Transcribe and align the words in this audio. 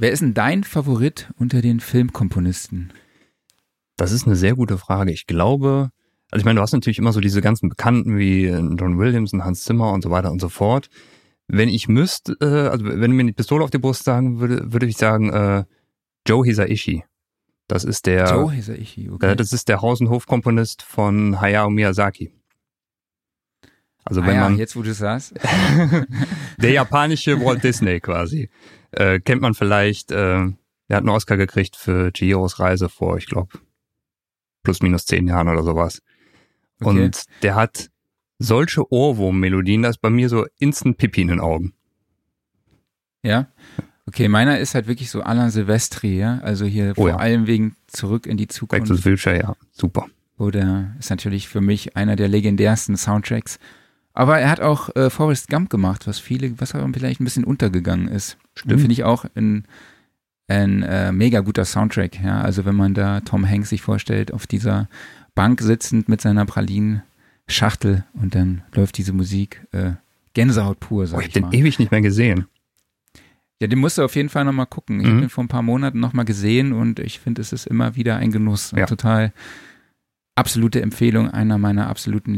Wer 0.00 0.12
ist 0.12 0.22
denn 0.22 0.32
dein 0.32 0.62
Favorit 0.62 1.28
unter 1.38 1.60
den 1.60 1.80
Filmkomponisten? 1.80 2.92
Das 3.96 4.12
ist 4.12 4.26
eine 4.26 4.36
sehr 4.36 4.54
gute 4.54 4.78
Frage. 4.78 5.10
Ich 5.10 5.26
glaube, 5.26 5.90
also 6.30 6.40
ich 6.40 6.44
meine, 6.44 6.58
du 6.58 6.62
hast 6.62 6.72
natürlich 6.72 7.00
immer 7.00 7.12
so 7.12 7.18
diese 7.18 7.40
ganzen 7.40 7.68
Bekannten 7.68 8.16
wie 8.16 8.46
John 8.46 8.96
Williams 9.00 9.32
und 9.32 9.44
Hans 9.44 9.64
Zimmer 9.64 9.92
und 9.92 10.02
so 10.02 10.10
weiter 10.10 10.30
und 10.30 10.40
so 10.40 10.48
fort. 10.48 10.88
Wenn 11.48 11.68
ich 11.68 11.88
müsste, 11.88 12.36
äh, 12.40 12.68
also 12.68 12.84
wenn 12.84 13.10
mir 13.10 13.24
die 13.24 13.32
Pistole 13.32 13.64
auf 13.64 13.70
die 13.70 13.78
Brust 13.78 14.04
sagen 14.04 14.38
würde, 14.38 14.72
würde 14.72 14.86
ich 14.86 14.96
sagen 14.96 15.30
äh, 15.32 15.64
Joe 16.24 16.46
Hisaishi. 16.46 17.02
Das 17.66 17.82
ist 17.82 18.06
der 18.06 18.28
Joe 18.28 18.52
Hisaishi, 18.52 19.10
okay. 19.10 19.32
Äh, 19.32 19.36
das 19.36 19.52
ist 19.52 19.68
der 19.68 19.82
Haus- 19.82 20.00
und 20.00 20.10
Hofkomponist 20.10 20.82
von 20.82 21.40
Hayao 21.40 21.70
Miyazaki. 21.70 22.30
Also 24.04 24.22
wenn 24.22 24.30
ah, 24.30 24.34
ja, 24.34 24.40
man 24.42 24.58
jetzt 24.58 24.76
wo 24.76 24.82
du 24.82 24.94
sagst. 24.94 25.34
der 26.58 26.70
japanische 26.70 27.44
Walt 27.44 27.64
Disney 27.64 27.98
quasi 27.98 28.48
äh, 28.92 29.20
kennt 29.20 29.42
man 29.42 29.54
vielleicht. 29.54 30.10
Äh, 30.10 30.52
er 30.90 30.96
hat 30.96 31.02
einen 31.02 31.10
Oscar 31.10 31.36
gekriegt 31.36 31.76
für 31.76 32.12
Chihiros 32.12 32.60
Reise 32.60 32.88
vor, 32.88 33.18
ich 33.18 33.26
glaube, 33.26 33.58
plus 34.62 34.80
minus 34.80 35.04
zehn 35.04 35.26
Jahren 35.26 35.48
oder 35.48 35.62
sowas. 35.62 36.02
Okay. 36.80 37.04
Und 37.04 37.24
der 37.42 37.54
hat 37.56 37.90
solche 38.38 38.90
Ohrwurm-Melodien, 38.90 39.82
das 39.82 39.96
ist 39.96 40.02
bei 40.02 40.10
mir 40.10 40.28
so 40.28 40.46
instant 40.58 40.96
Pipi 40.96 41.22
in 41.22 41.28
den 41.28 41.40
Augen. 41.40 41.74
Ja. 43.22 43.48
Okay, 44.06 44.28
meiner 44.28 44.58
ist 44.58 44.74
halt 44.74 44.86
wirklich 44.86 45.10
so 45.10 45.20
Alain 45.20 45.50
Silvestri, 45.50 46.18
ja. 46.18 46.38
Also 46.38 46.64
hier 46.64 46.92
Oh 46.92 47.02
vor 47.02 47.08
ja. 47.10 47.16
allem 47.16 47.46
wegen 47.46 47.76
Zurück 47.88 48.26
in 48.26 48.38
die 48.38 48.46
Back 48.46 48.54
to 48.54 48.66
the 48.66 48.84
Zukunft. 48.84 49.02
Future, 49.02 49.36
ja, 49.36 49.56
super. 49.72 50.06
Oder 50.38 50.94
ist 50.98 51.10
natürlich 51.10 51.48
für 51.48 51.60
mich 51.60 51.96
einer 51.96 52.16
der 52.16 52.28
legendärsten 52.28 52.96
Soundtracks. 52.96 53.58
Aber 54.18 54.40
er 54.40 54.50
hat 54.50 54.58
auch 54.60 54.94
äh, 54.96 55.10
Forrest 55.10 55.48
Gump 55.48 55.70
gemacht, 55.70 56.08
was 56.08 56.18
viele, 56.18 56.60
was 56.60 56.74
aber 56.74 56.88
vielleicht 56.92 57.20
ein 57.20 57.24
bisschen 57.24 57.44
untergegangen 57.44 58.08
ist. 58.08 58.36
Stimmt. 58.56 58.80
Finde 58.80 58.92
ich 58.92 59.04
auch 59.04 59.24
ein, 59.36 59.64
ein 60.48 60.82
äh, 60.82 61.12
mega 61.12 61.38
guter 61.38 61.64
Soundtrack, 61.64 62.20
ja. 62.22 62.40
Also 62.40 62.64
wenn 62.64 62.74
man 62.74 62.94
da 62.94 63.20
Tom 63.20 63.48
Hanks 63.48 63.68
sich 63.68 63.80
vorstellt, 63.80 64.32
auf 64.32 64.48
dieser 64.48 64.88
Bank 65.36 65.60
sitzend 65.60 66.08
mit 66.08 66.20
seiner 66.20 66.46
Pralinen-Schachtel 66.46 68.04
und 68.14 68.34
dann 68.34 68.62
läuft 68.74 68.98
diese 68.98 69.12
Musik, 69.12 69.64
äh, 69.70 69.92
Gänsehaut 70.34 70.80
pur, 70.80 71.04
Oh, 71.04 71.06
sag 71.06 71.20
ich 71.20 71.36
ich 71.36 71.42
hab 71.42 71.50
den 71.52 71.60
ewig 71.60 71.78
nicht 71.78 71.92
mehr 71.92 72.00
gesehen. 72.02 72.46
Ja, 73.60 73.68
den 73.68 73.78
musst 73.78 73.98
du 73.98 74.02
auf 74.04 74.16
jeden 74.16 74.28
Fall 74.30 74.44
nochmal 74.44 74.66
gucken. 74.66 74.98
Ich 75.00 75.06
Mhm. 75.06 75.10
habe 75.10 75.20
den 75.20 75.30
vor 75.30 75.44
ein 75.44 75.48
paar 75.48 75.62
Monaten 75.62 76.00
nochmal 76.00 76.24
gesehen 76.24 76.72
und 76.72 76.98
ich 76.98 77.20
finde, 77.20 77.40
es 77.40 77.52
ist 77.52 77.66
immer 77.68 77.94
wieder 77.96 78.16
ein 78.16 78.32
Genuss. 78.32 78.72
Ja. 78.76 78.86
Total 78.86 79.32
absolute 80.34 80.80
Empfehlung, 80.82 81.30
einer 81.30 81.58
meiner 81.58 81.88
absoluten 81.88 82.34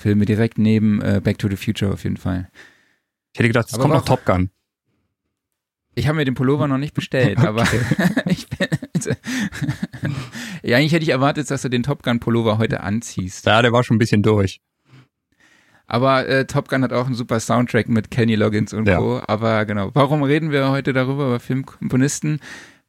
Lieblingsfilme, 0.00 0.24
direkt 0.24 0.58
neben 0.58 1.00
äh, 1.02 1.20
Back 1.22 1.38
to 1.38 1.48
the 1.48 1.56
Future 1.56 1.92
auf 1.92 2.04
jeden 2.04 2.16
Fall. 2.16 2.48
Ich 3.32 3.38
hätte 3.38 3.48
gedacht, 3.48 3.68
es 3.70 3.78
kommt 3.78 3.94
noch 3.94 4.04
Top 4.04 4.24
Gun. 4.24 4.50
Ich 5.94 6.06
habe 6.06 6.16
mir 6.16 6.24
den 6.24 6.34
Pullover 6.34 6.68
noch 6.68 6.78
nicht 6.78 6.94
bestellt, 6.94 7.38
aber 7.44 7.64
ich 8.26 8.48
bin, 8.48 8.68
ja, 10.62 10.76
eigentlich 10.76 10.92
hätte 10.92 11.02
ich 11.04 11.10
erwartet, 11.10 11.50
dass 11.50 11.62
du 11.62 11.68
den 11.68 11.82
Top 11.82 12.02
Gun 12.02 12.20
Pullover 12.20 12.58
heute 12.58 12.80
anziehst. 12.80 13.46
Ja, 13.46 13.62
der 13.62 13.72
war 13.72 13.84
schon 13.84 13.96
ein 13.96 13.98
bisschen 13.98 14.22
durch. 14.22 14.60
Aber 15.86 16.28
äh, 16.28 16.46
Top 16.46 16.68
Gun 16.68 16.84
hat 16.84 16.92
auch 16.92 17.06
einen 17.06 17.16
super 17.16 17.40
Soundtrack 17.40 17.88
mit 17.88 18.10
Kenny 18.12 18.36
Loggins 18.36 18.72
und 18.72 18.86
Ja. 18.86 18.98
Co. 18.98 19.20
Aber 19.26 19.64
genau, 19.64 19.90
warum 19.94 20.22
reden 20.22 20.52
wir 20.52 20.70
heute 20.70 20.92
darüber, 20.92 21.26
über 21.26 21.40
Filmkomponisten? 21.40 22.40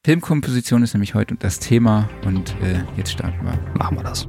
Filmkomposition 0.03 0.83
ist 0.83 0.93
nämlich 0.93 1.15
heute 1.15 1.35
das 1.35 1.59
Thema 1.59 2.09
und 2.25 2.55
äh, 2.61 2.83
jetzt 2.97 3.11
starten 3.11 3.43
wir. 3.43 3.57
Machen 3.77 3.97
wir 3.97 4.03
das. 4.03 4.27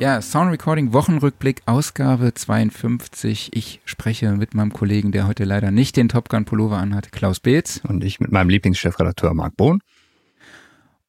Ja, 0.00 0.20
Sound 0.20 0.50
Recording 0.50 0.92
Wochenrückblick, 0.92 1.62
Ausgabe 1.66 2.34
52. 2.34 3.50
Ich 3.54 3.80
spreche 3.84 4.32
mit 4.32 4.52
meinem 4.52 4.72
Kollegen, 4.72 5.12
der 5.12 5.26
heute 5.26 5.44
leider 5.44 5.70
nicht 5.70 5.96
den 5.96 6.08
Top 6.08 6.28
Gun 6.28 6.44
Pullover 6.44 6.78
anhat, 6.78 7.12
Klaus 7.12 7.38
Beetz. 7.38 7.80
Und 7.86 8.02
ich 8.02 8.18
mit 8.18 8.32
meinem 8.32 8.50
Lieblingschefredakteur 8.50 9.32
Marc 9.34 9.56
Bohn. 9.56 9.80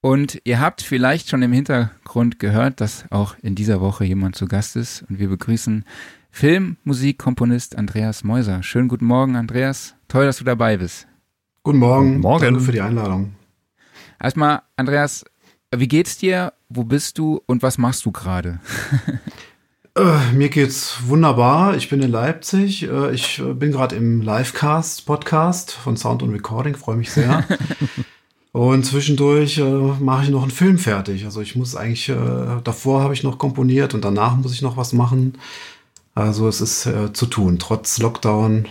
Und 0.01 0.39
ihr 0.43 0.59
habt 0.59 0.83
vielleicht 0.83 1.29
schon 1.29 1.41
im 1.41 1.51
Hintergrund 1.51 2.37
gehört, 2.37 2.79
dass 2.79 3.05
auch 3.09 3.35
in 3.41 3.55
dieser 3.55 3.81
Woche 3.81 4.05
jemand 4.05 4.35
zu 4.35 4.47
Gast 4.47 4.75
ist. 4.75 5.03
Und 5.09 5.17
wir 5.17 5.29
begrüßen 5.29 5.83
Filmmusikkomponist 6.29 7.77
Andreas 7.77 8.23
Meuser. 8.23 8.61
Schönen 8.61 8.87
guten 8.87 9.05
Morgen, 9.05 9.35
Andreas. 9.35 9.95
Toll, 10.07 10.25
dass 10.25 10.37
du 10.37 10.43
dabei 10.43 10.77
bist. 10.77 11.07
Guten 11.63 11.79
Morgen. 11.79 12.09
Guten 12.09 12.21
Morgen. 12.21 12.43
Danke 12.43 12.59
für 12.59 12.71
die 12.71 12.81
Einladung. 12.81 13.33
Erstmal, 14.21 14.61
Andreas, 14.75 15.25
wie 15.75 15.87
geht's 15.87 16.19
dir? 16.19 16.53
Wo 16.75 16.83
bist 16.83 17.17
du 17.17 17.41
und 17.45 17.63
was 17.63 17.77
machst 17.77 18.05
du 18.05 18.11
gerade? 18.11 18.59
Äh, 19.97 20.33
mir 20.33 20.49
geht's 20.49 20.97
wunderbar. 21.07 21.77
Ich 21.77 21.87
bin 21.87 22.01
in 22.01 22.11
Leipzig. 22.11 22.83
Äh, 22.83 23.13
ich 23.13 23.39
äh, 23.39 23.53
bin 23.53 23.71
gerade 23.71 23.95
im 23.95 24.21
Livecast-Podcast 24.21 25.71
von 25.71 25.95
Sound 25.95 26.21
und 26.21 26.33
Recording. 26.33 26.75
Freue 26.75 26.97
mich 26.97 27.11
sehr. 27.11 27.45
und 28.51 28.85
zwischendurch 28.85 29.57
äh, 29.57 29.63
mache 29.63 30.25
ich 30.25 30.29
noch 30.31 30.41
einen 30.41 30.51
Film 30.51 30.79
fertig. 30.79 31.23
Also 31.23 31.39
ich 31.39 31.55
muss 31.55 31.77
eigentlich, 31.77 32.09
äh, 32.09 32.59
davor 32.61 33.03
habe 33.03 33.13
ich 33.13 33.23
noch 33.23 33.37
komponiert 33.37 33.93
und 33.93 34.03
danach 34.03 34.35
muss 34.35 34.51
ich 34.51 34.61
noch 34.61 34.75
was 34.75 34.91
machen. 34.91 35.37
Also 36.13 36.49
es 36.49 36.59
ist 36.59 36.87
äh, 36.87 37.13
zu 37.13 37.25
tun. 37.25 37.57
Trotz 37.57 37.97
Lockdown 37.99 38.67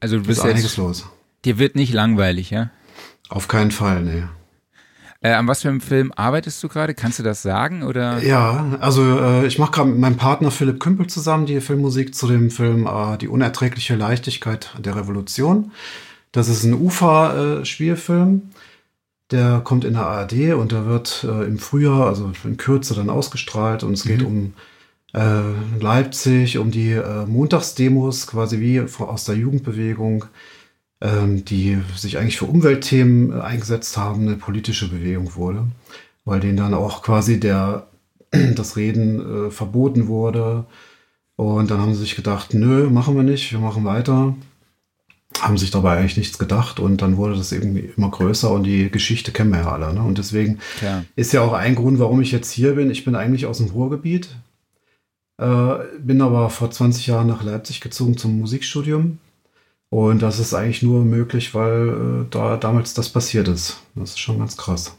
Also 0.00 0.16
du 0.16 0.22
ist 0.22 0.28
bist 0.28 0.40
einiges 0.40 0.62
jetzt, 0.62 0.76
los. 0.78 1.06
dir 1.44 1.58
wird 1.58 1.76
nicht 1.76 1.92
langweilig, 1.92 2.48
ja? 2.48 2.70
Auf 3.28 3.46
keinen 3.46 3.72
Fall, 3.72 4.02
nee. 4.02 4.22
Äh, 5.26 5.32
an 5.32 5.48
was 5.48 5.62
für 5.62 5.68
einem 5.68 5.80
Film 5.80 6.12
arbeitest 6.14 6.62
du 6.62 6.68
gerade? 6.68 6.94
Kannst 6.94 7.18
du 7.18 7.24
das 7.24 7.42
sagen 7.42 7.82
oder? 7.82 8.22
Ja, 8.22 8.78
also 8.78 9.02
äh, 9.02 9.46
ich 9.48 9.58
mache 9.58 9.72
gerade 9.72 9.90
mit 9.90 9.98
meinem 9.98 10.16
Partner 10.16 10.52
Philipp 10.52 10.78
Kümpel 10.78 11.08
zusammen 11.08 11.46
die 11.46 11.60
Filmmusik 11.60 12.14
zu 12.14 12.28
dem 12.28 12.48
Film 12.48 12.86
äh, 12.86 13.18
Die 13.18 13.26
unerträgliche 13.26 13.96
Leichtigkeit 13.96 14.70
der 14.78 14.94
Revolution. 14.94 15.72
Das 16.30 16.48
ist 16.48 16.62
ein 16.62 16.74
UFA-Spielfilm. 16.74 18.50
der 19.32 19.62
kommt 19.64 19.84
in 19.84 19.94
der 19.94 20.06
ARD 20.06 20.54
und 20.54 20.70
der 20.70 20.86
wird 20.86 21.26
äh, 21.28 21.44
im 21.44 21.58
Frühjahr, 21.58 22.06
also 22.06 22.30
in 22.44 22.56
Kürze 22.56 22.94
dann 22.94 23.10
ausgestrahlt 23.10 23.82
und 23.82 23.94
es 23.94 24.04
geht 24.04 24.22
um 24.22 24.54
äh, 25.12 25.40
Leipzig, 25.80 26.58
um 26.58 26.70
die 26.70 26.92
äh, 26.92 27.26
Montagsdemos, 27.26 28.28
quasi 28.28 28.60
wie 28.60 28.80
aus 28.80 29.24
der 29.24 29.34
Jugendbewegung, 29.34 30.26
die 31.44 31.78
sich 31.94 32.18
eigentlich 32.18 32.38
für 32.38 32.46
Umweltthemen 32.46 33.32
äh, 33.32 33.40
eingesetzt 33.40 33.96
haben, 33.96 34.22
eine 34.22 34.36
politische 34.36 34.88
Bewegung 34.88 35.34
wurde, 35.34 35.66
weil 36.24 36.40
denen 36.40 36.56
dann 36.56 36.74
auch 36.74 37.02
quasi 37.02 37.38
der, 37.38 37.86
das 38.30 38.76
Reden 38.76 39.46
äh, 39.46 39.50
verboten 39.50 40.08
wurde. 40.08 40.66
Und 41.36 41.70
dann 41.70 41.80
haben 41.80 41.94
sie 41.94 42.00
sich 42.00 42.16
gedacht, 42.16 42.54
nö, 42.54 42.88
machen 42.88 43.14
wir 43.14 43.22
nicht, 43.22 43.52
wir 43.52 43.58
machen 43.58 43.84
weiter. 43.84 44.34
Haben 45.38 45.58
sich 45.58 45.70
dabei 45.70 45.98
eigentlich 45.98 46.16
nichts 46.16 46.38
gedacht 46.38 46.80
und 46.80 47.02
dann 47.02 47.18
wurde 47.18 47.36
das 47.36 47.52
irgendwie 47.52 47.90
immer 47.94 48.10
größer 48.10 48.50
und 48.50 48.62
die 48.62 48.90
Geschichte 48.90 49.32
kennen 49.32 49.50
wir 49.50 49.60
ja 49.60 49.72
alle. 49.72 49.92
Ne? 49.92 50.00
Und 50.00 50.16
deswegen 50.16 50.60
Klar. 50.78 51.04
ist 51.14 51.34
ja 51.34 51.42
auch 51.42 51.52
ein 51.52 51.74
Grund, 51.74 51.98
warum 51.98 52.22
ich 52.22 52.32
jetzt 52.32 52.50
hier 52.50 52.76
bin. 52.76 52.90
Ich 52.90 53.04
bin 53.04 53.14
eigentlich 53.14 53.44
aus 53.44 53.58
dem 53.58 53.66
Ruhrgebiet, 53.66 54.34
äh, 55.36 55.74
bin 56.00 56.22
aber 56.22 56.48
vor 56.48 56.70
20 56.70 57.06
Jahren 57.08 57.26
nach 57.26 57.42
Leipzig 57.42 57.82
gezogen 57.82 58.16
zum 58.16 58.40
Musikstudium. 58.40 59.18
Und 59.88 60.20
das 60.20 60.38
ist 60.38 60.52
eigentlich 60.52 60.82
nur 60.82 61.04
möglich, 61.04 61.54
weil 61.54 61.88
äh, 61.88 62.30
da 62.30 62.56
damals 62.56 62.94
das 62.94 63.08
passiert 63.08 63.48
ist. 63.48 63.80
Das 63.94 64.10
ist 64.10 64.18
schon 64.18 64.38
ganz 64.38 64.56
krass. 64.56 64.96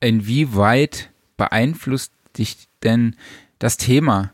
Inwieweit 0.00 1.10
beeinflusst 1.36 2.12
dich 2.36 2.68
denn 2.82 3.16
das 3.58 3.76
Thema 3.76 4.32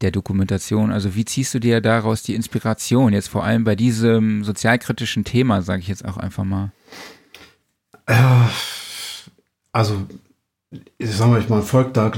der 0.00 0.10
Dokumentation? 0.10 0.92
Also 0.92 1.14
wie 1.14 1.24
ziehst 1.24 1.54
du 1.54 1.58
dir 1.58 1.80
daraus 1.80 2.22
die 2.22 2.34
Inspiration, 2.34 3.12
jetzt 3.12 3.28
vor 3.28 3.44
allem 3.44 3.64
bei 3.64 3.76
diesem 3.76 4.44
sozialkritischen 4.44 5.24
Thema, 5.24 5.62
sage 5.62 5.80
ich 5.80 5.88
jetzt 5.88 6.04
auch 6.04 6.16
einfach 6.16 6.44
mal? 6.44 6.72
Äh, 8.06 8.14
also, 9.72 10.06
ich 10.98 11.10
sag 11.10 11.28
mal, 11.28 11.44
man 11.48 11.62
folgt 11.62 11.96
da 11.96 12.12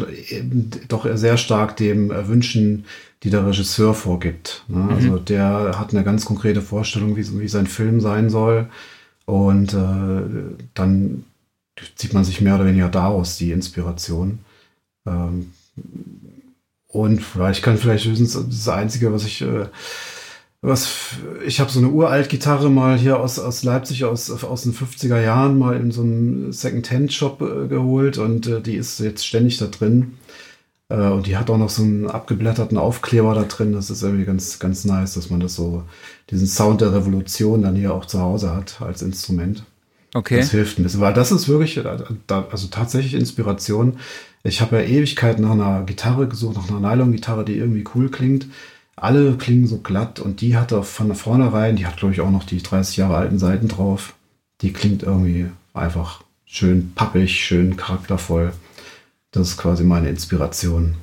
doch 0.88 1.06
sehr 1.16 1.36
stark 1.36 1.76
dem 1.76 2.10
Wünschen, 2.28 2.84
die 3.22 3.30
der 3.30 3.46
Regisseur 3.46 3.94
vorgibt. 3.94 4.64
Ne? 4.68 4.88
Also 4.94 5.18
der 5.18 5.78
hat 5.78 5.92
eine 5.92 6.04
ganz 6.04 6.24
konkrete 6.24 6.62
Vorstellung, 6.62 7.16
wie, 7.16 7.40
wie 7.40 7.48
sein 7.48 7.66
Film 7.66 8.00
sein 8.00 8.30
soll. 8.30 8.68
Und 9.24 9.74
äh, 9.74 10.56
dann 10.74 11.24
zieht 11.96 12.14
man 12.14 12.24
sich 12.24 12.40
mehr 12.40 12.54
oder 12.54 12.66
weniger 12.66 12.88
daraus 12.88 13.36
die 13.36 13.52
Inspiration. 13.52 14.38
Ähm, 15.06 15.52
und 16.86 17.22
ich 17.50 17.62
kann 17.62 17.76
vielleicht 17.76 18.06
höchstens 18.06 18.32
das 18.32 18.68
Einzige, 18.68 19.12
was 19.12 19.24
ich, 19.24 19.42
äh, 19.42 19.66
was 20.62 20.88
ich 21.46 21.60
habe 21.60 21.70
so 21.70 21.78
eine 21.78 21.90
Uralt-Gitarre 21.90 22.70
mal 22.70 22.96
hier 22.96 23.20
aus, 23.20 23.38
aus 23.38 23.62
Leipzig 23.62 24.04
aus, 24.04 24.30
aus 24.30 24.62
den 24.62 24.72
50er 24.74 25.20
Jahren 25.20 25.58
mal 25.58 25.76
in 25.76 25.90
so 25.90 26.02
einem 26.02 26.52
Second-Hand-Shop 26.52 27.42
äh, 27.42 27.68
geholt 27.68 28.16
und 28.18 28.46
äh, 28.46 28.60
die 28.60 28.76
ist 28.76 28.98
jetzt 29.00 29.26
ständig 29.26 29.58
da 29.58 29.66
drin. 29.66 30.16
Äh, 30.88 31.08
und 31.08 31.26
die 31.26 31.36
hat 31.36 31.50
auch 31.50 31.58
noch 31.58 31.70
so 31.70 31.82
einen 31.82 32.08
abgeblätterten 32.08 32.78
Aufkleber 32.78 33.34
da 33.34 33.42
drin. 33.42 33.72
Das 33.72 33.90
ist 33.90 34.02
irgendwie 34.02 34.24
ganz, 34.24 34.58
ganz 34.58 34.84
nice, 34.84 35.14
dass 35.14 35.30
man 35.30 35.40
das 35.40 35.54
so, 35.54 35.84
diesen 36.30 36.46
Sound 36.46 36.80
der 36.80 36.94
Revolution 36.94 37.62
dann 37.62 37.76
hier 37.76 37.94
auch 37.94 38.06
zu 38.06 38.20
Hause 38.20 38.54
hat 38.54 38.80
als 38.80 39.02
Instrument. 39.02 39.64
Okay. 40.14 40.38
Das 40.38 40.50
hilft 40.50 40.78
ein 40.78 40.84
bisschen, 40.84 41.00
weil 41.00 41.12
das 41.12 41.32
ist 41.32 41.48
wirklich, 41.48 41.76
äh, 41.76 41.84
also 42.28 42.68
tatsächlich 42.68 43.14
Inspiration. 43.14 43.98
Ich 44.42 44.60
habe 44.60 44.76
ja 44.76 44.82
Ewigkeit 44.82 45.38
nach 45.38 45.50
einer 45.50 45.82
Gitarre 45.82 46.28
gesucht, 46.28 46.56
nach 46.56 46.70
einer 46.70 46.80
Nylon-Gitarre, 46.80 47.44
die 47.44 47.58
irgendwie 47.58 47.84
cool 47.94 48.10
klingt. 48.10 48.46
Alle 48.96 49.36
klingen 49.36 49.66
so 49.66 49.78
glatt 49.78 50.18
und 50.18 50.40
die 50.40 50.56
hatte 50.56 50.82
von 50.82 51.14
vornherein, 51.14 51.76
die 51.76 51.86
hat 51.86 51.98
glaube 51.98 52.14
ich 52.14 52.20
auch 52.20 52.30
noch 52.30 52.44
die 52.44 52.62
30 52.62 52.96
Jahre 52.96 53.16
alten 53.16 53.38
Seiten 53.38 53.68
drauf. 53.68 54.14
Die 54.60 54.72
klingt 54.72 55.04
irgendwie 55.04 55.46
einfach 55.72 56.24
schön 56.46 56.92
pappig, 56.94 57.32
schön 57.32 57.76
charaktervoll. 57.76 58.52
Das 59.30 59.48
ist 59.48 59.56
quasi 59.56 59.84
meine 59.84 60.08
Inspiration. 60.08 60.96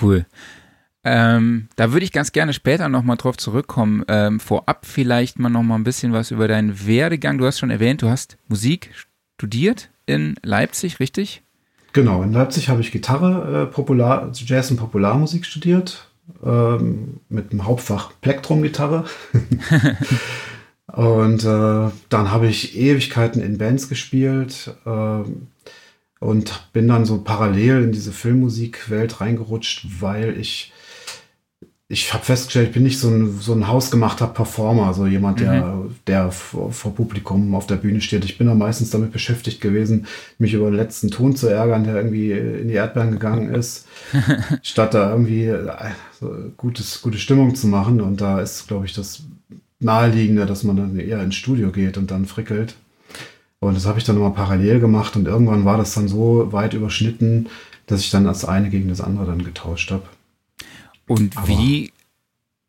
Cool. 0.00 0.26
Ähm, 1.04 1.68
da 1.76 1.92
würde 1.92 2.04
ich 2.04 2.12
ganz 2.12 2.32
gerne 2.32 2.54
später 2.54 2.88
nochmal 2.88 3.16
drauf 3.16 3.36
zurückkommen. 3.36 4.04
Ähm, 4.08 4.40
vorab 4.40 4.86
vielleicht 4.86 5.38
mal 5.38 5.50
nochmal 5.50 5.78
ein 5.78 5.84
bisschen 5.84 6.12
was 6.12 6.30
über 6.30 6.48
deinen 6.48 6.86
Werdegang. 6.86 7.38
Du 7.38 7.46
hast 7.46 7.58
schon 7.58 7.70
erwähnt, 7.70 8.00
du 8.02 8.08
hast 8.08 8.38
Musik 8.48 8.90
studiert 9.36 9.90
in 10.06 10.36
Leipzig, 10.42 11.00
richtig? 11.00 11.42
Genau, 11.92 12.22
in 12.22 12.32
Leipzig 12.32 12.70
habe 12.70 12.80
ich 12.80 12.90
Gitarre, 12.90 13.62
äh, 13.62 13.66
Popular, 13.66 14.30
Jazz 14.32 14.70
und 14.70 14.78
Popularmusik 14.78 15.44
studiert, 15.44 16.08
ähm, 16.42 17.20
mit 17.28 17.52
dem 17.52 17.66
Hauptfach 17.66 18.12
Plektrum-Gitarre. 18.20 19.04
und 20.86 21.44
äh, 21.44 21.90
dann 22.08 22.30
habe 22.30 22.46
ich 22.46 22.76
Ewigkeiten 22.76 23.42
in 23.42 23.58
Bands 23.58 23.88
gespielt. 23.88 24.74
Äh, 24.86 25.22
und 26.24 26.68
bin 26.72 26.88
dann 26.88 27.04
so 27.04 27.18
parallel 27.18 27.84
in 27.84 27.92
diese 27.92 28.12
Filmmusikwelt 28.12 29.20
reingerutscht, 29.20 29.86
weil 30.00 30.38
ich 30.38 30.72
ich 31.86 32.14
habe 32.14 32.24
festgestellt, 32.24 32.68
ich 32.68 32.74
bin 32.74 32.82
nicht 32.82 32.98
so 32.98 33.08
ein, 33.08 33.38
so 33.38 33.52
ein 33.52 33.68
hausgemachter 33.68 34.26
Performer, 34.26 34.94
so 34.94 35.06
jemand, 35.06 35.40
der, 35.40 35.66
mhm. 35.66 35.94
der 36.06 36.30
vor, 36.30 36.72
vor, 36.72 36.94
Publikum 36.94 37.54
auf 37.54 37.66
der 37.66 37.76
Bühne 37.76 38.00
steht. 38.00 38.24
Ich 38.24 38.38
bin 38.38 38.46
da 38.46 38.54
meistens 38.54 38.88
damit 38.88 39.12
beschäftigt 39.12 39.60
gewesen, 39.60 40.06
mich 40.38 40.54
über 40.54 40.70
den 40.70 40.76
letzten 40.76 41.10
Ton 41.10 41.36
zu 41.36 41.46
ärgern, 41.46 41.84
der 41.84 41.96
irgendwie 41.96 42.32
in 42.32 42.68
die 42.68 42.74
Erdbeeren 42.74 43.12
gegangen 43.12 43.54
ist, 43.54 43.86
statt 44.62 44.94
da 44.94 45.10
irgendwie 45.10 45.44
äh, 45.44 45.90
so 46.18 46.34
gutes, 46.56 47.02
gute 47.02 47.18
Stimmung 47.18 47.54
zu 47.54 47.68
machen. 47.68 48.00
Und 48.00 48.22
da 48.22 48.40
ist, 48.40 48.66
glaube 48.66 48.86
ich, 48.86 48.94
das 48.94 49.24
naheliegende, 49.78 50.46
dass 50.46 50.64
man 50.64 50.76
dann 50.76 50.98
eher 50.98 51.22
ins 51.22 51.34
Studio 51.34 51.70
geht 51.70 51.98
und 51.98 52.10
dann 52.10 52.24
frickelt. 52.24 52.76
Und 53.68 53.74
das 53.74 53.86
habe 53.86 53.98
ich 53.98 54.04
dann 54.04 54.16
immer 54.16 54.30
parallel 54.30 54.80
gemacht 54.80 55.16
und 55.16 55.26
irgendwann 55.26 55.64
war 55.64 55.78
das 55.78 55.94
dann 55.94 56.08
so 56.08 56.52
weit 56.52 56.74
überschnitten, 56.74 57.48
dass 57.86 58.00
ich 58.00 58.10
dann 58.10 58.24
das 58.24 58.44
eine 58.44 58.70
gegen 58.70 58.88
das 58.88 59.00
andere 59.00 59.26
dann 59.26 59.44
getauscht 59.44 59.90
habe. 59.90 60.04
Und 61.06 61.36
Aber 61.36 61.48
wie, 61.48 61.92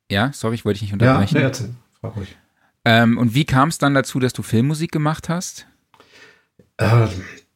ja, 0.10 0.32
sorry, 0.34 0.56
ich 0.56 0.66
wollte 0.66 0.80
dich 0.80 0.84
nicht 0.84 0.94
unterbrechen. 0.94 1.36
Ja, 1.36 1.42
nee, 1.42 1.46
erzähl, 1.48 1.70
frag 2.00 2.16
ruhig. 2.16 2.36
Ähm, 2.84 3.18
und 3.18 3.34
wie 3.34 3.46
kam 3.46 3.70
es 3.70 3.78
dann 3.78 3.94
dazu, 3.94 4.20
dass 4.20 4.34
du 4.34 4.44
Filmmusik 4.44 4.92
gemacht 4.92 5.30
hast? 5.30 5.66
Äh, 6.78 7.08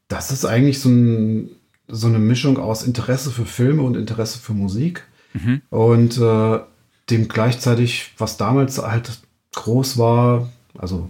das 0.08 0.32
ist 0.32 0.46
eigentlich 0.46 0.80
so, 0.80 0.90
ein, 0.90 1.50
so, 1.88 2.08
eine 2.08 2.20
Mischung 2.20 2.58
aus 2.58 2.84
Interesse 2.84 3.30
für 3.30 3.46
Filme 3.46 3.84
und 3.84 3.96
Interesse 3.96 4.40
für 4.40 4.54
Musik. 4.54 5.04
Mhm. 5.34 5.62
Und 5.70 6.18
äh, 6.18 6.60
dem 7.10 7.28
gleichzeitig, 7.28 8.14
was 8.18 8.38
damals 8.38 8.80
halt 8.80 9.20
groß 9.54 9.98
war, 9.98 10.50
also 10.78 11.10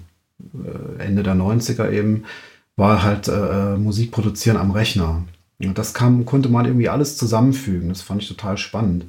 Ende 0.97 1.23
der 1.23 1.35
90er 1.35 1.91
eben, 1.91 2.25
war 2.79 3.03
halt 3.03 3.27
äh, 3.27 3.73
äh, 3.73 3.77
Musik 3.77 4.11
produzieren 4.11 4.57
am 4.57 4.71
Rechner. 4.71 5.23
Und 5.61 5.77
das 5.77 5.93
kam, 5.93 6.25
konnte 6.25 6.49
man 6.49 6.65
irgendwie 6.65 6.89
alles 6.89 7.17
zusammenfügen. 7.17 7.89
Das 7.89 8.01
fand 8.01 8.23
ich 8.23 8.29
total 8.29 8.57
spannend. 8.57 9.05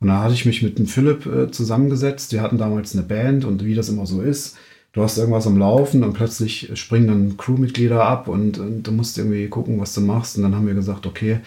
Und 0.00 0.08
da 0.08 0.22
hatte 0.22 0.34
ich 0.34 0.44
mich 0.44 0.62
mit 0.62 0.78
dem 0.78 0.86
Philipp 0.86 1.26
äh, 1.26 1.50
zusammengesetzt. 1.50 2.32
Wir 2.32 2.42
hatten 2.42 2.58
damals 2.58 2.94
eine 2.94 3.04
Band 3.04 3.44
und 3.44 3.64
wie 3.64 3.76
das 3.76 3.88
immer 3.88 4.04
so 4.04 4.20
ist, 4.20 4.56
du 4.92 5.02
hast 5.02 5.16
irgendwas 5.16 5.46
am 5.46 5.56
Laufen 5.56 6.02
und 6.02 6.12
plötzlich 6.12 6.70
springen 6.74 7.06
dann 7.06 7.36
Crewmitglieder 7.36 8.04
ab 8.04 8.26
und, 8.26 8.58
und, 8.58 8.82
du 8.82 8.92
musst 8.92 9.16
irgendwie 9.16 9.46
gucken, 9.46 9.80
was 9.80 9.94
du 9.94 10.00
machst. 10.00 10.36
Und 10.36 10.42
dann 10.42 10.56
haben 10.56 10.66
wir 10.66 10.74
gesagt, 10.74 11.06
okay, 11.06 11.38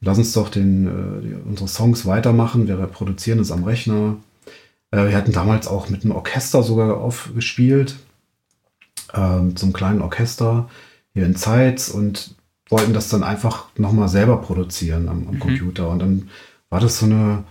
lass 0.00 0.18
uns 0.18 0.32
doch 0.32 0.48
den, 0.48 0.88
äh, 0.88 1.48
unsere 1.48 1.68
Songs 1.68 2.04
weitermachen. 2.04 2.66
Wir 2.66 2.76
produzieren 2.88 3.38
es 3.38 3.52
am 3.52 3.62
Rechner. 3.62 4.16
Äh, 4.90 5.06
wir 5.06 5.16
hatten 5.16 5.32
damals 5.32 5.68
auch 5.68 5.88
mit 5.88 6.04
einem 6.04 6.16
Orchester 6.16 6.64
sogar 6.64 6.96
aufgespielt 6.96 7.94
ähm, 9.14 9.56
zum 9.56 9.72
kleinen 9.72 10.02
Orchester 10.02 10.68
hier 11.12 11.26
in 11.26 11.36
Zeitz 11.36 11.88
und 11.88 12.34
wollten 12.68 12.92
das 12.92 13.08
dann 13.08 13.24
einfach 13.24 13.66
nochmal 13.76 14.08
selber 14.08 14.38
produzieren 14.38 15.08
am, 15.08 15.26
am 15.28 15.34
mhm. 15.34 15.40
Computer. 15.40 15.88
Und 15.88 15.98
dann 16.00 16.30
war 16.68 16.80
das 16.80 16.98
so 16.98 17.06
eine, 17.06 17.44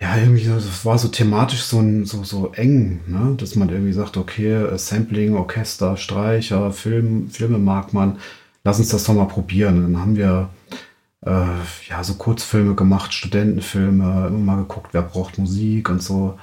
ja, 0.00 0.16
irgendwie, 0.16 0.44
das 0.44 0.84
war 0.84 0.98
so 0.98 1.08
thematisch 1.08 1.62
so, 1.62 1.78
ein, 1.78 2.06
so, 2.06 2.24
so 2.24 2.52
eng, 2.52 3.00
ne? 3.06 3.34
dass 3.36 3.54
man 3.54 3.68
irgendwie 3.68 3.92
sagt, 3.92 4.16
okay, 4.16 4.52
äh, 4.52 4.78
Sampling, 4.78 5.34
Orchester, 5.34 5.96
Streicher, 5.96 6.72
Film, 6.72 7.30
Filme 7.30 7.58
mag 7.58 7.92
man, 7.92 8.18
lass 8.64 8.78
uns 8.78 8.88
das 8.88 9.04
doch 9.04 9.14
mal 9.14 9.26
probieren. 9.26 9.76
Und 9.76 9.92
dann 9.92 10.00
haben 10.00 10.16
wir 10.16 10.48
äh, 11.20 11.46
ja 11.88 12.02
so 12.02 12.14
Kurzfilme 12.14 12.74
gemacht, 12.74 13.12
Studentenfilme, 13.12 14.28
immer 14.28 14.38
mal 14.38 14.56
geguckt, 14.56 14.88
wer 14.92 15.02
braucht 15.02 15.38
Musik 15.38 15.90
und 15.90 16.02
so 16.02 16.38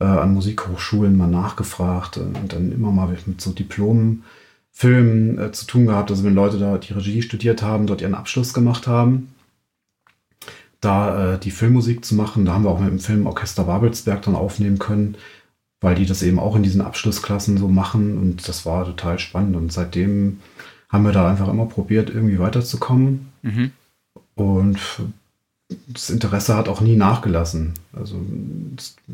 äh, 0.00 0.04
an 0.04 0.34
Musikhochschulen 0.34 1.16
mal 1.16 1.28
nachgefragt 1.28 2.16
und 2.18 2.52
dann 2.52 2.72
immer 2.72 2.90
mal 2.90 3.16
mit 3.26 3.40
so 3.40 3.52
Diplomfilmen 3.52 5.38
äh, 5.38 5.52
zu 5.52 5.66
tun 5.66 5.86
gehabt. 5.86 6.10
Also 6.10 6.24
wenn 6.24 6.34
Leute 6.34 6.58
da 6.58 6.78
die 6.78 6.92
Regie 6.92 7.22
studiert 7.22 7.62
haben, 7.62 7.86
dort 7.86 8.00
ihren 8.00 8.14
Abschluss 8.14 8.54
gemacht 8.54 8.86
haben, 8.86 9.34
da 10.80 11.34
äh, 11.34 11.38
die 11.38 11.50
Filmmusik 11.50 12.04
zu 12.04 12.14
machen. 12.14 12.44
Da 12.44 12.52
haben 12.52 12.64
wir 12.64 12.70
auch 12.70 12.80
mit 12.80 12.90
dem 12.90 12.98
Filmorchester 12.98 13.64
Babelsberg 13.64 14.22
dann 14.22 14.34
aufnehmen 14.34 14.78
können, 14.78 15.16
weil 15.80 15.94
die 15.94 16.06
das 16.06 16.22
eben 16.22 16.38
auch 16.38 16.56
in 16.56 16.62
diesen 16.62 16.80
Abschlussklassen 16.80 17.58
so 17.58 17.68
machen 17.68 18.18
und 18.18 18.48
das 18.48 18.66
war 18.66 18.84
total 18.84 19.18
spannend. 19.18 19.56
Und 19.56 19.72
seitdem 19.72 20.40
haben 20.88 21.04
wir 21.04 21.12
da 21.12 21.28
einfach 21.28 21.48
immer 21.48 21.66
probiert, 21.66 22.10
irgendwie 22.10 22.38
weiterzukommen. 22.38 23.32
Mhm. 23.42 23.72
Und 24.34 24.78
das 25.68 26.10
Interesse 26.10 26.56
hat 26.56 26.68
auch 26.68 26.80
nie 26.80 26.96
nachgelassen. 26.96 27.74
Also 27.92 28.20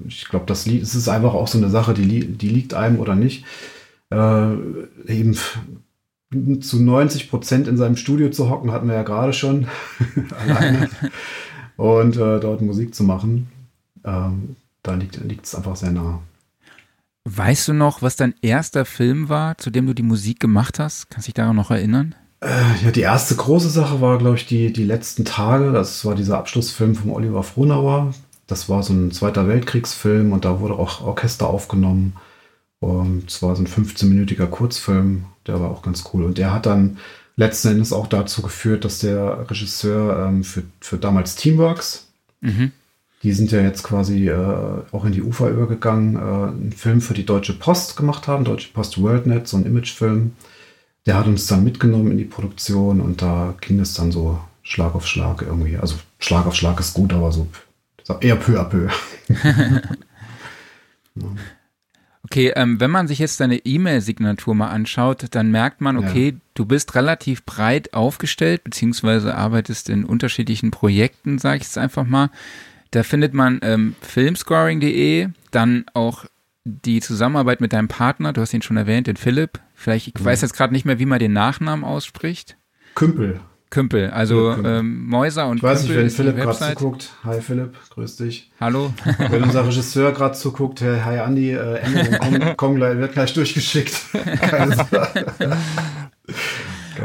ich 0.06 0.28
glaube, 0.28 0.46
das 0.46 0.66
es 0.66 0.94
ist 0.94 1.08
einfach 1.08 1.34
auch 1.34 1.48
so 1.48 1.58
eine 1.58 1.70
Sache, 1.70 1.94
die, 1.94 2.26
die 2.26 2.48
liegt 2.48 2.74
einem 2.74 2.98
oder 2.98 3.14
nicht. 3.14 3.44
Äh, 4.10 4.54
eben 5.06 5.36
zu 6.60 6.82
90 6.82 7.30
Prozent 7.30 7.68
in 7.68 7.76
seinem 7.76 7.96
Studio 7.96 8.30
zu 8.30 8.50
hocken, 8.50 8.72
hatten 8.72 8.88
wir 8.88 8.94
ja 8.94 9.02
gerade 9.02 9.32
schon 9.32 9.68
alleine. 10.38 10.88
Und 11.76 12.16
äh, 12.16 12.40
dort 12.40 12.60
Musik 12.62 12.94
zu 12.94 13.04
machen, 13.04 13.48
ähm, 14.04 14.56
da 14.82 14.94
liegt 14.94 15.44
es 15.44 15.54
einfach 15.54 15.76
sehr 15.76 15.92
nah. 15.92 16.20
Weißt 17.24 17.68
du 17.68 17.72
noch, 17.74 18.02
was 18.02 18.16
dein 18.16 18.34
erster 18.42 18.84
Film 18.84 19.28
war, 19.28 19.58
zu 19.58 19.70
dem 19.70 19.86
du 19.86 19.94
die 19.94 20.02
Musik 20.02 20.40
gemacht 20.40 20.78
hast? 20.78 21.10
Kannst 21.10 21.26
du 21.26 21.30
dich 21.30 21.34
daran 21.34 21.56
noch 21.56 21.70
erinnern? 21.70 22.14
Äh, 22.40 22.84
ja, 22.84 22.90
die 22.90 23.02
erste 23.02 23.36
große 23.36 23.68
Sache 23.68 24.00
war, 24.00 24.18
glaube 24.18 24.36
ich, 24.36 24.46
die, 24.46 24.72
die 24.72 24.84
letzten 24.84 25.24
Tage. 25.24 25.72
Das 25.72 26.04
war 26.04 26.14
dieser 26.14 26.38
Abschlussfilm 26.38 26.94
von 26.94 27.10
Oliver 27.10 27.42
Frohnauer. 27.42 28.14
Das 28.46 28.68
war 28.68 28.82
so 28.82 28.92
ein 28.92 29.12
Zweiter 29.12 29.46
Weltkriegsfilm 29.46 30.32
und 30.32 30.44
da 30.44 30.60
wurde 30.60 30.74
auch 30.74 31.02
Orchester 31.02 31.48
aufgenommen. 31.48 32.14
Und 32.80 33.24
es 33.28 33.42
war 33.42 33.54
so 33.54 33.62
ein 33.62 33.68
15-minütiger 33.68 34.46
Kurzfilm, 34.46 35.26
der 35.46 35.60
war 35.60 35.70
auch 35.70 35.82
ganz 35.82 36.04
cool. 36.12 36.24
Und 36.24 36.38
der 36.38 36.52
hat 36.52 36.64
dann 36.64 36.96
letzten 37.36 37.68
Endes 37.68 37.92
auch 37.92 38.06
dazu 38.06 38.40
geführt, 38.40 38.84
dass 38.84 39.00
der 39.00 39.50
Regisseur 39.50 40.26
ähm, 40.26 40.42
für, 40.42 40.62
für 40.80 40.96
damals 40.96 41.36
Teamworks, 41.36 42.08
mhm. 42.40 42.72
die 43.22 43.32
sind 43.32 43.52
ja 43.52 43.60
jetzt 43.60 43.82
quasi 43.82 44.28
äh, 44.28 44.82
auch 44.92 45.04
in 45.04 45.12
die 45.12 45.22
Ufer 45.22 45.50
übergegangen, 45.50 46.16
äh, 46.16 46.18
einen 46.18 46.72
Film 46.72 47.02
für 47.02 47.14
die 47.14 47.26
Deutsche 47.26 47.52
Post 47.52 47.96
gemacht 47.96 48.26
haben, 48.26 48.44
Deutsche 48.44 48.72
Post 48.72 49.00
WorldNet, 49.00 49.46
so 49.46 49.58
ein 49.58 49.66
Imagefilm 49.66 50.32
der 51.06 51.16
hat 51.16 51.26
uns 51.26 51.46
dann 51.46 51.64
mitgenommen 51.64 52.10
in 52.10 52.18
die 52.18 52.24
Produktion 52.24 53.00
und 53.00 53.22
da 53.22 53.54
ging 53.60 53.80
es 53.80 53.94
dann 53.94 54.12
so 54.12 54.38
Schlag 54.62 54.94
auf 54.94 55.06
Schlag 55.06 55.42
irgendwie. 55.42 55.76
Also 55.76 55.96
Schlag 56.18 56.46
auf 56.46 56.54
Schlag 56.54 56.78
ist 56.80 56.94
gut, 56.94 57.12
aber 57.12 57.32
so 57.32 57.48
eher 58.20 58.36
peu 58.36 58.60
à 58.60 58.64
peu. 58.64 58.88
Okay, 62.22 62.52
ähm, 62.54 62.78
wenn 62.78 62.92
man 62.92 63.08
sich 63.08 63.18
jetzt 63.18 63.40
deine 63.40 63.56
E-Mail-Signatur 63.56 64.54
mal 64.54 64.68
anschaut, 64.68 65.26
dann 65.32 65.50
merkt 65.50 65.80
man, 65.80 65.96
okay, 65.96 66.30
ja. 66.30 66.36
du 66.54 66.64
bist 66.64 66.94
relativ 66.94 67.44
breit 67.44 67.92
aufgestellt, 67.92 68.62
beziehungsweise 68.62 69.34
arbeitest 69.34 69.88
in 69.88 70.04
unterschiedlichen 70.04 70.70
Projekten, 70.70 71.38
sage 71.38 71.56
ich 71.56 71.62
jetzt 71.64 71.78
einfach 71.78 72.06
mal. 72.06 72.30
Da 72.92 73.02
findet 73.02 73.34
man 73.34 73.58
ähm, 73.62 73.96
filmscoring.de, 74.00 75.28
dann 75.50 75.86
auch 75.94 76.26
die 76.64 77.00
Zusammenarbeit 77.00 77.60
mit 77.60 77.72
deinem 77.72 77.88
Partner, 77.88 78.32
du 78.32 78.40
hast 78.40 78.52
ihn 78.52 78.62
schon 78.62 78.76
erwähnt, 78.76 79.06
den 79.06 79.16
Philipp, 79.16 79.60
Vielleicht, 79.74 80.08
ich 80.08 80.24
weiß 80.24 80.42
jetzt 80.42 80.52
gerade 80.54 80.74
nicht 80.74 80.84
mehr, 80.84 80.98
wie 80.98 81.06
man 81.06 81.18
den 81.18 81.32
Nachnamen 81.32 81.86
ausspricht. 81.86 82.58
Kümpel. 82.94 83.40
Kümpel, 83.70 84.10
also 84.10 84.50
Ähm, 84.52 85.06
Mäuser 85.06 85.46
und 85.46 85.58
Ich 85.58 85.62
weiß 85.62 85.86
Kümpel 85.86 86.04
nicht, 86.04 86.18
wenn 86.18 86.26
Philipp 86.26 86.42
gerade 86.42 86.74
zuguckt. 86.74 87.12
Hi 87.24 87.40
Philipp, 87.40 87.76
grüß 87.90 88.16
dich. 88.16 88.50
Hallo. 88.60 88.92
wenn 89.30 89.44
unser 89.44 89.64
Regisseur 89.64 90.12
gerade 90.16 90.34
zuguckt, 90.34 90.82
hi 90.82 91.20
Andi, 91.20 91.52
äh, 91.52 91.76
Änderung 91.76 92.56
kommen, 92.56 92.76
gleich, 92.76 92.98
wird 92.98 93.12
gleich 93.12 93.32
durchgeschickt. 93.32 93.94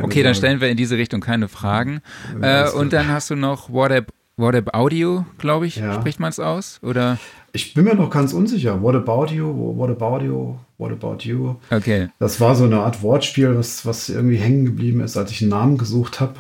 okay, 0.02 0.24
dann 0.24 0.36
stellen 0.36 0.60
wir 0.60 0.70
in 0.70 0.76
diese 0.78 0.98
Richtung 0.98 1.22
keine 1.22 1.48
Fragen. 1.48 2.02
Äh, 2.42 2.70
und 2.72 2.92
dann 2.92 3.08
hast 3.10 3.30
du 3.30 3.36
noch 3.36 3.70
What, 3.70 4.08
What 4.36 4.74
Audio, 4.74 5.26
glaube 5.38 5.68
ich, 5.68 5.78
ja. 5.78 5.94
spricht 5.94 6.20
man 6.20 6.30
es 6.30 6.40
aus? 6.40 6.80
Oder? 6.82 7.20
Ich 7.56 7.74
bin 7.74 7.86
mir 7.86 7.96
noch 7.96 8.10
ganz 8.10 8.34
unsicher. 8.34 8.82
What 8.82 8.96
about 8.96 9.34
you? 9.34 9.48
What 9.48 9.90
about 9.90 10.24
you? 10.26 10.58
What 10.78 10.92
about 10.92 11.24
you? 11.24 11.56
Okay. 11.72 12.10
Das 12.20 12.42
war 12.42 12.54
so 12.54 12.66
eine 12.66 12.82
Art 12.82 13.02
Wortspiel, 13.02 13.58
was, 13.58 13.86
was 13.86 14.10
irgendwie 14.10 14.36
hängen 14.36 14.66
geblieben 14.66 15.00
ist, 15.00 15.16
als 15.16 15.32
ich 15.32 15.42
einen 15.42 15.52
Namen 15.52 15.78
gesucht 15.78 16.20
habe. 16.20 16.36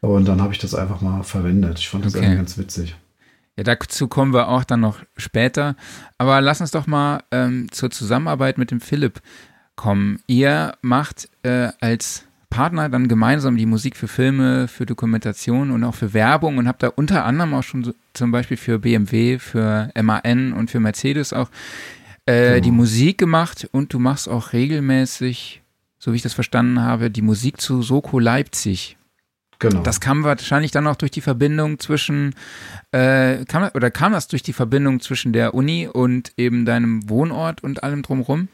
Und 0.00 0.26
dann 0.26 0.40
habe 0.40 0.54
ich 0.54 0.58
das 0.58 0.74
einfach 0.74 1.02
mal 1.02 1.22
verwendet. 1.22 1.78
Ich 1.80 1.90
fand 1.90 2.06
das 2.06 2.14
okay. 2.14 2.24
irgendwie 2.24 2.36
ganz 2.38 2.56
witzig. 2.56 2.96
Ja, 3.56 3.64
dazu 3.64 4.08
kommen 4.08 4.32
wir 4.32 4.48
auch 4.48 4.64
dann 4.64 4.80
noch 4.80 5.00
später. 5.18 5.76
Aber 6.16 6.40
lass 6.40 6.62
uns 6.62 6.70
doch 6.70 6.86
mal 6.86 7.22
ähm, 7.30 7.70
zur 7.70 7.90
Zusammenarbeit 7.90 8.56
mit 8.56 8.70
dem 8.70 8.80
Philipp 8.80 9.20
kommen. 9.74 10.20
Ihr 10.26 10.78
macht 10.80 11.28
äh, 11.42 11.68
als 11.80 12.25
Partner 12.50 12.88
dann 12.88 13.08
gemeinsam 13.08 13.56
die 13.56 13.66
Musik 13.66 13.96
für 13.96 14.08
Filme, 14.08 14.68
für 14.68 14.86
Dokumentation 14.86 15.70
und 15.70 15.84
auch 15.84 15.94
für 15.94 16.14
Werbung 16.14 16.58
und 16.58 16.68
habt 16.68 16.82
da 16.82 16.88
unter 16.88 17.24
anderem 17.24 17.54
auch 17.54 17.62
schon 17.62 17.84
so, 17.84 17.92
zum 18.14 18.30
Beispiel 18.30 18.56
für 18.56 18.78
BMW, 18.78 19.38
für 19.38 19.90
MAN 20.00 20.52
und 20.52 20.70
für 20.70 20.80
Mercedes 20.80 21.32
auch 21.32 21.50
äh, 22.26 22.48
genau. 22.48 22.60
die 22.60 22.70
Musik 22.70 23.18
gemacht 23.18 23.68
und 23.72 23.92
du 23.92 23.98
machst 23.98 24.28
auch 24.28 24.52
regelmäßig, 24.52 25.62
so 25.98 26.12
wie 26.12 26.16
ich 26.16 26.22
das 26.22 26.34
verstanden 26.34 26.80
habe, 26.80 27.10
die 27.10 27.22
Musik 27.22 27.60
zu 27.60 27.82
Soko 27.82 28.18
Leipzig. 28.18 28.96
Genau. 29.58 29.82
Das 29.82 30.00
kam 30.00 30.22
wahrscheinlich 30.22 30.70
dann 30.70 30.86
auch 30.86 30.96
durch 30.96 31.10
die 31.10 31.20
Verbindung 31.22 31.78
zwischen, 31.78 32.34
äh, 32.92 33.44
kam, 33.46 33.70
oder 33.74 33.90
kam 33.90 34.12
das 34.12 34.28
durch 34.28 34.42
die 34.42 34.52
Verbindung 34.52 35.00
zwischen 35.00 35.32
der 35.32 35.54
Uni 35.54 35.88
und 35.90 36.32
eben 36.36 36.66
deinem 36.66 37.08
Wohnort 37.08 37.62
und 37.64 37.82
allem 37.82 38.02
drumherum? 38.02 38.48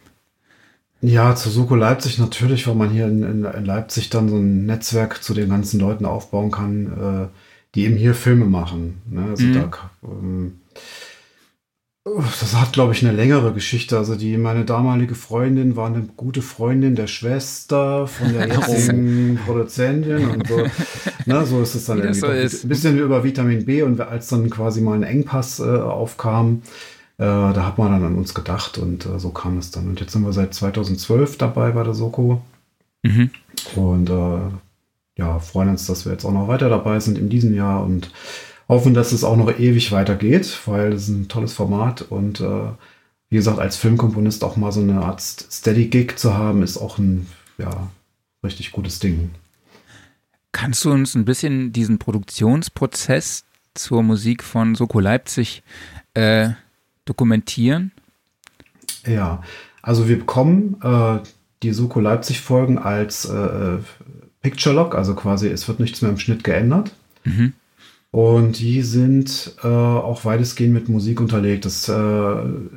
Ja, 1.03 1.35
zu 1.35 1.51
Suko 1.51 1.75
Leipzig 1.75 2.19
natürlich, 2.19 2.69
weil 2.69 2.77
man 2.77 2.91
hier 2.91 3.07
in, 3.07 3.25
in, 3.25 3.45
in, 3.45 3.65
Leipzig 3.65 4.09
dann 4.09 4.29
so 4.29 4.37
ein 4.37 4.67
Netzwerk 4.67 5.23
zu 5.23 5.35
den 5.35 5.49
ganzen 5.49 5.81
Leuten 5.81 6.07
aufbauen 6.07 6.53
kann, 6.53 6.87
äh, 6.87 7.29
die 7.75 7.85
eben 7.85 7.97
hier 7.97 8.15
Filme 8.15 8.45
machen. 8.45 9.03
Ne? 9.11 9.27
Also 9.31 9.45
mhm. 9.45 9.55
da, 9.55 9.71
ähm, 10.05 10.61
das 12.05 12.55
hat, 12.55 12.73
glaube 12.73 12.93
ich, 12.93 13.05
eine 13.05 13.17
längere 13.17 13.53
Geschichte. 13.53 13.99
Also 13.99 14.15
die, 14.15 14.37
meine 14.37 14.65
damalige 14.65 15.17
Freundin 15.17 15.75
war 15.75 15.89
eine 15.89 16.03
gute 16.17 16.41
Freundin 16.41 16.95
der 16.95 17.09
Schwester 17.09 18.07
von 18.07 18.33
der 18.33 18.47
jetzigen 18.55 19.41
Produzentin 19.45 20.29
und 20.29 20.47
so. 20.47 20.67
Ne, 21.25 21.47
so 21.47 21.63
ist 21.63 21.77
es 21.77 21.85
dann 21.85 21.99
irgendwie. 21.99 22.19
So 22.19 22.27
ist. 22.27 22.65
Ein 22.65 22.69
bisschen 22.69 22.99
über 22.99 23.23
Vitamin 23.23 23.65
B 23.65 23.83
und 23.83 24.01
als 24.01 24.27
dann 24.27 24.51
quasi 24.51 24.81
mal 24.81 24.95
ein 24.95 25.05
Engpass 25.05 25.61
äh, 25.61 25.63
aufkam, 25.63 26.63
da 27.25 27.67
hat 27.67 27.79
man 27.79 27.93
dann 27.93 28.05
an 28.05 28.17
uns 28.17 28.35
gedacht 28.35 28.79
und 28.79 29.07
äh, 29.07 29.19
so 29.19 29.31
kam 29.31 29.59
es 29.59 29.71
dann. 29.71 29.89
Und 29.89 30.01
jetzt 30.01 30.13
sind 30.13 30.25
wir 30.25 30.33
seit 30.33 30.55
2012 30.55 31.39
dabei 31.39 31.73
bei 31.73 31.85
der 31.85 31.95
Soko. 31.95 32.43
Mhm. 33.03 33.31
Und 33.77 34.11
äh, 34.11 34.41
ja, 35.19 35.39
freuen 35.39 35.71
uns, 35.71 35.87
dass 35.87 36.05
wir 36.05 36.13
jetzt 36.13 36.25
auch 36.25 36.33
noch 36.33 36.49
weiter 36.49 36.69
dabei 36.69 37.01
sind 37.01 37.19
in 37.19 37.29
diesem 37.29 37.55
Jahr 37.55 37.85
und 37.85 38.11
hoffen, 38.69 38.95
dass 38.95 39.13
es 39.13 39.25
auch 39.25 39.37
noch 39.37 39.59
ewig 39.59 39.93
weitergeht, 39.93 40.61
weil 40.67 40.93
es 40.93 41.09
ein 41.09 41.29
tolles 41.29 41.53
Format 41.53 42.03
und 42.03 42.41
äh, 42.41 42.71
wie 43.29 43.37
gesagt, 43.37 43.59
als 43.59 43.77
Filmkomponist 43.77 44.45
auch 44.45 44.57
mal 44.57 44.73
so 44.73 44.81
eine 44.81 45.03
Art 45.03 45.21
Steady-Gig 45.21 46.17
zu 46.17 46.35
haben, 46.35 46.63
ist 46.63 46.77
auch 46.77 46.99
ein 46.99 47.27
ja, 47.57 47.91
richtig 48.45 48.73
gutes 48.73 48.99
Ding. 48.99 49.31
Kannst 50.53 50.85
du 50.85 50.93
uns 50.93 51.15
ein 51.15 51.25
bisschen 51.25 51.73
diesen 51.73 51.99
Produktionsprozess 51.99 53.45
zur 53.75 54.03
Musik 54.03 54.43
von 54.43 54.75
Soko 54.75 55.01
Leipzig 55.01 55.63
äh, 56.13 56.51
dokumentieren? 57.05 57.93
Ja, 59.07 59.43
also 59.83 60.09
wir 60.09 60.19
bekommen 60.19 60.77
äh, 60.83 61.19
die 61.63 61.73
Suko 61.73 62.01
Leipzig 62.01 62.41
Folgen 62.41 62.79
als 62.79 63.25
äh, 63.25 63.79
Picture 64.43 64.75
Log, 64.75 64.95
also 64.95 65.15
quasi 65.15 65.49
es 65.49 65.67
wird 65.69 65.81
nichts 65.81 66.03
mehr 66.03 66.11
im 66.11 66.19
Schnitt 66.19 66.45
geändert. 66.45 66.93
Mhm. 67.25 67.53
Und 68.11 68.59
die 68.59 68.83
sind 68.83 69.55
äh, 69.65 69.67
auch 69.67 70.27
weitestgehend 70.27 70.75
mit 70.75 70.91
Musik 70.91 71.19
unterlegt. 71.19 71.65
Das 71.65 71.89
äh, 71.89 72.35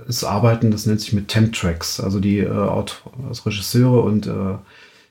ist 0.07 0.23
Arbeiten, 0.23 0.71
das 0.71 0.85
nennt 0.85 1.01
sich 1.01 1.11
mit 1.11 1.27
Temp 1.27 1.53
Tracks. 1.53 1.99
Also 1.99 2.21
die 2.21 2.39
äh, 2.39 2.49
also 2.49 3.43
Regisseure 3.45 4.01
und 4.01 4.27
äh, 4.27 4.55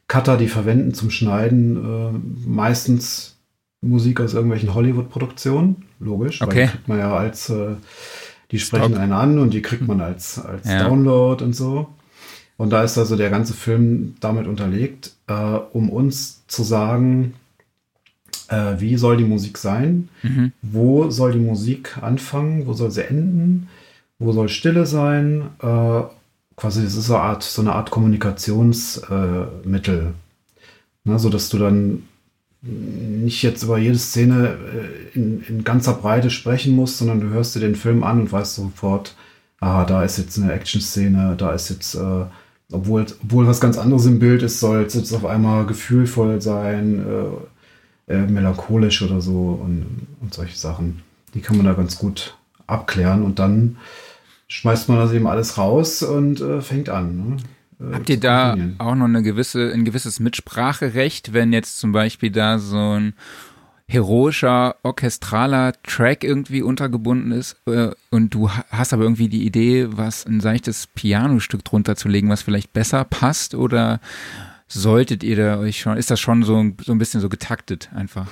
Cutter, 0.09 0.38
die 0.38 0.49
verwenden 0.49 0.94
zum 0.94 1.11
Schneiden 1.11 1.76
äh, 1.76 2.49
meistens 2.49 3.37
Musik 3.83 4.18
aus 4.21 4.33
irgendwelchen 4.33 4.73
Hollywood-Produktionen. 4.73 5.85
Logisch, 6.00 6.40
okay. 6.40 6.54
weil 6.56 6.64
die 6.64 6.71
kriegt 6.71 6.88
man 6.88 6.99
ja 6.99 7.14
als 7.14 7.50
äh, 7.50 7.75
die 8.55 8.61
sprechen 8.61 8.93
Stock. 8.93 9.01
einen 9.01 9.13
an 9.13 9.41
und 9.41 9.53
die 9.53 9.63
kriegt 9.63 9.89
man 9.89 10.01
als, 10.01 10.39
als 10.39 10.69
ja. 10.69 10.85
Download 10.85 11.43
und 11.43 11.57
so. 11.57 11.89
Und 12.57 12.71
da 12.71 12.85
ist 12.85 12.97
also 12.97 13.17
der 13.17 13.31
ganze 13.31 13.53
Film 13.53 14.15
damit 14.21 14.47
unterlegt, 14.47 15.11
äh, 15.27 15.59
um 15.73 15.91
uns 15.91 16.47
zu 16.47 16.63
sagen, 16.63 17.35
äh, 18.47 18.75
wie 18.79 18.97
soll 18.97 19.17
die 19.17 19.25
Musik 19.25 19.59
sein, 19.59 20.09
mhm. 20.23 20.53
wo 20.63 21.11
soll 21.11 21.33
die 21.33 21.41
Musik 21.41 21.99
anfangen, 22.01 22.69
wo 22.69 22.75
soll 22.75 22.93
sie 22.93 23.03
enden, 23.03 23.69
wo 24.21 24.31
soll 24.31 24.49
Stille 24.49 24.87
sein. 24.87 25.49
Äh, 25.61 26.03
quasi, 26.55 26.85
das 26.85 26.95
ist 26.95 27.09
so 27.09 27.17
eine 27.17 27.25
Art, 27.25 27.43
so 27.43 27.61
eine 27.61 27.73
Art 27.73 27.91
Kommunikationsmittel. 27.91 30.15
Ne, 31.03 31.19
so 31.19 31.29
dass 31.29 31.49
du 31.49 31.59
dann 31.59 32.05
nicht 32.66 33.42
jetzt 33.42 33.62
über 33.62 33.78
jede 33.78 33.99
Szene 33.99 34.56
äh, 34.75 35.18
in, 35.18 35.42
in 35.49 35.64
ganzer 35.64 35.94
Breite 35.94 36.30
sprechen 36.30 36.75
musst, 36.75 36.99
sondern 36.99 37.21
du 37.21 37.28
hörst 37.28 37.54
dir 37.54 37.61
den 37.61 37.75
Film 37.75 38.02
an 38.02 38.21
und 38.23 38.33
weißt 38.33 38.54
sofort, 38.54 39.14
ah, 39.61 39.85
da 39.85 40.04
ist 40.04 40.18
jetzt 40.18 40.38
eine 40.38 40.52
Action-Szene, 40.52 41.35
da 41.37 41.52
ist 41.52 41.71
jetzt, 41.71 41.94
äh, 41.94 42.25
obwohl, 42.73 43.04
obwohl 43.23 43.47
was 43.47 43.61
ganz 43.61 43.78
anderes 43.78 44.06
im 44.06 44.18
Bild 44.18 44.42
ist, 44.42 44.61
soll 44.61 44.85
es 44.85 44.94
jetzt 44.94 45.12
auf 45.12 45.26
einmal 45.26 45.66
gefühlvoll 45.66 46.40
sein, 46.40 47.04
äh, 48.09 48.12
äh, 48.14 48.26
melancholisch 48.26 49.02
oder 49.02 49.21
so 49.21 49.61
und, 49.62 50.06
und 50.21 50.35
solche 50.35 50.56
Sachen. 50.56 51.02
Die 51.35 51.40
kann 51.40 51.56
man 51.56 51.66
da 51.66 51.73
ganz 51.73 51.99
gut 51.99 52.37
abklären 52.66 53.23
und 53.23 53.38
dann 53.38 53.76
schmeißt 54.49 54.88
man 54.88 54.99
das 54.99 55.12
eben 55.12 55.26
alles 55.26 55.59
raus 55.59 56.02
und 56.02 56.40
äh, 56.40 56.61
fängt 56.61 56.88
an. 56.88 57.16
Ne? 57.16 57.37
Äh, 57.81 57.95
Habt 57.95 58.09
ihr 58.09 58.21
da 58.21 58.57
auch 58.78 58.95
noch 58.95 59.07
eine 59.07 59.23
gewisse, 59.23 59.73
ein 59.73 59.85
gewisses 59.85 60.21
Mitspracherecht, 60.21 61.33
wenn 61.33 61.52
jetzt 61.52 61.78
zum 61.78 61.93
Beispiel 61.93 62.31
da 62.31 62.59
so 62.59 62.99
ein 62.99 63.14
heroischer, 63.87 64.76
orchestraler 64.83 65.75
Track 65.83 66.25
irgendwie 66.25 66.62
untergebunden 66.62 67.33
ist 67.33 67.57
äh, 67.66 67.90
und 68.11 68.33
du 68.33 68.50
hast 68.50 68.93
aber 68.93 69.02
irgendwie 69.02 69.28
die 69.28 69.45
Idee, 69.45 69.88
was 69.90 70.25
ein 70.26 70.40
seichtes 70.40 70.87
Pianostück 70.87 71.64
drunter 71.64 71.95
zu 71.95 72.09
legen, 72.09 72.31
was 72.31 72.43
vielleicht 72.43 72.73
besser 72.73 73.04
passt 73.04 73.54
oder 73.54 74.00
solltet 74.69 75.23
ihr 75.23 75.37
da 75.37 75.59
euch 75.59 75.81
schon, 75.81 75.99
ist 75.99 76.11
das 76.11 76.19
schon 76.19 76.43
so, 76.43 76.71
so 76.83 76.93
ein 76.93 76.99
bisschen 76.99 77.21
so 77.21 77.28
getaktet 77.28 77.90
einfach? 77.95 78.26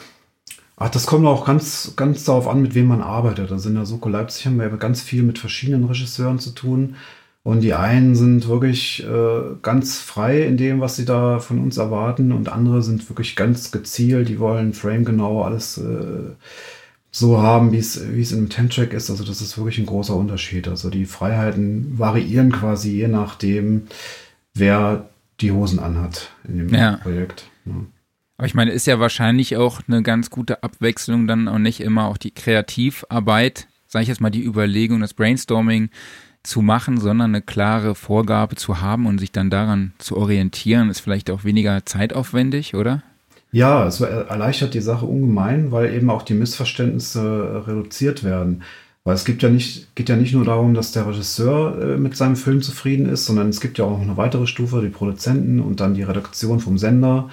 Ach, 0.76 0.88
das 0.88 1.06
kommt 1.06 1.26
auch 1.26 1.44
ganz, 1.44 1.92
ganz 1.96 2.24
darauf 2.24 2.48
an, 2.48 2.62
mit 2.62 2.74
wem 2.74 2.86
man 2.86 3.02
arbeitet. 3.02 3.52
Also 3.52 3.68
in 3.68 3.74
der 3.74 3.86
Soko 3.86 4.08
Leipzig 4.08 4.46
haben 4.46 4.58
wir 4.58 4.68
ganz 4.70 5.02
viel 5.02 5.22
mit 5.22 5.38
verschiedenen 5.38 5.84
Regisseuren 5.84 6.38
zu 6.38 6.50
tun. 6.50 6.96
Und 7.44 7.62
die 7.62 7.74
einen 7.74 8.14
sind 8.14 8.46
wirklich 8.46 9.04
äh, 9.04 9.56
ganz 9.62 9.98
frei 9.98 10.42
in 10.42 10.56
dem, 10.56 10.80
was 10.80 10.94
sie 10.94 11.04
da 11.04 11.40
von 11.40 11.58
uns 11.58 11.76
erwarten, 11.76 12.30
und 12.30 12.48
andere 12.48 12.82
sind 12.82 13.08
wirklich 13.10 13.34
ganz 13.34 13.72
gezielt. 13.72 14.28
Die 14.28 14.38
wollen 14.38 14.74
Frame 14.74 15.04
genau 15.04 15.42
alles 15.42 15.76
äh, 15.78 16.34
so 17.10 17.42
haben, 17.42 17.72
wie 17.72 17.78
es 17.78 18.00
wie 18.14 18.22
es 18.22 18.32
in 18.32 18.38
einem 18.38 18.48
Ten-Track 18.48 18.92
ist. 18.92 19.10
Also 19.10 19.24
das 19.24 19.40
ist 19.40 19.58
wirklich 19.58 19.78
ein 19.78 19.86
großer 19.86 20.14
Unterschied. 20.14 20.68
Also 20.68 20.88
die 20.88 21.04
Freiheiten 21.04 21.98
variieren 21.98 22.52
quasi 22.52 22.92
je 22.92 23.08
nachdem, 23.08 23.88
wer 24.54 25.08
die 25.40 25.50
Hosen 25.50 25.80
anhat 25.80 26.30
in 26.46 26.58
dem 26.58 26.68
ja. 26.74 26.98
Projekt. 27.02 27.50
Ja. 27.66 27.74
Aber 28.38 28.46
ich 28.46 28.54
meine, 28.54 28.70
ist 28.70 28.86
ja 28.86 28.98
wahrscheinlich 28.98 29.56
auch 29.56 29.80
eine 29.86 30.02
ganz 30.02 30.30
gute 30.30 30.62
Abwechslung 30.62 31.26
dann 31.26 31.48
auch 31.48 31.58
nicht 31.58 31.80
immer 31.80 32.06
auch 32.06 32.16
die 32.16 32.30
Kreativarbeit, 32.30 33.68
sage 33.88 34.04
ich 34.04 34.08
jetzt 34.08 34.20
mal 34.20 34.30
die 34.30 34.44
Überlegung, 34.44 35.00
das 35.00 35.14
Brainstorming 35.14 35.90
zu 36.42 36.60
machen, 36.62 36.98
sondern 36.98 37.30
eine 37.30 37.42
klare 37.42 37.94
Vorgabe 37.94 38.56
zu 38.56 38.80
haben 38.80 39.06
und 39.06 39.18
sich 39.18 39.32
dann 39.32 39.50
daran 39.50 39.92
zu 39.98 40.16
orientieren, 40.16 40.90
ist 40.90 41.00
vielleicht 41.00 41.30
auch 41.30 41.44
weniger 41.44 41.84
zeitaufwendig, 41.86 42.74
oder? 42.74 43.02
Ja, 43.52 43.86
es 43.86 44.00
erleichtert 44.00 44.74
die 44.74 44.80
Sache 44.80 45.04
ungemein, 45.04 45.70
weil 45.72 45.94
eben 45.94 46.10
auch 46.10 46.22
die 46.22 46.34
Missverständnisse 46.34 47.64
reduziert 47.66 48.24
werden. 48.24 48.62
Weil 49.04 49.14
es 49.14 49.24
gibt 49.24 49.42
ja 49.42 49.48
nicht, 49.48 49.94
geht 49.94 50.08
ja 50.08 50.16
nicht 50.16 50.32
nur 50.32 50.44
darum, 50.44 50.74
dass 50.74 50.92
der 50.92 51.06
Regisseur 51.06 51.76
äh, 51.80 51.96
mit 51.96 52.16
seinem 52.16 52.36
Film 52.36 52.62
zufrieden 52.62 53.06
ist, 53.06 53.26
sondern 53.26 53.48
es 53.48 53.60
gibt 53.60 53.78
ja 53.78 53.84
auch 53.84 53.90
noch 53.90 54.00
eine 54.00 54.16
weitere 54.16 54.46
Stufe, 54.46 54.80
die 54.80 54.88
Produzenten 54.88 55.60
und 55.60 55.80
dann 55.80 55.94
die 55.94 56.04
Redaktion 56.04 56.60
vom 56.60 56.78
Sender. 56.78 57.28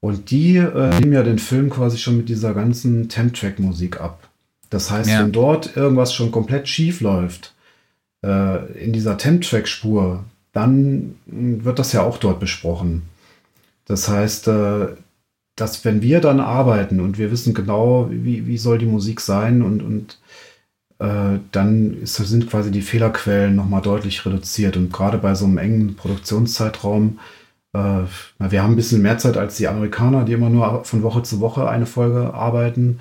Und 0.00 0.30
die 0.30 0.56
äh, 0.56 1.00
nehmen 1.00 1.12
ja 1.12 1.22
den 1.22 1.38
Film 1.38 1.70
quasi 1.70 1.98
schon 1.98 2.16
mit 2.16 2.28
dieser 2.28 2.54
ganzen 2.54 3.08
Temp-Track-Musik 3.08 4.00
ab. 4.00 4.28
Das 4.70 4.90
heißt, 4.90 5.10
ja. 5.10 5.20
wenn 5.20 5.32
dort 5.32 5.76
irgendwas 5.76 6.14
schon 6.14 6.30
komplett 6.30 6.68
schief 6.68 7.00
läuft, 7.00 7.51
äh, 8.22 8.72
in 8.72 8.92
dieser 8.92 9.18
Temp-Track-Spur, 9.18 10.24
dann 10.52 11.16
wird 11.26 11.78
das 11.78 11.92
ja 11.92 12.02
auch 12.02 12.18
dort 12.18 12.40
besprochen. 12.40 13.02
Das 13.86 14.08
heißt, 14.08 14.48
äh, 14.48 14.88
dass 15.56 15.84
wenn 15.84 16.02
wir 16.02 16.20
dann 16.20 16.40
arbeiten 16.40 17.00
und 17.00 17.18
wir 17.18 17.30
wissen 17.30 17.54
genau, 17.54 18.08
wie, 18.10 18.46
wie 18.46 18.58
soll 18.58 18.78
die 18.78 18.86
Musik 18.86 19.20
sein 19.20 19.62
und, 19.62 19.82
und 19.82 20.18
äh, 20.98 21.40
dann 21.50 22.00
ist, 22.02 22.14
sind 22.16 22.48
quasi 22.48 22.70
die 22.70 22.80
Fehlerquellen 22.82 23.56
nochmal 23.56 23.82
deutlich 23.82 24.24
reduziert. 24.24 24.76
Und 24.76 24.92
gerade 24.92 25.18
bei 25.18 25.34
so 25.34 25.44
einem 25.44 25.58
engen 25.58 25.96
Produktionszeitraum, 25.96 27.18
äh, 27.74 28.02
wir 28.38 28.62
haben 28.62 28.72
ein 28.72 28.76
bisschen 28.76 29.02
mehr 29.02 29.18
Zeit 29.18 29.36
als 29.36 29.56
die 29.56 29.68
Amerikaner, 29.68 30.24
die 30.24 30.32
immer 30.32 30.48
nur 30.50 30.84
von 30.84 31.02
Woche 31.02 31.22
zu 31.22 31.40
Woche 31.40 31.68
eine 31.68 31.86
Folge 31.86 32.32
arbeiten. 32.34 33.00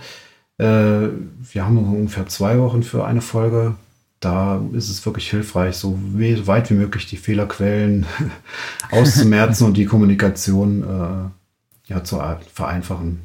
Äh, 0.57 0.65
wir 0.65 1.65
haben 1.65 1.77
ungefähr 1.77 2.27
zwei 2.27 2.59
Wochen 2.59 2.83
für 2.83 3.05
eine 3.05 3.21
Folge. 3.21 3.75
Da 4.21 4.61
ist 4.71 4.89
es 4.89 5.05
wirklich 5.05 5.29
hilfreich, 5.29 5.75
so 5.75 5.99
weit 5.99 6.69
wie 6.69 6.75
möglich 6.75 7.07
die 7.07 7.17
Fehlerquellen 7.17 8.05
auszumerzen 8.91 9.65
und 9.65 9.75
die 9.75 9.85
Kommunikation 9.85 10.83
äh, 10.83 11.91
ja, 11.91 12.03
zu 12.03 12.21
vereinfachen. 12.53 13.21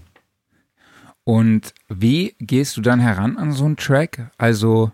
Und 1.22 1.74
wie 1.88 2.34
gehst 2.38 2.76
du 2.76 2.80
dann 2.80 3.00
heran 3.00 3.36
an 3.36 3.52
so 3.52 3.66
einen 3.66 3.76
Track? 3.76 4.30
Also 4.38 4.90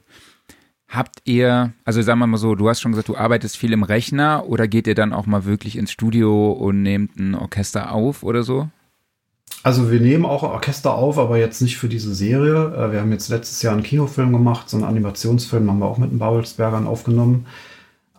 habt 0.88 1.20
ihr, 1.24 1.72
also 1.84 2.02
sagen 2.02 2.18
wir 2.18 2.26
mal 2.26 2.36
so, 2.36 2.54
du 2.54 2.68
hast 2.68 2.80
schon 2.80 2.92
gesagt, 2.92 3.08
du 3.08 3.16
arbeitest 3.16 3.56
viel 3.56 3.72
im 3.72 3.82
Rechner 3.82 4.46
oder 4.46 4.66
geht 4.66 4.86
ihr 4.86 4.94
dann 4.94 5.12
auch 5.12 5.26
mal 5.26 5.44
wirklich 5.44 5.76
ins 5.76 5.92
Studio 5.92 6.52
und 6.52 6.82
nehmt 6.82 7.16
ein 7.16 7.34
Orchester 7.34 7.92
auf 7.92 8.22
oder 8.22 8.42
so? 8.42 8.68
Also 9.62 9.90
wir 9.90 10.00
nehmen 10.00 10.24
auch 10.24 10.42
Orchester 10.42 10.94
auf, 10.94 11.18
aber 11.18 11.38
jetzt 11.38 11.62
nicht 11.62 11.76
für 11.76 11.88
diese 11.88 12.14
Serie. 12.14 12.74
Äh, 12.74 12.92
wir 12.92 13.00
haben 13.00 13.12
jetzt 13.12 13.28
letztes 13.28 13.62
Jahr 13.62 13.74
einen 13.74 13.82
Kinofilm 13.82 14.32
gemacht, 14.32 14.68
so 14.68 14.76
einen 14.76 14.86
Animationsfilm 14.86 15.70
haben 15.70 15.78
wir 15.78 15.86
auch 15.86 15.98
mit 15.98 16.10
den 16.10 16.18
Babelsbergern 16.18 16.86
aufgenommen. 16.86 17.46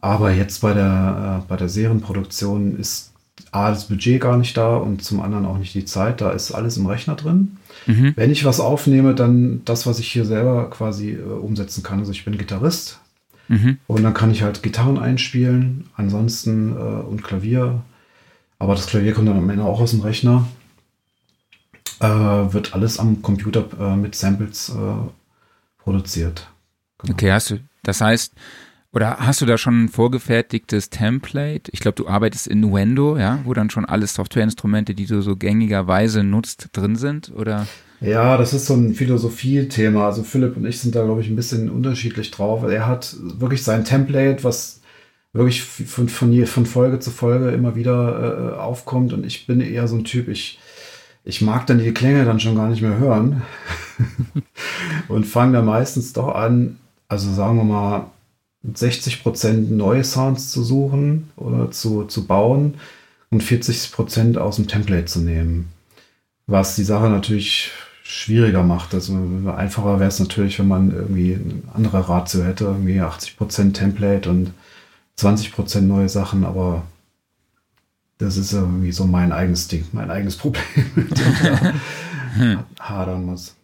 Aber 0.01 0.31
jetzt 0.31 0.61
bei 0.61 0.73
der, 0.73 1.41
äh, 1.43 1.47
bei 1.47 1.57
der 1.57 1.69
Serienproduktion 1.69 2.77
ist 2.77 3.13
A, 3.51 3.69
das 3.69 3.87
Budget 3.87 4.21
gar 4.21 4.37
nicht 4.37 4.57
da 4.57 4.77
und 4.77 5.03
zum 5.03 5.21
anderen 5.21 5.45
auch 5.45 5.57
nicht 5.57 5.73
die 5.73 5.85
Zeit. 5.85 6.21
Da 6.21 6.31
ist 6.31 6.51
alles 6.51 6.77
im 6.77 6.85
Rechner 6.85 7.15
drin. 7.15 7.57
Mhm. 7.85 8.13
Wenn 8.15 8.31
ich 8.31 8.45
was 8.45 8.59
aufnehme, 8.59 9.13
dann 9.13 9.61
das, 9.65 9.85
was 9.85 9.99
ich 9.99 10.11
hier 10.11 10.25
selber 10.25 10.69
quasi 10.69 11.11
äh, 11.11 11.21
umsetzen 11.21 11.83
kann. 11.83 11.99
Also 11.99 12.11
ich 12.11 12.25
bin 12.25 12.37
Gitarrist 12.37 12.99
mhm. 13.47 13.77
und 13.87 14.03
dann 14.03 14.13
kann 14.13 14.31
ich 14.31 14.43
halt 14.43 14.63
Gitarren 14.63 14.97
einspielen, 14.97 15.89
ansonsten 15.95 16.71
äh, 16.71 16.79
und 16.79 17.23
Klavier. 17.23 17.81
Aber 18.59 18.75
das 18.75 18.87
Klavier 18.87 19.13
kommt 19.13 19.27
dann 19.27 19.37
am 19.37 19.49
Ende 19.49 19.65
auch 19.65 19.81
aus 19.81 19.91
dem 19.91 20.01
Rechner. 20.01 20.47
Äh, 22.03 22.53
wird 22.53 22.73
alles 22.73 22.99
am 22.99 23.21
Computer 23.21 23.65
äh, 23.79 23.95
mit 23.95 24.13
Samples 24.13 24.69
äh, 24.69 25.07
produziert. 25.81 26.49
Genau. 26.99 27.13
Okay, 27.13 27.31
hast 27.31 27.51
du, 27.51 27.59
das 27.83 28.01
heißt, 28.01 28.33
oder 28.91 29.17
hast 29.19 29.41
du 29.41 29.45
da 29.45 29.57
schon 29.57 29.85
ein 29.85 29.89
vorgefertigtes 29.89 30.89
Template? 30.89 31.71
Ich 31.71 31.79
glaube, 31.79 31.95
du 31.95 32.07
arbeitest 32.07 32.47
in 32.47 32.59
Nuendo, 32.59 33.17
ja, 33.17 33.39
wo 33.45 33.53
dann 33.53 33.69
schon 33.69 33.85
alle 33.85 34.05
Softwareinstrumente, 34.05 34.93
die 34.93 35.05
du 35.05 35.21
so 35.21 35.35
gängigerweise 35.35 36.23
nutzt, 36.23 36.69
drin 36.73 36.97
sind, 36.97 37.31
oder? 37.35 37.67
Ja, 38.01 38.37
das 38.37 38.53
ist 38.53 38.65
so 38.65 38.73
ein 38.73 38.93
Philosophie-Thema. 38.93 40.05
Also 40.05 40.23
Philipp 40.23 40.57
und 40.57 40.65
ich 40.65 40.79
sind 40.79 40.93
da, 40.93 41.05
glaube 41.05 41.21
ich, 41.21 41.29
ein 41.29 41.37
bisschen 41.37 41.69
unterschiedlich 41.69 42.31
drauf. 42.31 42.63
Er 42.63 42.85
hat 42.85 43.15
wirklich 43.21 43.63
sein 43.63 43.85
Template, 43.85 44.43
was 44.43 44.81
wirklich 45.31 45.63
von, 45.63 46.09
von, 46.09 46.45
von 46.45 46.65
Folge 46.65 46.99
zu 46.99 47.11
Folge 47.11 47.49
immer 47.51 47.75
wieder 47.75 48.55
äh, 48.55 48.59
aufkommt. 48.59 49.13
Und 49.13 49.25
ich 49.25 49.47
bin 49.47 49.61
eher 49.61 49.87
so 49.87 49.95
ein 49.95 50.03
Typ, 50.03 50.27
ich, 50.27 50.59
ich 51.23 51.41
mag 51.41 51.65
dann 51.67 51.79
die 51.79 51.93
Klänge 51.93 52.25
dann 52.25 52.39
schon 52.39 52.55
gar 52.55 52.69
nicht 52.69 52.81
mehr 52.81 52.97
hören. 52.97 53.43
und 55.07 55.25
fange 55.25 55.53
da 55.53 55.61
meistens 55.61 56.13
doch 56.13 56.35
an, 56.35 56.79
also 57.07 57.31
sagen 57.31 57.57
wir 57.57 57.63
mal, 57.63 58.05
60 58.73 59.23
Prozent 59.23 59.71
neue 59.71 60.03
Sounds 60.03 60.51
zu 60.51 60.63
suchen 60.63 61.29
oder 61.35 61.71
zu, 61.71 62.05
zu 62.05 62.25
bauen 62.25 62.75
und 63.29 63.43
40 63.43 63.91
Prozent 63.91 64.37
aus 64.37 64.55
dem 64.55 64.67
Template 64.67 65.05
zu 65.05 65.19
nehmen. 65.19 65.69
Was 66.47 66.75
die 66.75 66.83
Sache 66.83 67.09
natürlich 67.09 67.71
schwieriger 68.03 68.63
macht. 68.63 68.93
Also 68.93 69.17
einfacher 69.55 69.99
wäre 69.99 70.09
es 70.09 70.19
natürlich, 70.19 70.59
wenn 70.59 70.67
man 70.67 70.91
irgendwie 70.91 71.35
eine 71.35 71.61
andere 71.73 72.07
Ratio 72.09 72.43
hätte, 72.43 72.65
irgendwie 72.65 72.99
80 72.99 73.37
Prozent 73.37 73.77
Template 73.77 74.29
und 74.29 74.51
20 75.15 75.53
Prozent 75.53 75.87
neue 75.87 76.09
Sachen, 76.09 76.43
aber 76.43 76.83
das 78.17 78.37
ist 78.37 78.53
irgendwie 78.53 78.91
so 78.91 79.05
mein 79.05 79.31
eigenes 79.31 79.67
Ding, 79.67 79.85
mein 79.91 80.11
eigenes 80.11 80.37
Problem, 80.37 80.63
mit 80.95 81.17
dem 81.17 81.31
ich 81.31 81.39
da 81.39 82.65
hadern 82.79 83.25
muss. 83.25 83.55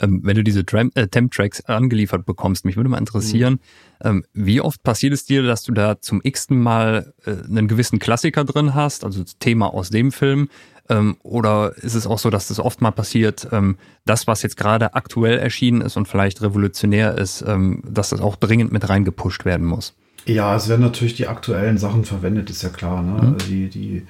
Ähm, 0.00 0.20
wenn 0.24 0.36
du 0.36 0.44
diese 0.44 0.60
äh, 0.60 1.08
Temp-Tracks 1.08 1.64
angeliefert 1.66 2.24
bekommst, 2.24 2.64
mich 2.64 2.76
würde 2.76 2.88
mal 2.88 2.98
interessieren, 2.98 3.54
mhm. 4.02 4.08
ähm, 4.08 4.24
wie 4.32 4.60
oft 4.60 4.82
passiert 4.82 5.12
es 5.12 5.24
dir, 5.24 5.42
dass 5.42 5.62
du 5.62 5.72
da 5.72 6.00
zum 6.00 6.20
x-ten 6.22 6.58
Mal 6.58 7.12
äh, 7.26 7.30
einen 7.30 7.68
gewissen 7.68 7.98
Klassiker 7.98 8.44
drin 8.44 8.74
hast, 8.74 9.04
also 9.04 9.22
das 9.22 9.38
Thema 9.38 9.74
aus 9.74 9.90
dem 9.90 10.12
Film, 10.12 10.48
ähm, 10.88 11.16
oder 11.22 11.76
ist 11.76 11.94
es 11.94 12.06
auch 12.06 12.18
so, 12.18 12.30
dass 12.30 12.48
das 12.48 12.58
oft 12.58 12.80
mal 12.80 12.90
passiert, 12.90 13.48
ähm, 13.52 13.76
das, 14.04 14.26
was 14.26 14.42
jetzt 14.42 14.56
gerade 14.56 14.94
aktuell 14.94 15.38
erschienen 15.38 15.80
ist 15.80 15.96
und 15.96 16.08
vielleicht 16.08 16.42
revolutionär 16.42 17.16
ist, 17.18 17.42
ähm, 17.46 17.82
dass 17.86 18.10
das 18.10 18.20
auch 18.20 18.36
dringend 18.36 18.72
mit 18.72 18.88
reingepusht 18.88 19.44
werden 19.44 19.66
muss? 19.66 19.94
Ja, 20.26 20.54
es 20.56 20.68
werden 20.68 20.82
natürlich 20.82 21.14
die 21.14 21.28
aktuellen 21.28 21.78
Sachen 21.78 22.04
verwendet, 22.04 22.50
ist 22.50 22.62
ja 22.62 22.68
klar. 22.68 23.02
Ne? 23.02 23.22
Mhm. 23.22 23.38
Die, 23.48 23.68
die, 23.68 24.06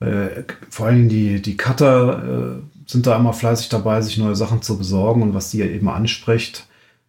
äh, 0.00 0.44
vor 0.70 0.86
allen 0.86 0.96
Dingen 0.96 1.08
die, 1.08 1.42
die 1.42 1.56
Cutter 1.56 2.58
äh, 2.58 2.62
sind 2.86 3.06
da 3.06 3.16
immer 3.16 3.32
fleißig 3.32 3.68
dabei, 3.68 4.00
sich 4.00 4.18
neue 4.18 4.36
Sachen 4.36 4.62
zu 4.62 4.78
besorgen 4.78 5.22
und 5.22 5.34
was 5.34 5.50
die 5.50 5.60
eben 5.60 5.88
anspricht, 5.88 6.66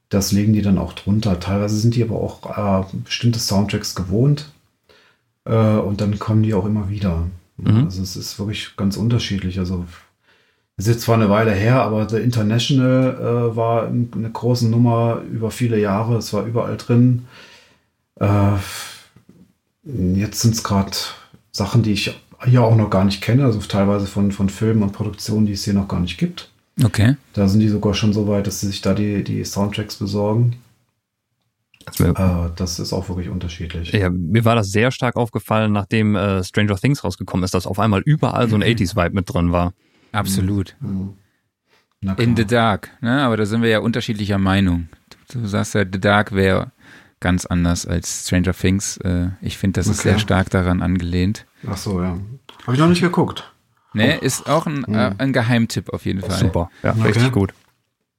das 0.10 0.32
legen 0.32 0.54
die 0.54 0.62
dann 0.62 0.78
auch 0.78 0.94
drunter. 0.94 1.40
Teilweise 1.40 1.78
sind 1.78 1.96
die 1.96 2.04
aber 2.04 2.16
auch 2.16 2.84
äh, 2.84 2.86
bestimmte 3.04 3.40
Soundtracks 3.40 3.94
gewohnt 3.96 4.52
äh, 5.46 5.78
und 5.78 6.02
dann 6.02 6.18
kommen 6.20 6.44
die 6.44 6.54
auch 6.54 6.66
immer 6.66 6.90
wieder. 6.90 7.28
Mhm. 7.58 7.86
Also 7.86 8.02
es 8.02 8.16
ist 8.16 8.40
wirklich 8.40 8.76
ganz 8.78 8.98
unterschiedlich. 8.98 9.60
Also 9.60 9.86
es 10.78 10.86
ist 10.86 10.94
jetzt 10.94 11.04
zwar 11.04 11.16
eine 11.16 11.30
Weile 11.30 11.52
her, 11.52 11.82
aber 11.82 12.08
The 12.08 12.18
International 12.18 13.52
äh, 13.52 13.56
war 13.56 13.88
eine 13.88 14.30
große 14.32 14.70
Nummer 14.70 15.22
über 15.30 15.52
viele 15.52 15.80
Jahre. 15.80 16.18
Es 16.18 16.34
war 16.34 16.46
überall 16.46 16.78
drin. 16.78 17.26
Äh, 18.20 18.58
jetzt 19.84 20.42
sind 20.42 20.56
es 20.56 20.64
gerade 20.64 20.92
Sachen, 21.52 21.84
die 21.84 21.94
ich 21.94 22.20
hier 22.46 22.64
auch 22.64 22.76
noch 22.76 22.90
gar 22.90 23.04
nicht 23.04 23.22
kenne, 23.22 23.46
also 23.46 23.60
teilweise 23.60 24.06
von, 24.06 24.32
von 24.32 24.50
Filmen 24.50 24.84
und 24.84 24.92
Produktionen, 24.92 25.46
die 25.46 25.54
es 25.54 25.64
hier 25.64 25.74
noch 25.74 25.88
gar 25.88 26.00
nicht 26.00 26.18
gibt. 26.18 26.52
Okay. 26.84 27.16
Da 27.34 27.48
sind 27.48 27.62
die 27.62 27.70
sogar 27.70 27.94
schon 27.94 28.14
so 28.14 28.28
weit, 28.28 28.46
dass 28.46 28.60
sie 28.60 28.68
sich 28.68 28.82
da 28.82 28.94
die, 28.94 29.24
die 29.24 29.44
Soundtracks 29.44 29.96
besorgen. 29.96 30.58
Das, 31.86 32.00
äh, 32.00 32.50
das 32.56 32.80
ist 32.80 32.94
auch 32.94 33.08
wirklich 33.10 33.30
unterschiedlich. 33.30 33.92
Ja, 33.94 34.10
mir 34.10 34.46
war 34.46 34.56
das 34.56 34.72
sehr 34.72 34.92
stark 34.92 35.16
aufgefallen, 35.16 35.72
nachdem 35.72 36.16
äh, 36.16 36.44
Stranger 36.44 36.76
Things 36.76 37.04
rausgekommen 37.04 37.44
ist, 37.44 37.54
dass 37.54 37.66
auf 37.66 37.80
einmal 37.80 38.02
überall 38.02 38.50
so 38.50 38.56
ein 38.56 38.64
80s-Vibe 38.64 39.16
mit 39.16 39.34
drin 39.34 39.52
war. 39.52 39.74
Absolut. 40.12 40.76
Mhm. 40.80 41.14
In 42.18 42.36
The 42.36 42.46
Dark, 42.46 42.92
ne? 43.02 43.22
aber 43.22 43.38
da 43.38 43.46
sind 43.46 43.64
wir 43.64 43.70
ja 43.70 43.80
unterschiedlicher 43.80 44.38
Meinung. 44.38 44.88
Du, 45.30 45.40
du 45.40 45.48
sagst 45.48 45.74
ja, 45.74 45.84
The 45.84 46.00
Dark 46.00 46.32
wäre 46.34 46.72
ganz 47.20 47.46
anders 47.46 47.86
als 47.86 48.28
Stranger 48.28 48.54
Things. 48.54 48.98
Äh, 48.98 49.30
ich 49.42 49.58
finde, 49.58 49.80
das 49.80 49.88
okay. 49.88 49.96
ist 49.96 50.02
sehr 50.04 50.20
stark 50.20 50.50
daran 50.50 50.82
angelehnt. 50.82 51.46
Ach 51.68 51.78
so, 51.78 52.02
ja. 52.02 52.20
Habe 52.64 52.74
ich 52.74 52.80
noch 52.80 52.90
nicht 52.90 53.02
geguckt. 53.02 53.52
Nee, 53.94 54.18
ist 54.20 54.48
auch 54.48 54.68
ein, 54.68 54.84
äh, 54.94 55.16
ein 55.18 55.34
Geheimtipp 55.34 55.90
auf 55.90 56.06
jeden 56.06 56.22
Fall. 56.22 56.38
Super, 56.38 56.70
ja, 56.84 56.92
okay. 56.92 57.02
richtig 57.08 57.32
gut. 57.32 57.54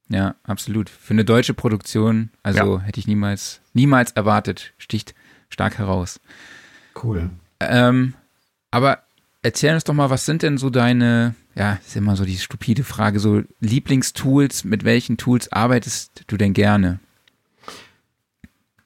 Ja, 0.09 0.35
absolut. 0.43 0.89
Für 0.89 1.13
eine 1.13 1.25
deutsche 1.25 1.55
Produktion, 1.55 2.31
also 2.43 2.79
ja. 2.79 2.83
hätte 2.83 2.99
ich 2.99 3.07
niemals, 3.07 3.61
niemals 3.75 4.13
erwartet, 4.13 4.73
sticht 4.79 5.15
stark 5.51 5.79
heraus. 5.79 6.21
Cool. 7.03 7.31
Ähm, 7.61 8.15
aber 8.71 9.03
erzähl 9.43 9.75
uns 9.75 9.85
doch 9.85 9.95
mal, 9.95 10.11
was 10.11 10.25
sind 10.25 10.43
denn 10.43 10.59
so 10.59 10.71
deine, 10.71 11.35
ja, 11.55 11.79
ist 11.87 11.97
immer 11.97 12.17
so 12.17 12.25
die 12.25 12.39
stupide 12.39 12.85
Frage, 12.85 13.21
so 13.21 13.43
Lieblingstools, 13.61 14.65
mit 14.65 14.85
welchen 14.85 15.17
Tools 15.17 15.53
arbeitest 15.53 16.25
du 16.27 16.37
denn 16.37 16.55
gerne? 16.55 17.01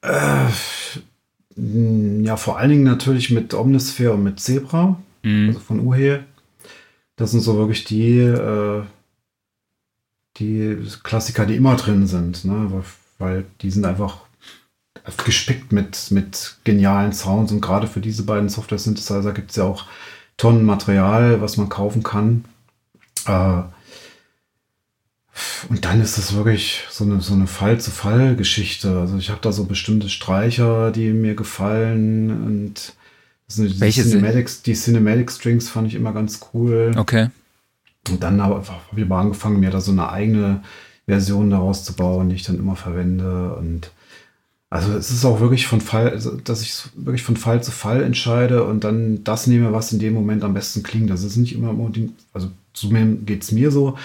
Äh, 0.03 0.49
ja, 1.57 2.37
vor 2.37 2.59
allen 2.59 2.71
Dingen 2.71 2.85
natürlich 2.85 3.31
mit 3.31 3.55
Omnisphere 3.55 4.13
und 4.13 4.23
mit 4.23 4.41
Zebra, 4.41 5.01
mhm. 5.23 5.49
also 5.49 5.61
von 5.61 5.81
Uhe. 5.81 6.25
Das 7.17 7.31
sind 7.31 7.41
so 7.41 7.57
wirklich 7.57 7.85
die, 7.85 8.19
äh, 8.19 8.83
die 10.39 10.77
Klassiker, 11.03 11.47
die 11.47 11.57
immer 11.57 11.77
drin 11.77 12.07
sind, 12.07 12.45
ne? 12.45 12.83
weil 13.19 13.45
die 13.61 13.71
sind 13.71 13.85
einfach 13.85 14.23
gespickt 15.25 15.73
mit, 15.73 16.11
mit 16.11 16.57
genialen 16.65 17.13
Sounds 17.13 17.53
und 17.53 17.61
gerade 17.61 17.87
für 17.87 18.01
diese 18.01 18.25
beiden 18.25 18.49
Software-Synthesizer 18.49 19.33
gibt 19.33 19.51
es 19.51 19.57
ja 19.57 19.65
auch 19.65 19.87
Tonnen 20.37 20.65
Material, 20.65 21.41
was 21.41 21.57
man 21.57 21.69
kaufen 21.69 22.03
kann. 22.03 22.45
Äh, 23.27 23.63
und 25.69 25.85
dann 25.85 26.01
ist 26.01 26.19
es 26.19 26.35
wirklich 26.35 26.85
so 26.91 27.05
eine, 27.05 27.21
so 27.21 27.35
eine 27.35 27.47
Fall-zu-Fall-Geschichte. 27.47 28.99
Also 28.99 29.17
ich 29.17 29.31
habe 29.31 29.41
da 29.41 29.53
so 29.53 29.65
bestimmte 29.65 30.09
Streicher, 30.09 30.91
die 30.91 31.13
mir 31.13 31.35
gefallen 31.35 32.45
und 32.45 32.95
die 33.57 33.81
Welche 33.81 34.03
Cinematics, 34.03 34.63
die 34.63 34.75
Cinematic 34.75 35.31
Strings 35.31 35.69
fand 35.69 35.89
ich 35.89 35.95
immer 35.95 36.13
ganz 36.13 36.41
cool. 36.53 36.93
Okay. 36.97 37.29
Und 38.09 38.23
dann 38.23 38.43
habe 38.43 38.67
hab 38.67 38.99
ich 38.99 39.07
mal 39.07 39.21
angefangen, 39.21 39.61
mir 39.61 39.71
da 39.71 39.81
so 39.81 39.93
eine 39.93 40.11
eigene 40.11 40.63
Version 41.07 41.51
daraus 41.51 41.85
zu 41.85 41.93
bauen, 41.95 42.29
die 42.29 42.37
ich 42.37 42.45
dann 42.45 42.59
immer 42.59 42.77
verwende. 42.77 43.55
Und 43.57 43.91
also 44.71 44.93
es 44.95 45.11
ist 45.11 45.25
auch 45.25 45.41
wirklich 45.41 45.67
von 45.67 45.81
Fall, 45.81 46.11
also 46.11 46.37
dass 46.37 46.63
ich 46.63 46.75
wirklich 46.95 47.23
von 47.23 47.37
Fall 47.37 47.63
zu 47.63 47.71
Fall 47.71 48.03
entscheide 48.03 48.65
und 48.65 48.85
dann 48.85 49.23
das 49.23 49.47
nehme, 49.47 49.73
was 49.73 49.93
in 49.93 49.99
dem 49.99 50.15
Moment 50.15 50.45
am 50.45 50.55
besten 50.55 50.83
klingt. 50.83 51.11
Das 51.11 51.23
ist 51.23 51.37
nicht 51.37 51.55
immer 51.55 51.71
unbedingt, 51.71 52.15
also 52.33 52.51
zu 52.73 52.89
mir 52.89 53.05
geht 53.05 53.43
es 53.43 53.53
mir 53.53 53.71
so, 53.71 53.99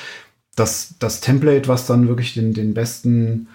das, 0.57 0.95
das 0.99 1.21
Template, 1.21 1.67
was 1.67 1.85
dann 1.85 2.07
wirklich 2.07 2.33
den, 2.33 2.53
den 2.53 2.73
besten 2.73 3.47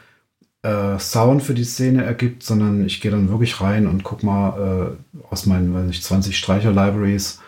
äh, 0.62 0.98
Sound 0.98 1.42
für 1.42 1.52
die 1.52 1.64
Szene 1.64 2.04
ergibt, 2.04 2.44
sondern 2.44 2.86
ich 2.86 3.00
gehe 3.00 3.10
dann 3.10 3.28
wirklich 3.28 3.60
rein 3.60 3.86
und 3.86 4.04
guck 4.04 4.22
mal 4.22 4.96
äh, 5.12 5.22
aus 5.30 5.44
meinen, 5.46 5.74
weiß 5.74 5.86
nicht, 5.86 6.04
20 6.04 6.38
Streicher-Libraries, 6.38 7.40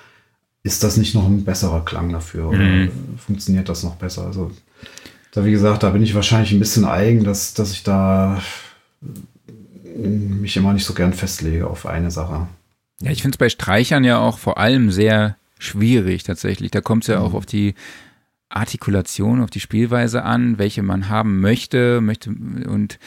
ist 0.65 0.83
das 0.83 0.97
nicht 0.97 1.15
noch 1.15 1.27
ein 1.27 1.45
besserer 1.45 1.85
Klang 1.85 2.11
dafür 2.11 2.49
oder 2.49 2.59
mhm. 2.59 2.91
funktioniert 3.17 3.69
das 3.69 3.85
noch 3.85 3.95
besser? 3.95 4.27
Also 4.27 4.51
da 5.31 5.45
wie 5.45 5.53
gesagt, 5.53 5.85
da 5.85 5.91
bin 5.91 6.03
ich 6.03 6.15
wahrscheinlich 6.15 6.53
ein 6.53 6.59
bisschen 6.59 6.85
eigen, 6.85 7.23
dass, 7.23 7.55
dass 7.55 7.73
ich 7.73 7.85
da 7.85 8.43
mich 9.97 10.57
immer 10.57 10.73
nicht 10.73 10.85
so 10.85 10.95
gern 10.95 11.13
festlege 11.13 11.69
auf 11.69 11.87
eine 11.87 12.11
Sache. 12.11 12.49
Ja, 13.01 13.11
ich 13.13 13.23
finde 13.23 13.37
es 13.37 13.39
bei 13.39 13.49
Streichern 13.49 14.03
ja 14.03 14.19
auch 14.19 14.39
vor 14.39 14.59
allem 14.59 14.91
sehr 14.91 15.37
schwierig 15.61 16.25
tatsächlich. 16.25 16.73
Da 16.73 16.81
kommt 16.81 17.05
es 17.05 17.09
ja 17.09 17.21
mhm. 17.21 17.27
auch 17.27 17.35
auf 17.35 17.47
die 17.47 17.75
Artikulation, 18.55 19.43
auf 19.43 19.51
die 19.51 19.61
Spielweise 19.61 20.23
an, 20.23 20.59
welche 20.59 20.83
man 20.83 21.09
haben 21.09 21.41
möchte, 21.41 22.01
möchte 22.01 22.31
und 22.31 22.99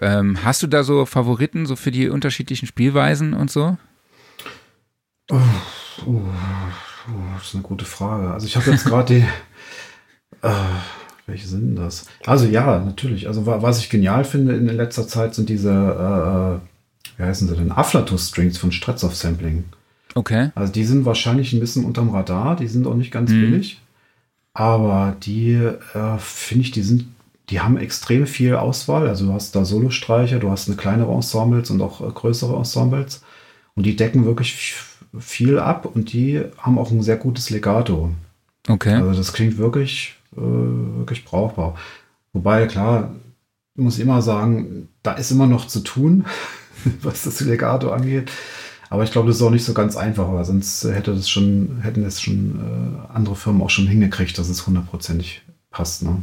ähm, 0.00 0.44
hast 0.44 0.62
du 0.62 0.66
da 0.66 0.82
so 0.82 1.06
Favoriten 1.06 1.66
so 1.66 1.76
für 1.76 1.90
die 1.90 2.08
unterschiedlichen 2.08 2.66
Spielweisen 2.66 3.32
und 3.32 3.50
so? 3.50 3.76
Oh, 5.30 5.38
oh, 6.06 6.10
oh, 6.10 7.12
das 7.36 7.48
ist 7.48 7.54
eine 7.54 7.62
gute 7.62 7.84
Frage. 7.84 8.32
Also 8.32 8.46
ich 8.46 8.56
habe 8.56 8.70
jetzt 8.70 8.84
gerade 8.84 9.14
die, 9.14 9.26
äh, 10.46 10.52
welche 11.26 11.46
sind 11.46 11.62
denn 11.62 11.76
das? 11.76 12.06
Also 12.26 12.46
ja, 12.46 12.78
natürlich. 12.78 13.28
Also 13.28 13.46
was 13.46 13.78
ich 13.78 13.90
genial 13.90 14.24
finde 14.24 14.54
in 14.56 14.66
letzter 14.66 15.06
Zeit 15.06 15.34
sind 15.34 15.48
diese, 15.48 15.70
äh, 15.70 16.56
äh 16.56 17.18
wie 17.18 17.22
heißen 17.22 17.48
sie 17.48 17.56
denn, 17.56 17.72
Aflatus-Strings 17.72 18.58
von 18.58 18.72
Stretzow 18.72 19.14
Sampling. 19.14 19.64
Okay. 20.14 20.50
Also 20.54 20.72
die 20.72 20.84
sind 20.84 21.04
wahrscheinlich 21.04 21.52
ein 21.52 21.60
bisschen 21.60 21.84
unterm 21.84 22.10
Radar, 22.10 22.56
die 22.56 22.66
sind 22.66 22.86
auch 22.86 22.94
nicht 22.94 23.12
ganz 23.12 23.30
mhm. 23.30 23.40
billig. 23.40 23.80
Aber 24.56 25.14
die, 25.22 25.52
äh, 25.52 26.18
finde 26.18 26.64
ich, 26.64 26.70
die 26.70 26.80
sind, 26.80 27.08
die 27.50 27.60
haben 27.60 27.76
extrem 27.76 28.26
viel 28.26 28.54
Auswahl. 28.54 29.06
Also 29.06 29.26
du 29.26 29.34
hast 29.34 29.54
da 29.54 29.66
Solostreicher, 29.66 30.38
du 30.38 30.50
hast 30.50 30.66
eine 30.66 30.78
kleinere 30.78 31.12
Ensembles 31.12 31.70
und 31.70 31.82
auch 31.82 32.00
äh, 32.00 32.10
größere 32.10 32.56
Ensembles. 32.56 33.22
Und 33.74 33.84
die 33.84 33.96
decken 33.96 34.24
wirklich 34.24 34.74
viel 35.18 35.58
ab 35.58 35.84
und 35.84 36.14
die 36.14 36.42
haben 36.56 36.78
auch 36.78 36.90
ein 36.90 37.02
sehr 37.02 37.18
gutes 37.18 37.50
Legato. 37.50 38.12
Okay. 38.66 38.94
Also 38.94 39.12
das 39.12 39.34
klingt 39.34 39.58
wirklich, 39.58 40.14
äh, 40.34 40.40
wirklich 40.40 41.26
brauchbar. 41.26 41.74
Wobei, 42.32 42.66
klar, 42.66 43.14
ich 43.74 43.82
muss 43.82 43.98
immer 43.98 44.22
sagen, 44.22 44.88
da 45.02 45.12
ist 45.12 45.30
immer 45.30 45.46
noch 45.46 45.66
zu 45.66 45.80
tun, 45.80 46.24
was 47.02 47.24
das 47.24 47.40
Legato 47.40 47.90
angeht. 47.90 48.30
Aber 48.88 49.02
ich 49.02 49.10
glaube, 49.10 49.28
das 49.28 49.36
ist 49.36 49.42
auch 49.42 49.50
nicht 49.50 49.64
so 49.64 49.74
ganz 49.74 49.96
einfach, 49.96 50.32
weil 50.32 50.44
sonst 50.44 50.84
hätte 50.84 51.14
das 51.14 51.28
schon, 51.28 51.78
hätten 51.82 52.04
es 52.04 52.20
schon 52.20 52.60
äh, 52.60 53.14
andere 53.14 53.34
Firmen 53.34 53.62
auch 53.62 53.70
schon 53.70 53.86
hingekriegt, 53.86 54.38
dass 54.38 54.48
es 54.48 54.66
hundertprozentig 54.66 55.42
passt. 55.70 56.02
Ne? 56.02 56.22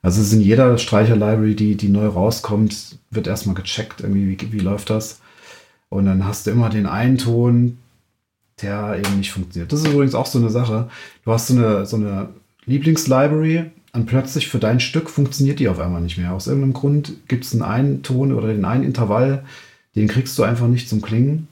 Also 0.00 0.20
es 0.20 0.28
ist 0.28 0.32
in 0.32 0.40
jeder 0.40 0.78
Streicher-Library, 0.78 1.54
die, 1.54 1.76
die 1.76 1.88
neu 1.88 2.06
rauskommt, 2.06 2.98
wird 3.10 3.26
erstmal 3.26 3.54
gecheckt, 3.54 4.00
irgendwie, 4.00 4.28
wie, 4.28 4.52
wie 4.52 4.58
läuft 4.58 4.90
das. 4.90 5.20
Und 5.88 6.06
dann 6.06 6.24
hast 6.24 6.46
du 6.46 6.50
immer 6.50 6.70
den 6.70 6.86
einen 6.86 7.18
Ton, 7.18 7.78
der 8.62 8.98
eben 8.98 9.18
nicht 9.18 9.32
funktioniert. 9.32 9.72
Das 9.72 9.80
ist 9.80 9.88
übrigens 9.88 10.14
auch 10.14 10.26
so 10.26 10.38
eine 10.38 10.50
Sache. 10.50 10.88
Du 11.24 11.32
hast 11.32 11.48
so 11.48 11.54
eine, 11.54 11.86
so 11.86 11.96
eine 11.96 12.28
Lieblingslibrary 12.64 13.70
und 13.92 14.06
plötzlich 14.06 14.48
für 14.48 14.58
dein 14.58 14.80
Stück 14.80 15.10
funktioniert 15.10 15.58
die 15.58 15.68
auf 15.68 15.78
einmal 15.78 16.00
nicht 16.00 16.18
mehr. 16.18 16.32
Aus 16.32 16.46
irgendeinem 16.46 16.72
Grund 16.72 17.28
gibt 17.28 17.44
es 17.44 17.52
einen 17.52 17.62
einen 17.62 18.02
Ton 18.02 18.32
oder 18.32 18.48
den 18.48 18.64
einen 18.64 18.84
Intervall, 18.84 19.44
den 19.94 20.08
kriegst 20.08 20.38
du 20.38 20.42
einfach 20.42 20.68
nicht 20.68 20.88
zum 20.88 21.02
Klingen. 21.02 21.48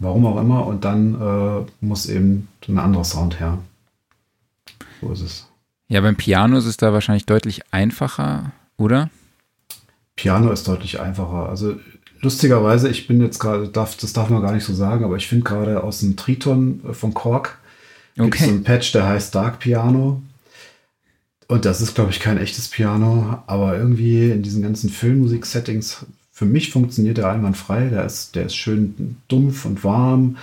Warum 0.00 0.26
auch 0.26 0.40
immer. 0.40 0.66
Und 0.66 0.84
dann 0.84 1.14
äh, 1.14 1.66
muss 1.80 2.06
eben 2.06 2.48
ein 2.66 2.78
anderer 2.78 3.04
Sound 3.04 3.40
her. 3.40 3.58
So 5.00 5.12
ist 5.12 5.20
es. 5.22 5.46
Ja, 5.88 6.00
beim 6.00 6.16
Piano 6.16 6.58
ist 6.58 6.66
es 6.66 6.76
da 6.76 6.92
wahrscheinlich 6.92 7.26
deutlich 7.26 7.62
einfacher, 7.72 8.52
oder? 8.76 9.10
Piano 10.16 10.50
ist 10.50 10.68
deutlich 10.68 11.00
einfacher. 11.00 11.48
Also 11.48 11.76
lustigerweise, 12.20 12.88
ich 12.88 13.06
bin 13.06 13.20
jetzt 13.20 13.38
gerade, 13.38 13.68
darf, 13.68 13.96
das 13.96 14.12
darf 14.12 14.28
man 14.28 14.42
gar 14.42 14.52
nicht 14.52 14.64
so 14.64 14.74
sagen, 14.74 15.04
aber 15.04 15.16
ich 15.16 15.28
finde 15.28 15.44
gerade 15.44 15.82
aus 15.82 16.00
dem 16.00 16.16
Triton 16.16 16.82
äh, 16.88 16.92
von 16.92 17.14
Korg 17.14 17.58
okay. 18.18 18.44
so 18.44 18.50
ein 18.50 18.64
Patch, 18.64 18.92
der 18.92 19.06
heißt 19.06 19.34
Dark 19.34 19.60
Piano. 19.60 20.22
Und 21.46 21.64
das 21.64 21.80
ist, 21.80 21.94
glaube 21.94 22.10
ich, 22.10 22.20
kein 22.20 22.36
echtes 22.36 22.68
Piano, 22.68 23.42
aber 23.46 23.78
irgendwie 23.78 24.30
in 24.30 24.42
diesen 24.42 24.62
ganzen 24.62 24.90
Filmmusik-Settings 24.90 26.04
für 26.38 26.44
mich 26.44 26.70
funktioniert 26.70 27.18
der 27.18 27.28
einwandfrei. 27.28 27.88
Der 27.88 28.04
ist, 28.04 28.36
der 28.36 28.46
ist 28.46 28.54
schön 28.54 29.16
dumpf 29.26 29.64
und 29.64 29.82
warm 29.82 30.36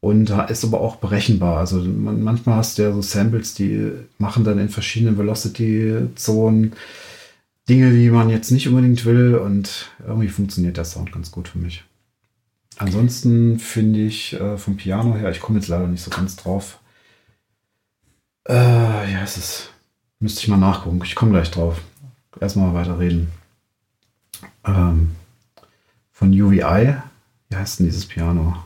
und 0.00 0.30
ist 0.48 0.64
aber 0.64 0.80
auch 0.80 0.96
berechenbar. 0.96 1.58
Also 1.58 1.80
man, 1.82 2.20
manchmal 2.20 2.56
hast 2.56 2.78
du 2.78 2.82
ja 2.82 2.92
so 2.92 3.00
Samples, 3.00 3.54
die 3.54 3.92
machen 4.18 4.42
dann 4.42 4.58
in 4.58 4.68
verschiedenen 4.68 5.16
Velocity-Zonen 5.16 6.72
Dinge, 7.68 7.92
die 7.92 8.10
man 8.10 8.28
jetzt 8.28 8.50
nicht 8.50 8.66
unbedingt 8.66 9.04
will 9.04 9.36
und 9.36 9.92
irgendwie 10.04 10.26
funktioniert 10.26 10.78
der 10.78 10.84
Sound 10.84 11.12
ganz 11.12 11.30
gut 11.30 11.46
für 11.46 11.58
mich. 11.58 11.84
Ansonsten 12.78 13.60
finde 13.60 14.00
ich 14.00 14.32
äh, 14.32 14.58
vom 14.58 14.76
Piano 14.76 15.14
her, 15.14 15.30
ich 15.30 15.40
komme 15.40 15.60
jetzt 15.60 15.68
leider 15.68 15.86
nicht 15.86 16.02
so 16.02 16.10
ganz 16.10 16.34
drauf. 16.34 16.80
Äh, 18.48 19.12
ja, 19.12 19.22
es 19.22 19.36
ist, 19.36 19.70
müsste 20.18 20.40
ich 20.40 20.48
mal 20.48 20.56
nachgucken. 20.56 21.00
Ich 21.04 21.14
komme 21.14 21.30
gleich 21.30 21.52
drauf. 21.52 21.80
Erstmal 22.40 22.74
weiter 22.74 22.98
reden. 22.98 23.28
Ähm, 24.64 25.12
von 26.16 26.30
UVI. 26.30 26.96
Wie 27.50 27.56
heißt 27.56 27.78
denn 27.78 27.86
dieses 27.86 28.06
Piano? 28.06 28.56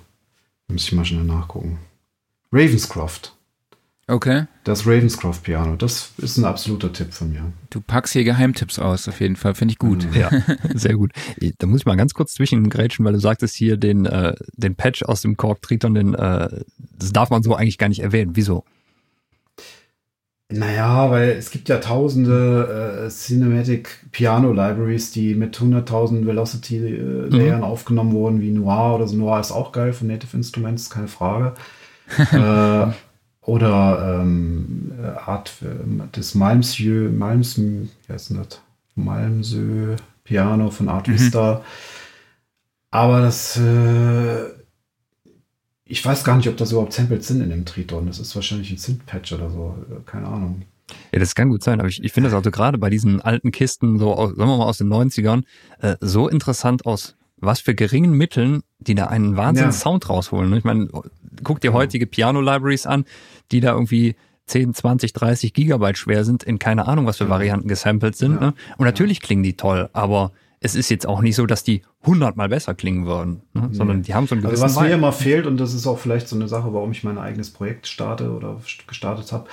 Muss 0.68 0.84
ich 0.84 0.92
mal 0.92 1.04
schnell 1.04 1.24
nachgucken. 1.24 1.78
Ravenscroft. 2.52 3.34
Okay. 4.06 4.46
Das 4.62 4.86
Ravenscroft 4.86 5.42
Piano. 5.42 5.74
Das 5.74 6.12
ist 6.18 6.36
ein 6.36 6.44
absoluter 6.44 6.92
Tipp 6.92 7.12
von 7.12 7.32
mir. 7.32 7.52
Du 7.70 7.80
packst 7.80 8.12
hier 8.12 8.22
Geheimtipps 8.22 8.78
aus, 8.78 9.08
auf 9.08 9.20
jeden 9.20 9.34
Fall. 9.34 9.54
Finde 9.54 9.72
ich 9.72 9.78
gut. 9.78 10.06
Ja, 10.14 10.30
sehr 10.74 10.94
gut. 10.94 11.10
Da 11.58 11.66
muss 11.66 11.80
ich 11.80 11.86
mal 11.86 11.96
ganz 11.96 12.14
kurz 12.14 12.34
zwischengrätschen, 12.34 13.04
weil 13.04 13.14
du 13.14 13.20
sagtest 13.20 13.56
hier 13.56 13.76
den, 13.76 14.06
äh, 14.06 14.34
den 14.52 14.76
Patch 14.76 15.02
aus 15.02 15.22
dem 15.22 15.36
Korg 15.36 15.60
Triton, 15.60 15.94
den, 15.94 16.14
äh, 16.14 16.48
das 16.78 17.12
darf 17.12 17.30
man 17.30 17.42
so 17.42 17.56
eigentlich 17.56 17.78
gar 17.78 17.88
nicht 17.88 18.00
erwähnen. 18.00 18.36
Wieso? 18.36 18.64
Naja, 20.50 21.10
weil 21.10 21.30
es 21.30 21.50
gibt 21.50 21.68
ja 21.68 21.78
tausende 21.78 23.04
äh, 23.06 23.08
Cinematic 23.08 24.04
Piano 24.10 24.52
Libraries, 24.52 25.12
die 25.12 25.34
mit 25.34 25.56
100.000 25.56 26.26
Velocity-Layern 26.26 27.32
äh, 27.32 27.56
mhm. 27.58 27.62
aufgenommen 27.62 28.12
wurden, 28.12 28.40
wie 28.40 28.50
Noir 28.50 28.96
oder 28.96 29.06
so. 29.06 29.16
Noir 29.16 29.40
ist 29.40 29.52
auch 29.52 29.70
geil 29.72 29.92
von 29.92 30.08
Native 30.08 30.36
Instruments, 30.36 30.90
keine 30.90 31.08
Frage. 31.08 31.54
äh, 32.32 32.92
oder 33.42 34.20
ähm, 34.20 34.92
Art 35.24 35.52
des 36.16 36.34
Malmsjö, 36.34 37.10
Malms, 37.10 37.58
wie 37.58 37.88
heißt 38.08 38.30
denn 38.30 38.38
das? 38.38 38.60
Malmsö 38.96 39.96
Piano 40.24 40.70
von 40.70 40.88
Art 40.88 41.08
mhm. 41.08 41.14
Vista. 41.14 41.64
Aber 42.90 43.20
das 43.20 43.56
äh, 43.56 44.59
ich 45.90 46.05
weiß 46.05 46.22
gar 46.22 46.37
nicht, 46.37 46.48
ob 46.48 46.57
das 46.57 46.70
überhaupt 46.70 46.92
Samples 46.92 47.26
sind 47.26 47.40
in 47.40 47.50
dem 47.50 47.64
Triton. 47.64 48.07
Das 48.07 48.20
ist 48.20 48.35
wahrscheinlich 48.37 48.70
ein 48.70 48.79
Synth-Patch 48.79 49.33
oder 49.33 49.50
so. 49.50 49.76
Keine 50.07 50.29
Ahnung. 50.29 50.62
Ja, 51.12 51.18
das 51.18 51.35
kann 51.35 51.48
gut 51.50 51.64
sein, 51.64 51.81
aber 51.81 51.88
ich, 51.88 52.03
ich 52.03 52.12
finde 52.12 52.31
das 52.31 52.37
also 52.37 52.50
gerade 52.53 52.79
bei 52.79 52.90
diesen 52.90 53.20
alten 53.20 53.50
Kisten, 53.50 53.98
so 53.98 54.14
aus, 54.14 54.31
sagen 54.31 54.48
wir 54.48 54.57
mal 54.57 54.66
aus 54.66 54.79
den 54.79 54.88
90ern, 54.88 55.42
äh, 55.81 55.96
so 56.00 56.29
interessant 56.29 56.87
aus, 56.87 57.16
was 57.37 57.61
für 57.61 57.74
geringen 57.74 58.12
Mitteln, 58.12 58.62
die 58.79 58.94
da 58.94 59.07
einen 59.07 59.37
wahnsinnigen 59.37 59.72
ja. 59.72 59.79
Sound 59.79 60.09
rausholen. 60.09 60.50
Ne? 60.50 60.59
Ich 60.59 60.64
meine, 60.64 60.88
guck 61.42 61.61
dir 61.61 61.72
heutige 61.72 62.07
Piano-Libraries 62.07 62.87
an, 62.87 63.05
die 63.50 63.61
da 63.61 63.72
irgendwie 63.72 64.14
10, 64.46 64.74
20, 64.74 65.12
30 65.12 65.55
Gigabyte 65.55 65.98
schwer 65.98 66.24
sind, 66.24 66.44
in 66.44 66.61
keine 66.61 66.87
Ahnung, 66.87 67.07
was 67.07 67.16
für 67.16 67.29
Varianten 67.29 67.68
gesampelt 67.68 68.16
sind. 68.16 68.35
Ja. 68.35 68.40
Ne? 68.48 68.55
Und 68.79 68.85
natürlich 68.85 69.20
klingen 69.20 69.42
die 69.42 69.57
toll, 69.57 69.90
aber 69.92 70.33
es 70.60 70.74
ist 70.74 70.90
jetzt 70.90 71.06
auch 71.06 71.22
nicht 71.22 71.36
so, 71.36 71.46
dass 71.46 71.64
die 71.64 71.82
hundertmal 72.04 72.50
besser 72.50 72.74
klingen 72.74 73.06
würden, 73.06 73.42
ne? 73.54 73.68
nee. 73.68 73.74
sondern 73.74 74.02
die 74.02 74.14
haben 74.14 74.26
so 74.26 74.34
ein 74.34 74.42
gewissen 74.42 74.62
Also 74.62 74.76
was 74.76 74.82
mir 74.82 74.94
immer 74.94 75.12
fehlt, 75.12 75.46
und 75.46 75.56
das 75.56 75.72
ist 75.72 75.86
auch 75.86 75.98
vielleicht 75.98 76.28
so 76.28 76.36
eine 76.36 76.48
Sache, 76.48 76.72
warum 76.74 76.92
ich 76.92 77.02
mein 77.02 77.18
eigenes 77.18 77.50
Projekt 77.50 77.86
starte 77.86 78.30
oder 78.30 78.60
gestartet 78.86 79.32
habe, 79.32 79.48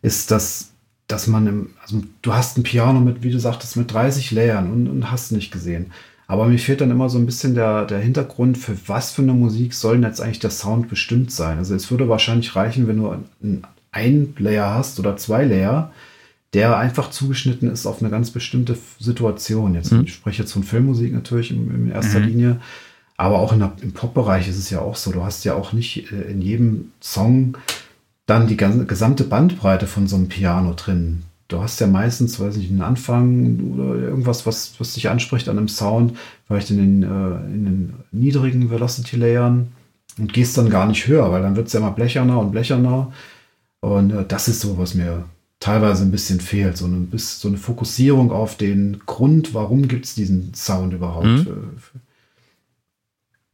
ist, 0.00 0.30
dass, 0.30 0.72
dass 1.08 1.26
man 1.26 1.46
im, 1.46 1.70
also 1.82 2.02
du 2.22 2.32
hast 2.32 2.56
ein 2.56 2.62
Piano 2.62 3.00
mit, 3.00 3.22
wie 3.22 3.30
du 3.30 3.38
sagtest, 3.38 3.76
mit 3.76 3.92
30 3.92 4.30
Layern 4.30 4.72
und, 4.72 4.88
und 4.88 5.10
hast 5.10 5.30
nicht 5.30 5.52
gesehen. 5.52 5.92
Aber 6.26 6.46
mir 6.46 6.58
fehlt 6.58 6.80
dann 6.80 6.90
immer 6.90 7.08
so 7.08 7.18
ein 7.18 7.26
bisschen 7.26 7.54
der, 7.54 7.84
der 7.84 8.00
Hintergrund, 8.00 8.58
für 8.58 8.76
was 8.86 9.12
für 9.12 9.22
eine 9.22 9.34
Musik 9.34 9.74
soll 9.74 10.02
jetzt 10.02 10.20
eigentlich 10.20 10.40
der 10.40 10.50
Sound 10.50 10.88
bestimmt 10.88 11.30
sein. 11.30 11.58
Also 11.58 11.74
es 11.74 11.90
würde 11.90 12.08
wahrscheinlich 12.08 12.56
reichen, 12.56 12.88
wenn 12.88 12.96
du 12.96 13.10
ein, 13.10 13.64
ein 13.92 14.34
Layer 14.38 14.74
hast 14.74 14.98
oder 14.98 15.16
zwei 15.16 15.44
Layer, 15.44 15.92
der 16.54 16.76
einfach 16.76 17.10
zugeschnitten 17.10 17.70
ist 17.70 17.86
auf 17.86 18.00
eine 18.00 18.10
ganz 18.10 18.30
bestimmte 18.30 18.78
Situation. 18.98 19.74
Jetzt, 19.74 19.92
mhm. 19.92 20.04
Ich 20.04 20.14
spreche 20.14 20.42
jetzt 20.42 20.52
von 20.52 20.62
Filmmusik 20.62 21.12
natürlich 21.12 21.50
in, 21.50 21.70
in 21.74 21.90
erster 21.90 22.20
mhm. 22.20 22.26
Linie, 22.26 22.60
aber 23.16 23.38
auch 23.38 23.56
der, 23.56 23.72
im 23.80 23.92
Pop-Bereich 23.92 24.48
ist 24.48 24.58
es 24.58 24.70
ja 24.70 24.80
auch 24.80 24.96
so. 24.96 25.12
Du 25.12 25.24
hast 25.24 25.44
ja 25.44 25.54
auch 25.54 25.72
nicht 25.72 26.12
äh, 26.12 26.30
in 26.30 26.42
jedem 26.42 26.92
Song 27.00 27.56
dann 28.26 28.46
die 28.46 28.56
ganze, 28.56 28.84
gesamte 28.86 29.24
Bandbreite 29.24 29.86
von 29.86 30.06
so 30.06 30.16
einem 30.16 30.28
Piano 30.28 30.74
drin. 30.74 31.22
Du 31.48 31.62
hast 31.62 31.80
ja 31.80 31.86
meistens, 31.86 32.40
weiß 32.40 32.56
nicht, 32.56 32.70
einen 32.70 32.82
Anfang 32.82 33.72
oder 33.74 33.94
irgendwas, 34.00 34.46
was, 34.46 34.74
was 34.78 34.94
dich 34.94 35.08
anspricht 35.08 35.48
an 35.48 35.58
einem 35.58 35.68
Sound, 35.68 36.18
vielleicht 36.46 36.70
in 36.70 36.78
den, 36.78 37.02
äh, 37.04 37.54
in 37.54 37.64
den 37.64 37.94
niedrigen 38.10 38.68
Velocity-Layern 38.68 39.68
und 40.18 40.32
gehst 40.32 40.58
dann 40.58 40.70
gar 40.70 40.86
nicht 40.86 41.06
höher, 41.06 41.30
weil 41.30 41.42
dann 41.42 41.54
wird 41.54 41.68
es 41.68 41.72
ja 41.72 41.80
immer 41.80 41.92
blecherner 41.92 42.40
und 42.40 42.50
blecherner. 42.50 43.12
Und 43.80 44.10
äh, 44.10 44.24
das 44.26 44.48
ist 44.48 44.60
so, 44.60 44.76
was 44.76 44.94
mir 44.94 45.24
teilweise 45.60 46.04
ein 46.04 46.10
bisschen 46.10 46.40
fehlt. 46.40 46.76
So 46.76 46.86
eine, 46.86 47.06
so 47.16 47.48
eine 47.48 47.56
Fokussierung 47.56 48.30
auf 48.30 48.56
den 48.56 49.00
Grund, 49.06 49.54
warum 49.54 49.88
gibt 49.88 50.04
es 50.04 50.14
diesen 50.14 50.54
Sound 50.54 50.92
überhaupt. 50.92 51.26
Mhm. 51.26 51.80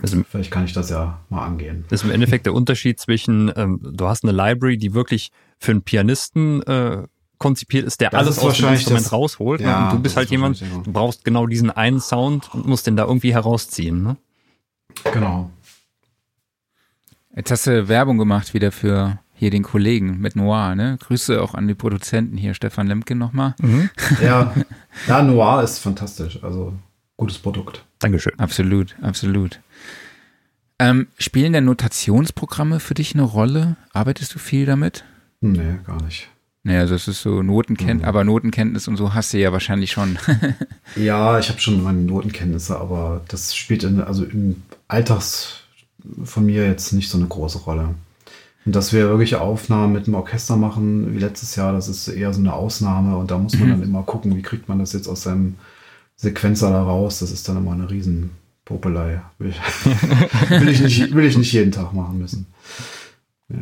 Also, 0.00 0.22
Vielleicht 0.28 0.50
kann 0.50 0.64
ich 0.64 0.72
das 0.72 0.90
ja 0.90 1.20
mal 1.28 1.46
angehen. 1.46 1.84
Das 1.88 2.00
ist 2.00 2.04
im 2.04 2.10
Endeffekt 2.10 2.46
der 2.46 2.54
Unterschied 2.54 2.98
zwischen, 2.98 3.52
ähm, 3.54 3.78
du 3.82 4.08
hast 4.08 4.24
eine 4.24 4.32
Library, 4.32 4.76
die 4.76 4.94
wirklich 4.94 5.30
für 5.58 5.70
einen 5.70 5.82
Pianisten 5.82 6.60
äh, 6.64 7.04
konzipiert 7.38 7.86
ist, 7.86 8.00
der 8.00 8.10
das 8.10 8.18
alles 8.18 8.36
ist 8.38 8.44
aus 8.44 8.56
dem 8.56 8.68
Instrument 8.68 9.04
das, 9.04 9.12
rausholt. 9.12 9.60
Ne? 9.60 9.66
Ja, 9.66 9.90
und 9.90 9.96
du 9.96 10.02
bist 10.02 10.16
halt 10.16 10.30
jemand, 10.30 10.60
du 10.60 10.92
brauchst 10.92 11.24
genau 11.24 11.46
diesen 11.46 11.70
einen 11.70 12.00
Sound 12.00 12.52
und 12.52 12.66
musst 12.66 12.86
den 12.86 12.96
da 12.96 13.04
irgendwie 13.04 13.32
herausziehen. 13.32 14.02
Ne? 14.02 14.16
Genau. 15.12 15.50
Jetzt 17.34 17.50
hast 17.50 17.66
du 17.66 17.88
Werbung 17.88 18.18
gemacht 18.18 18.54
wieder 18.54 18.72
für 18.72 19.18
hier 19.42 19.50
den 19.50 19.64
Kollegen 19.64 20.20
mit 20.20 20.36
Noir, 20.36 20.76
ne? 20.76 20.96
Grüße 21.00 21.42
auch 21.42 21.54
an 21.54 21.66
die 21.66 21.74
Produzenten 21.74 22.36
hier, 22.36 22.54
Stefan 22.54 22.86
Lemke 22.86 23.16
nochmal. 23.16 23.56
Mhm. 23.60 23.90
Ja, 24.22 24.54
ja, 25.08 25.20
Noir 25.20 25.64
ist 25.64 25.80
fantastisch, 25.80 26.38
also 26.44 26.72
gutes 27.16 27.38
Produkt. 27.38 27.84
Dankeschön. 27.98 28.38
Absolut, 28.38 28.94
absolut. 29.02 29.58
Ähm, 30.78 31.08
spielen 31.18 31.52
denn 31.52 31.64
Notationsprogramme 31.64 32.78
für 32.78 32.94
dich 32.94 33.14
eine 33.14 33.24
Rolle? 33.24 33.74
Arbeitest 33.92 34.32
du 34.32 34.38
viel 34.38 34.64
damit? 34.64 35.02
Nee, 35.40 35.74
gar 35.84 36.00
nicht. 36.04 36.28
Naja, 36.62 36.78
also 36.78 36.94
es 36.94 37.08
ist 37.08 37.22
so 37.22 37.42
Notenkenntnis, 37.42 38.02
mhm. 38.02 38.08
aber 38.08 38.22
Notenkenntnis 38.22 38.86
und 38.86 38.96
so 38.96 39.12
hast 39.12 39.32
du 39.32 39.38
ja 39.38 39.50
wahrscheinlich 39.50 39.90
schon. 39.90 40.20
ja, 40.94 41.40
ich 41.40 41.48
habe 41.48 41.58
schon 41.58 41.82
meine 41.82 42.02
Notenkenntnisse, 42.02 42.78
aber 42.78 43.22
das 43.26 43.56
spielt 43.56 43.82
in, 43.82 44.00
also 44.00 44.24
im 44.24 44.62
Alltags 44.86 45.64
von 46.22 46.46
mir 46.46 46.64
jetzt 46.64 46.92
nicht 46.92 47.10
so 47.10 47.18
eine 47.18 47.26
große 47.26 47.58
Rolle. 47.58 47.96
Und 48.64 48.76
dass 48.76 48.92
wir 48.92 49.08
wirklich 49.08 49.34
Aufnahmen 49.36 49.92
mit 49.92 50.06
einem 50.06 50.14
Orchester 50.14 50.56
machen, 50.56 51.14
wie 51.14 51.18
letztes 51.18 51.56
Jahr, 51.56 51.72
das 51.72 51.88
ist 51.88 52.06
eher 52.08 52.32
so 52.32 52.40
eine 52.40 52.52
Ausnahme 52.52 53.16
und 53.16 53.30
da 53.30 53.38
muss 53.38 53.58
man 53.58 53.68
mhm. 53.68 53.72
dann 53.72 53.82
immer 53.82 54.02
gucken, 54.02 54.36
wie 54.36 54.42
kriegt 54.42 54.68
man 54.68 54.78
das 54.78 54.92
jetzt 54.92 55.08
aus 55.08 55.22
seinem 55.22 55.56
Sequenzer 56.16 56.70
da 56.70 56.82
raus. 56.82 57.18
Das 57.18 57.32
ist 57.32 57.48
dann 57.48 57.56
immer 57.56 57.72
eine 57.72 57.90
Riesenpopelei. 57.90 59.20
Will 59.38 59.48
ich, 59.50 59.60
will 60.50 60.68
ich, 60.68 60.80
nicht, 60.80 61.14
will 61.14 61.24
ich 61.24 61.36
nicht 61.36 61.52
jeden 61.52 61.72
Tag 61.72 61.92
machen 61.92 62.18
müssen. 62.18 62.46
Ja. 63.48 63.58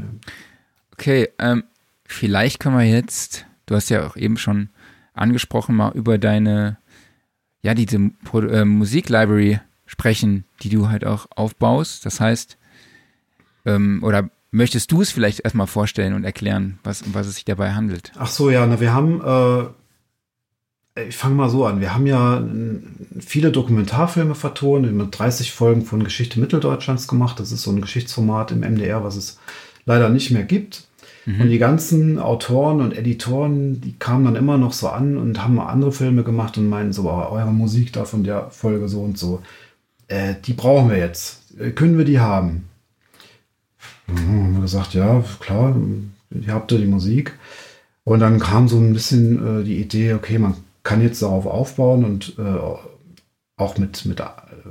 Okay, 0.93 1.29
ähm, 1.39 1.65
vielleicht 2.05 2.61
können 2.61 2.77
wir 2.77 2.85
jetzt, 2.85 3.47
du 3.65 3.75
hast 3.75 3.89
ja 3.89 4.07
auch 4.07 4.17
eben 4.17 4.37
schon 4.37 4.69
angesprochen, 5.15 5.77
mal 5.77 5.93
über 5.93 6.19
deine, 6.19 6.77
ja, 7.63 7.73
diese 7.73 7.97
äh, 7.97 8.65
Musiklibrary 8.65 9.61
sprechen, 9.87 10.45
die 10.63 10.69
du 10.69 10.89
halt 10.91 11.07
auch 11.07 11.27
aufbaust. 11.35 12.05
Das 12.05 12.21
heißt, 12.21 12.59
ähm, 13.65 14.01
oder 14.03 14.31
möchtest 14.51 14.93
du 14.93 15.03
es 15.03 15.11
vielleicht 15.11 15.41
erstmal 15.41 15.67
vorstellen 15.67 16.15
und 16.15 16.25
erklären, 16.25 16.79
was, 16.83 17.03
um 17.03 17.15
was 17.15 17.27
es 17.27 17.35
sich 17.37 17.45
dabei 17.45 17.73
handelt? 17.73 18.13
Ach 18.19 18.29
so, 18.29 18.51
ja, 18.51 18.67
na, 18.67 18.81
wir 18.81 18.93
haben, 18.93 19.21
äh, 20.97 21.09
ich 21.09 21.17
fange 21.17 21.35
mal 21.35 21.49
so 21.49 21.65
an, 21.67 21.81
wir 21.81 21.95
haben 21.95 22.07
ja 22.07 22.43
viele 23.21 23.53
Dokumentarfilme 23.53 24.35
vertont, 24.35 24.85
wir 24.85 24.99
haben 24.99 25.11
30 25.11 25.53
Folgen 25.53 25.85
von 25.85 26.05
Geschichte 26.05 26.41
Mitteldeutschlands 26.41 27.09
gemacht. 27.09 27.41
Das 27.41 27.53
ist 27.53 27.63
so 27.63 27.71
ein 27.71 27.81
Geschichtsformat 27.81 28.53
im 28.53 28.61
MDR, 28.61 29.05
was 29.05 29.17
es 29.17 29.39
leider 29.87 30.09
nicht 30.09 30.31
mehr 30.31 30.45
gibt. 30.45 30.85
Mhm. 31.27 31.43
Und 31.43 31.49
die 31.51 31.59
ganzen 31.59 32.19
Autoren 32.19 32.81
und 32.81 32.97
Editoren, 32.97 33.81
die 33.81 33.95
kamen 33.99 34.25
dann 34.25 34.37
immer 34.37 34.59
noch 34.59 34.73
so 34.73 34.89
an 34.89 35.17
und 35.17 35.43
haben 35.43 35.61
andere 35.61 35.93
Filme 35.93 36.25
gemacht 36.25 36.59
und 36.59 36.69
meinen 36.69 36.93
so, 36.93 37.11
oh, 37.11 37.29
eure 37.31 37.53
Musik 37.53 37.93
da 37.93 38.05
von 38.05 38.25
der 38.25 38.51
Folge 38.51 38.89
so 38.89 39.03
und 39.03 39.19
so 39.19 39.43
äh, 40.11 40.35
die 40.45 40.53
brauchen 40.53 40.91
wir 40.91 40.99
jetzt. 40.99 41.59
Äh, 41.59 41.71
können 41.71 41.97
wir 41.97 42.05
die 42.05 42.21
haben? 42.21 42.69
Mhm, 44.13 44.45
haben 44.45 44.55
wir 44.55 44.63
gesagt, 44.63 44.95
ja, 44.95 45.23
klar, 45.41 45.77
ihr 46.31 46.53
habt 46.53 46.73
ja 46.73 46.79
die 46.79 46.87
Musik. 46.87 47.39
Und 48.05 48.21
dann 48.21 48.39
kam 48.41 48.69
so 48.69 48.79
ein 48.79 48.93
bisschen 48.93 49.61
äh, 49.61 49.65
die 49.65 49.81
Idee, 49.81 50.15
okay, 50.15 50.39
man 50.39 50.55
kann 50.83 51.03
jetzt 51.03 51.23
darauf 51.23 51.47
aufbauen 51.47 52.05
und 52.05 52.35
äh, 52.39 52.59
auch 53.57 53.79
mit, 53.79 54.07
mit 54.07 54.23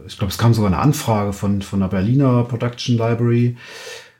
ich 0.08 0.17
glaube, 0.17 0.32
es 0.32 0.38
kam 0.38 0.54
sogar 0.54 0.71
eine 0.71 0.82
Anfrage 0.82 1.34
von, 1.34 1.62
von 1.62 1.80
der 1.80 1.88
Berliner 1.88 2.43
Production 2.43 2.97
Library. 2.97 3.56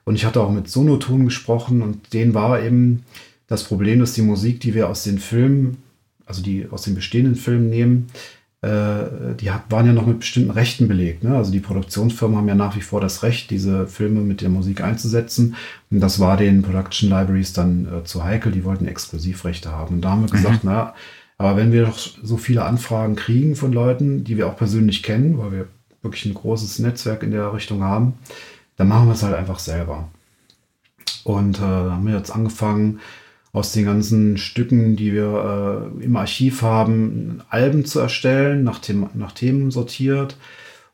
Und 0.06 0.16
ich 0.16 0.26
hatte 0.26 0.42
auch 0.42 0.52
mit 0.52 0.70
Sonoton 0.70 1.26
gesprochen 1.26 1.82
und 1.82 2.14
denen 2.14 2.34
war 2.34 2.62
eben 2.62 3.04
das 3.48 3.64
Problem, 3.64 4.00
dass 4.00 4.14
die 4.14 4.22
Musik, 4.22 4.60
die 4.60 4.74
wir 4.74 4.90
aus 4.90 5.04
den 5.04 5.20
Filmen, 5.20 5.78
also 6.26 6.42
die 6.42 6.68
aus 6.70 6.84
den 6.84 6.96
bestehenden 6.96 7.36
Filmen 7.36 7.70
nehmen, 7.70 8.08
die 8.62 9.50
waren 9.70 9.86
ja 9.86 9.94
noch 9.94 10.06
mit 10.06 10.20
bestimmten 10.20 10.52
Rechten 10.52 10.90
belegt. 10.90 11.24
Ne? 11.24 11.36
Also 11.38 11.50
die 11.50 11.62
Produktionsfirmen 11.62 12.38
haben 12.38 12.48
ja 12.50 12.56
nach 12.56 12.76
wie 12.76 12.82
vor 12.82 13.00
das 13.00 13.24
Recht, 13.24 13.52
diese 13.52 13.88
Filme 13.88 14.20
mit 14.20 14.42
der 14.42 14.50
Musik 14.50 14.82
einzusetzen. 14.82 15.56
Und 15.90 16.02
das 16.02 16.20
war 16.20 16.36
den 16.36 16.62
Production 16.62 17.10
Libraries 17.10 17.54
dann 17.54 17.88
äh, 17.88 18.04
zu 18.04 18.24
heikel. 18.24 18.52
Die 18.52 18.66
wollten 18.66 18.86
Exklusivrechte 18.86 19.72
haben. 19.72 19.96
Und 19.96 20.02
da 20.02 20.10
haben 20.10 20.24
wir 20.24 20.30
gesagt, 20.30 20.66
mhm. 20.66 20.72
na, 20.72 20.94
aber 21.38 21.56
wenn 21.56 21.72
wir 21.72 21.86
doch 21.86 21.98
so 21.98 22.36
viele 22.36 22.66
Anfragen 22.66 23.16
kriegen 23.16 23.56
von 23.56 23.72
Leuten, 23.72 24.26
die 24.26 24.36
wir 24.36 24.48
auch 24.48 24.58
persönlich 24.58 25.04
kennen, 25.04 25.38
weil 25.38 25.54
wir 25.54 25.68
wirklich 26.02 26.26
ein 26.26 26.34
großes 26.34 26.80
Netzwerk 26.80 27.24
in 27.24 27.32
der 27.32 27.54
Richtung 27.54 27.82
haben, 27.82 28.16
dann 28.76 28.90
machen 28.90 29.08
wir 29.08 29.14
es 29.14 29.24
halt 29.24 29.36
einfach 29.36 29.60
selber. 29.60 30.10
Und 31.24 31.60
äh, 31.60 31.62
haben 31.62 32.06
wir 32.06 32.18
jetzt 32.18 32.32
angefangen, 32.32 33.00
aus 33.52 33.72
den 33.72 33.86
ganzen 33.86 34.38
Stücken, 34.38 34.96
die 34.96 35.14
wir 35.14 35.92
äh, 36.00 36.04
im 36.04 36.16
Archiv 36.16 36.62
haben, 36.62 37.42
Alben 37.50 37.86
zu 37.86 38.00
erstellen, 38.00 38.64
nach, 38.64 38.80
Them 38.80 39.10
nach 39.14 39.32
Themen 39.32 39.72
sortiert. 39.72 40.38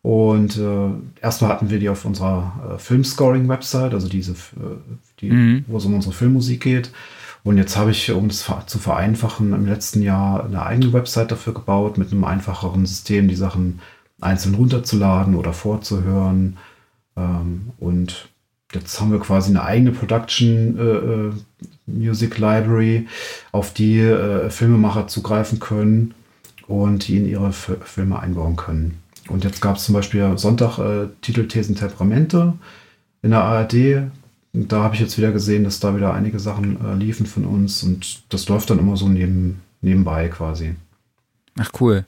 Und 0.01 0.57
äh, 0.57 0.89
erstmal 1.21 1.49
hatten 1.49 1.69
wir 1.69 1.79
die 1.79 1.89
auf 1.89 2.05
unserer 2.05 2.75
äh, 2.75 2.77
Filmscoring-Website, 2.77 3.93
also 3.93 4.07
diese, 4.07 4.33
äh, 4.33 4.77
die, 5.19 5.31
mhm. 5.31 5.65
wo 5.67 5.77
es 5.77 5.85
um 5.85 5.95
unsere 5.95 6.13
Filmmusik 6.13 6.61
geht. 6.61 6.91
Und 7.43 7.57
jetzt 7.57 7.75
habe 7.75 7.91
ich, 7.91 8.11
um 8.11 8.27
das 8.27 8.49
zu 8.67 8.79
vereinfachen, 8.79 9.53
im 9.53 9.65
letzten 9.65 10.01
Jahr 10.01 10.45
eine 10.45 10.63
eigene 10.63 10.93
Website 10.93 11.31
dafür 11.31 11.53
gebaut, 11.53 11.97
mit 11.97 12.11
einem 12.11 12.23
einfacheren 12.23 12.85
System, 12.85 13.27
die 13.27 13.35
Sachen 13.35 13.81
einzeln 14.21 14.55
runterzuladen 14.55 15.35
oder 15.35 15.53
vorzuhören. 15.53 16.57
Ähm, 17.17 17.71
und 17.79 18.29
jetzt 18.73 18.99
haben 18.99 19.11
wir 19.11 19.19
quasi 19.19 19.49
eine 19.49 19.63
eigene 19.63 19.91
Production 19.91 20.77
äh, 20.77 20.81
äh 20.81 21.31
Music 21.87 22.37
Library, 22.37 23.07
auf 23.51 23.73
die 23.73 23.99
äh, 23.99 24.49
Filmemacher 24.49 25.07
zugreifen 25.07 25.59
können 25.59 26.13
und 26.67 27.07
die 27.07 27.17
in 27.17 27.27
ihre 27.27 27.49
F 27.49 27.77
Filme 27.83 28.19
einbauen 28.19 28.55
können. 28.55 28.99
Und 29.27 29.43
jetzt 29.43 29.61
gab 29.61 29.77
es 29.77 29.85
zum 29.85 29.93
Beispiel 29.93 30.37
Sonntag 30.37 30.77
äh, 30.79 31.07
Titel, 31.21 31.47
Thesen, 31.47 31.75
Temperamente 31.75 32.53
in 33.21 33.31
der 33.31 33.43
ARD. 33.43 34.09
Und 34.53 34.71
da 34.71 34.83
habe 34.83 34.95
ich 34.95 35.01
jetzt 35.01 35.17
wieder 35.17 35.31
gesehen, 35.31 35.63
dass 35.63 35.79
da 35.79 35.95
wieder 35.95 36.13
einige 36.13 36.39
Sachen 36.39 36.77
äh, 36.85 36.95
liefen 36.95 37.25
von 37.25 37.45
uns 37.45 37.83
und 37.83 38.23
das 38.29 38.47
läuft 38.47 38.69
dann 38.69 38.79
immer 38.79 38.97
so 38.97 39.07
neben, 39.09 39.61
nebenbei 39.81 40.29
quasi. 40.29 40.75
Ach 41.57 41.71
cool. 41.79 42.05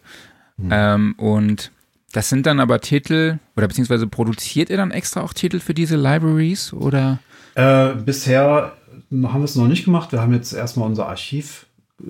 Mhm. 0.57 0.69
Ähm, 0.71 1.13
und 1.17 1.71
das 2.13 2.29
sind 2.29 2.45
dann 2.45 2.59
aber 2.59 2.79
Titel, 2.79 3.39
oder 3.55 3.67
beziehungsweise 3.67 4.07
produziert 4.07 4.69
ihr 4.69 4.77
dann 4.77 4.91
extra 4.91 5.21
auch 5.21 5.33
Titel 5.33 5.59
für 5.59 5.73
diese 5.73 5.97
Libraries 5.97 6.71
oder? 6.73 7.19
Äh, 7.55 7.95
bisher 7.95 8.73
haben 9.11 9.41
wir 9.41 9.45
es 9.45 9.55
noch 9.55 9.67
nicht 9.67 9.85
gemacht. 9.85 10.11
Wir 10.11 10.21
haben 10.21 10.33
jetzt 10.33 10.53
erstmal 10.53 10.87
unser 10.87 11.07
Archiv 11.07 11.65
äh, 12.01 12.05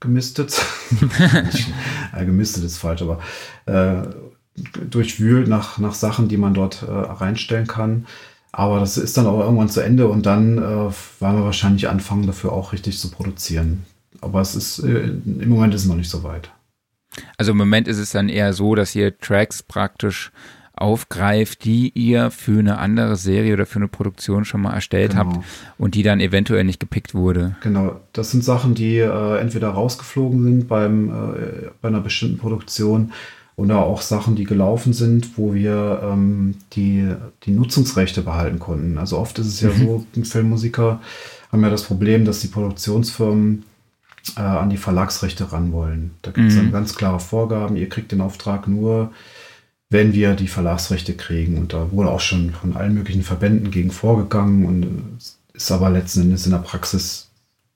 gemistet. 0.00 0.60
äh, 2.16 2.24
gemistet 2.24 2.64
ist 2.64 2.78
falsch, 2.78 3.02
aber 3.02 3.20
äh, 3.66 4.08
durchwühlt 4.90 5.48
nach, 5.48 5.78
nach 5.78 5.94
Sachen, 5.94 6.28
die 6.28 6.36
man 6.36 6.54
dort 6.54 6.82
äh, 6.82 6.90
reinstellen 6.90 7.66
kann. 7.66 8.06
Aber 8.52 8.80
das 8.80 8.96
ist 8.96 9.16
dann 9.16 9.26
auch 9.26 9.40
irgendwann 9.40 9.68
zu 9.68 9.80
Ende 9.80 10.08
und 10.08 10.26
dann 10.26 10.58
äh, 10.58 10.60
werden 10.60 11.38
wir 11.38 11.44
wahrscheinlich 11.44 11.88
anfangen, 11.88 12.26
dafür 12.26 12.52
auch 12.52 12.72
richtig 12.72 12.98
zu 12.98 13.10
produzieren. 13.10 13.84
Aber 14.20 14.40
es 14.40 14.54
ist 14.54 14.80
äh, 14.80 15.04
im 15.04 15.48
Moment 15.48 15.74
ist 15.74 15.82
es 15.82 15.88
noch 15.88 15.96
nicht 15.96 16.10
so 16.10 16.22
weit. 16.22 16.50
Also 17.36 17.52
im 17.52 17.58
Moment 17.58 17.88
ist 17.88 17.98
es 17.98 18.10
dann 18.10 18.28
eher 18.28 18.52
so, 18.52 18.74
dass 18.74 18.94
ihr 18.94 19.16
Tracks 19.18 19.62
praktisch 19.62 20.32
aufgreift, 20.80 21.64
die 21.64 21.92
ihr 21.94 22.30
für 22.30 22.58
eine 22.58 22.78
andere 22.78 23.16
Serie 23.16 23.54
oder 23.54 23.66
für 23.66 23.78
eine 23.78 23.88
Produktion 23.88 24.44
schon 24.44 24.62
mal 24.62 24.74
erstellt 24.74 25.12
genau. 25.12 25.24
habt 25.24 25.44
und 25.78 25.94
die 25.94 26.02
dann 26.02 26.20
eventuell 26.20 26.64
nicht 26.64 26.80
gepickt 26.80 27.14
wurde. 27.14 27.56
Genau, 27.62 28.00
das 28.12 28.30
sind 28.30 28.44
Sachen, 28.44 28.74
die 28.74 28.98
äh, 28.98 29.38
entweder 29.38 29.70
rausgeflogen 29.70 30.42
sind 30.42 30.68
beim, 30.68 31.08
äh, 31.08 31.70
bei 31.80 31.88
einer 31.88 32.00
bestimmten 32.00 32.38
Produktion 32.38 33.12
oder 33.56 33.78
auch 33.78 34.02
Sachen, 34.02 34.36
die 34.36 34.44
gelaufen 34.44 34.92
sind, 34.92 35.36
wo 35.36 35.52
wir 35.52 36.00
ähm, 36.04 36.54
die, 36.74 37.12
die 37.42 37.50
Nutzungsrechte 37.50 38.22
behalten 38.22 38.60
konnten. 38.60 38.98
Also 38.98 39.18
oft 39.18 39.38
ist 39.40 39.48
es 39.48 39.60
ja 39.60 39.70
mhm. 39.70 40.06
so, 40.14 40.22
Filmmusiker 40.22 41.00
haben 41.50 41.62
ja 41.62 41.70
das 41.70 41.82
Problem, 41.82 42.24
dass 42.24 42.38
die 42.38 42.46
Produktionsfirmen 42.46 43.64
äh, 44.36 44.40
an 44.40 44.70
die 44.70 44.76
Verlagsrechte 44.76 45.50
ran 45.52 45.72
wollen. 45.72 46.12
Da 46.22 46.30
gibt 46.30 46.48
es 46.48 46.54
mhm. 46.54 46.58
dann 46.58 46.72
ganz 46.72 46.94
klare 46.94 47.18
Vorgaben. 47.18 47.76
Ihr 47.76 47.88
kriegt 47.88 48.12
den 48.12 48.20
Auftrag 48.20 48.68
nur, 48.68 49.12
wenn 49.90 50.12
wir 50.12 50.34
die 50.34 50.48
Verlagsrechte 50.48 51.14
kriegen. 51.14 51.56
Und 51.56 51.72
da 51.72 51.90
wurde 51.92 52.10
auch 52.10 52.20
schon 52.20 52.52
von 52.52 52.76
allen 52.76 52.94
möglichen 52.94 53.22
Verbänden 53.22 53.70
gegen 53.70 53.90
vorgegangen 53.90 54.66
und 54.66 55.18
ist 55.54 55.72
aber 55.72 55.90
letzten 55.90 56.22
Endes 56.22 56.46
in 56.46 56.52
der 56.52 56.58
Praxis 56.58 57.30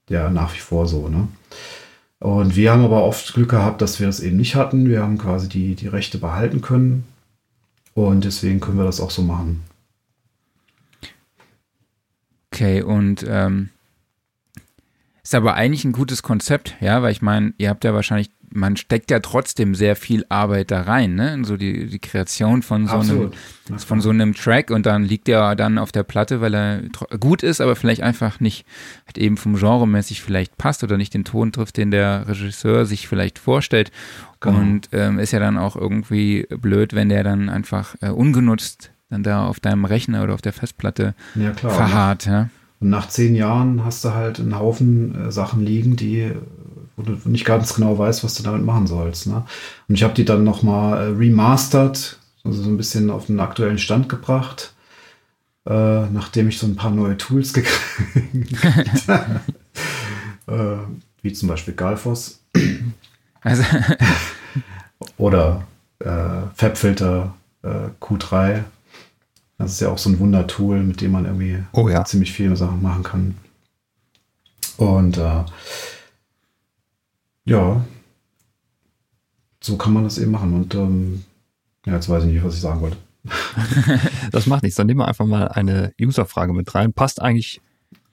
ja 0.09 0.29
nach 0.29 0.53
wie 0.53 0.59
vor 0.59 0.87
so. 0.87 1.09
Ne? 1.09 1.27
Und 2.19 2.55
wir 2.55 2.71
haben 2.71 2.83
aber 2.83 3.03
oft 3.03 3.33
Glück 3.33 3.49
gehabt, 3.49 3.81
dass 3.81 3.99
wir 3.99 4.07
das 4.07 4.19
eben 4.19 4.37
nicht 4.37 4.55
hatten. 4.55 4.87
Wir 4.87 5.01
haben 5.01 5.17
quasi 5.17 5.49
die, 5.49 5.75
die 5.75 5.87
Rechte 5.87 6.17
behalten 6.17 6.61
können. 6.61 7.05
Und 7.93 8.23
deswegen 8.23 8.59
können 8.59 8.77
wir 8.77 8.85
das 8.85 9.01
auch 9.01 9.11
so 9.11 9.21
machen. 9.21 9.63
Okay, 12.51 12.81
und 12.81 13.25
ähm, 13.27 13.69
ist 15.23 15.35
aber 15.35 15.55
eigentlich 15.55 15.85
ein 15.85 15.91
gutes 15.91 16.21
Konzept, 16.21 16.75
ja, 16.79 17.01
weil 17.01 17.11
ich 17.11 17.21
meine, 17.21 17.53
ihr 17.57 17.69
habt 17.69 17.83
ja 17.83 17.93
wahrscheinlich 17.93 18.29
man 18.53 18.77
steckt 18.77 19.09
ja 19.09 19.19
trotzdem 19.19 19.73
sehr 19.73 19.95
viel 19.95 20.25
Arbeit 20.29 20.71
da 20.71 20.81
rein, 20.81 21.15
ne? 21.15 21.43
So 21.43 21.57
die, 21.57 21.87
die 21.87 21.99
Kreation 21.99 22.61
von 22.61 22.87
so 22.87 22.99
einem, 22.99 23.31
von 23.77 23.99
so 23.99 24.11
einem 24.11 24.35
Track 24.35 24.69
und 24.69 24.85
dann 24.85 25.03
liegt 25.03 25.27
er 25.27 25.55
dann 25.55 25.77
auf 25.77 25.91
der 25.91 26.03
Platte, 26.03 26.39
weil 26.39 26.53
er 26.53 26.81
gut 27.19 27.41
ist, 27.43 27.61
aber 27.61 27.75
vielleicht 27.75 28.01
einfach 28.01 28.39
nicht, 28.39 28.65
halt 29.07 29.17
eben 29.17 29.37
vom 29.37 29.55
Genre 29.55 29.87
mäßig 29.87 30.21
vielleicht 30.21 30.57
passt 30.57 30.83
oder 30.83 30.97
nicht 30.97 31.13
den 31.13 31.25
Ton 31.25 31.51
trifft, 31.51 31.77
den 31.77 31.91
der 31.91 32.27
Regisseur 32.27 32.85
sich 32.85 33.07
vielleicht 33.07 33.39
vorstellt. 33.39 33.91
Genau. 34.39 34.59
Und 34.59 34.89
ähm, 34.91 35.19
ist 35.19 35.31
ja 35.31 35.39
dann 35.39 35.57
auch 35.57 35.75
irgendwie 35.75 36.45
blöd, 36.49 36.93
wenn 36.93 37.09
der 37.09 37.23
dann 37.23 37.49
einfach 37.49 37.95
äh, 38.01 38.09
ungenutzt 38.09 38.91
dann 39.09 39.23
da 39.23 39.45
auf 39.45 39.59
deinem 39.59 39.85
Rechner 39.85 40.23
oder 40.23 40.33
auf 40.33 40.41
der 40.41 40.53
Festplatte 40.53 41.13
ja, 41.35 41.51
klar, 41.51 41.71
verharrt, 41.71 42.25
ja. 42.25 42.49
Und 42.79 42.89
nach 42.89 43.07
zehn 43.07 43.33
Jahren 43.35 43.85
hast 43.85 44.03
du 44.03 44.13
halt 44.13 44.39
einen 44.39 44.59
Haufen 44.59 45.27
äh, 45.27 45.31
Sachen 45.31 45.63
liegen, 45.63 45.95
die 45.95 46.33
wo 46.95 47.03
du 47.03 47.17
nicht 47.25 47.45
ganz 47.45 47.75
genau 47.75 47.97
weißt, 47.97 48.23
was 48.23 48.35
du 48.35 48.43
damit 48.43 48.65
machen 48.65 48.87
sollst. 48.87 49.27
Ne? 49.27 49.43
Und 49.87 49.95
ich 49.95 50.03
habe 50.03 50.13
die 50.13 50.25
dann 50.25 50.43
nochmal 50.43 50.97
äh, 50.97 51.15
remastert, 51.15 52.19
also 52.43 52.61
so 52.63 52.69
ein 52.69 52.77
bisschen 52.77 53.09
auf 53.09 53.27
den 53.27 53.39
aktuellen 53.39 53.77
Stand 53.77 54.09
gebracht, 54.09 54.73
äh, 55.65 56.05
nachdem 56.07 56.49
ich 56.49 56.59
so 56.59 56.67
ein 56.67 56.75
paar 56.75 56.91
neue 56.91 57.17
Tools 57.17 57.53
gekriegt 57.53 59.07
habe. 59.07 59.39
äh, 60.47 60.77
wie 61.21 61.33
zum 61.33 61.47
Beispiel 61.49 61.73
Galfos. 61.73 62.39
Also. 63.41 63.63
Oder 65.17 65.65
äh, 65.99 66.41
Fabfilter 66.55 67.33
äh, 67.63 67.89
Q3 68.01 68.63
das 69.57 69.73
ist 69.73 69.81
ja 69.81 69.89
auch 69.89 69.97
so 69.97 70.09
ein 70.09 70.19
Wundertool, 70.19 70.79
mit 70.79 71.01
dem 71.01 71.11
man 71.11 71.25
irgendwie 71.25 71.63
oh, 71.71 71.87
ja. 71.87 72.03
ziemlich 72.03 72.33
viele 72.33 72.55
Sachen 72.55 72.81
machen 72.81 73.03
kann. 73.03 73.37
Und 74.77 75.17
äh, 75.17 75.43
ja, 77.45 77.83
so 79.61 79.77
kann 79.77 79.93
man 79.93 80.03
das 80.03 80.17
eben 80.17 80.31
machen. 80.31 80.53
Und 80.53 80.75
ähm, 80.75 81.23
ja, 81.85 81.93
jetzt 81.93 82.09
weiß 82.09 82.23
ich 82.23 82.33
nicht, 82.33 82.43
was 82.43 82.55
ich 82.55 82.61
sagen 82.61 82.81
wollte. 82.81 82.97
das 84.31 84.45
macht 84.45 84.63
nichts. 84.63 84.75
Dann 84.75 84.87
nehmen 84.87 84.99
wir 84.99 85.07
einfach 85.07 85.25
mal 85.25 85.47
eine 85.47 85.93
User-Frage 85.99 86.53
mit 86.53 86.73
rein. 86.75 86.93
Passt 86.93 87.21
eigentlich 87.21 87.61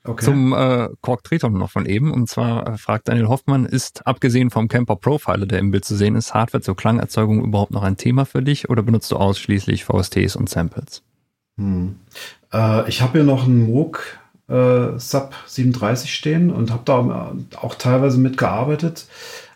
okay. 0.04 0.24
zum 0.24 0.52
äh, 0.52 0.88
Kork 1.00 1.24
Triton 1.24 1.52
noch 1.54 1.70
von 1.70 1.86
eben. 1.86 2.12
Und 2.12 2.28
zwar 2.28 2.66
äh, 2.66 2.78
fragt 2.78 3.08
Daniel 3.08 3.28
Hoffmann, 3.28 3.66
ist 3.66 4.06
abgesehen 4.06 4.50
vom 4.50 4.68
Camper 4.68 4.96
Profiler, 4.96 5.46
der 5.46 5.58
im 5.58 5.70
Bild 5.70 5.84
zu 5.84 5.96
sehen 5.96 6.14
ist, 6.14 6.34
Hardware 6.34 6.62
zur 6.62 6.76
Klangerzeugung 6.76 7.44
überhaupt 7.44 7.72
noch 7.72 7.82
ein 7.82 7.96
Thema 7.96 8.24
für 8.24 8.42
dich 8.42 8.70
oder 8.70 8.82
benutzt 8.82 9.10
du 9.10 9.16
ausschließlich 9.16 9.84
VSTs 9.84 10.36
und 10.36 10.48
Samples? 10.48 11.02
Hm. 11.56 11.96
Äh, 12.52 12.88
ich 12.88 13.02
habe 13.02 13.12
hier 13.12 13.24
noch 13.24 13.44
einen 13.44 13.66
Moog 13.66 14.19
äh, 14.50 14.98
Sub 14.98 15.34
37 15.46 16.12
stehen 16.12 16.50
und 16.50 16.70
habe 16.70 16.82
da 16.84 17.32
auch 17.56 17.74
teilweise 17.76 18.18
mitgearbeitet. 18.18 19.06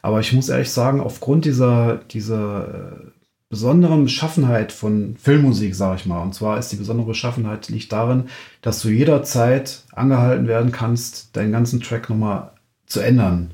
Aber 0.02 0.20
ich 0.20 0.32
muss 0.32 0.48
ehrlich 0.48 0.70
sagen, 0.70 1.00
aufgrund 1.00 1.44
dieser, 1.44 1.96
dieser 2.10 2.68
äh, 2.68 3.10
besonderen 3.48 4.04
Beschaffenheit 4.04 4.72
von 4.72 5.16
Filmmusik, 5.16 5.74
sage 5.74 5.96
ich 5.96 6.06
mal, 6.06 6.22
und 6.22 6.34
zwar 6.34 6.58
ist 6.58 6.70
die 6.70 6.76
besondere 6.76 7.08
Beschaffenheit 7.08 7.68
liegt 7.68 7.92
darin, 7.92 8.24
dass 8.62 8.80
du 8.82 8.88
jederzeit 8.88 9.82
angehalten 9.92 10.46
werden 10.46 10.72
kannst, 10.72 11.36
deinen 11.36 11.52
ganzen 11.52 11.80
Track 11.80 12.10
nochmal 12.10 12.52
zu 12.86 13.00
ändern, 13.00 13.50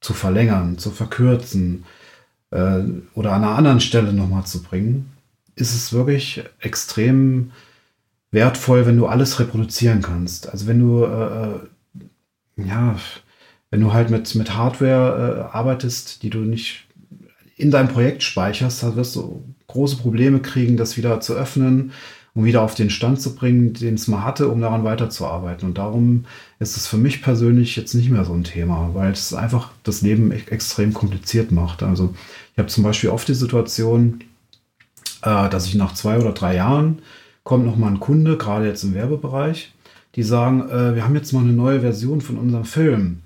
zu 0.00 0.14
verlängern, 0.14 0.78
zu 0.78 0.90
verkürzen 0.90 1.84
äh, 2.50 2.80
oder 3.14 3.32
an 3.32 3.44
einer 3.44 3.56
anderen 3.56 3.80
Stelle 3.80 4.12
nochmal 4.12 4.44
zu 4.44 4.62
bringen, 4.62 5.12
ist 5.54 5.74
es 5.74 5.92
wirklich 5.92 6.44
extrem 6.60 7.52
wertvoll, 8.30 8.86
wenn 8.86 8.96
du 8.96 9.06
alles 9.06 9.38
reproduzieren 9.40 10.02
kannst. 10.02 10.48
Also 10.50 10.66
wenn 10.66 10.80
du, 10.80 11.04
äh, 11.04 11.46
äh, 11.46 12.66
ja, 12.66 12.96
wenn 13.70 13.80
du 13.80 13.92
halt 13.92 14.10
mit, 14.10 14.34
mit 14.34 14.54
Hardware 14.54 15.48
äh, 15.52 15.56
arbeitest, 15.56 16.22
die 16.22 16.30
du 16.30 16.38
nicht 16.38 16.86
in 17.56 17.70
deinem 17.70 17.88
Projekt 17.88 18.22
speicherst, 18.22 18.82
dann 18.82 18.96
wirst 18.96 19.16
du 19.16 19.42
große 19.66 19.96
Probleme 19.96 20.40
kriegen, 20.40 20.76
das 20.76 20.96
wieder 20.96 21.20
zu 21.20 21.34
öffnen 21.34 21.92
um 22.36 22.44
wieder 22.44 22.60
auf 22.60 22.74
den 22.74 22.90
Stand 22.90 23.20
zu 23.20 23.34
bringen, 23.34 23.72
den 23.72 23.94
es 23.94 24.08
mal 24.08 24.22
hatte, 24.22 24.48
um 24.48 24.60
daran 24.60 24.84
weiterzuarbeiten. 24.84 25.66
Und 25.66 25.78
darum 25.78 26.26
ist 26.58 26.76
es 26.76 26.86
für 26.86 26.98
mich 26.98 27.22
persönlich 27.22 27.76
jetzt 27.76 27.94
nicht 27.94 28.10
mehr 28.10 28.26
so 28.26 28.34
ein 28.34 28.44
Thema, 28.44 28.90
weil 28.92 29.10
es 29.10 29.32
einfach 29.32 29.70
das 29.84 30.02
Leben 30.02 30.30
e 30.30 30.42
extrem 30.50 30.92
kompliziert 30.92 31.50
macht. 31.50 31.82
Also 31.82 32.14
ich 32.52 32.58
habe 32.58 32.68
zum 32.68 32.84
Beispiel 32.84 33.08
oft 33.08 33.26
die 33.26 33.34
Situation, 33.34 34.20
äh, 35.22 35.48
dass 35.48 35.66
ich 35.66 35.76
nach 35.76 35.94
zwei 35.94 36.18
oder 36.18 36.32
drei 36.32 36.56
Jahren 36.56 36.98
kommt 37.46 37.64
noch 37.64 37.76
mal 37.76 37.86
ein 37.86 38.00
Kunde, 38.00 38.36
gerade 38.36 38.66
jetzt 38.66 38.82
im 38.82 38.92
Werbebereich, 38.92 39.72
die 40.16 40.24
sagen, 40.24 40.68
äh, 40.68 40.96
wir 40.96 41.04
haben 41.04 41.14
jetzt 41.14 41.32
mal 41.32 41.44
eine 41.44 41.52
neue 41.52 41.80
Version 41.80 42.20
von 42.20 42.38
unserem 42.38 42.64
Film. 42.64 43.20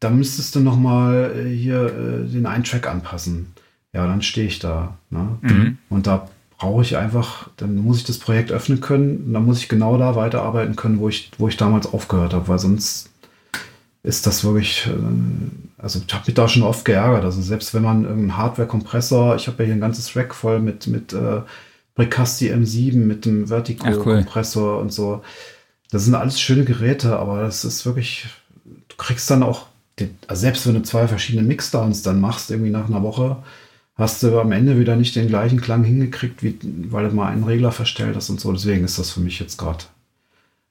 Da 0.00 0.08
müsstest 0.08 0.54
du 0.54 0.60
noch 0.60 0.78
mal 0.78 1.32
äh, 1.36 1.54
hier 1.54 1.84
äh, 1.84 2.26
den 2.26 2.46
einen 2.46 2.64
Track 2.64 2.88
anpassen. 2.88 3.52
Ja, 3.92 4.06
dann 4.06 4.22
stehe 4.22 4.46
ich 4.46 4.58
da. 4.58 4.96
Ne? 5.10 5.38
Mhm. 5.42 5.78
Und 5.90 6.06
da 6.06 6.28
brauche 6.56 6.80
ich 6.80 6.96
einfach, 6.96 7.50
dann 7.58 7.76
muss 7.76 7.98
ich 7.98 8.04
das 8.04 8.18
Projekt 8.18 8.52
öffnen 8.52 8.80
können 8.80 9.24
und 9.26 9.34
dann 9.34 9.44
muss 9.44 9.60
ich 9.60 9.68
genau 9.68 9.98
da 9.98 10.16
weiterarbeiten 10.16 10.74
können, 10.74 10.98
wo 10.98 11.10
ich, 11.10 11.30
wo 11.36 11.46
ich 11.46 11.58
damals 11.58 11.92
aufgehört 11.92 12.32
habe, 12.32 12.48
weil 12.48 12.58
sonst 12.58 13.10
ist 14.02 14.26
das 14.26 14.44
wirklich, 14.44 14.86
äh, 14.86 15.82
also 15.82 16.00
ich 16.06 16.14
habe 16.14 16.24
mich 16.26 16.34
da 16.34 16.48
schon 16.48 16.62
oft 16.62 16.86
geärgert. 16.86 17.24
Also 17.24 17.42
selbst 17.42 17.74
wenn 17.74 17.82
man 17.82 18.04
irgendeinen 18.04 18.38
Hardware-Kompressor, 18.38 19.36
ich 19.36 19.46
habe 19.46 19.62
ja 19.62 19.66
hier 19.66 19.74
ein 19.74 19.80
ganzes 19.82 20.16
Rack 20.16 20.34
voll 20.34 20.58
mit, 20.58 20.86
mit 20.86 21.12
äh, 21.12 21.42
Bricasti 21.98 22.52
M7 22.52 22.94
mit 22.94 23.24
dem 23.24 23.48
Vertigo-Kompressor 23.48 24.76
cool. 24.76 24.82
und 24.82 24.92
so. 24.92 25.22
Das 25.90 26.04
sind 26.04 26.14
alles 26.14 26.40
schöne 26.40 26.64
Geräte, 26.64 27.18
aber 27.18 27.42
das 27.42 27.64
ist 27.64 27.84
wirklich, 27.86 28.26
du 28.64 28.96
kriegst 28.96 29.28
dann 29.28 29.42
auch, 29.42 29.66
den, 29.98 30.16
also 30.28 30.42
selbst 30.42 30.64
wenn 30.66 30.74
du 30.74 30.82
zwei 30.82 31.08
verschiedene 31.08 31.42
Mixdowns 31.42 32.02
dann 32.02 32.20
machst, 32.20 32.52
irgendwie 32.52 32.70
nach 32.70 32.86
einer 32.86 33.02
Woche, 33.02 33.38
hast 33.96 34.22
du 34.22 34.38
am 34.38 34.52
Ende 34.52 34.78
wieder 34.78 34.94
nicht 34.94 35.16
den 35.16 35.26
gleichen 35.26 35.60
Klang 35.60 35.82
hingekriegt, 35.82 36.44
wie, 36.44 36.56
weil 36.88 37.08
du 37.08 37.16
mal 37.16 37.32
einen 37.32 37.42
Regler 37.42 37.72
verstellt 37.72 38.14
hast 38.14 38.30
und 38.30 38.40
so. 38.40 38.52
Deswegen 38.52 38.84
ist 38.84 39.00
das 39.00 39.10
für 39.10 39.20
mich 39.20 39.40
jetzt 39.40 39.58
gerade 39.58 39.82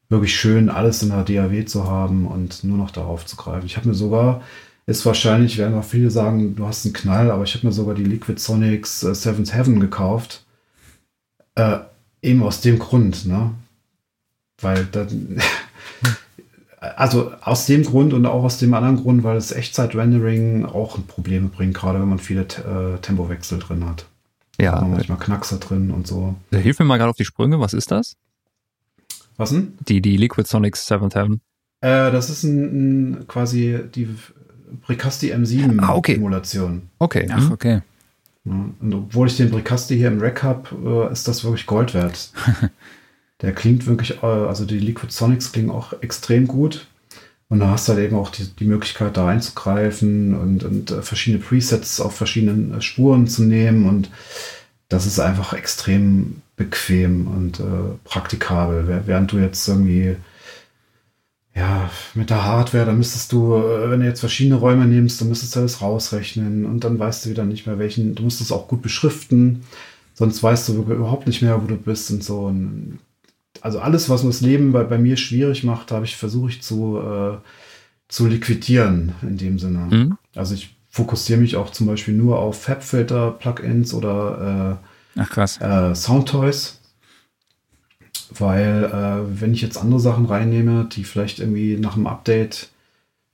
wirklich 0.08 0.34
schön, 0.34 0.70
alles 0.70 1.04
in 1.04 1.10
der 1.10 1.26
DAW 1.26 1.66
zu 1.66 1.90
haben 1.90 2.26
und 2.26 2.64
nur 2.64 2.78
noch 2.78 2.92
darauf 2.92 3.26
zu 3.26 3.36
greifen. 3.36 3.66
Ich 3.66 3.76
habe 3.76 3.90
mir 3.90 3.96
sogar, 3.96 4.44
ist 4.86 5.06
wahrscheinlich, 5.06 5.58
werden 5.58 5.78
auch 5.78 5.84
viele 5.84 6.10
sagen, 6.10 6.56
du 6.56 6.66
hast 6.66 6.86
einen 6.86 6.94
Knall, 6.94 7.32
aber 7.32 7.44
ich 7.44 7.54
habe 7.54 7.68
mir 7.68 7.74
sogar 7.74 7.96
die 7.96 8.06
Liquid 8.06 8.40
Sonics 8.40 9.04
äh, 9.04 9.14
Seventh 9.14 9.54
Heaven 9.54 9.82
gekauft 9.82 10.46
äh, 11.58 11.80
eben 12.22 12.44
aus 12.44 12.62
dem 12.62 12.80
Grund, 12.80 13.26
ne? 13.26 13.52
Weil 14.62 14.86
dann, 14.86 15.40
also 16.80 17.32
aus 17.42 17.66
dem 17.66 17.84
Grund 17.84 18.14
und 18.14 18.26
auch 18.26 18.44
aus 18.44 18.60
dem 18.60 18.74
anderen 18.74 18.98
Grund, 18.98 19.24
weil 19.24 19.36
das 19.36 19.52
Echtzeit-Rendering 19.52 20.66
auch 20.66 20.98
Probleme 21.08 21.48
bringt, 21.50 21.74
gerade 21.76 22.00
wenn 22.00 22.10
man 22.10 22.20
viele 22.20 22.42
äh, 22.42 23.00
Tempowechsel 23.02 23.60
drin 23.60 23.86
hat. 23.86 24.06
Ja. 24.60 24.80
Da 24.80 24.88
manchmal 24.88 25.20
Knackser 25.20 25.58
drin 25.58 25.92
und 25.92 26.08
so. 26.08 26.36
Hilf 26.52 26.80
mir 26.80 26.86
mal 26.86 26.98
gerade 26.98 27.10
auf 27.10 27.18
die 27.18 27.26
Sprünge, 27.26 27.60
was 27.60 27.74
ist 27.74 27.92
das? 27.92 28.16
Was 29.36 29.52
denn? 29.52 29.78
Die, 29.88 30.02
die 30.02 30.18
Liquid 30.18 30.48
Sonics 30.48 30.90
7th 30.92 31.16
Heaven. 31.16 31.42
Äh, 31.82 32.12
das 32.12 32.30
ist 32.32 32.44
ein, 32.44 33.20
ein, 33.20 33.28
quasi 33.28 33.80
die 33.94 34.10
Bricasti 34.82 35.34
M7 35.34 35.80
ah, 35.80 35.96
okay. 35.96 36.20
Okay. 37.00 37.28
Ach, 37.32 37.52
okay. 37.52 37.82
Und 38.48 38.94
obwohl 38.94 39.28
ich 39.28 39.38
den 39.38 39.50
Bricasti 39.50 39.98
hier 39.98 40.08
im 40.08 40.22
Rack 40.22 40.44
habe, 40.44 41.10
äh, 41.10 41.12
ist 41.12 41.28
das 41.28 41.44
wirklich 41.44 41.66
Gold 41.66 41.94
wert. 41.94 42.32
Der 43.42 43.54
klingt 43.54 43.86
wirklich, 43.86 44.24
äh, 44.24 44.26
also 44.26 44.66
die 44.66 44.80
Liquid 44.80 45.12
Sonics 45.12 45.52
klingen 45.52 45.70
auch 45.70 45.94
extrem 46.02 46.48
gut. 46.48 46.88
Und 47.50 47.60
da 47.60 47.70
hast 47.70 47.88
du 47.88 47.94
halt 47.94 48.04
eben 48.04 48.18
auch 48.18 48.30
die, 48.30 48.48
die 48.60 48.66
Möglichkeit, 48.66 49.16
da 49.16 49.28
einzugreifen 49.28 50.36
und, 50.36 50.64
und 50.64 50.92
äh, 50.92 51.02
verschiedene 51.02 51.44
Presets 51.44 52.02
auf 52.02 52.16
verschiedenen 52.16 52.82
Spuren 52.82 53.28
zu 53.28 53.44
nehmen. 53.44 53.88
Und 53.88 54.10
das 54.90 55.06
ist 55.06 55.20
einfach 55.20 55.54
extrem 55.54 56.42
bequem 56.56 57.28
und 57.28 57.60
äh, 57.60 57.64
praktikabel. 58.04 59.04
Während 59.06 59.32
du 59.32 59.38
jetzt 59.38 59.68
irgendwie 59.68 60.18
ja, 61.58 61.90
mit 62.14 62.30
der 62.30 62.46
Hardware, 62.46 62.86
da 62.86 62.94
müsstest 62.94 63.32
du, 63.32 63.56
äh, 63.56 63.90
wenn 63.90 64.02
du 64.02 64.06
jetzt 64.06 64.20
verschiedene 64.20 64.56
Räume 64.56 64.86
nimmst, 64.86 65.20
dann 65.20 65.30
müsstest 65.30 65.56
du 65.56 65.62
das 65.62 65.82
rausrechnen 65.82 66.66
und 66.66 66.84
dann 66.84 67.00
weißt 67.00 67.26
du 67.26 67.30
wieder 67.32 67.46
nicht 67.46 67.66
mehr 67.66 67.80
welchen, 67.80 68.14
du 68.14 68.24
musst 68.24 68.42
es 68.42 68.52
auch 68.52 68.68
gut 68.68 68.84
beschriften, 68.84 69.64
sonst 70.14 70.44
weißt 70.44 70.70
du 70.70 70.84
überhaupt 70.84 71.26
nicht 71.26 71.42
mehr, 71.42 71.62
wo 71.62 71.66
du 71.66 71.76
bist 71.76 72.12
und 72.12 72.24
so. 72.24 72.42
Und 72.42 73.00
also 73.62 73.80
alles, 73.80 74.08
was 74.08 74.22
das 74.22 74.42
Leben 74.42 74.72
bei, 74.72 74.84
bei 74.84 75.00
mir 75.00 75.18
schwierig 75.18 75.64
macht, 75.64 75.92
habe 75.92 76.06
ich 76.06 76.16
versuche 76.16 76.52
ich 76.52 76.62
zu, 76.62 77.00
äh, 77.00 77.38
zu 78.08 78.28
liquidieren 78.28 79.16
in 79.24 79.38
dem 79.38 79.58
Sinne. 79.58 79.88
Mhm. 79.90 80.18
Also 80.36 80.54
ich 80.54 80.76
fokussiere 80.90 81.40
mich 81.40 81.56
auch 81.56 81.72
zum 81.72 81.88
Beispiel 81.88 82.14
nur 82.14 82.38
auf 82.38 82.62
Fabfilter-Plugins 82.62 83.96
oder 83.96 84.80
äh, 85.16 85.20
Ach, 85.22 85.30
krass. 85.30 85.60
Äh, 85.60 85.96
Soundtoys 85.96 86.80
weil 88.38 88.86
äh, 88.86 89.42
wenn 89.42 89.54
ich 89.54 89.62
jetzt 89.62 89.78
andere 89.78 90.00
Sachen 90.00 90.26
reinnehme, 90.26 90.88
die 90.92 91.04
vielleicht 91.04 91.40
irgendwie 91.40 91.78
nach 91.78 91.96
einem 91.96 92.08
Update 92.08 92.70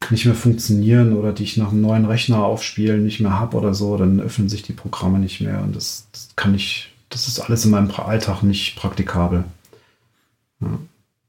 nicht 0.10 0.26
mehr 0.26 0.36
funktionieren 0.36 1.14
oder 1.14 1.32
die 1.32 1.44
ich 1.44 1.58
nach 1.58 1.72
einem 1.72 1.82
neuen 1.82 2.06
Rechner 2.06 2.44
aufspielen 2.44 3.04
nicht 3.04 3.20
mehr 3.20 3.40
habe 3.40 3.58
oder 3.58 3.74
so, 3.74 3.98
dann 3.98 4.20
öffnen 4.20 4.50
sich 4.50 4.64
die 4.64 4.74
Programme 4.74 5.20
nicht 5.20 5.42
mehr 5.42 5.62
und 5.62 5.76
das, 5.76 6.08
das 6.12 6.30
kann 6.36 6.54
ich, 6.54 6.92
das 7.10 7.28
ist 7.28 7.40
alles 7.40 7.66
in 7.66 7.72
meinem 7.72 7.92
Alltag 7.92 8.44
nicht 8.44 8.76
praktikabel. 8.76 9.46
Ja. 10.62 10.80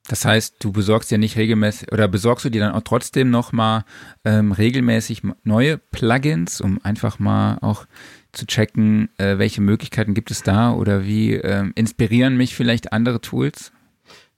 Das 0.07 0.25
heißt, 0.25 0.57
du 0.59 0.71
besorgst 0.71 1.11
ja 1.11 1.19
nicht 1.19 1.37
regelmäßig 1.37 1.91
oder 1.91 2.09
besorgst 2.09 2.45
du 2.45 2.51
dir 2.51 2.61
dann 2.61 2.75
auch 2.75 2.83
trotzdem 2.83 3.31
nochmal 3.31 3.85
ähm, 4.25 4.53
regelmäßig 4.53 5.23
neue 5.45 5.79
Plugins, 5.79 6.61
um 6.61 6.79
einfach 6.83 7.19
mal 7.19 7.59
auch 7.63 7.87
zu 8.33 8.47
checken, 8.47 9.09
äh, 9.17 9.39
welche 9.39 9.63
Möglichkeiten 9.63 10.13
gibt 10.13 10.31
es 10.31 10.43
da 10.43 10.73
oder 10.73 11.05
wie 11.05 11.35
äh, 11.35 11.71
inspirieren 11.75 12.37
mich 12.37 12.55
vielleicht 12.55 12.93
andere 12.93 13.21
Tools? 13.21 13.73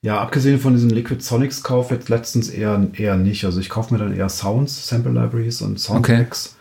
Ja, 0.02 0.20
abgesehen 0.20 0.60
von 0.60 0.74
diesem 0.74 0.90
Liquid 0.90 1.20
Sonics 1.20 1.64
Kauf 1.64 1.90
jetzt 1.90 2.08
letztens 2.08 2.48
eher, 2.48 2.88
eher 2.92 3.16
nicht. 3.16 3.44
Also 3.44 3.58
ich 3.58 3.68
kaufe 3.68 3.92
mir 3.92 3.98
dann 3.98 4.14
eher 4.14 4.28
Sounds, 4.28 4.86
Sample 4.86 5.12
Libraries 5.12 5.62
und 5.62 5.80
Soundtracks. 5.80 6.50
Okay. 6.50 6.56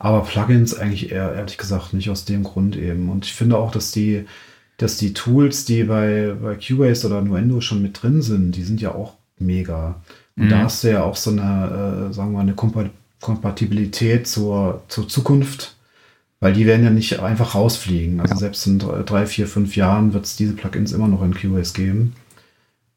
Aber 0.00 0.22
Plugins 0.22 0.74
eigentlich 0.74 1.12
eher, 1.12 1.34
ehrlich 1.34 1.58
gesagt, 1.58 1.92
nicht 1.92 2.10
aus 2.10 2.24
dem 2.24 2.42
Grund 2.42 2.74
eben. 2.74 3.10
Und 3.10 3.26
ich 3.26 3.34
finde 3.34 3.58
auch, 3.58 3.70
dass 3.70 3.92
die, 3.92 4.24
dass 4.80 4.96
die 4.96 5.12
Tools, 5.12 5.64
die 5.64 5.84
bei, 5.84 6.34
bei 6.40 6.56
Cubase 6.56 7.06
oder 7.06 7.20
Nuendo 7.22 7.60
schon 7.60 7.82
mit 7.82 8.02
drin 8.02 8.22
sind, 8.22 8.56
die 8.56 8.62
sind 8.62 8.80
ja 8.80 8.94
auch 8.94 9.14
mega. 9.38 10.00
Und 10.36 10.46
mhm. 10.46 10.48
da 10.50 10.58
hast 10.60 10.84
du 10.84 10.90
ja 10.90 11.02
auch 11.02 11.16
so 11.16 11.30
eine, 11.30 12.08
äh, 12.10 12.12
sagen 12.12 12.32
wir 12.32 12.38
mal, 12.38 12.40
eine 12.40 12.54
Kompatibilität 13.20 14.26
zur, 14.26 14.82
zur 14.88 15.08
Zukunft 15.08 15.76
weil 16.40 16.54
die 16.54 16.66
werden 16.66 16.84
ja 16.84 16.90
nicht 16.90 17.20
einfach 17.20 17.54
rausfliegen. 17.54 18.20
Also 18.20 18.34
ja. 18.34 18.38
selbst 18.40 18.66
in 18.66 18.78
drei, 18.78 19.26
vier, 19.26 19.46
fünf 19.46 19.76
Jahren 19.76 20.14
wird 20.14 20.24
es 20.24 20.36
diese 20.36 20.54
Plugins 20.54 20.92
immer 20.92 21.06
noch 21.06 21.22
in 21.22 21.34
QoS 21.34 21.74
geben. 21.74 22.14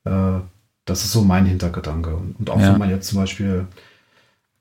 Äh, 0.05 0.39
das 0.85 1.03
ist 1.03 1.11
so 1.11 1.21
mein 1.21 1.45
Hintergedanke. 1.45 2.17
Und 2.39 2.49
auch 2.49 2.59
ja. 2.59 2.71
wenn 2.71 2.79
man 2.79 2.89
jetzt 2.89 3.09
zum 3.09 3.19
Beispiel 3.19 3.67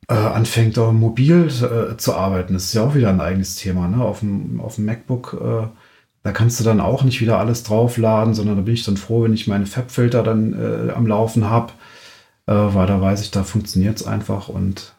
äh, 0.08 0.14
anfängt, 0.14 0.78
auch 0.78 0.92
mobil 0.92 1.46
äh, 1.46 1.96
zu 1.96 2.14
arbeiten, 2.14 2.54
das 2.54 2.64
ist 2.64 2.74
ja 2.74 2.82
auch 2.82 2.96
wieder 2.96 3.10
ein 3.10 3.20
eigenes 3.20 3.54
Thema. 3.56 3.86
Ne? 3.86 4.02
Auf, 4.02 4.20
dem, 4.20 4.60
auf 4.60 4.74
dem 4.74 4.86
MacBook, 4.86 5.40
äh, 5.40 5.66
da 6.22 6.32
kannst 6.32 6.60
du 6.60 6.64
dann 6.64 6.80
auch 6.80 7.02
nicht 7.02 7.20
wieder 7.20 7.38
alles 7.38 7.64
draufladen, 7.64 8.34
sondern 8.34 8.56
da 8.56 8.62
bin 8.62 8.74
ich 8.74 8.84
dann 8.84 8.96
froh, 8.96 9.24
wenn 9.24 9.32
ich 9.32 9.48
meine 9.48 9.66
Fab-Filter 9.66 10.22
dann 10.22 10.52
äh, 10.52 10.92
am 10.92 11.06
Laufen 11.06 11.50
habe, 11.50 11.72
äh, 12.46 12.52
weil 12.52 12.86
da 12.86 13.00
weiß 13.00 13.22
ich, 13.22 13.30
da 13.30 13.42
funktioniert 13.44 14.00
es 14.00 14.06
einfach 14.06 14.48
und 14.48 14.94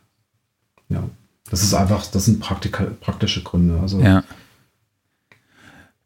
ja. 0.89 1.03
Das 1.49 1.61
ist 1.61 1.73
einfach, 1.73 2.05
das 2.07 2.25
sind 2.25 2.39
praktische 2.39 3.43
Gründe. 3.43 3.79
Also 3.79 3.99
ja. 3.99 4.23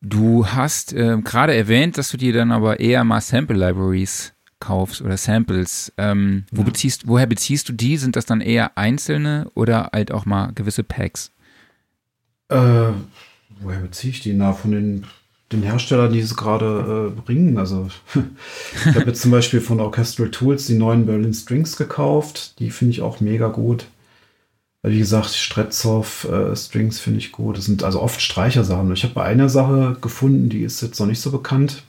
Du 0.01 0.45
hast 0.45 0.93
äh, 0.93 1.17
gerade 1.21 1.55
erwähnt, 1.55 1.97
dass 1.97 2.09
du 2.09 2.17
dir 2.17 2.33
dann 2.33 2.51
aber 2.51 2.79
eher 2.79 3.03
mal 3.03 3.21
Sample 3.21 3.55
Libraries 3.55 4.33
kaufst 4.59 5.01
oder 5.01 5.15
Samples. 5.15 5.93
Ähm, 5.97 6.45
wo 6.51 6.61
ja. 6.61 6.65
beziehst, 6.65 7.07
woher 7.07 7.27
beziehst 7.27 7.69
du 7.69 7.73
die? 7.73 7.97
Sind 7.97 8.15
das 8.15 8.25
dann 8.25 8.41
eher 8.41 8.77
einzelne 8.77 9.49
oder 9.53 9.91
halt 9.93 10.11
auch 10.11 10.25
mal 10.25 10.51
gewisse 10.53 10.83
Packs? 10.83 11.31
Äh, 12.49 12.89
woher 13.61 13.79
beziehe 13.79 14.11
ich 14.11 14.21
die? 14.21 14.33
Na, 14.33 14.53
von 14.53 14.71
den, 14.71 15.05
den 15.51 15.63
Herstellern, 15.63 16.11
die 16.11 16.19
es 16.19 16.35
gerade 16.35 17.13
äh, 17.15 17.21
bringen. 17.21 17.57
Also 17.57 17.87
ich 18.85 18.95
habe 18.95 19.07
jetzt 19.07 19.21
zum 19.21 19.31
Beispiel 19.31 19.61
von 19.61 19.79
Orchestral 19.79 20.31
Tools 20.31 20.67
die 20.67 20.75
neuen 20.75 21.05
Berlin 21.05 21.33
Strings 21.33 21.77
gekauft. 21.77 22.59
Die 22.59 22.71
finde 22.71 22.91
ich 22.91 23.01
auch 23.01 23.19
mega 23.19 23.47
gut. 23.47 23.87
Wie 24.83 24.99
gesagt, 24.99 25.31
Stretsov 25.31 26.25
äh, 26.25 26.55
Strings 26.55 26.99
finde 26.99 27.19
ich 27.19 27.31
gut. 27.31 27.57
Das 27.57 27.65
sind 27.65 27.83
also 27.83 28.01
oft 28.01 28.21
Streichersachen. 28.21 28.91
Ich 28.93 29.03
habe 29.03 29.13
bei 29.13 29.23
einer 29.23 29.49
Sache 29.49 29.97
gefunden, 29.99 30.49
die 30.49 30.61
ist 30.61 30.81
jetzt 30.81 30.99
noch 30.99 31.07
nicht 31.07 31.19
so 31.19 31.31
bekannt. 31.31 31.83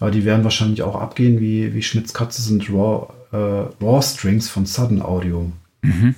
Aber 0.00 0.10
die 0.10 0.24
werden 0.24 0.44
wahrscheinlich 0.44 0.82
auch 0.82 0.96
abgehen, 0.96 1.40
wie, 1.40 1.72
wie 1.72 1.82
Schmitz 1.82 2.12
Katze 2.12 2.42
sind 2.42 2.68
Raw, 2.70 3.12
äh, 3.32 3.36
Raw 3.82 4.02
Strings 4.02 4.48
von 4.48 4.66
Sudden 4.66 5.00
Audio. 5.00 5.50
Mhm. 5.80 6.14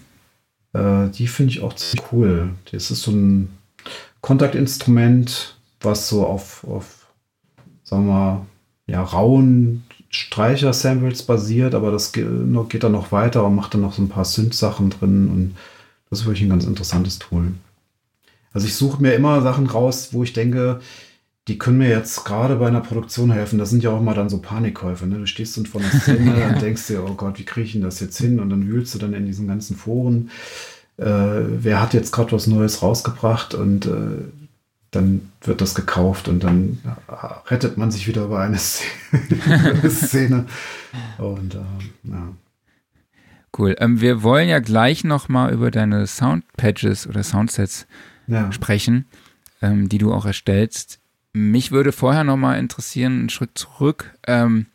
Äh, 0.73 1.09
die 1.11 1.29
finde 1.29 1.53
ich 1.53 1.61
auch 1.61 1.75
ziemlich 1.75 2.13
cool. 2.13 2.51
Das 2.73 2.91
ist 2.91 3.03
so 3.03 3.13
ein 3.13 3.58
Kontaktinstrument, 4.29 5.57
was 5.81 6.11
so 6.11 6.27
auf, 6.27 6.63
auf 6.65 7.07
sagen 7.83 8.07
wir 8.07 8.13
mal, 8.13 8.47
ja, 8.87 9.03
rauen 9.03 9.85
Streicher-Samples 10.11 11.23
basiert, 11.23 11.75
aber 11.75 11.91
das 11.91 12.13
geht, 12.13 12.27
geht 12.69 12.85
dann 12.85 12.93
noch 12.93 13.11
weiter 13.11 13.47
und 13.47 13.55
macht 13.55 13.73
dann 13.73 13.81
noch 13.81 13.95
so 13.95 14.03
ein 14.03 14.11
paar 14.11 14.27
Synth-Sachen 14.27 14.91
drin 14.91 15.29
und 15.29 15.57
das 16.11 16.21
ist 16.21 16.27
wirklich 16.27 16.43
ein 16.43 16.51
ganz 16.51 16.67
interessantes 16.67 17.19
Tool. 17.19 17.53
Also 18.53 18.67
ich 18.67 18.75
suche 18.75 19.01
mir 19.01 19.15
immer 19.15 19.41
Sachen 19.41 19.67
raus, 19.67 20.11
wo 20.13 20.23
ich 20.23 20.35
denke, 20.35 20.81
die 21.49 21.57
können 21.57 21.79
mir 21.79 21.89
jetzt 21.89 22.27
gerade 22.27 22.57
bei 22.57 22.69
einer 22.69 22.83
Produktion 22.83 23.31
helfen. 23.31 23.59
Das 23.59 23.71
sind 23.71 23.83
ja 23.83 23.93
auch 23.93 24.03
mal 24.03 24.15
dann 24.15 24.29
so 24.29 24.43
Panikkäufe. 24.43 25.07
Ne? 25.07 25.21
Du 25.21 25.27
stehst 25.27 25.57
dann 25.57 25.65
vor 25.65 25.81
einer 25.81 26.01
Szene 26.01 26.49
und 26.53 26.61
denkst 26.61 26.87
dir, 26.89 27.03
oh 27.03 27.15
Gott, 27.15 27.39
wie 27.39 27.47
kriege 27.47 27.65
ich 27.65 27.73
denn 27.73 27.81
das 27.81 27.99
jetzt 28.01 28.19
hin? 28.19 28.41
Und 28.41 28.51
dann 28.51 28.69
wühlst 28.69 28.95
du 28.95 28.99
dann 28.99 29.15
in 29.15 29.25
diesen 29.25 29.49
ganzen 29.49 29.75
Foren. 29.75 30.31
Äh, 30.99 31.05
wer 31.05 31.81
hat 31.81 31.95
jetzt 31.95 32.13
gerade 32.13 32.33
was 32.33 32.47
Neues 32.47 32.83
rausgebracht? 32.83 33.55
Und 33.55 33.87
äh, 33.87 34.25
dann 34.91 35.31
wird 35.43 35.61
das 35.61 35.75
gekauft 35.75 36.29
und 36.29 36.43
dann 36.43 36.79
rettet 37.47 37.77
man 37.77 37.91
sich 37.91 38.09
wieder 38.09 38.25
über 38.25 38.41
eine 38.41 38.59
Szene. 38.59 40.47
Und 41.19 41.55
äh, 41.55 42.11
ja. 42.11 42.33
Cool. 43.57 43.77
Ähm, 43.79 44.01
wir 44.01 44.23
wollen 44.23 44.49
ja 44.49 44.61
gleich 44.61 45.05
nochmal 45.05 45.53
über 45.53 45.71
deine 45.71 46.07
Soundpatches 46.07 47.07
oder 47.07 47.23
Soundsets 47.23 47.87
ja. 48.27 48.51
sprechen, 48.53 49.07
ähm, 49.61 49.89
die 49.89 49.99
du 49.99 50.13
auch 50.13 50.25
erstellst. 50.25 51.01
Mich 51.33 51.71
würde 51.71 51.93
vorher 51.93 52.25
nochmal 52.25 52.59
interessieren, 52.59 53.19
einen 53.19 53.29
Schritt 53.31 53.59
zurück. 53.59 54.15
Ähm, 54.27 54.67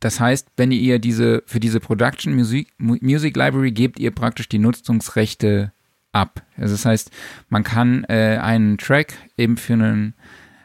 das 0.00 0.20
heißt, 0.20 0.48
wenn 0.56 0.72
ihr 0.72 0.98
diese 0.98 1.42
für 1.46 1.60
diese 1.60 1.80
Production 1.80 2.34
Music, 2.34 2.68
Music 2.78 3.36
Library 3.36 3.72
gebt, 3.72 3.98
ihr 3.98 4.10
praktisch 4.10 4.48
die 4.48 4.58
Nutzungsrechte 4.58 5.72
ab. 6.12 6.42
Also 6.56 6.74
das 6.74 6.84
heißt, 6.84 7.10
man 7.48 7.64
kann 7.64 8.04
äh, 8.04 8.38
einen 8.40 8.78
Track 8.78 9.14
eben 9.36 9.56
für 9.56 9.74
einen 9.74 10.14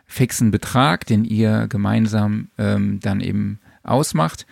fixen 0.06 0.52
Betrag, 0.52 1.06
den 1.06 1.24
ihr 1.24 1.68
gemeinsam 1.68 2.50
ähm, 2.58 3.00
dann 3.00 3.22
eben 3.22 3.60
ausmacht 3.84 4.46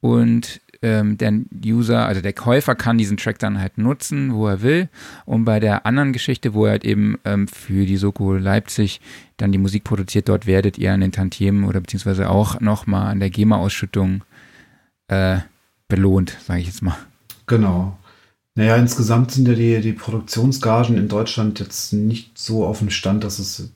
und 0.00 0.60
ähm, 0.82 1.18
der 1.18 1.32
User, 1.64 2.06
also 2.06 2.20
der 2.20 2.32
Käufer 2.32 2.74
kann 2.74 2.98
diesen 2.98 3.16
Track 3.16 3.38
dann 3.38 3.60
halt 3.60 3.78
nutzen, 3.78 4.34
wo 4.34 4.46
er 4.46 4.62
will. 4.62 4.88
Und 5.24 5.44
bei 5.44 5.60
der 5.60 5.86
anderen 5.86 6.12
Geschichte, 6.12 6.54
wo 6.54 6.66
er 6.66 6.72
halt 6.72 6.84
eben 6.84 7.18
ähm, 7.24 7.48
für 7.48 7.86
die 7.86 7.96
Soko 7.96 8.34
Leipzig 8.34 9.00
dann 9.36 9.52
die 9.52 9.58
Musik 9.58 9.84
produziert, 9.84 10.28
dort 10.28 10.46
werdet 10.46 10.78
ihr 10.78 10.92
an 10.92 11.00
den 11.00 11.12
Tantiemen 11.12 11.64
oder 11.64 11.80
beziehungsweise 11.80 12.30
auch 12.30 12.60
nochmal 12.60 13.10
an 13.10 13.20
der 13.20 13.30
GEMA-Ausschüttung 13.30 14.24
äh, 15.08 15.38
belohnt, 15.88 16.36
sage 16.46 16.60
ich 16.60 16.66
jetzt 16.66 16.82
mal. 16.82 16.96
Genau. 17.46 17.96
Naja, 18.54 18.76
insgesamt 18.76 19.32
sind 19.32 19.46
ja 19.46 19.54
die, 19.54 19.80
die 19.80 19.92
Produktionsgagen 19.92 20.96
in 20.96 21.08
Deutschland 21.08 21.60
jetzt 21.60 21.92
nicht 21.92 22.38
so 22.38 22.64
auf 22.64 22.78
dem 22.78 22.90
Stand, 22.90 23.22
dass 23.22 23.38
es 23.38 23.70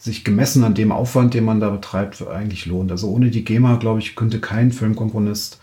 sich 0.00 0.24
gemessen 0.24 0.64
an 0.64 0.74
dem 0.74 0.92
Aufwand, 0.92 1.34
den 1.34 1.44
man 1.44 1.60
da 1.60 1.70
betreibt, 1.70 2.26
eigentlich 2.26 2.66
lohnt. 2.66 2.90
Also 2.90 3.08
ohne 3.10 3.30
die 3.30 3.44
GEMA, 3.44 3.76
glaube 3.76 4.00
ich, 4.00 4.14
könnte 4.16 4.38
kein 4.38 4.70
Filmkomponist 4.70 5.60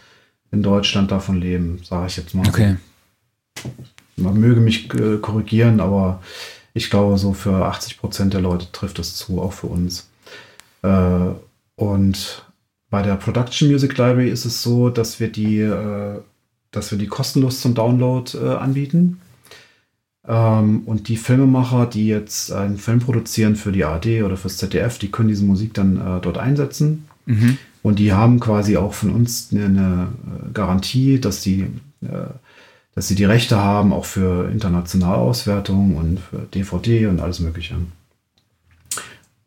in 0.51 0.61
Deutschland 0.61 1.11
davon 1.11 1.39
leben, 1.39 1.79
sage 1.83 2.07
ich 2.07 2.17
jetzt 2.17 2.35
mal. 2.35 2.47
Okay. 2.47 2.75
Man 4.17 4.39
möge 4.39 4.59
mich 4.59 4.93
äh, 4.93 5.17
korrigieren, 5.17 5.79
aber 5.79 6.21
ich 6.73 6.89
glaube, 6.89 7.17
so 7.17 7.33
für 7.33 7.65
80 7.65 7.99
Prozent 7.99 8.33
der 8.33 8.41
Leute 8.41 8.71
trifft 8.71 8.99
es 8.99 9.15
zu, 9.15 9.41
auch 9.41 9.53
für 9.53 9.67
uns. 9.67 10.09
Äh, 10.83 11.29
und 11.75 12.45
bei 12.89 13.01
der 13.01 13.15
Production 13.15 13.69
Music 13.69 13.97
Library 13.97 14.29
ist 14.29 14.45
es 14.45 14.61
so, 14.61 14.89
dass 14.89 15.19
wir 15.19 15.29
die, 15.29 15.59
äh, 15.59 16.19
dass 16.71 16.91
wir 16.91 16.97
die 16.97 17.07
kostenlos 17.07 17.61
zum 17.61 17.73
Download 17.73 18.37
anbieten. 18.37 19.21
Ähm, 20.27 20.83
und 20.85 21.07
die 21.07 21.17
Filmemacher, 21.17 21.85
die 21.85 22.07
jetzt 22.07 22.51
einen 22.51 22.77
Film 22.77 22.99
produzieren 22.99 23.55
für 23.55 23.71
die 23.71 23.83
ARD 23.83 24.23
oder 24.23 24.37
fürs 24.37 24.57
ZDF, 24.57 24.97
die 24.99 25.09
können 25.09 25.29
diese 25.29 25.43
Musik 25.43 25.73
dann 25.73 26.21
dort 26.21 26.37
einsetzen. 26.37 27.07
Mhm. 27.25 27.57
Und 27.83 27.99
die 27.99 28.13
haben 28.13 28.39
quasi 28.39 28.77
auch 28.77 28.93
von 28.93 29.11
uns 29.11 29.49
eine, 29.51 29.65
eine 29.65 30.07
äh, 30.47 30.51
Garantie, 30.53 31.19
dass 31.19 31.41
die, 31.41 31.61
äh, 32.01 32.29
dass 32.93 33.07
sie 33.07 33.15
die 33.15 33.25
Rechte 33.25 33.57
haben, 33.57 33.93
auch 33.93 34.05
für 34.05 34.49
internationale 34.49 35.17
Auswertungen 35.17 35.95
und 35.95 36.19
für 36.19 36.47
DVD 36.53 37.07
und 37.07 37.19
alles 37.19 37.39
Mögliche. 37.39 37.75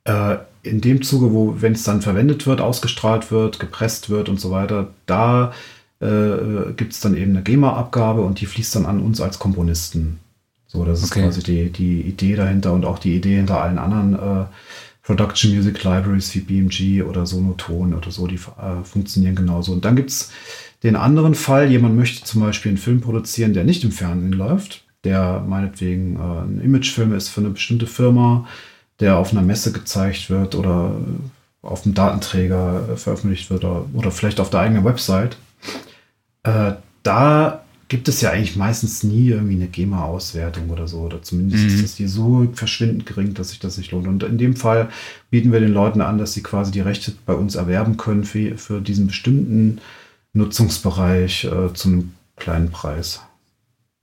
Äh, 0.05 0.37
in 0.63 0.81
dem 0.81 1.03
Zuge, 1.03 1.33
wo, 1.33 1.57
wenn 1.61 1.75
es 1.75 1.85
dann 1.85 2.03
verwendet 2.03 2.47
wird, 2.47 2.61
ausgestrahlt 2.61 3.31
wird, 3.31 3.61
gepresst 3.61 4.11
wird 4.11 4.29
und 4.29 4.41
so 4.41 4.51
weiter, 4.51 4.89
da 5.07 5.53
äh, 6.01 6.73
gibt 6.77 6.93
es 6.93 7.01
dann 7.01 7.17
eben 7.17 7.33
eine 7.33 7.43
GEMA-Abgabe 7.43 8.23
und 8.23 8.41
die 8.41 8.47
fließt 8.47 8.77
dann 8.77 8.87
an 8.87 9.01
uns 9.01 9.21
als 9.21 9.39
Komponisten. 9.39 10.19
So, 10.67 10.85
das 10.85 11.05
okay. 11.05 11.21
ist 11.21 11.27
quasi 11.27 11.43
die, 11.43 11.71
die 11.71 12.01
Idee 12.01 12.35
dahinter 12.35 12.73
und 12.73 12.85
auch 12.85 12.99
die 12.99 13.15
Idee 13.15 13.37
hinter 13.37 13.63
allen 13.63 13.79
anderen 13.79 14.15
äh, 14.15 14.45
Production 15.05 15.55
Music 15.55 15.85
Libraries 15.85 16.35
wie 16.35 16.41
BMG 16.41 17.03
oder 17.03 17.27
Sonoton 17.27 17.95
oder 17.95 18.11
so, 18.11 18.27
die 18.27 18.37
äh, 18.37 18.85
funktionieren 18.85 19.37
genauso. 19.37 19.73
Und 19.73 19.85
dann 19.85 19.97
gibt 19.97 20.11
es 20.11 20.33
den 20.83 20.97
anderen 20.97 21.35
Fall, 21.35 21.71
jemand 21.71 21.97
möchte 21.97 22.25
zum 22.25 22.41
Beispiel 22.41 22.71
einen 22.71 22.79
Film 22.79 23.01
produzieren, 23.01 23.53
der 23.55 23.65
nicht 23.65 23.85
im 23.85 23.93
Fernsehen 23.93 24.33
läuft, 24.33 24.85
der 25.05 25.45
meinetwegen 25.47 26.17
äh, 26.17 26.43
ein 26.43 26.61
Imagefilm 26.63 27.13
ist 27.15 27.29
für 27.29 27.41
eine 27.41 27.51
bestimmte 27.51 27.87
Firma, 27.87 28.47
der 29.01 29.19
auf 29.19 29.33
einer 29.33 29.43
Messe 29.43 29.73
gezeigt 29.73 30.31
wird 30.31 30.55
oder 30.55 30.97
auf 31.61 31.85
einem 31.85 31.95
Datenträger 31.95 32.89
äh, 32.93 32.97
veröffentlicht 32.97 33.51
wird 33.51 33.65
oder, 33.65 33.85
oder, 33.93 34.11
vielleicht 34.11 34.41
auf 34.41 34.51
der 34.51 34.61
eigenen 34.61 34.85
Website. 34.85 35.37
Äh, 36.45 36.73
da 37.03 37.64
gibt 37.89 38.09
es 38.09 38.21
ja 38.21 38.31
eigentlich 38.31 38.57
meistens 38.57 39.03
nie 39.03 39.29
irgendwie 39.29 39.57
eine 39.57 39.69
GEMA-Auswertung 39.69 40.71
oder 40.71 40.89
so. 40.89 41.01
Oder 41.01 41.23
zumindest 41.23 41.65
mhm. 41.65 41.69
ist 41.69 41.83
das 41.83 41.97
hier 41.97 42.09
so 42.09 42.49
verschwindend 42.55 43.07
gering, 43.07 43.35
dass 43.35 43.51
sich 43.51 43.59
das 43.59 43.79
nicht 43.79 43.93
lohnt. 43.93 44.07
Und 44.07 44.23
in 44.23 44.39
dem 44.39 44.57
Fall 44.57 44.89
bieten 45.31 45.53
wir 45.53 45.61
den 45.61 45.73
Leuten 45.73 46.01
an, 46.01 46.19
dass 46.19 46.33
sie 46.33 46.43
quasi 46.43 46.73
die 46.73 46.81
Rechte 46.81 47.13
bei 47.27 47.35
uns 47.35 47.55
erwerben 47.55 47.97
können 47.97 48.25
für, 48.25 48.57
für 48.57 48.81
diesen 48.81 49.07
bestimmten 49.07 49.81
Nutzungsbereich 50.33 51.45
äh, 51.45 51.73
zu 51.75 51.89
einem 51.89 52.13
kleinen 52.37 52.71
Preis. 52.71 53.23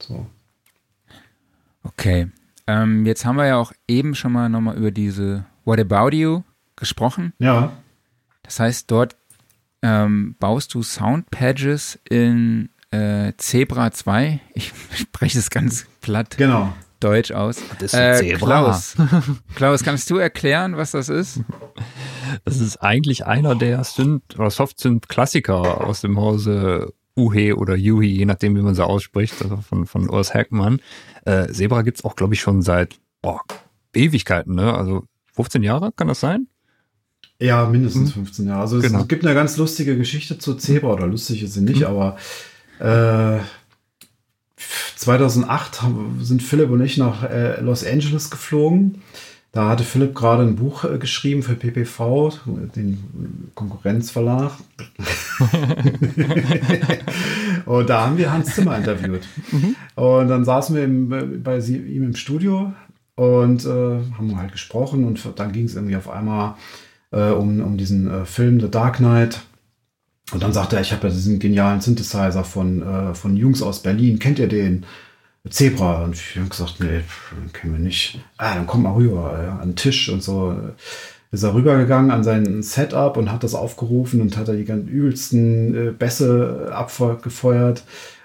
So. 0.00 0.26
Okay. 1.82 2.28
Ähm, 2.66 3.06
jetzt 3.06 3.24
haben 3.24 3.36
wir 3.36 3.46
ja 3.46 3.56
auch 3.56 3.72
eben 3.88 4.14
schon 4.14 4.32
mal 4.32 4.48
nochmal 4.48 4.76
über 4.76 4.90
diese 4.90 5.44
What 5.64 5.80
About 5.80 6.16
You 6.16 6.42
gesprochen. 6.76 7.32
Ja. 7.38 7.72
Das 8.42 8.60
heißt, 8.60 8.90
dort 8.90 9.16
ähm, 9.82 10.36
baust 10.38 10.74
du 10.74 10.82
Soundpages 10.82 11.98
in 12.08 12.68
äh, 12.92 13.32
Zebra 13.36 13.90
2. 13.90 14.40
Ich 14.54 14.72
spreche 14.94 15.38
es 15.38 15.50
ganz 15.50 15.86
platt. 16.00 16.36
Genau. 16.36 16.72
Deutsch 17.00 17.32
aus. 17.32 17.60
Das 17.80 17.92
ist 17.92 17.98
äh, 17.98 18.16
Zebra. 18.18 18.46
Klaus, 18.46 18.96
Klaus, 19.56 19.82
kannst 19.82 20.08
du 20.10 20.18
erklären, 20.18 20.76
was 20.76 20.92
das 20.92 21.08
ist? 21.08 21.40
Das 22.44 22.60
ist 22.60 22.76
eigentlich 22.76 23.26
einer 23.26 23.56
der 23.56 23.82
Synth- 23.84 24.36
oder 24.36 24.50
Soft-Synth-Klassiker 24.50 25.84
aus 25.84 26.00
dem 26.02 26.16
Hause 26.18 26.92
Uhe 27.16 27.56
oder 27.56 27.74
Yuhi, 27.74 28.06
je 28.06 28.24
nachdem, 28.24 28.56
wie 28.56 28.62
man 28.62 28.74
sie 28.74 28.86
ausspricht, 28.86 29.42
also 29.42 29.56
von, 29.56 29.86
von 29.86 30.08
Urs 30.08 30.32
Hackmann. 30.32 30.80
Äh, 31.24 31.48
Zebra 31.48 31.82
gibt's 31.82 32.04
auch, 32.04 32.16
glaube 32.16 32.34
ich, 32.34 32.40
schon 32.40 32.62
seit 32.62 32.98
boah, 33.20 33.40
Ewigkeiten, 33.94 34.54
ne? 34.54 34.72
Also 34.72 35.04
15 35.34 35.62
Jahre, 35.62 35.92
kann 35.92 36.08
das 36.08 36.20
sein? 36.20 36.46
Ja, 37.40 37.66
mindestens 37.66 38.12
15 38.12 38.46
Jahre. 38.46 38.60
Also 38.60 38.80
genau. 38.80 39.00
es 39.00 39.08
gibt 39.08 39.26
eine 39.26 39.34
ganz 39.34 39.56
lustige 39.56 39.96
Geschichte 39.96 40.38
zu 40.38 40.54
Zebra, 40.54 40.92
oder 40.92 41.06
lustig 41.06 41.42
ist 41.42 41.54
sie 41.54 41.62
nicht, 41.62 41.80
mhm. 41.80 41.86
aber 41.86 42.16
äh, 42.82 43.38
2008 44.96 45.82
sind 46.20 46.42
Philipp 46.42 46.70
und 46.70 46.82
ich 46.82 46.96
nach 46.96 47.24
äh, 47.24 47.60
Los 47.60 47.84
Angeles 47.84 48.30
geflogen. 48.30 49.02
Da 49.52 49.68
hatte 49.68 49.84
Philipp 49.84 50.14
gerade 50.14 50.42
ein 50.42 50.56
Buch 50.56 50.84
äh, 50.84 50.98
geschrieben 50.98 51.42
für 51.42 51.54
PPV, 51.54 52.32
den 52.74 53.50
Konkurrenzverlag. 53.54 54.52
und 57.66 57.90
da 57.90 58.06
haben 58.06 58.16
wir 58.16 58.32
Hans 58.32 58.54
Zimmer 58.54 58.78
interviewt. 58.78 59.22
Mhm. 59.50 59.76
Und 59.94 60.28
dann 60.28 60.44
saßen 60.44 60.74
wir 60.74 60.84
im, 60.84 61.42
bei 61.42 61.58
ihm 61.58 62.04
im 62.04 62.16
Studio 62.16 62.72
und 63.14 63.66
äh, 63.66 63.68
haben 63.68 64.38
halt 64.38 64.52
gesprochen 64.52 65.04
und 65.04 65.22
dann 65.36 65.52
ging 65.52 65.66
es 65.66 65.74
irgendwie 65.74 65.96
auf 65.96 66.08
einmal 66.08 66.54
äh, 67.10 67.30
um, 67.30 67.60
um 67.60 67.76
diesen 67.76 68.10
äh, 68.10 68.24
Film 68.24 68.58
The 68.58 68.70
Dark 68.70 68.96
Knight. 68.96 69.42
Und 70.32 70.42
dann 70.42 70.52
sagte 70.52 70.76
er, 70.76 70.82
ich 70.82 70.92
habe 70.92 71.08
ja 71.08 71.12
diesen 71.14 71.38
genialen 71.38 71.80
Synthesizer 71.80 72.44
von, 72.44 72.82
äh, 72.82 73.14
von 73.14 73.36
Jungs 73.36 73.62
aus 73.62 73.82
Berlin. 73.82 74.18
Kennt 74.18 74.38
ihr 74.38 74.48
den? 74.48 74.84
Zebra. 75.48 76.04
Und 76.04 76.14
ich 76.14 76.36
habe 76.36 76.48
gesagt, 76.48 76.76
nee, 76.80 77.00
kennen 77.52 77.74
wir 77.74 77.80
nicht. 77.80 78.20
Ah, 78.36 78.54
dann 78.54 78.66
komm 78.66 78.84
mal 78.84 78.92
rüber, 78.92 79.40
ja, 79.42 79.58
an 79.58 79.70
den 79.70 79.76
Tisch 79.76 80.08
und 80.08 80.22
so. 80.22 80.56
Ist 81.32 81.42
er 81.42 81.54
rübergegangen 81.54 82.10
an 82.10 82.24
sein 82.24 82.62
Setup 82.62 83.16
und 83.16 83.32
hat 83.32 83.42
das 83.42 83.54
aufgerufen 83.54 84.20
und 84.20 84.36
hat 84.36 84.48
da 84.48 84.52
die 84.52 84.64
ganz 84.64 84.88
übelsten 84.88 85.74
äh, 85.74 85.90
Bässe 85.90 86.70
abgefeuert. 86.72 87.84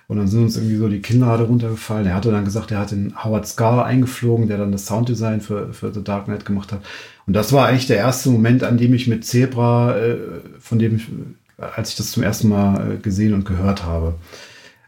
Und 0.10 0.18
dann 0.18 0.28
sind 0.28 0.44
uns 0.44 0.56
irgendwie 0.56 0.78
so 0.78 0.88
die 0.88 1.02
Kinnlade 1.02 1.44
runtergefallen. 1.44 2.08
Er 2.08 2.16
hatte 2.16 2.32
dann 2.32 2.46
gesagt, 2.46 2.72
er 2.72 2.80
hat 2.80 2.92
den 2.92 3.24
Howard 3.24 3.48
Scar 3.48 3.86
eingeflogen, 3.86 4.48
der 4.48 4.58
dann 4.58 4.72
das 4.72 4.86
Sounddesign 4.86 5.42
für, 5.42 5.74
für 5.74 5.94
The 5.94 6.04
Dark 6.04 6.26
Knight 6.26 6.46
gemacht 6.46 6.72
hat. 6.72 6.82
Und 7.26 7.34
das 7.34 7.52
war 7.52 7.68
eigentlich 7.68 7.88
der 7.88 7.98
erste 7.98 8.30
Moment, 8.30 8.64
an 8.64 8.78
dem 8.78 8.94
ich 8.94 9.08
mit 9.08 9.26
Zebra, 9.26 9.98
äh, 9.98 10.18
von 10.60 10.80
dem 10.80 10.96
ich 10.98 11.08
als 11.58 11.90
ich 11.90 11.96
das 11.96 12.12
zum 12.12 12.24
ersten 12.24 12.50
Mal 12.50 12.94
äh, 12.94 12.98
gesehen 12.98 13.34
und 13.34 13.46
gehört 13.46 13.84
habe. 13.84 14.16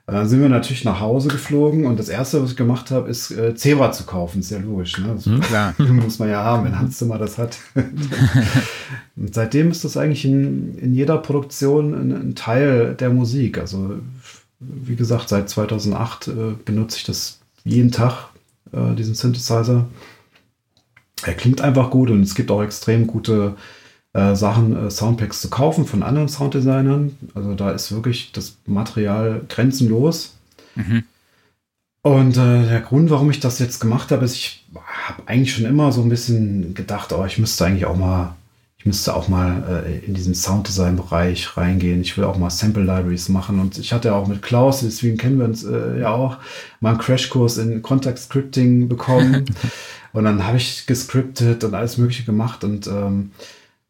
Dann 0.05 0.28
sind 0.28 0.41
wir 0.41 0.49
natürlich 0.49 0.86
nach 0.86 0.99
Hause 0.99 1.28
geflogen 1.28 1.86
und 1.86 1.99
das 1.99 2.09
erste, 2.09 2.41
was 2.41 2.51
ich 2.51 2.57
gemacht 2.57 2.89
habe, 2.89 3.09
ist 3.09 3.30
äh, 3.30 3.53
Zebra 3.53 3.91
zu 3.91 4.05
kaufen. 4.05 4.39
Ist 4.39 4.49
ja 4.49 4.57
logisch, 4.57 4.97
ne? 4.97 5.13
Das 5.13 5.26
hm, 5.26 5.39
klar. 5.39 5.76
muss 5.78 6.17
man 6.17 6.30
ja 6.30 6.43
haben, 6.43 6.65
wenn 6.65 6.80
Hans 6.80 6.97
Zimmer 6.97 7.20
das 7.20 7.38
hat. 7.38 7.59
und 9.15 9.34
seitdem 9.34 9.70
ist 9.70 9.84
das 9.84 9.97
eigentlich 9.97 10.26
in, 10.26 10.78
in 10.80 10.95
jeder 10.95 11.17
Produktion 11.17 11.93
ein, 11.93 12.11
ein, 12.11 12.36
Teil 12.36 12.95
der 12.95 13.11
Musik. 13.11 13.59
Also, 13.59 13.99
wie 14.59 14.95
gesagt, 14.95 15.30
seit 15.30 15.47
2008 15.47 16.28
äh, 16.28 16.32
benutze 16.65 16.97
ich 16.97 17.03
das 17.03 17.39
jeden 17.63 17.91
Tag, 17.91 18.30
äh, 18.72 18.95
diesen 18.95 19.13
Synthesizer. 19.13 19.86
Er 21.24 21.34
klingt 21.34 21.61
einfach 21.61 21.91
gut 21.91 22.09
und 22.09 22.24
es 22.24 22.34
gibt 22.34 22.49
auch 22.49 22.63
extrem 22.63 23.05
gute 23.05 23.55
äh, 23.55 23.59
Sachen, 24.14 24.88
äh, 24.88 24.89
Soundpacks 24.89 25.41
zu 25.41 25.49
kaufen 25.49 25.86
von 25.86 26.01
anderen 26.01 26.28
Sounddesignern. 26.28 27.16
Also 27.36 27.53
da 27.53 27.72
ist 27.72 27.91
wirklich 27.91 28.32
das 28.32 28.57
Material 28.66 29.41
grenzenlos. 29.47 30.36
Mhm. 30.76 31.03
Und 32.01 32.38
äh, 32.38 32.68
der 32.68 32.82
Grund, 32.82 33.10
warum 33.10 33.30
ich 33.30 33.39
das 33.39 33.60
jetzt 33.60 33.80
gemacht 33.80 34.12
habe, 34.12 34.26
ist, 34.26 34.36
ich 34.36 34.66
habe 35.07 35.24
eigentlich 35.28 35.53
schon 35.53 35.66
immer 35.66 35.91
so 35.91 36.01
ein 36.01 36.10
bisschen 36.10 36.74
gedacht, 36.74 37.12
oh, 37.12 37.26
ich 37.26 37.38
müsste 37.38 37.66
eigentlich 37.66 37.86
auch 37.86 37.97
mal, 37.97 38.36
ich 38.78 38.86
müsste 38.86 39.14
auch 39.14 39.28
mal 39.28 39.84
äh, 39.86 40.05
in 40.05 40.14
diesen 40.14 40.34
Sounddesign-Bereich 40.34 41.57
reingehen. 41.57 42.01
Ich 42.01 42.18
will 42.18 42.24
auch 42.24 42.38
mal 42.38 42.49
Sample 42.49 42.84
Libraries 42.84 43.28
machen. 43.28 43.60
Und 43.60 43.78
ich 43.78 43.91
hatte 43.91 44.16
auch 44.16 44.28
mit 44.28 44.41
Klaus, 44.41 44.80
deswegen 44.80 45.18
kennen 45.18 45.38
wir 45.38 45.45
uns 45.45 45.66
äh, 45.66 45.99
ja 45.99 46.12
auch, 46.12 46.38
mal 46.80 46.91
einen 46.91 46.99
Crashkurs 46.99 47.57
in 47.57 47.82
Contact 47.82 48.18
Scripting 48.18 48.88
bekommen. 48.88 49.43
und 50.14 50.24
dann 50.24 50.47
habe 50.47 50.55
ich 50.55 50.86
gescriptet 50.86 51.66
und 51.66 51.74
alles 51.74 51.97
Mögliche 51.97 52.24
gemacht. 52.24 52.64
Und 52.64 52.88
ähm, 52.88 53.32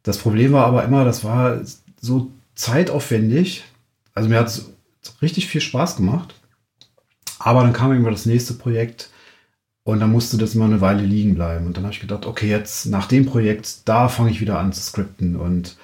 das 0.10 0.18
Problem 0.18 0.54
war 0.54 0.66
aber 0.66 0.84
immer, 0.84 1.06
das 1.06 1.24
war 1.24 1.62
so 2.02 2.32
zeitaufwendig. 2.56 3.64
Also 4.16 4.28
mir 4.28 4.40
hat 4.40 4.48
es 4.48 4.74
richtig 5.22 5.48
viel 5.48 5.62
Spaß 5.62 5.98
gemacht. 5.98 6.34
Aber 7.38 7.62
dann 7.62 7.74
kam 7.74 7.94
immer 7.94 8.10
das 8.10 8.26
nächste 8.26 8.56
Projekt 8.56 9.12
und 9.84 10.00
dann 10.00 10.12
musste 10.12 10.38
das 10.40 10.56
immer 10.56 10.66
eine 10.66 10.82
Weile 10.82 11.04
liegen 11.04 11.36
bleiben. 11.36 11.68
Und 11.68 11.78
dann 11.78 11.84
habe 11.84 11.94
ich 11.94 12.02
gedacht, 12.02 12.26
okay, 12.26 12.50
jetzt 12.50 12.88
nach 12.88 13.06
dem 13.06 13.28
Projekt, 13.28 13.88
da 13.88 14.10
fange 14.10 14.32
ich 14.32 14.42
wieder 14.42 14.58
an 14.58 14.74
zu 14.74 14.82
skripten. 14.82 15.36
Und 15.36 15.78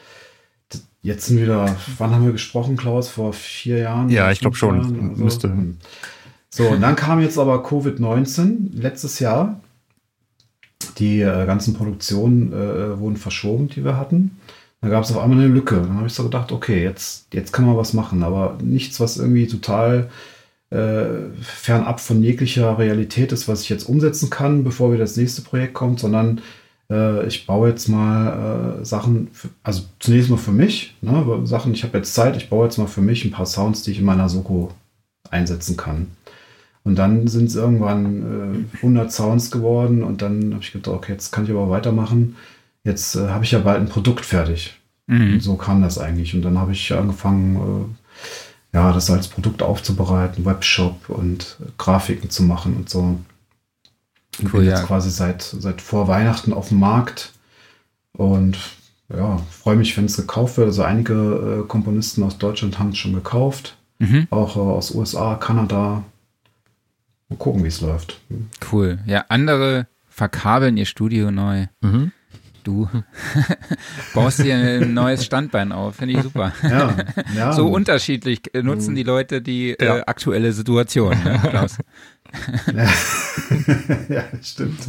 jetzt 1.03 1.27
sind 1.27 1.39
wieder, 1.39 1.77
wann 1.99 2.09
haben 2.09 2.25
wir 2.25 2.31
gesprochen, 2.31 2.77
Klaus? 2.77 3.07
Vor 3.07 3.31
vier 3.31 3.77
Jahren? 3.77 4.09
Ja, 4.09 4.31
ich 4.31 4.39
glaube 4.39 4.55
schon. 4.55 4.79
Also, 4.79 4.91
Müsste. 4.91 5.49
Hm. 5.49 5.77
So, 6.49 6.69
und 6.69 6.81
dann 6.81 6.95
kam 6.95 7.21
jetzt 7.21 7.37
aber 7.37 7.63
Covid-19 7.63 8.71
letztes 8.73 9.19
Jahr. 9.19 9.61
Die 10.97 11.21
äh, 11.21 11.45
ganzen 11.45 11.73
Produktionen 11.73 12.53
äh, 12.53 12.99
wurden 12.99 13.17
verschoben, 13.17 13.67
die 13.67 13.83
wir 13.83 13.97
hatten. 13.97 14.37
Da 14.81 14.89
gab 14.89 15.03
es 15.03 15.11
auf 15.11 15.17
einmal 15.17 15.39
eine 15.39 15.47
Lücke. 15.47 15.75
Dann 15.75 15.95
habe 15.95 16.07
ich 16.07 16.13
so 16.13 16.23
gedacht, 16.23 16.51
okay, 16.51 16.83
jetzt, 16.83 17.33
jetzt 17.33 17.51
kann 17.51 17.65
man 17.65 17.77
was 17.77 17.93
machen, 17.93 18.23
aber 18.23 18.57
nichts, 18.61 18.99
was 18.99 19.17
irgendwie 19.17 19.47
total 19.47 20.09
äh, 20.69 21.05
fernab 21.41 21.99
von 21.99 22.21
jeglicher 22.23 22.77
Realität 22.77 23.31
ist, 23.31 23.47
was 23.47 23.61
ich 23.61 23.69
jetzt 23.69 23.89
umsetzen 23.89 24.29
kann, 24.29 24.63
bevor 24.63 24.91
wieder 24.91 25.03
das 25.03 25.17
nächste 25.17 25.41
Projekt 25.41 25.73
kommt, 25.73 25.99
sondern 25.99 26.41
äh, 26.89 27.25
ich 27.27 27.45
baue 27.45 27.69
jetzt 27.69 27.87
mal 27.87 28.79
äh, 28.81 28.85
Sachen, 28.85 29.29
für, 29.31 29.49
also 29.63 29.83
zunächst 29.99 30.29
mal 30.29 30.37
für 30.37 30.51
mich, 30.51 30.95
ne, 31.01 31.41
Sachen, 31.45 31.73
ich 31.73 31.83
habe 31.83 31.97
jetzt 31.97 32.13
Zeit, 32.13 32.37
ich 32.37 32.49
baue 32.49 32.65
jetzt 32.65 32.77
mal 32.77 32.87
für 32.87 33.01
mich 33.01 33.25
ein 33.25 33.31
paar 33.31 33.45
Sounds, 33.45 33.83
die 33.83 33.91
ich 33.91 33.99
in 33.99 34.05
meiner 34.05 34.29
Soko 34.29 34.71
einsetzen 35.29 35.77
kann. 35.77 36.07
Und 36.85 36.95
dann 36.95 37.27
sind 37.27 37.47
es 37.47 37.55
irgendwann 37.55 38.67
äh, 38.73 38.77
100 38.77 39.11
Sounds 39.11 39.49
geworden 39.49 40.03
und 40.03 40.21
dann 40.21 40.53
habe 40.53 40.63
ich 40.63 40.71
gedacht, 40.71 40.95
okay, 40.95 41.13
jetzt 41.13 41.31
kann 41.31 41.43
ich 41.43 41.49
aber 41.49 41.69
weitermachen. 41.69 42.35
Jetzt 42.83 43.15
äh, 43.15 43.27
habe 43.29 43.43
ich 43.43 43.51
ja 43.51 43.59
bald 43.59 43.81
ein 43.81 43.89
Produkt 43.89 44.23
fertig. 44.23 44.79
Mhm. 45.07 45.39
So 45.39 45.55
kam 45.55 45.81
das 45.81 45.97
eigentlich. 45.97 46.35
Und 46.35 46.43
dann 46.43 46.59
habe 46.59 46.73
ich 46.73 46.93
angefangen, 46.93 47.55
äh, 47.55 48.77
ja, 48.77 48.93
das 48.93 49.09
als 49.09 49.27
Produkt 49.27 49.63
aufzubereiten, 49.63 50.45
Webshop 50.45 51.09
und 51.09 51.57
Grafiken 51.79 52.29
zu 52.29 52.43
machen 52.43 52.75
und 52.75 52.89
so. 52.89 52.99
Und 52.99 53.25
cool, 54.43 54.59
bin 54.59 54.65
jetzt 54.65 54.81
ja. 54.81 54.85
quasi 54.85 55.09
seit, 55.09 55.41
seit 55.41 55.81
vor 55.81 56.07
Weihnachten 56.07 56.53
auf 56.53 56.69
dem 56.69 56.79
Markt 56.79 57.33
und 58.13 58.59
ja, 59.09 59.39
freue 59.49 59.75
mich, 59.75 59.97
wenn 59.97 60.05
es 60.05 60.17
gekauft 60.17 60.57
wird. 60.57 60.67
Also 60.67 60.83
einige 60.83 61.63
äh, 61.63 61.67
Komponisten 61.67 62.21
aus 62.21 62.37
Deutschland 62.37 62.77
haben 62.77 62.89
es 62.89 62.97
schon 62.97 63.13
gekauft. 63.13 63.75
Mhm. 63.97 64.27
Auch 64.29 64.55
äh, 64.55 64.59
aus 64.59 64.93
USA, 64.93 65.35
Kanada, 65.35 66.03
Mal 67.29 67.37
gucken, 67.37 67.63
wie 67.63 67.69
es 67.69 67.81
läuft. 67.81 68.19
Cool. 68.71 68.99
Ja, 69.05 69.25
andere 69.29 69.87
verkabeln 70.09 70.77
ihr 70.77 70.85
Studio 70.85 71.31
neu. 71.31 71.65
Mhm. 71.81 72.11
Du 72.63 72.89
baust 74.15 74.39
dir 74.39 74.55
ein 74.55 74.93
neues 74.95 75.23
Standbein 75.23 75.71
auf, 75.71 75.97
finde 75.97 76.15
ich 76.15 76.23
super. 76.23 76.51
Ja, 76.63 76.95
ja. 77.35 77.53
So 77.53 77.67
unterschiedlich 77.67 78.41
nutzen 78.59 78.91
mhm. 78.91 78.95
die 78.95 79.03
Leute 79.03 79.41
die 79.41 79.75
ja. 79.79 79.97
äh, 79.97 80.03
aktuelle 80.07 80.51
Situation, 80.51 81.11
ne, 81.23 81.39
Klaus? 81.47 81.77
ja. 82.75 82.89
ja, 84.09 84.23
stimmt. 84.41 84.79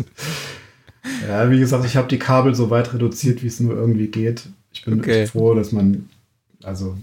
Ja, 1.28 1.50
wie 1.50 1.58
gesagt, 1.58 1.84
ich 1.84 1.96
habe 1.96 2.08
die 2.08 2.18
Kabel 2.18 2.54
so 2.54 2.70
weit 2.70 2.94
reduziert, 2.94 3.42
wie 3.42 3.48
es 3.48 3.60
nur 3.60 3.74
irgendwie 3.74 4.08
geht. 4.08 4.48
Ich 4.72 4.84
bin 4.84 5.00
okay. 5.00 5.26
froh, 5.26 5.54
dass 5.54 5.72
man, 5.72 6.08
also 6.62 6.96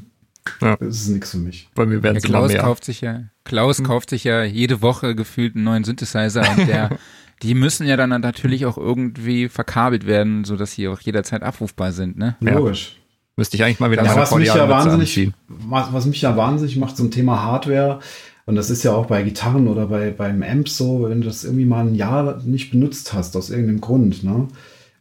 ja. 0.62 0.78
Das 0.78 1.02
ist 1.02 1.08
nichts 1.10 1.32
für 1.32 1.38
mich. 1.38 1.70
Bei 1.76 1.86
mir 1.86 2.04
werden 2.04 2.16
ja, 2.16 2.22
Klaus 2.22 2.54
kauft 2.56 2.86
sich 2.86 3.02
ja, 3.02 3.24
Klaus 3.44 3.80
hm. 3.80 3.86
kauft 3.86 4.10
sich 4.10 4.24
ja 4.24 4.44
jede 4.44 4.82
Woche 4.82 5.16
gefühlt 5.16 5.56
einen 5.56 5.64
neuen 5.64 5.84
Synthesizer 5.84 6.44
und 6.58 6.68
der, 6.68 6.90
die 7.42 7.54
müssen 7.54 7.88
ja 7.88 7.98
dann 7.98 8.10
natürlich 8.10 8.66
auch 8.66 8.78
irgendwie 8.78 9.50
verkabelt 9.50 10.06
werden, 10.06 10.46
sodass 10.46 10.74
sie 10.74 10.88
auch 10.88 11.00
jederzeit 11.02 11.44
abrufbar 11.44 11.92
sind, 11.92 12.18
ne? 12.18 12.36
Logisch. 12.40 12.96
Ja. 12.96 13.04
Müsste 13.36 13.58
ich 13.58 13.64
eigentlich 13.64 13.80
mal 13.80 13.90
wieder 13.90 14.06
ja, 14.06 14.16
was 14.16 14.34
mich 14.36 14.48
ja 14.48 14.70
wahnsinnig, 14.70 15.32
was, 15.48 15.92
was 15.92 16.06
mich 16.06 16.22
ja 16.22 16.38
wahnsinnig 16.38 16.78
macht 16.78 16.96
zum 16.96 17.10
Thema 17.10 17.42
Hardware, 17.42 18.00
Und 18.46 18.56
das 18.56 18.70
ist 18.70 18.84
ja 18.84 18.94
auch 18.94 19.08
bei 19.08 19.24
Gitarren 19.24 19.68
oder 19.68 19.88
bei, 19.88 20.12
beim 20.12 20.44
Amp 20.44 20.70
so, 20.70 21.10
wenn 21.10 21.22
du 21.22 21.28
das 21.28 21.44
irgendwie 21.44 21.66
mal 21.66 21.86
ein 21.86 21.96
Jahr 21.96 22.42
nicht 22.46 22.70
benutzt 22.70 23.14
hast, 23.14 23.36
aus 23.36 23.50
irgendeinem 23.50 23.82
Grund, 23.82 24.24
ne? 24.24 24.48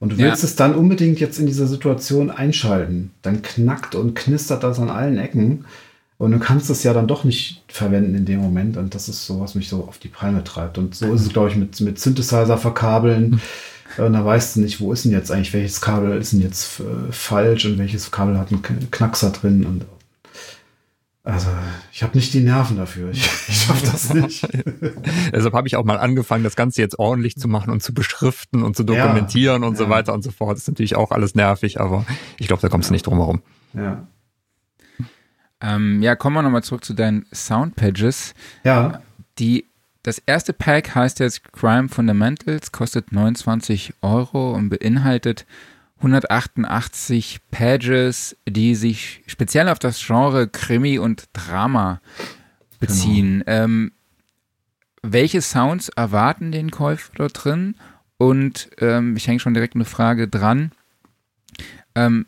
Und 0.02 0.14
du 0.14 0.18
willst 0.18 0.42
ja. 0.42 0.48
es 0.48 0.56
dann 0.56 0.74
unbedingt 0.74 1.20
jetzt 1.20 1.38
in 1.38 1.46
dieser 1.46 1.68
Situation 1.68 2.32
einschalten. 2.32 3.12
Dann 3.22 3.40
knackt 3.40 3.94
und 3.94 4.16
knistert 4.16 4.64
das 4.64 4.80
an 4.80 4.90
allen 4.90 5.16
Ecken. 5.16 5.64
Und 6.18 6.32
du 6.32 6.40
kannst 6.40 6.68
es 6.70 6.82
ja 6.82 6.92
dann 6.92 7.06
doch 7.06 7.22
nicht 7.22 7.62
verwenden 7.68 8.16
in 8.16 8.24
dem 8.24 8.40
Moment. 8.40 8.76
Und 8.76 8.96
das 8.96 9.08
ist 9.08 9.24
so, 9.24 9.38
was 9.38 9.54
mich 9.54 9.68
so 9.68 9.84
auf 9.84 9.98
die 9.98 10.08
Palme 10.08 10.42
treibt. 10.42 10.76
Und 10.76 10.96
so 10.96 11.14
ist 11.14 11.20
es, 11.20 11.32
glaube 11.32 11.50
ich, 11.50 11.56
mit, 11.56 11.80
mit 11.80 12.00
Synthesizer 12.00 12.58
verkabeln. 12.58 13.40
Und 13.96 14.12
da 14.12 14.24
weißt 14.24 14.56
du 14.56 14.62
nicht, 14.62 14.80
wo 14.80 14.92
ist 14.92 15.04
denn 15.04 15.12
jetzt 15.12 15.30
eigentlich, 15.30 15.52
welches 15.52 15.80
Kabel 15.80 16.18
ist 16.18 16.32
denn 16.32 16.40
jetzt 16.40 16.80
äh, 16.80 17.12
falsch 17.12 17.64
und 17.66 17.78
welches 17.78 18.10
Kabel 18.10 18.40
hat 18.40 18.50
einen 18.50 18.90
Knackser 18.90 19.30
drin. 19.30 19.64
Und 19.64 19.84
also, 21.24 21.50
ich 21.92 22.02
habe 22.02 22.16
nicht 22.16 22.34
die 22.34 22.40
Nerven 22.40 22.76
dafür. 22.76 23.10
Ich, 23.10 23.24
ich 23.48 23.62
schaffe 23.62 23.86
das 23.86 24.12
nicht. 24.12 24.42
Deshalb 25.32 25.54
habe 25.54 25.68
ich 25.68 25.76
auch 25.76 25.84
mal 25.84 25.98
angefangen, 25.98 26.42
das 26.42 26.56
Ganze 26.56 26.80
jetzt 26.80 26.98
ordentlich 26.98 27.36
zu 27.36 27.46
machen 27.46 27.70
und 27.70 27.80
zu 27.80 27.94
beschriften 27.94 28.64
und 28.64 28.76
zu 28.76 28.82
dokumentieren 28.82 29.62
ja, 29.62 29.68
und 29.68 29.74
ja. 29.74 29.78
so 29.78 29.88
weiter 29.88 30.14
und 30.14 30.22
so 30.22 30.32
fort. 30.32 30.56
Das 30.56 30.62
ist 30.62 30.68
natürlich 30.68 30.96
auch 30.96 31.12
alles 31.12 31.36
nervig, 31.36 31.80
aber 31.80 32.04
ich 32.38 32.48
glaube, 32.48 32.60
da 32.60 32.68
kommst 32.68 32.88
du 32.88 32.92
nicht 32.92 33.06
drum 33.06 33.18
herum. 33.18 33.42
Ja. 33.72 34.08
Ähm, 35.60 36.02
ja, 36.02 36.16
kommen 36.16 36.34
wir 36.34 36.42
nochmal 36.42 36.64
zurück 36.64 36.84
zu 36.84 36.92
deinen 36.92 37.24
Soundpages. 37.32 38.34
Ja. 38.64 39.00
Die, 39.38 39.66
das 40.02 40.18
erste 40.18 40.52
Pack 40.52 40.92
heißt 40.96 41.20
jetzt 41.20 41.52
Crime 41.52 41.88
Fundamentals, 41.88 42.72
kostet 42.72 43.12
29 43.12 43.94
Euro 44.02 44.54
und 44.54 44.70
beinhaltet 44.70 45.46
188 46.02 47.40
Pages, 47.50 48.36
die 48.48 48.74
sich 48.74 49.22
speziell 49.26 49.68
auf 49.68 49.78
das 49.78 50.04
Genre 50.04 50.48
Krimi 50.48 50.98
und 50.98 51.28
Drama 51.32 52.00
beziehen. 52.80 53.44
Genau. 53.46 53.64
Ähm, 53.64 53.92
welche 55.02 55.40
Sounds 55.40 55.88
erwarten 55.90 56.52
den 56.52 56.70
Käufer 56.70 57.12
dort 57.14 57.44
drin? 57.44 57.76
Und 58.18 58.70
ähm, 58.78 59.16
ich 59.16 59.26
hänge 59.26 59.40
schon 59.40 59.54
direkt 59.54 59.74
eine 59.74 59.84
Frage 59.84 60.28
dran. 60.28 60.72
Ähm, 61.94 62.26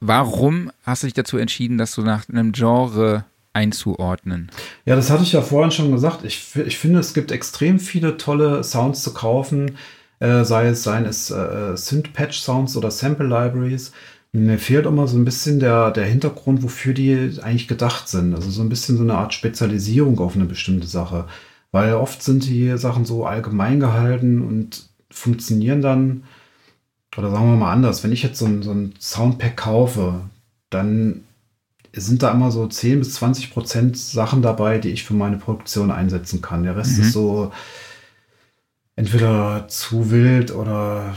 warum 0.00 0.70
hast 0.84 1.02
du 1.02 1.06
dich 1.06 1.14
dazu 1.14 1.36
entschieden, 1.36 1.78
das 1.78 1.92
so 1.92 2.02
nach 2.02 2.28
einem 2.28 2.52
Genre 2.52 3.24
einzuordnen? 3.52 4.50
Ja, 4.86 4.96
das 4.96 5.10
hatte 5.10 5.22
ich 5.22 5.32
ja 5.32 5.42
vorhin 5.42 5.70
schon 5.70 5.92
gesagt. 5.92 6.24
Ich, 6.24 6.56
ich 6.56 6.78
finde, 6.78 7.00
es 7.00 7.12
gibt 7.12 7.32
extrem 7.32 7.78
viele 7.78 8.16
tolle 8.16 8.64
Sounds 8.64 9.02
zu 9.02 9.12
kaufen 9.12 9.76
äh, 10.22 10.44
sei 10.44 10.68
es 10.68 10.84
seien 10.84 11.04
es 11.04 11.30
äh, 11.30 11.76
Synth-Patch-Sounds 11.76 12.76
oder 12.76 12.92
Sample-Libraries. 12.92 13.92
Mir 14.30 14.56
fehlt 14.58 14.86
immer 14.86 15.08
so 15.08 15.18
ein 15.18 15.24
bisschen 15.24 15.58
der, 15.58 15.90
der 15.90 16.06
Hintergrund, 16.06 16.62
wofür 16.62 16.94
die 16.94 17.40
eigentlich 17.42 17.66
gedacht 17.66 18.08
sind. 18.08 18.32
Also 18.32 18.48
so 18.50 18.62
ein 18.62 18.68
bisschen 18.68 18.96
so 18.96 19.02
eine 19.02 19.14
Art 19.14 19.34
Spezialisierung 19.34 20.20
auf 20.20 20.36
eine 20.36 20.44
bestimmte 20.44 20.86
Sache. 20.86 21.26
Weil 21.72 21.94
oft 21.94 22.22
sind 22.22 22.46
die 22.46 22.78
Sachen 22.78 23.04
so 23.04 23.26
allgemein 23.26 23.80
gehalten 23.80 24.42
und 24.42 24.88
funktionieren 25.10 25.82
dann, 25.82 26.22
oder 27.16 27.30
sagen 27.30 27.50
wir 27.50 27.56
mal 27.56 27.72
anders, 27.72 28.04
wenn 28.04 28.12
ich 28.12 28.22
jetzt 28.22 28.38
so 28.38 28.46
ein, 28.46 28.62
so 28.62 28.70
ein 28.70 28.94
Soundpack 29.00 29.56
kaufe, 29.56 30.20
dann 30.70 31.24
sind 31.94 32.22
da 32.22 32.30
immer 32.30 32.52
so 32.52 32.68
10 32.68 33.00
bis 33.00 33.14
20 33.14 33.52
Prozent 33.52 33.98
Sachen 33.98 34.40
dabei, 34.40 34.78
die 34.78 34.90
ich 34.90 35.02
für 35.02 35.14
meine 35.14 35.36
Produktion 35.36 35.90
einsetzen 35.90 36.40
kann. 36.40 36.62
Der 36.62 36.76
Rest 36.76 36.96
mhm. 36.98 37.04
ist 37.04 37.12
so, 37.12 37.52
entweder 38.96 39.66
zu 39.68 40.10
wild 40.10 40.52
oder 40.54 41.14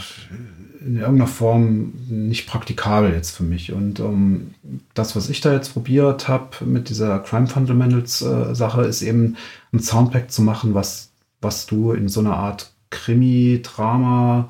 in 0.85 0.97
irgendeiner 0.97 1.27
Form 1.27 1.93
nicht 2.07 2.47
praktikabel 2.47 3.11
jetzt 3.13 3.35
für 3.35 3.43
mich. 3.43 3.73
Und 3.73 3.99
um, 3.99 4.13
ähm, 4.13 4.53
das, 4.93 5.15
was 5.15 5.29
ich 5.29 5.41
da 5.41 5.51
jetzt 5.51 5.73
probiert 5.73 6.27
habe 6.27 6.63
mit 6.65 6.89
dieser 6.89 7.19
Crime 7.19 7.47
Fundamentals 7.47 8.21
äh, 8.21 8.53
Sache, 8.53 8.83
ist 8.83 9.01
eben 9.01 9.35
ein 9.73 9.79
Soundpack 9.79 10.31
zu 10.31 10.43
machen, 10.43 10.75
was, 10.75 11.09
was 11.41 11.65
du 11.65 11.91
in 11.91 12.07
so 12.07 12.19
einer 12.19 12.37
Art 12.37 12.71
Krimi, 12.91 13.61
Drama, 13.63 14.49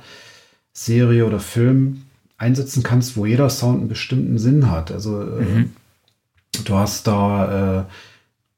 Serie 0.74 1.26
oder 1.26 1.40
Film 1.40 2.04
einsetzen 2.38 2.84
kannst, 2.84 3.16
wo 3.16 3.26
jeder 3.26 3.50
Sound 3.50 3.80
einen 3.80 3.88
bestimmten 3.88 4.38
Sinn 4.38 4.70
hat. 4.70 4.92
Also 4.92 5.22
äh, 5.22 5.42
mhm. 5.42 5.74
du 6.66 6.76
hast 6.76 7.08
da 7.08 7.80
äh, 7.80 7.84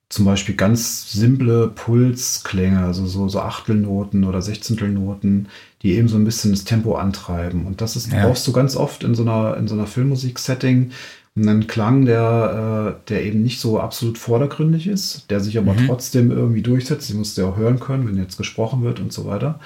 zum 0.09 0.25
Beispiel 0.25 0.55
ganz 0.55 1.11
simple 1.11 1.67
Pulsklänge, 1.67 2.79
also 2.79 3.05
so, 3.07 3.27
so 3.27 3.41
Achtelnoten 3.41 4.23
oder 4.23 4.41
Sechzehntelnoten, 4.41 5.49
die 5.81 5.93
eben 5.93 6.07
so 6.07 6.15
ein 6.15 6.23
bisschen 6.23 6.51
das 6.51 6.63
Tempo 6.63 6.95
antreiben. 6.95 7.65
Und 7.65 7.81
das 7.81 7.95
ist, 7.95 8.11
ja. 8.11 8.25
brauchst 8.25 8.47
du 8.47 8.53
ganz 8.53 8.77
oft 8.77 9.03
in 9.03 9.15
so 9.15 9.23
einer, 9.23 9.57
in 9.57 9.67
so 9.67 9.75
einer 9.75 9.87
Filmmusik-Setting. 9.87 10.91
Einen 11.35 11.67
Klang, 11.67 12.05
der, 12.05 12.97
äh, 13.03 13.09
der 13.09 13.23
eben 13.23 13.43
nicht 13.43 13.59
so 13.59 13.79
absolut 13.79 14.17
vordergründig 14.17 14.87
ist, 14.87 15.29
der 15.29 15.39
sich 15.39 15.57
aber 15.59 15.73
mhm. 15.73 15.85
trotzdem 15.85 16.31
irgendwie 16.31 16.63
durchsetzt. 16.63 17.09
Den 17.09 17.17
musst 17.17 17.37
du 17.37 17.41
ja 17.41 17.49
auch 17.49 17.57
hören 17.57 17.79
können, 17.79 18.07
wenn 18.07 18.17
jetzt 18.17 18.37
gesprochen 18.37 18.81
wird 18.81 18.99
und 18.99 19.13
so 19.13 19.25
weiter. 19.25 19.59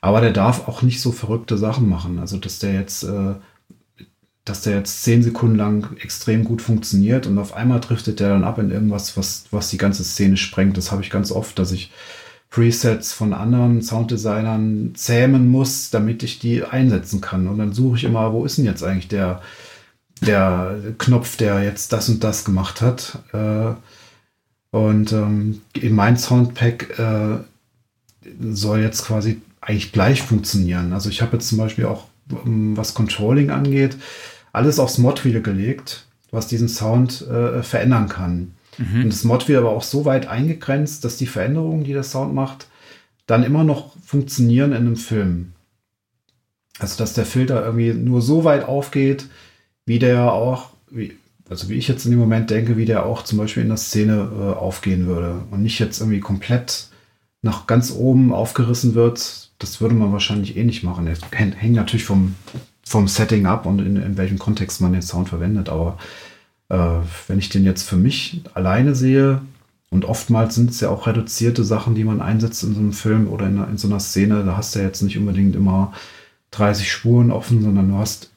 Aber 0.00 0.22
der 0.22 0.32
darf 0.32 0.66
auch 0.66 0.80
nicht 0.80 1.02
so 1.02 1.12
verrückte 1.12 1.58
Sachen 1.58 1.88
machen. 1.88 2.18
Also, 2.20 2.38
dass 2.38 2.58
der 2.58 2.72
jetzt 2.72 3.02
äh, 3.02 3.34
dass 4.50 4.62
der 4.62 4.76
jetzt 4.76 5.04
zehn 5.04 5.22
Sekunden 5.22 5.54
lang 5.54 5.96
extrem 6.00 6.42
gut 6.42 6.60
funktioniert 6.60 7.26
und 7.28 7.38
auf 7.38 7.54
einmal 7.54 7.78
driftet 7.78 8.18
der 8.18 8.30
dann 8.30 8.42
ab 8.42 8.58
in 8.58 8.72
irgendwas, 8.72 9.16
was, 9.16 9.44
was 9.52 9.70
die 9.70 9.78
ganze 9.78 10.02
Szene 10.02 10.36
sprengt. 10.36 10.76
Das 10.76 10.90
habe 10.90 11.02
ich 11.02 11.10
ganz 11.10 11.30
oft, 11.30 11.56
dass 11.58 11.70
ich 11.70 11.92
Presets 12.50 13.12
von 13.12 13.32
anderen 13.32 13.80
Sounddesignern 13.80 14.92
zähmen 14.96 15.48
muss, 15.48 15.90
damit 15.90 16.24
ich 16.24 16.40
die 16.40 16.64
einsetzen 16.64 17.20
kann. 17.20 17.46
Und 17.46 17.58
dann 17.58 17.72
suche 17.72 17.98
ich 17.98 18.04
immer, 18.04 18.32
wo 18.32 18.44
ist 18.44 18.58
denn 18.58 18.64
jetzt 18.64 18.82
eigentlich 18.82 19.06
der, 19.06 19.40
der 20.20 20.76
Knopf, 20.98 21.36
der 21.36 21.62
jetzt 21.62 21.92
das 21.92 22.08
und 22.08 22.24
das 22.24 22.44
gemacht 22.44 22.80
hat. 22.82 23.18
Äh, 23.32 23.74
und 24.76 25.12
ähm, 25.12 25.60
in 25.74 25.94
mein 25.94 26.16
Soundpack 26.16 26.98
äh, 26.98 27.38
soll 28.50 28.80
jetzt 28.80 29.04
quasi 29.04 29.40
eigentlich 29.60 29.92
gleich 29.92 30.22
funktionieren. 30.22 30.92
Also 30.92 31.08
ich 31.08 31.22
habe 31.22 31.36
jetzt 31.36 31.48
zum 31.48 31.58
Beispiel 31.58 31.86
auch, 31.86 32.08
ähm, 32.44 32.76
was 32.76 32.94
Controlling 32.94 33.50
angeht, 33.50 33.96
alles 34.52 34.78
aufs 34.78 34.98
Modwheel 34.98 35.42
gelegt, 35.42 36.06
was 36.30 36.46
diesen 36.46 36.68
Sound 36.68 37.26
äh, 37.26 37.62
verändern 37.62 38.08
kann. 38.08 38.54
Mhm. 38.78 39.04
Und 39.04 39.12
das 39.12 39.24
Modwheel 39.24 39.58
aber 39.58 39.70
auch 39.70 39.82
so 39.82 40.04
weit 40.04 40.28
eingegrenzt, 40.28 41.04
dass 41.04 41.16
die 41.16 41.26
Veränderungen, 41.26 41.84
die 41.84 41.92
der 41.92 42.02
Sound 42.02 42.34
macht, 42.34 42.68
dann 43.26 43.44
immer 43.44 43.64
noch 43.64 43.94
funktionieren 44.04 44.72
in 44.72 44.78
einem 44.78 44.96
Film. 44.96 45.52
Also 46.78 46.96
dass 46.98 47.12
der 47.12 47.26
Filter 47.26 47.64
irgendwie 47.64 47.92
nur 47.92 48.22
so 48.22 48.44
weit 48.44 48.64
aufgeht, 48.64 49.26
wie 49.84 49.98
der 49.98 50.32
auch, 50.32 50.70
wie, 50.90 51.16
also 51.48 51.68
wie 51.68 51.74
ich 51.74 51.88
jetzt 51.88 52.04
in 52.06 52.12
dem 52.12 52.20
Moment 52.20 52.50
denke, 52.50 52.76
wie 52.76 52.86
der 52.86 53.04
auch 53.06 53.22
zum 53.22 53.38
Beispiel 53.38 53.62
in 53.62 53.68
der 53.68 53.76
Szene 53.76 54.30
äh, 54.32 54.58
aufgehen 54.58 55.06
würde. 55.06 55.42
Und 55.50 55.62
nicht 55.62 55.78
jetzt 55.78 56.00
irgendwie 56.00 56.20
komplett 56.20 56.88
nach 57.42 57.66
ganz 57.66 57.92
oben 57.92 58.32
aufgerissen 58.32 58.94
wird. 58.94 59.50
Das 59.58 59.80
würde 59.80 59.94
man 59.94 60.12
wahrscheinlich 60.12 60.56
eh 60.56 60.64
nicht 60.64 60.82
machen. 60.82 61.06
Das 61.06 61.20
hängt 61.32 61.74
natürlich 61.74 62.04
vom 62.04 62.34
vom 62.90 63.06
Setting 63.06 63.46
ab 63.46 63.66
und 63.66 63.78
in, 63.78 63.94
in 63.94 64.16
welchem 64.16 64.40
Kontext 64.40 64.80
man 64.80 64.92
den 64.92 65.00
Sound 65.00 65.28
verwendet. 65.28 65.68
Aber 65.68 65.96
äh, 66.70 66.96
wenn 67.28 67.38
ich 67.38 67.48
den 67.48 67.64
jetzt 67.64 67.88
für 67.88 67.96
mich 67.96 68.42
alleine 68.54 68.96
sehe, 68.96 69.42
und 69.92 70.04
oftmals 70.04 70.56
sind 70.56 70.70
es 70.70 70.80
ja 70.80 70.88
auch 70.88 71.06
reduzierte 71.06 71.62
Sachen, 71.62 71.94
die 71.94 72.02
man 72.02 72.20
einsetzt 72.20 72.64
in 72.64 72.74
so 72.74 72.80
einem 72.80 72.92
Film 72.92 73.28
oder 73.28 73.46
in, 73.46 73.62
in 73.62 73.78
so 73.78 73.86
einer 73.86 74.00
Szene, 74.00 74.44
da 74.44 74.56
hast 74.56 74.74
du 74.74 74.80
ja 74.80 74.86
jetzt 74.86 75.02
nicht 75.02 75.18
unbedingt 75.18 75.54
immer 75.54 75.92
30 76.50 76.90
Spuren 76.90 77.30
offen, 77.30 77.62
sondern 77.62 77.90
du 77.90 77.96
hast 77.96 78.30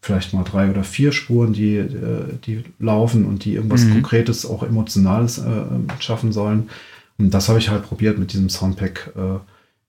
vielleicht 0.00 0.32
mal 0.32 0.44
drei 0.44 0.70
oder 0.70 0.84
vier 0.84 1.12
Spuren, 1.12 1.52
die, 1.52 1.76
äh, 1.76 2.38
die 2.46 2.64
laufen 2.78 3.26
und 3.26 3.44
die 3.44 3.54
irgendwas 3.54 3.84
mhm. 3.84 3.92
Konkretes, 3.92 4.46
auch 4.46 4.62
Emotionales 4.62 5.36
äh, 5.36 5.64
schaffen 5.98 6.32
sollen. 6.32 6.70
Und 7.18 7.34
das 7.34 7.50
habe 7.50 7.58
ich 7.58 7.68
halt 7.68 7.82
probiert 7.82 8.18
mit 8.18 8.32
diesem 8.32 8.48
Soundpack. 8.48 9.12
Äh, 9.16 9.38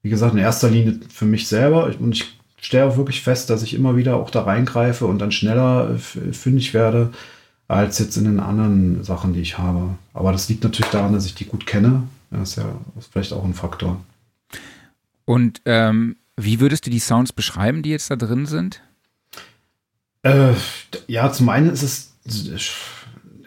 wie 0.02 0.10
gesagt, 0.10 0.34
in 0.34 0.40
erster 0.40 0.70
Linie 0.70 1.00
für 1.10 1.26
mich 1.26 1.48
selber. 1.48 1.94
Und 2.00 2.16
ich 2.16 2.39
stelle 2.62 2.86
auch 2.86 2.98
wirklich 2.98 3.22
fest, 3.22 3.50
dass 3.50 3.64
ich 3.64 3.74
immer 3.74 3.96
wieder 3.96 4.18
auch 4.18 4.30
da 4.30 4.44
reingreife 4.44 5.06
und 5.06 5.20
dann 5.20 5.32
schneller 5.32 5.98
fündig 5.98 6.74
werde 6.74 7.12
als 7.68 8.00
jetzt 8.00 8.18
in 8.18 8.24
den 8.24 8.40
anderen 8.40 9.04
Sachen, 9.04 9.34
die 9.34 9.42
ich 9.42 9.58
habe. 9.58 9.96
Aber 10.14 10.32
das 10.32 10.50
liegt 10.50 10.64
natürlich 10.64 10.92
daran, 10.92 11.14
dass 11.14 11.26
ich 11.26 11.36
die 11.36 11.46
gut 11.46 11.66
kenne. 11.68 12.04
Das 12.32 12.52
ist 12.52 12.56
ja 12.58 12.66
vielleicht 13.12 13.32
auch 13.32 13.44
ein 13.44 13.54
Faktor. 13.54 14.04
Und 15.26 15.62
ähm, 15.66 16.18
wie 16.36 16.60
würdest 16.60 16.88
du 16.88 16.90
die 16.90 17.00
Sounds 17.00 17.32
beschreiben, 17.32 17.84
die 17.84 17.92
jetzt 17.92 18.10
da 18.10 18.16
drin 18.16 18.48
sind? 18.48 18.82
Äh, 20.24 20.54
ja, 21.08 21.32
zum 21.32 21.50
einen 21.50 21.70
ist 21.70 21.84
es, 21.84 22.16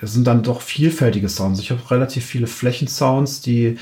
es 0.00 0.12
sind 0.12 0.26
dann 0.26 0.44
doch 0.44 0.60
vielfältige 0.60 1.28
Sounds. 1.28 1.58
Ich 1.58 1.70
habe 1.70 1.90
relativ 1.90 2.24
viele 2.24 2.46
Flächensounds, 2.46 3.40
die 3.40 3.78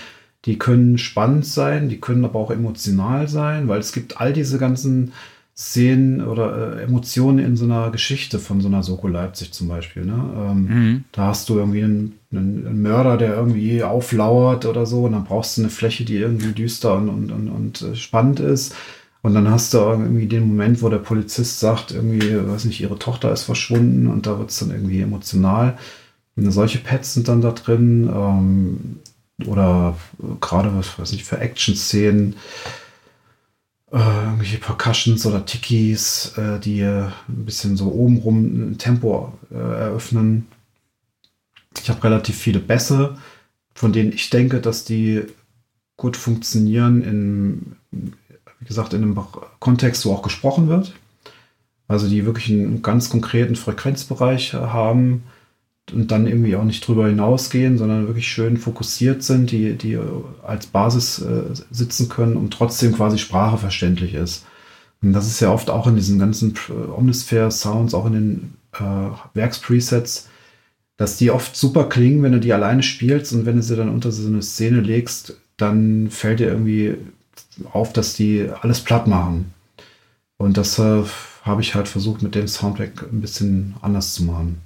die 0.46 0.58
können 0.58 0.98
spannend 0.98 1.44
sein, 1.44 1.88
die 1.88 2.00
können 2.00 2.24
aber 2.24 2.38
auch 2.38 2.50
emotional 2.50 3.28
sein, 3.28 3.68
weil 3.68 3.80
es 3.80 3.92
gibt 3.92 4.20
all 4.20 4.32
diese 4.32 4.58
ganzen 4.58 5.12
Szenen 5.60 6.26
oder 6.26 6.78
äh, 6.78 6.84
Emotionen 6.84 7.38
in 7.38 7.54
so 7.54 7.66
einer 7.66 7.90
Geschichte 7.90 8.38
von 8.38 8.62
so 8.62 8.68
einer 8.68 8.82
Soko 8.82 9.08
Leipzig 9.08 9.52
zum 9.52 9.68
Beispiel. 9.68 10.06
Ne? 10.06 10.14
Ähm, 10.34 10.62
mhm. 10.62 11.04
Da 11.12 11.26
hast 11.26 11.50
du 11.50 11.58
irgendwie 11.58 11.84
einen, 11.84 12.18
einen, 12.32 12.80
Mörder, 12.80 13.18
der 13.18 13.34
irgendwie 13.34 13.82
auflauert 13.82 14.64
oder 14.64 14.86
so, 14.86 15.04
und 15.04 15.12
dann 15.12 15.24
brauchst 15.24 15.58
du 15.58 15.62
eine 15.62 15.70
Fläche, 15.70 16.06
die 16.06 16.16
irgendwie 16.16 16.52
düster 16.52 16.94
und, 16.96 17.10
und, 17.10 17.30
und, 17.30 17.48
und 17.48 17.82
äh, 17.82 17.94
spannend 17.94 18.40
ist. 18.40 18.74
Und 19.20 19.34
dann 19.34 19.50
hast 19.50 19.74
du 19.74 19.78
irgendwie 19.78 20.26
den 20.26 20.48
Moment, 20.48 20.80
wo 20.80 20.88
der 20.88 20.96
Polizist 20.96 21.60
sagt, 21.60 21.92
irgendwie, 21.92 22.34
weiß 22.48 22.64
nicht, 22.64 22.80
ihre 22.80 22.98
Tochter 22.98 23.30
ist 23.30 23.42
verschwunden 23.42 24.06
und 24.06 24.26
da 24.26 24.38
wird 24.38 24.48
es 24.48 24.60
dann 24.60 24.70
irgendwie 24.70 25.02
emotional. 25.02 25.76
Und 26.36 26.50
solche 26.50 26.78
Pads 26.78 27.12
sind 27.12 27.28
dann 27.28 27.42
da 27.42 27.52
drin. 27.52 28.08
Ähm, 28.10 29.00
oder 29.46 29.96
gerade, 30.40 30.74
was 30.76 30.98
weiß 30.98 31.12
ich, 31.12 31.24
für 31.24 31.38
Action-Szenen, 31.38 32.36
äh, 33.92 33.98
irgendwelche 33.98 34.58
Percussions 34.58 35.26
oder 35.26 35.44
Tikis, 35.44 36.34
äh, 36.36 36.60
die 36.60 36.82
ein 36.82 37.12
bisschen 37.28 37.76
so 37.76 37.92
obenrum 37.92 38.70
ein 38.72 38.78
Tempo 38.78 39.32
äh, 39.50 39.56
eröffnen. 39.56 40.46
Ich 41.80 41.90
habe 41.90 42.04
relativ 42.04 42.36
viele 42.36 42.60
Bässe, 42.60 43.16
von 43.74 43.92
denen 43.92 44.12
ich 44.12 44.30
denke, 44.30 44.60
dass 44.60 44.84
die 44.84 45.24
gut 45.96 46.16
funktionieren 46.16 47.02
in, 47.02 47.76
wie 48.60 48.64
gesagt, 48.64 48.92
in 48.94 49.02
einem 49.02 49.18
Kontext, 49.58 50.06
wo 50.06 50.12
auch 50.12 50.22
gesprochen 50.22 50.68
wird. 50.68 50.94
Also 51.88 52.08
die 52.08 52.24
wirklich 52.24 52.50
einen 52.50 52.82
ganz 52.82 53.10
konkreten 53.10 53.56
Frequenzbereich 53.56 54.54
haben 54.54 55.24
und 55.92 56.10
dann 56.10 56.26
irgendwie 56.26 56.56
auch 56.56 56.64
nicht 56.64 56.86
drüber 56.86 57.08
hinausgehen, 57.08 57.78
sondern 57.78 58.06
wirklich 58.06 58.28
schön 58.28 58.56
fokussiert 58.56 59.22
sind, 59.22 59.50
die, 59.50 59.74
die 59.74 59.98
als 60.42 60.66
Basis 60.66 61.20
äh, 61.20 61.42
sitzen 61.70 62.08
können 62.08 62.36
und 62.36 62.52
trotzdem 62.52 62.94
quasi 62.94 63.18
Sprache 63.18 63.58
verständlich 63.58 64.14
ist. 64.14 64.44
Und 65.02 65.12
das 65.12 65.26
ist 65.26 65.40
ja 65.40 65.52
oft 65.52 65.70
auch 65.70 65.86
in 65.86 65.96
diesen 65.96 66.18
ganzen 66.18 66.54
Omnisphere-Sounds, 66.96 67.94
auch 67.94 68.06
in 68.06 68.12
den 68.12 68.54
äh, 68.74 69.10
Werkspresets, 69.34 70.28
dass 70.96 71.16
die 71.16 71.30
oft 71.30 71.56
super 71.56 71.88
klingen, 71.88 72.22
wenn 72.22 72.32
du 72.32 72.40
die 72.40 72.52
alleine 72.52 72.82
spielst 72.82 73.32
und 73.32 73.46
wenn 73.46 73.56
du 73.56 73.62
sie 73.62 73.76
dann 73.76 73.88
unter 73.88 74.12
so 74.12 74.26
eine 74.28 74.42
Szene 74.42 74.80
legst, 74.80 75.40
dann 75.56 76.10
fällt 76.10 76.40
dir 76.40 76.48
irgendwie 76.48 76.96
auf, 77.72 77.92
dass 77.92 78.14
die 78.14 78.48
alles 78.60 78.80
platt 78.80 79.06
machen. 79.06 79.52
Und 80.36 80.56
das 80.56 80.78
äh, 80.78 81.02
habe 81.42 81.62
ich 81.62 81.74
halt 81.74 81.88
versucht, 81.88 82.22
mit 82.22 82.34
dem 82.34 82.48
Soundtrack 82.48 83.02
ein 83.10 83.20
bisschen 83.20 83.74
anders 83.80 84.14
zu 84.14 84.24
machen. 84.24 84.60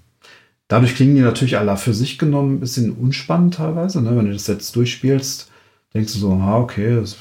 Dadurch 0.74 0.96
klingen 0.96 1.14
die 1.14 1.20
natürlich 1.20 1.56
alle 1.56 1.76
für 1.76 1.94
sich 1.94 2.18
genommen 2.18 2.56
ein 2.56 2.58
bisschen 2.58 2.90
unspannend 2.90 3.54
teilweise. 3.54 4.02
Ne? 4.02 4.16
Wenn 4.16 4.26
du 4.26 4.32
das 4.32 4.48
jetzt 4.48 4.74
durchspielst, 4.74 5.48
denkst 5.94 6.14
du 6.14 6.18
so, 6.18 6.32
ah, 6.32 6.58
okay, 6.58 6.96
das 6.96 7.10
ist 7.10 7.18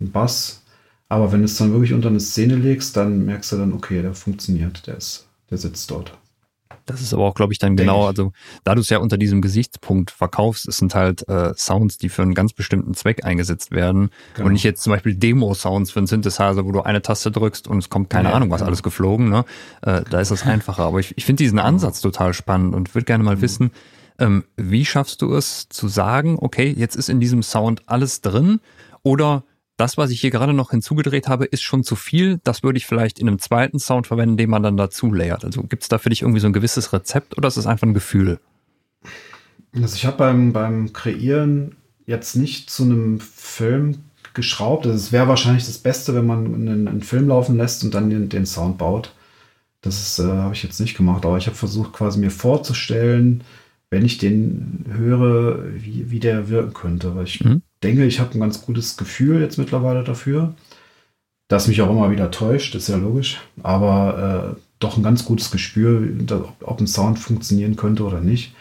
ein 0.00 0.10
Bass. 0.10 0.62
Aber 1.10 1.30
wenn 1.30 1.40
du 1.40 1.44
es 1.44 1.58
dann 1.58 1.72
wirklich 1.72 1.92
unter 1.92 2.08
eine 2.08 2.18
Szene 2.18 2.56
legst, 2.56 2.96
dann 2.96 3.26
merkst 3.26 3.52
du 3.52 3.56
dann, 3.58 3.74
okay, 3.74 4.00
der 4.00 4.14
funktioniert, 4.14 4.86
der, 4.86 4.96
ist, 4.96 5.28
der 5.50 5.58
sitzt 5.58 5.90
dort. 5.90 6.16
Das 6.86 7.00
ist 7.00 7.14
aber 7.14 7.24
auch, 7.24 7.34
glaube 7.34 7.52
ich, 7.52 7.58
dann 7.58 7.76
Denk 7.76 7.88
genau, 7.88 8.06
also 8.06 8.32
da 8.62 8.74
du 8.74 8.80
es 8.80 8.90
ja 8.90 8.98
unter 8.98 9.16
diesem 9.16 9.40
Gesichtspunkt 9.40 10.10
verkaufst, 10.10 10.68
es 10.68 10.78
sind 10.78 10.94
halt 10.94 11.26
äh, 11.28 11.54
Sounds, 11.56 11.98
die 11.98 12.08
für 12.08 12.22
einen 12.22 12.34
ganz 12.34 12.52
bestimmten 12.52 12.94
Zweck 12.94 13.24
eingesetzt 13.24 13.70
werden. 13.70 14.10
Genau. 14.34 14.46
Und 14.46 14.52
nicht 14.52 14.64
jetzt 14.64 14.82
zum 14.82 14.92
Beispiel 14.92 15.14
Demo-Sounds 15.14 15.90
für 15.90 16.00
einen 16.00 16.06
Synthesizer, 16.06 16.64
wo 16.64 16.72
du 16.72 16.82
eine 16.82 17.00
Taste 17.00 17.30
drückst 17.30 17.68
und 17.68 17.78
es 17.78 17.88
kommt 17.88 18.10
keine 18.10 18.28
ja, 18.28 18.34
Ahnung, 18.34 18.50
was 18.50 18.60
genau. 18.60 18.68
alles 18.68 18.82
geflogen. 18.82 19.30
Ne? 19.30 19.44
Äh, 19.82 20.02
da 20.10 20.20
ist 20.20 20.30
das 20.30 20.42
einfacher. 20.46 20.84
Aber 20.84 21.00
ich, 21.00 21.16
ich 21.16 21.24
finde 21.24 21.42
diesen 21.42 21.58
Ansatz 21.58 22.00
total 22.00 22.34
spannend 22.34 22.74
und 22.74 22.94
würde 22.94 23.06
gerne 23.06 23.24
mal 23.24 23.36
mhm. 23.36 23.42
wissen, 23.42 23.70
ähm, 24.18 24.44
wie 24.56 24.84
schaffst 24.84 25.22
du 25.22 25.34
es 25.34 25.68
zu 25.68 25.88
sagen, 25.88 26.36
okay, 26.40 26.72
jetzt 26.76 26.96
ist 26.96 27.08
in 27.08 27.18
diesem 27.18 27.42
Sound 27.42 27.82
alles 27.86 28.20
drin 28.20 28.60
oder 29.02 29.44
das, 29.76 29.96
was 29.96 30.10
ich 30.10 30.20
hier 30.20 30.30
gerade 30.30 30.52
noch 30.52 30.70
hinzugedreht 30.70 31.28
habe, 31.28 31.46
ist 31.46 31.62
schon 31.62 31.82
zu 31.82 31.96
viel. 31.96 32.40
Das 32.44 32.62
würde 32.62 32.78
ich 32.78 32.86
vielleicht 32.86 33.18
in 33.18 33.28
einem 33.28 33.40
zweiten 33.40 33.78
Sound 33.78 34.06
verwenden, 34.06 34.36
den 34.36 34.50
man 34.50 34.62
dann 34.62 34.76
dazu 34.76 35.12
layert. 35.12 35.44
Also 35.44 35.62
gibt 35.64 35.82
es 35.82 35.88
da 35.88 35.98
für 35.98 36.10
dich 36.10 36.22
irgendwie 36.22 36.40
so 36.40 36.46
ein 36.46 36.52
gewisses 36.52 36.92
Rezept 36.92 37.36
oder 37.36 37.48
ist 37.48 37.56
es 37.56 37.66
einfach 37.66 37.86
ein 37.86 37.94
Gefühl? 37.94 38.38
Also 39.74 39.96
ich 39.96 40.06
habe 40.06 40.16
beim, 40.16 40.52
beim 40.52 40.92
Kreieren 40.92 41.76
jetzt 42.06 42.36
nicht 42.36 42.70
zu 42.70 42.84
einem 42.84 43.18
Film 43.18 44.04
geschraubt. 44.32 44.86
Also 44.86 44.96
es 44.96 45.10
wäre 45.10 45.26
wahrscheinlich 45.26 45.66
das 45.66 45.78
Beste, 45.78 46.14
wenn 46.14 46.26
man 46.26 46.54
einen, 46.54 46.86
einen, 46.86 47.02
Film 47.02 47.28
laufen 47.28 47.56
lässt 47.56 47.82
und 47.82 47.94
dann 47.94 48.10
den, 48.10 48.28
den 48.28 48.46
Sound 48.46 48.78
baut. 48.78 49.12
Das 49.80 50.18
äh, 50.20 50.24
habe 50.24 50.54
ich 50.54 50.62
jetzt 50.62 50.80
nicht 50.80 50.96
gemacht, 50.96 51.26
aber 51.26 51.36
ich 51.36 51.46
habe 51.46 51.56
versucht 51.56 51.92
quasi 51.92 52.18
mir 52.20 52.30
vorzustellen, 52.30 53.42
wenn 53.90 54.04
ich 54.04 54.18
den 54.18 54.84
höre, 54.88 55.64
wie, 55.74 56.10
wie 56.10 56.20
der 56.20 56.48
wirken 56.48 56.74
könnte. 56.74 57.16
Weil 57.16 57.24
ich 57.24 57.42
mhm 57.42 57.62
denke, 57.82 58.04
ich 58.04 58.20
habe 58.20 58.34
ein 58.34 58.40
ganz 58.40 58.62
gutes 58.62 58.96
Gefühl 58.96 59.40
jetzt 59.40 59.58
mittlerweile 59.58 60.04
dafür, 60.04 60.54
das 61.48 61.68
mich 61.68 61.82
auch 61.82 61.90
immer 61.90 62.10
wieder 62.10 62.30
täuscht, 62.30 62.74
ist 62.74 62.88
ja 62.88 62.96
logisch, 62.96 63.40
aber 63.62 64.56
äh, 64.56 64.60
doch 64.78 64.96
ein 64.96 65.02
ganz 65.02 65.24
gutes 65.24 65.50
Gespür, 65.50 66.02
ob 66.62 66.80
ein 66.80 66.86
Sound 66.86 67.18
funktionieren 67.18 67.76
könnte 67.76 68.04
oder 68.04 68.20
nicht. 68.20 68.54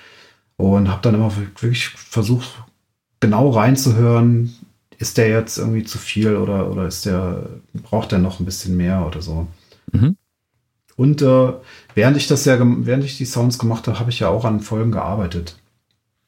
Und 0.57 0.89
habe 0.89 1.01
dann 1.01 1.16
immer 1.16 1.36
wirklich 1.36 1.89
versucht, 1.89 2.64
genau 3.20 3.49
reinzuhören, 3.49 4.53
ist 4.99 5.18
der 5.18 5.30
jetzt 5.30 5.57
irgendwie 5.57 5.84
zu 5.84 5.97
viel 5.97 6.36
oder, 6.36 6.70
oder 6.70 6.86
ist 6.88 7.05
der, 7.05 7.49
braucht 7.74 8.11
der 8.11 8.20
noch 8.20 8.39
ein 8.39 8.45
bisschen 8.45 8.78
mehr 8.78 9.05
oder 9.05 9.22
so. 9.22 9.47
Mhm. 9.91 10.16
Und 10.95 11.22
äh, 11.22 11.53
während 11.95 12.18
ich 12.18 12.28
das 12.28 12.45
ja, 12.45 12.57
während 12.59 13.03
ich 13.03 13.18
die 13.18 13.26
Sounds 13.26 13.57
gemacht 13.57 13.88
habe, 13.88 13.99
habe 13.99 14.11
ich 14.11 14.20
ja 14.20 14.30
auch 14.30 14.45
an 14.45 14.59
Folgen 14.59 14.91
gearbeitet. 14.91 15.57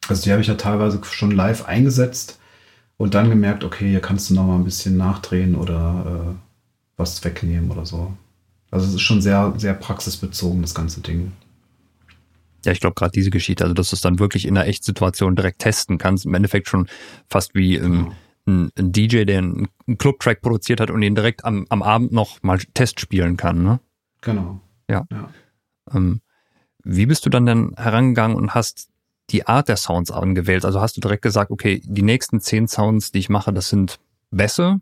Also 0.08 0.24
die 0.24 0.32
habe 0.32 0.42
ich 0.42 0.48
ja 0.48 0.56
teilweise 0.56 1.00
schon 1.04 1.32
live 1.32 1.66
eingesetzt 1.66 2.40
und 2.98 3.14
dann 3.14 3.30
gemerkt, 3.30 3.64
okay, 3.64 3.90
hier 3.90 4.02
kannst 4.02 4.30
du 4.30 4.34
noch 4.34 4.46
mal 4.46 4.56
ein 4.56 4.64
bisschen 4.64 4.98
nachdrehen 4.98 5.56
oder 5.56 6.36
äh, 6.36 6.36
was 6.98 7.24
wegnehmen 7.24 7.72
oder 7.72 7.86
so. 7.86 8.14
Also 8.72 8.88
es 8.88 8.96
ist 8.96 9.02
schon 9.02 9.22
sehr, 9.22 9.54
sehr 9.58 9.74
praxisbezogen, 9.74 10.62
das 10.62 10.76
ganze 10.76 11.02
Ding. 11.02 11.34
Ja, 12.66 12.72
ich 12.72 12.80
glaube 12.80 12.96
gerade 12.96 13.12
diese 13.12 13.30
Geschichte, 13.30 13.64
also 13.64 13.74
dass 13.74 13.92
du 13.92 13.96
es 13.96 14.02
dann 14.02 14.20
wirklich 14.20 14.48
in 14.48 14.58
einer 14.58 14.68
Echtsituation 14.68 15.36
direkt 15.36 15.60
testen 15.60 15.98
kannst, 15.98 16.26
im 16.26 16.34
Endeffekt 16.34 16.68
schon 16.68 16.88
fast 17.30 17.54
wie 17.54 17.76
ähm, 17.76 18.14
ein, 18.48 18.72
ein, 18.78 18.92
DJ, 18.92 19.26
der 19.26 19.40
einen 19.40 19.68
Club-Track 19.98 20.42
produziert 20.42 20.80
hat 20.80 20.90
und 20.90 21.02
ihn 21.02 21.16
direkt 21.16 21.46
am, 21.46 21.66
am 21.70 21.84
Abend 21.84 22.12
noch 22.12 22.42
mal 22.42 22.58
Test 22.74 23.00
spielen 23.00 23.38
kann, 23.38 23.64
ne? 23.64 23.80
Genau. 24.22 24.62
Ja. 24.90 25.06
ja. 25.12 25.30
Ähm, 25.94 26.22
wie 26.84 27.06
bist 27.06 27.26
du 27.26 27.30
dann 27.30 27.46
denn 27.46 27.74
herangegangen 27.78 28.36
und 28.36 28.56
hast 28.56 28.90
die 29.30 29.48
Art 29.48 29.70
der 29.70 29.78
Sounds 29.78 30.12
angewählt? 30.12 30.66
Also 30.66 30.82
hast 30.82 30.98
du 30.98 31.02
direkt 31.02 31.22
gesagt, 31.22 31.52
okay, 31.52 31.82
die 31.84 32.04
nächsten 32.04 32.40
zehn 32.40 32.68
Sounds, 32.68 33.12
die 33.12 33.20
ich 33.20 33.30
mache, 33.30 33.54
das 33.54 33.70
sind 33.70 34.00
Bässe 34.32 34.80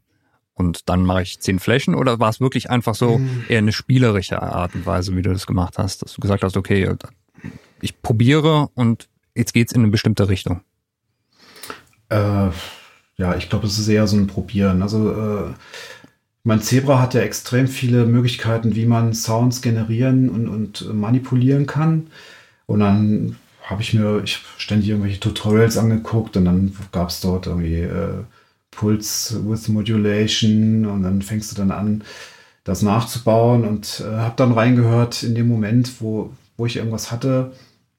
und 0.54 0.90
dann 0.90 1.04
mache 1.06 1.24
ich 1.24 1.40
zehn 1.40 1.60
Flächen 1.60 1.96
oder 1.96 2.20
war 2.20 2.30
es 2.30 2.40
wirklich 2.40 2.70
einfach 2.70 2.96
so 2.96 3.18
mhm. 3.18 3.46
eher 3.50 3.60
eine 3.60 3.72
spielerische 3.72 4.42
Art 4.42 4.76
und 4.76 4.86
Weise, 4.86 5.16
wie 5.16 5.22
du 5.22 5.32
das 5.32 5.48
gemacht 5.48 5.78
hast, 5.78 6.04
dass 6.04 6.14
du 6.14 6.22
gesagt 6.22 6.44
hast, 6.44 6.58
okay, 6.58 6.96
ich 7.82 8.02
probiere 8.02 8.70
und 8.76 9.10
jetzt 9.36 9.54
geht's 9.54 9.74
in 9.74 9.82
eine 9.82 9.92
bestimmte 9.92 10.30
Richtung? 10.30 10.62
Äh, 12.10 12.50
ja, 13.18 13.36
ich 13.38 13.50
glaube, 13.50 13.68
es 13.68 13.80
ist 13.80 13.88
eher 13.88 14.08
so 14.08 14.18
ein 14.18 14.28
Probieren. 14.28 14.82
Also 14.82 15.12
äh, 15.12 15.54
mein 16.44 16.62
Zebra 16.62 17.00
hat 17.00 17.14
ja 17.14 17.22
extrem 17.22 17.68
viele 17.68 18.06
Möglichkeiten, 18.06 18.76
wie 18.76 18.86
man 18.86 19.14
Sounds 19.14 19.62
generieren 19.62 20.30
und, 20.30 20.48
und 20.48 20.94
manipulieren 20.94 21.66
kann. 21.66 22.08
Und 22.66 22.80
dann 22.80 23.38
habe 23.74 23.82
ich 23.82 23.94
mir 23.94 24.22
ich 24.24 24.40
ständig 24.58 24.90
irgendwelche 24.90 25.20
Tutorials 25.20 25.78
angeguckt 25.78 26.38
und 26.38 26.46
dann 26.46 26.76
gab 26.92 27.10
es 27.10 27.22
dort 27.22 27.48
irgendwie 27.48 27.82
äh, 27.82 28.24
Pulse 28.72 29.50
with 29.50 29.68
Modulation 29.68 30.86
und 30.86 31.04
dann 31.04 31.22
fängst 31.22 31.52
du 31.52 31.56
dann 31.56 31.72
an, 31.72 32.04
das 32.64 32.82
nachzubauen 32.82 33.66
und 33.66 34.04
äh, 34.06 34.18
habe 34.18 34.36
dann 34.38 34.52
reingehört 34.52 35.24
in 35.24 35.36
dem 35.36 35.48
Moment, 35.48 36.02
wo, 36.02 36.32
wo 36.56 36.66
ich 36.66 36.78
irgendwas 36.78 37.12
hatte, 37.12 37.52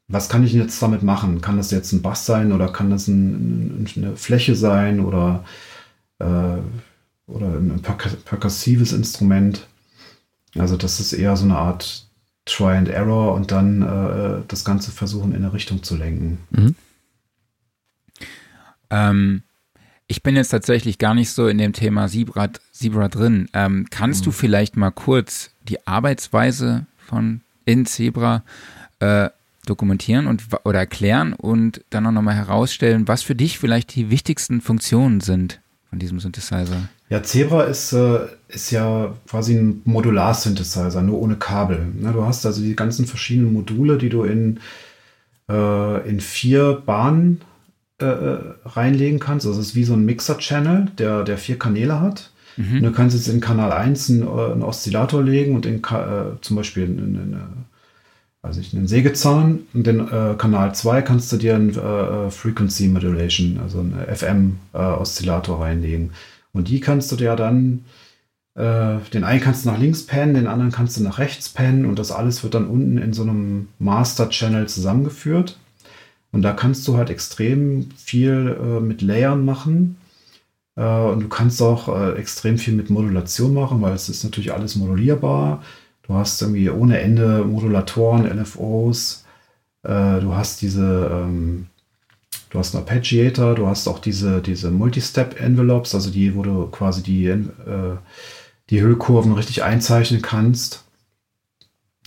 was 0.09 0.29
kann 0.29 0.45
ich 0.45 0.53
jetzt 0.53 0.81
damit 0.81 1.03
machen? 1.03 1.41
Kann 1.41 1.57
das 1.57 1.71
jetzt 1.71 1.93
ein 1.93 2.03
Bass 2.03 2.25
sein 2.25 2.53
oder 2.53 2.69
kann 2.69 2.91
das 2.91 3.09
ein, 3.09 3.87
eine 3.97 4.17
Fläche 4.17 4.55
sein 4.55 5.01
oder, 5.01 5.45
äh, 6.21 6.59
oder 7.27 7.47
ein 7.47 7.83
perkussives 7.83 8.93
Instrument? 8.93 9.67
Also 10.57 10.77
das 10.77 11.01
ist 11.01 11.13
eher 11.13 11.37
so 11.37 11.45
eine 11.45 11.57
Art 11.57 12.04
Try 12.47 12.77
and 12.77 12.89
Error 12.89 13.35
und 13.35 13.51
dann 13.51 13.83
äh, 13.83 14.43
das 14.49 14.65
Ganze 14.65 14.91
versuchen 14.91 15.33
in 15.33 15.45
eine 15.45 15.53
Richtung 15.53 15.83
zu 15.83 15.97
lenken. 15.97 16.39
Mhm. 16.51 16.75
Ähm, 18.91 19.43
ich 20.07 20.23
bin 20.23 20.37
jetzt 20.37 20.51
tatsächlich 20.51 20.99
gar 20.99 21.15
nicht 21.15 21.31
so 21.31 21.49
in 21.49 21.59
dem 21.59 21.73
Thema 21.73 22.09
Zebra, 22.09 22.51
Zebra 22.73 23.09
drin. 23.09 23.49
Ähm, 23.55 23.87
kannst 23.91 24.21
mhm. 24.21 24.25
du 24.27 24.31
vielleicht 24.33 24.77
mal 24.77 24.91
kurz 24.91 25.51
die 25.63 25.87
Arbeitsweise 25.87 26.87
von 26.99 27.41
in 27.65 27.87
Zebra 27.87 28.43
äh, 29.01 29.31
dokumentieren 29.65 30.27
und 30.27 30.45
oder 30.65 30.81
erklären 30.81 31.33
und 31.33 31.83
dann 31.89 32.07
auch 32.07 32.13
nochmal 32.13 32.35
herausstellen, 32.35 33.09
was 33.09 33.23
für 33.23 33.35
dich 33.35 33.59
vielleicht 33.59 33.95
die 33.95 34.11
wichtigsten 34.11 34.61
Funktionen 34.61 35.21
sind 35.21 35.61
von 35.89 35.99
diesem 35.99 36.21
Synthesizer? 36.21 36.89
Ja, 37.11 37.23
Zebra 37.23 37.65
ist, 37.65 37.93
äh, 37.93 38.21
ist 38.49 38.71
ja 38.71 39.15
quasi 39.29 39.55
ein 39.55 39.83
Modular-Synthesizer, 39.85 41.03
nur 41.03 41.21
ohne 41.21 41.37
Kabel. 41.37 41.87
Ne, 42.01 42.13
du 42.13 42.25
hast 42.25 42.47
also 42.47 42.63
die 42.63 42.77
ganzen 42.77 43.07
verschiedenen 43.07 43.53
Module, 43.53 43.99
die 43.99 44.09
du 44.09 44.25
in, 44.25 44.61
äh, 45.51 46.09
in 46.09 46.21
vier 46.21 46.83
Bahnen 46.87 47.43
äh, 47.99 48.07
reinlegen 48.65 49.21
kannst. 49.21 49.47
Also 49.47 49.61
es 49.61 49.69
ist 49.69 49.75
wie 49.75 49.85
so 49.85 49.95
ein 49.95 50.07
Mixer-Channel, 50.07 50.93
der, 50.99 51.25
der 51.25 51.39
vier 51.39 51.59
Kanäle 51.59 52.01
hat. 52.01 52.31
Mhm. 52.57 52.83
Du 52.83 52.93
kannst 52.93 53.17
jetzt 53.17 53.29
in 53.29 53.41
Kanal 53.41 53.73
1 53.73 54.11
einen, 54.11 54.29
einen 54.29 54.63
Oszillator 54.63 55.23
legen 55.23 55.55
und 55.55 55.67
in, 55.67 55.83
zum 56.41 56.57
Beispiel 56.57 56.85
in, 56.85 56.99
in, 56.99 57.15
in 57.17 57.37
also 58.45 58.61
ich 58.61 58.75
einen 58.75 58.87
Sägezahn 58.87 59.61
und 59.73 59.87
den 59.87 60.01
äh, 60.01 60.35
Kanal 60.37 60.75
2 60.75 61.01
kannst 61.01 61.33
du 61.33 61.39
dir 61.39 61.55
ein 61.55 61.71
äh, 61.71 62.31
Frequency 62.31 62.89
Modulation, 62.89 63.59
also 63.63 63.81
einen 63.81 63.95
FM-Oszillator 63.95 65.63
reinlegen. 65.63 66.11
Und 66.55 66.69
die 66.69 66.81
kannst 66.81 67.13
du 67.13 67.17
dir 67.17 67.37
dann, 67.37 67.85
äh, 68.55 68.97
den 69.13 69.25
einen 69.25 69.41
kannst 69.43 69.67
du 69.67 69.71
nach 69.71 69.79
links 69.79 70.07
pennen, 70.07 70.35
den 70.35 70.47
anderen 70.47 70.73
kannst 70.73 70.97
du 70.97 71.03
nach 71.03 71.19
rechts 71.19 71.51
pennen 71.51 71.85
und 71.85 71.99
das 71.99 72.11
alles 72.11 72.43
wird 72.43 72.55
dann 72.55 72.69
unten 72.69 72.97
in 72.97 73.13
so 73.13 73.23
einem 73.23 73.69
Master 73.79 74.31
Channel 74.31 74.67
zusammengeführt. 74.67 75.59
Und 76.33 76.43
da 76.43 76.53
kannst 76.53 76.89
du 76.89 76.97
halt 76.97 77.11
extrem 77.11 77.91
viel 77.97 78.57
äh, 78.59 78.81
mit 78.81 79.03
Layern 79.03 79.45
machen. 79.45 79.97
Äh, 80.77 80.83
und 80.85 81.21
du 81.21 81.29
kannst 81.29 81.61
auch 81.63 81.89
äh, 81.89 82.13
extrem 82.19 82.59
viel 82.59 82.75
mit 82.75 82.91
Modulation 82.91 83.55
machen, 83.55 83.83
weil 83.83 83.95
es 83.95 84.09
ist 84.09 84.25
natürlich 84.25 84.53
alles 84.53 84.77
modulierbar. 84.77 85.63
Du 86.03 86.15
hast 86.15 86.43
irgendwie 86.43 86.71
ohne 86.71 87.01
Ende 87.01 87.45
Modulatoren, 87.45 88.27
LFOs. 88.27 89.25
Äh, 89.83 90.21
du 90.21 90.35
hast 90.35 90.63
diese, 90.63 91.11
ähm, 91.13 91.69
du 92.55 92.61
hast 92.61 92.73
einen 92.73 92.85
Arpeggiator, 92.85 93.57
du 93.57 93.67
hast 93.67 93.89
auch 93.89 93.99
diese, 93.99 94.41
diese 94.41 94.71
Multi-Step-Envelopes, 94.71 95.93
also 95.93 96.11
die, 96.11 96.37
wo 96.37 96.45
du 96.45 96.69
quasi 96.69 97.03
die, 97.03 97.27
äh, 97.27 97.97
die 98.71 98.81
Hüllkurven 98.81 99.33
richtig 99.33 99.65
einzeichnen 99.65 100.23
kannst. 100.23 100.85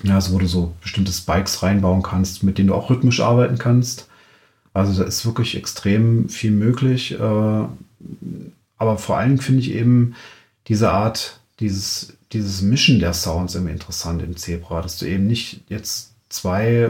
Ja, 0.03 0.15
also 0.15 0.33
wo 0.33 0.39
du 0.39 0.47
so 0.47 0.73
bestimmte 0.81 1.11
Spikes 1.11 1.63
reinbauen 1.63 2.01
kannst, 2.01 2.43
mit 2.43 2.57
denen 2.57 2.67
du 2.67 2.75
auch 2.75 2.89
rhythmisch 2.89 3.19
arbeiten 3.19 3.57
kannst. 3.57 4.07
Also 4.73 5.01
da 5.01 5.05
ist 5.05 5.25
wirklich 5.25 5.57
extrem 5.57 6.29
viel 6.29 6.51
möglich. 6.51 7.19
Äh, 7.19 7.65
aber 8.77 8.97
vor 8.97 9.17
allem 9.17 9.39
finde 9.39 9.59
ich 9.59 9.71
eben 9.71 10.15
diese 10.67 10.91
Art, 10.91 11.41
dieses, 11.59 12.13
dieses 12.31 12.61
Mischen 12.61 12.99
der 12.99 13.11
Sounds 13.11 13.53
immer 13.55 13.71
interessant 13.71 14.21
im 14.21 14.37
Zebra, 14.37 14.81
dass 14.81 14.97
du 14.97 15.07
eben 15.07 15.27
nicht 15.27 15.59
jetzt 15.67 16.13
zwei 16.29 16.89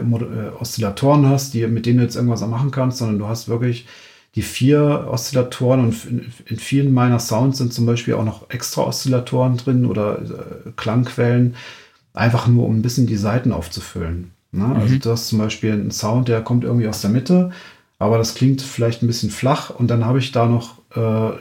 Oszillatoren 0.60 1.28
hast, 1.28 1.54
die, 1.54 1.66
mit 1.66 1.86
denen 1.86 1.98
du 1.98 2.04
jetzt 2.04 2.16
irgendwas 2.16 2.46
machen 2.46 2.70
kannst, 2.70 2.98
sondern 2.98 3.18
du 3.18 3.26
hast 3.26 3.48
wirklich 3.48 3.86
die 4.34 4.42
vier 4.42 5.08
Oszillatoren 5.10 5.80
und 5.80 6.04
in, 6.04 6.32
in 6.46 6.58
vielen 6.58 6.92
meiner 6.92 7.18
Sounds 7.18 7.58
sind 7.58 7.72
zum 7.72 7.86
Beispiel 7.86 8.14
auch 8.14 8.24
noch 8.24 8.50
extra 8.50 8.82
Oszillatoren 8.82 9.56
drin 9.56 9.86
oder 9.86 10.18
äh, 10.18 10.70
Klangquellen, 10.76 11.56
einfach 12.14 12.46
nur 12.46 12.66
um 12.66 12.76
ein 12.76 12.82
bisschen 12.82 13.06
die 13.06 13.16
Seiten 13.16 13.52
aufzufüllen. 13.52 14.32
Ne? 14.52 14.64
Also 14.64 14.74
mhm. 14.74 14.82
Also 14.82 14.98
du 14.98 15.10
hast 15.10 15.28
zum 15.28 15.38
Beispiel 15.38 15.72
einen 15.72 15.90
Sound, 15.90 16.28
der 16.28 16.42
kommt 16.42 16.64
irgendwie 16.64 16.88
aus 16.88 17.00
der 17.00 17.10
Mitte, 17.10 17.50
aber 17.98 18.18
das 18.18 18.34
klingt 18.34 18.62
vielleicht 18.62 19.02
ein 19.02 19.06
bisschen 19.06 19.30
flach 19.30 19.70
und 19.70 19.88
dann 19.88 20.04
habe 20.04 20.18
ich 20.18 20.32
da 20.32 20.46
noch 20.46 20.78
äh, 20.94 21.36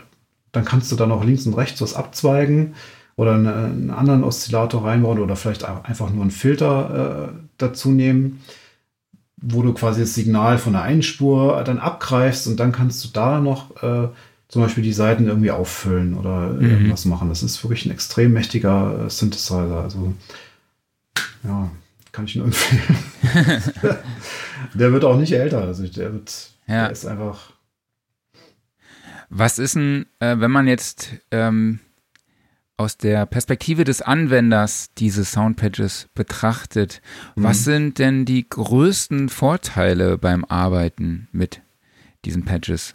dann 0.51 0.65
kannst 0.65 0.91
du 0.91 0.95
da 0.95 1.05
noch 1.05 1.23
links 1.23 1.45
und 1.45 1.53
rechts 1.53 1.81
was 1.81 1.93
abzweigen 1.93 2.75
oder 3.17 3.33
eine, 3.33 3.53
einen 3.53 3.89
anderen 3.89 4.23
Oszillator 4.23 4.85
reinbauen 4.85 5.19
oder 5.19 5.35
vielleicht 5.35 5.65
einfach 5.65 6.09
nur 6.11 6.21
einen 6.21 6.31
Filter 6.31 7.33
äh, 7.33 7.39
dazu 7.57 7.91
nehmen, 7.91 8.41
wo 9.37 9.61
du 9.63 9.73
quasi 9.73 10.01
das 10.01 10.13
Signal 10.13 10.57
von 10.57 10.73
der 10.73 10.83
einen 10.83 11.03
Spur 11.03 11.61
dann 11.65 11.79
abgreifst 11.79 12.47
und 12.47 12.59
dann 12.59 12.71
kannst 12.71 13.03
du 13.03 13.09
da 13.09 13.39
noch 13.39 13.83
äh, 13.83 14.07
zum 14.47 14.61
Beispiel 14.61 14.83
die 14.83 14.93
Seiten 14.93 15.27
irgendwie 15.27 15.51
auffüllen 15.51 16.13
oder 16.13 16.53
mhm. 16.53 16.69
irgendwas 16.69 17.05
machen. 17.05 17.29
Das 17.29 17.43
ist 17.43 17.61
wirklich 17.63 17.85
ein 17.85 17.91
extrem 17.91 18.31
mächtiger 18.33 19.05
äh, 19.05 19.09
Synthesizer. 19.09 19.81
Also 19.81 20.13
ja, 21.43 21.69
kann 22.11 22.25
ich 22.25 22.35
nur 22.35 22.45
empfehlen. 22.45 23.63
der 24.75 24.93
wird 24.93 25.03
auch 25.03 25.17
nicht 25.17 25.33
älter. 25.33 25.63
Also 25.63 25.85
der 25.87 26.13
wird, 26.13 26.51
ja. 26.67 26.83
der 26.83 26.91
ist 26.91 27.05
einfach 27.05 27.51
was 29.29 29.59
ist 29.59 29.75
denn, 29.75 30.05
äh, 30.19 30.39
wenn 30.39 30.51
man 30.51 30.67
jetzt 30.67 31.09
ähm, 31.31 31.79
aus 32.77 32.97
der 32.97 33.25
Perspektive 33.25 33.83
des 33.83 34.01
Anwenders 34.01 34.91
diese 34.97 35.25
Soundpatches 35.25 36.07
betrachtet, 36.13 37.01
mhm. 37.35 37.43
was 37.43 37.63
sind 37.63 37.97
denn 37.99 38.25
die 38.25 38.47
größten 38.47 39.29
Vorteile 39.29 40.17
beim 40.17 40.45
Arbeiten 40.45 41.27
mit 41.31 41.61
diesen 42.23 42.45
Patches? 42.45 42.93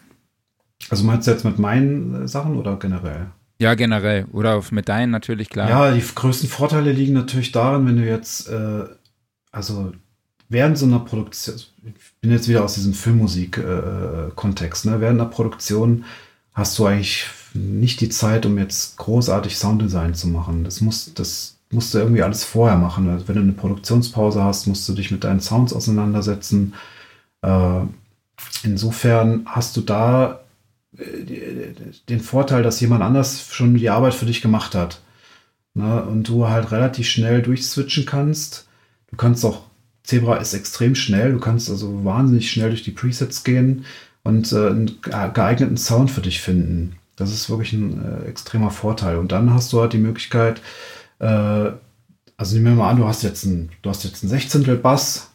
Also 0.88 1.04
meinst 1.04 1.26
du 1.26 1.32
jetzt 1.32 1.44
mit 1.44 1.58
meinen 1.58 2.24
äh, 2.24 2.28
Sachen 2.28 2.56
oder 2.56 2.76
generell? 2.78 3.26
Ja, 3.58 3.74
generell. 3.74 4.26
Oder 4.32 4.60
mit 4.70 4.88
deinen 4.88 5.10
natürlich, 5.10 5.48
klar. 5.48 5.68
Ja, 5.68 5.92
die 5.92 6.02
größten 6.02 6.48
Vorteile 6.48 6.92
liegen 6.92 7.12
natürlich 7.12 7.52
darin, 7.52 7.86
wenn 7.86 7.96
du 7.96 8.04
jetzt, 8.04 8.48
äh, 8.48 8.84
also 9.52 9.92
während 10.48 10.78
so 10.78 10.86
einer 10.86 11.00
Produktion, 11.00 11.56
ich 11.84 11.94
bin 12.20 12.30
jetzt 12.30 12.48
wieder 12.48 12.64
aus 12.64 12.74
diesem 12.74 12.94
Filmmusik-Kontext, 12.94 14.86
äh, 14.86 14.90
ne? 14.90 15.00
während 15.00 15.20
einer 15.20 15.30
Produktion 15.30 16.04
hast 16.52 16.78
du 16.78 16.86
eigentlich 16.86 17.28
nicht 17.54 18.00
die 18.00 18.08
Zeit, 18.08 18.46
um 18.46 18.58
jetzt 18.58 18.96
großartig 18.98 19.56
Sounddesign 19.56 20.14
zu 20.14 20.28
machen. 20.28 20.64
Das 20.64 20.80
muss, 20.80 21.12
das 21.14 21.56
musst 21.70 21.94
du 21.94 21.98
irgendwie 21.98 22.22
alles 22.22 22.44
vorher 22.44 22.76
machen. 22.76 23.08
Also 23.08 23.28
wenn 23.28 23.36
du 23.36 23.42
eine 23.42 23.52
Produktionspause 23.52 24.42
hast, 24.42 24.66
musst 24.66 24.88
du 24.88 24.92
dich 24.92 25.10
mit 25.10 25.24
deinen 25.24 25.40
Sounds 25.40 25.72
auseinandersetzen. 25.72 26.74
Äh, 27.42 27.80
insofern 28.62 29.42
hast 29.46 29.76
du 29.76 29.80
da 29.80 30.40
äh, 30.96 31.72
den 32.08 32.20
Vorteil, 32.20 32.62
dass 32.62 32.80
jemand 32.80 33.02
anders 33.02 33.46
schon 33.50 33.74
die 33.74 33.90
Arbeit 33.90 34.14
für 34.14 34.26
dich 34.26 34.42
gemacht 34.42 34.74
hat. 34.74 35.00
Ne? 35.74 36.02
Und 36.02 36.28
du 36.28 36.48
halt 36.48 36.70
relativ 36.70 37.08
schnell 37.08 37.42
durchswitchen 37.42 38.06
kannst. 38.06 38.68
Du 39.10 39.16
kannst 39.16 39.44
auch 39.44 39.62
Zebra 40.04 40.36
ist 40.36 40.54
extrem 40.54 40.94
schnell. 40.94 41.32
Du 41.32 41.38
kannst 41.38 41.70
also 41.70 42.04
wahnsinnig 42.04 42.50
schnell 42.50 42.70
durch 42.70 42.82
die 42.82 42.90
Presets 42.90 43.44
gehen 43.44 43.84
und 44.24 44.52
äh, 44.52 44.68
einen 44.68 45.00
geeigneten 45.00 45.76
Sound 45.76 46.10
für 46.10 46.20
dich 46.20 46.40
finden. 46.40 46.96
Das 47.16 47.32
ist 47.32 47.50
wirklich 47.50 47.72
ein 47.72 48.02
äh, 48.02 48.28
extremer 48.28 48.70
Vorteil. 48.70 49.16
Und 49.18 49.32
dann 49.32 49.52
hast 49.52 49.72
du 49.72 49.80
halt 49.80 49.92
die 49.92 49.98
Möglichkeit, 49.98 50.60
äh, 51.18 51.70
also 52.36 52.56
nehmen 52.56 52.66
wir 52.66 52.74
mal 52.74 52.90
an, 52.90 52.96
du 52.96 53.06
hast 53.06 53.22
jetzt 53.22 53.44
ein, 53.44 53.70
du 53.82 53.90
hast 53.90 54.04
jetzt 54.04 54.22
ein 54.22 54.28
Sechzehntel 54.28 54.76
Bass, 54.76 55.30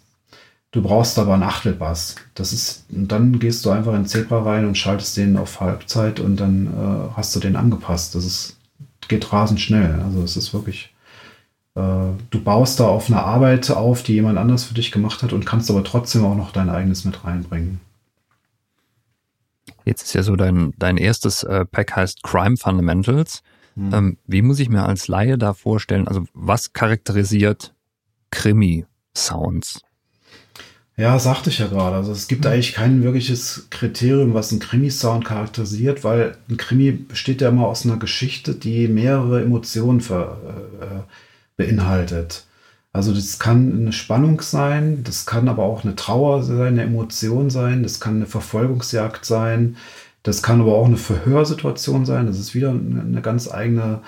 du 0.72 0.82
brauchst 0.82 1.18
aber 1.20 1.34
einen 1.34 1.44
Achtel 1.44 1.74
Bass. 1.74 2.16
Das 2.36 2.54
ist, 2.54 2.86
und 2.92 3.12
dann 3.12 3.40
gehst 3.40 3.66
du 3.66 3.70
einfach 3.72 3.94
in 3.94 4.06
Zebra 4.06 4.42
rein 4.44 4.66
und 4.66 4.78
schaltest 4.78 5.16
den 5.18 5.38
auf 5.38 5.60
Halbzeit 5.62 6.20
und 6.20 6.38
dann 6.38 6.68
äh, 6.68 7.16
hast 7.16 7.36
du 7.36 7.40
den 7.40 7.56
angepasst. 7.56 8.16
Das 8.16 8.26
ist, 8.26 8.58
geht 9.08 9.32
rasend 9.32 9.62
schnell. 9.62 10.02
Also 10.02 10.24
es 10.24 10.36
ist 10.36 10.54
wirklich 10.54 10.94
äh, 11.78 12.14
du 12.32 12.42
baust 12.44 12.80
da 12.80 12.88
auf 12.88 13.08
eine 13.08 13.22
Arbeit 13.22 13.70
auf, 13.70 14.02
die 14.02 14.14
jemand 14.14 14.40
anders 14.40 14.64
für 14.64 14.74
dich 14.74 14.92
gemacht 14.92 15.22
hat 15.22 15.32
und 15.32 15.46
kannst 15.46 15.70
aber 15.70 15.84
trotzdem 15.84 16.26
auch 16.26 16.36
noch 16.36 16.52
dein 16.52 16.70
eigenes 16.70 17.06
mit 17.06 17.24
reinbringen. 17.24 17.80
Jetzt 19.88 20.04
ist 20.04 20.14
ja 20.14 20.22
so 20.22 20.36
dein, 20.36 20.74
dein 20.78 20.98
erstes 20.98 21.44
äh, 21.44 21.64
Pack 21.64 21.96
heißt 21.96 22.22
Crime 22.22 22.58
Fundamentals. 22.58 23.42
Mhm. 23.76 23.94
Ähm, 23.94 24.18
wie 24.28 24.42
muss 24.42 24.60
ich 24.60 24.68
mir 24.68 24.84
als 24.84 25.08
Laie 25.08 25.38
da 25.38 25.54
vorstellen? 25.54 26.10
Also 26.10 26.26
was 26.34 26.74
charakterisiert 26.74 27.74
Krimi-Sounds? 28.32 29.82
Ja, 30.98 31.18
sagte 31.20 31.52
ich 31.52 31.60
ja 31.60 31.68
gerade. 31.68 31.96
Also 31.96 32.12
es 32.12 32.28
gibt 32.28 32.44
mhm. 32.44 32.52
eigentlich 32.52 32.74
kein 32.74 33.02
wirkliches 33.02 33.68
Kriterium, 33.70 34.34
was 34.34 34.52
ein 34.52 34.60
Krimi-Sound 34.60 35.24
charakterisiert, 35.24 36.04
weil 36.04 36.36
ein 36.50 36.58
Krimi 36.58 36.92
besteht 36.92 37.40
ja 37.40 37.48
immer 37.48 37.68
aus 37.68 37.86
einer 37.86 37.98
Geschichte, 37.98 38.56
die 38.56 38.90
mehrere 38.90 39.42
Emotionen 39.42 40.02
ver, 40.02 40.38
äh, 40.82 41.04
beinhaltet. 41.56 42.47
Also 42.98 43.14
das 43.14 43.38
kann 43.38 43.72
eine 43.80 43.93
Spannung 43.93 44.41
sein, 44.41 45.04
das 45.04 45.28
kann 45.28 45.48
aber 45.48 45.62
auch 45.62 45.84
eine 45.84 45.95
Trauer 45.95 46.41
sein, 46.41 46.80
eine 46.80 46.82
Emotion 46.82 47.52
sein, 47.52 47.84
das 47.84 48.00
kann 48.00 48.16
eine 48.16 48.26
Verfolgungsjagd 48.26 49.24
sein, 49.24 49.78
das 50.24 50.41
kann 50.41 50.62
aber 50.62 50.74
auch 50.74 50.88
eine 50.88 50.98
Verhörsituation 50.98 52.08
sein. 52.08 52.26
Das 52.26 52.39
ist 52.39 52.56
wieder 52.56 52.72
eine, 52.72 53.22
ganz 53.22 53.52
eigene 53.52 54.02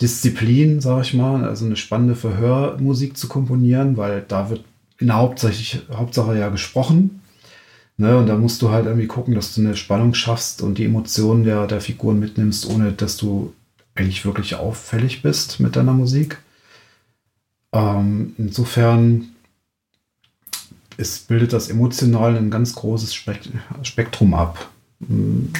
Disziplin, 0.00 0.80
sage 0.80 1.02
ich 1.02 1.14
mal, 1.14 1.42
also 1.44 1.66
eine 1.66 1.74
spannende 1.74 2.14
Verhörmusik 2.14 3.16
zu 3.16 3.26
komponieren, 3.26 3.96
weil 3.96 4.24
da 4.28 4.48
wird 4.48 4.62
in 4.98 5.08
der 5.08 5.16
Hauptsache, 5.16 5.82
Hauptsache 5.92 6.38
ja 6.38 6.50
gesprochen. 6.50 7.20
Ne? 7.96 8.16
Und 8.16 8.28
da 8.28 8.36
musst 8.36 8.62
du 8.62 8.70
halt 8.70 8.86
irgendwie 8.86 9.08
gucken, 9.08 9.34
dass 9.34 9.56
du 9.56 9.60
eine 9.60 9.74
Spannung 9.74 10.14
schaffst 10.14 10.62
und 10.62 10.78
die 10.78 10.84
Emotionen 10.84 11.42
der, 11.42 11.66
der 11.66 11.80
Figuren 11.80 12.20
mitnimmst, 12.20 12.70
ohne 12.70 12.92
dass 12.92 13.16
du 13.16 13.52
eigentlich 13.96 14.24
wirklich 14.24 14.54
auffällig 14.54 15.20
bist 15.20 15.58
mit 15.58 15.74
deiner 15.74 15.94
Musik. 15.94 16.38
Ähm, 17.72 18.34
insofern 18.38 19.30
es 20.96 21.18
bildet 21.20 21.52
das 21.52 21.70
emotional 21.70 22.36
ein 22.36 22.50
ganz 22.50 22.74
großes 22.74 23.14
Spektrum 23.14 24.34
ab. 24.34 24.68
Hm, 25.06 25.52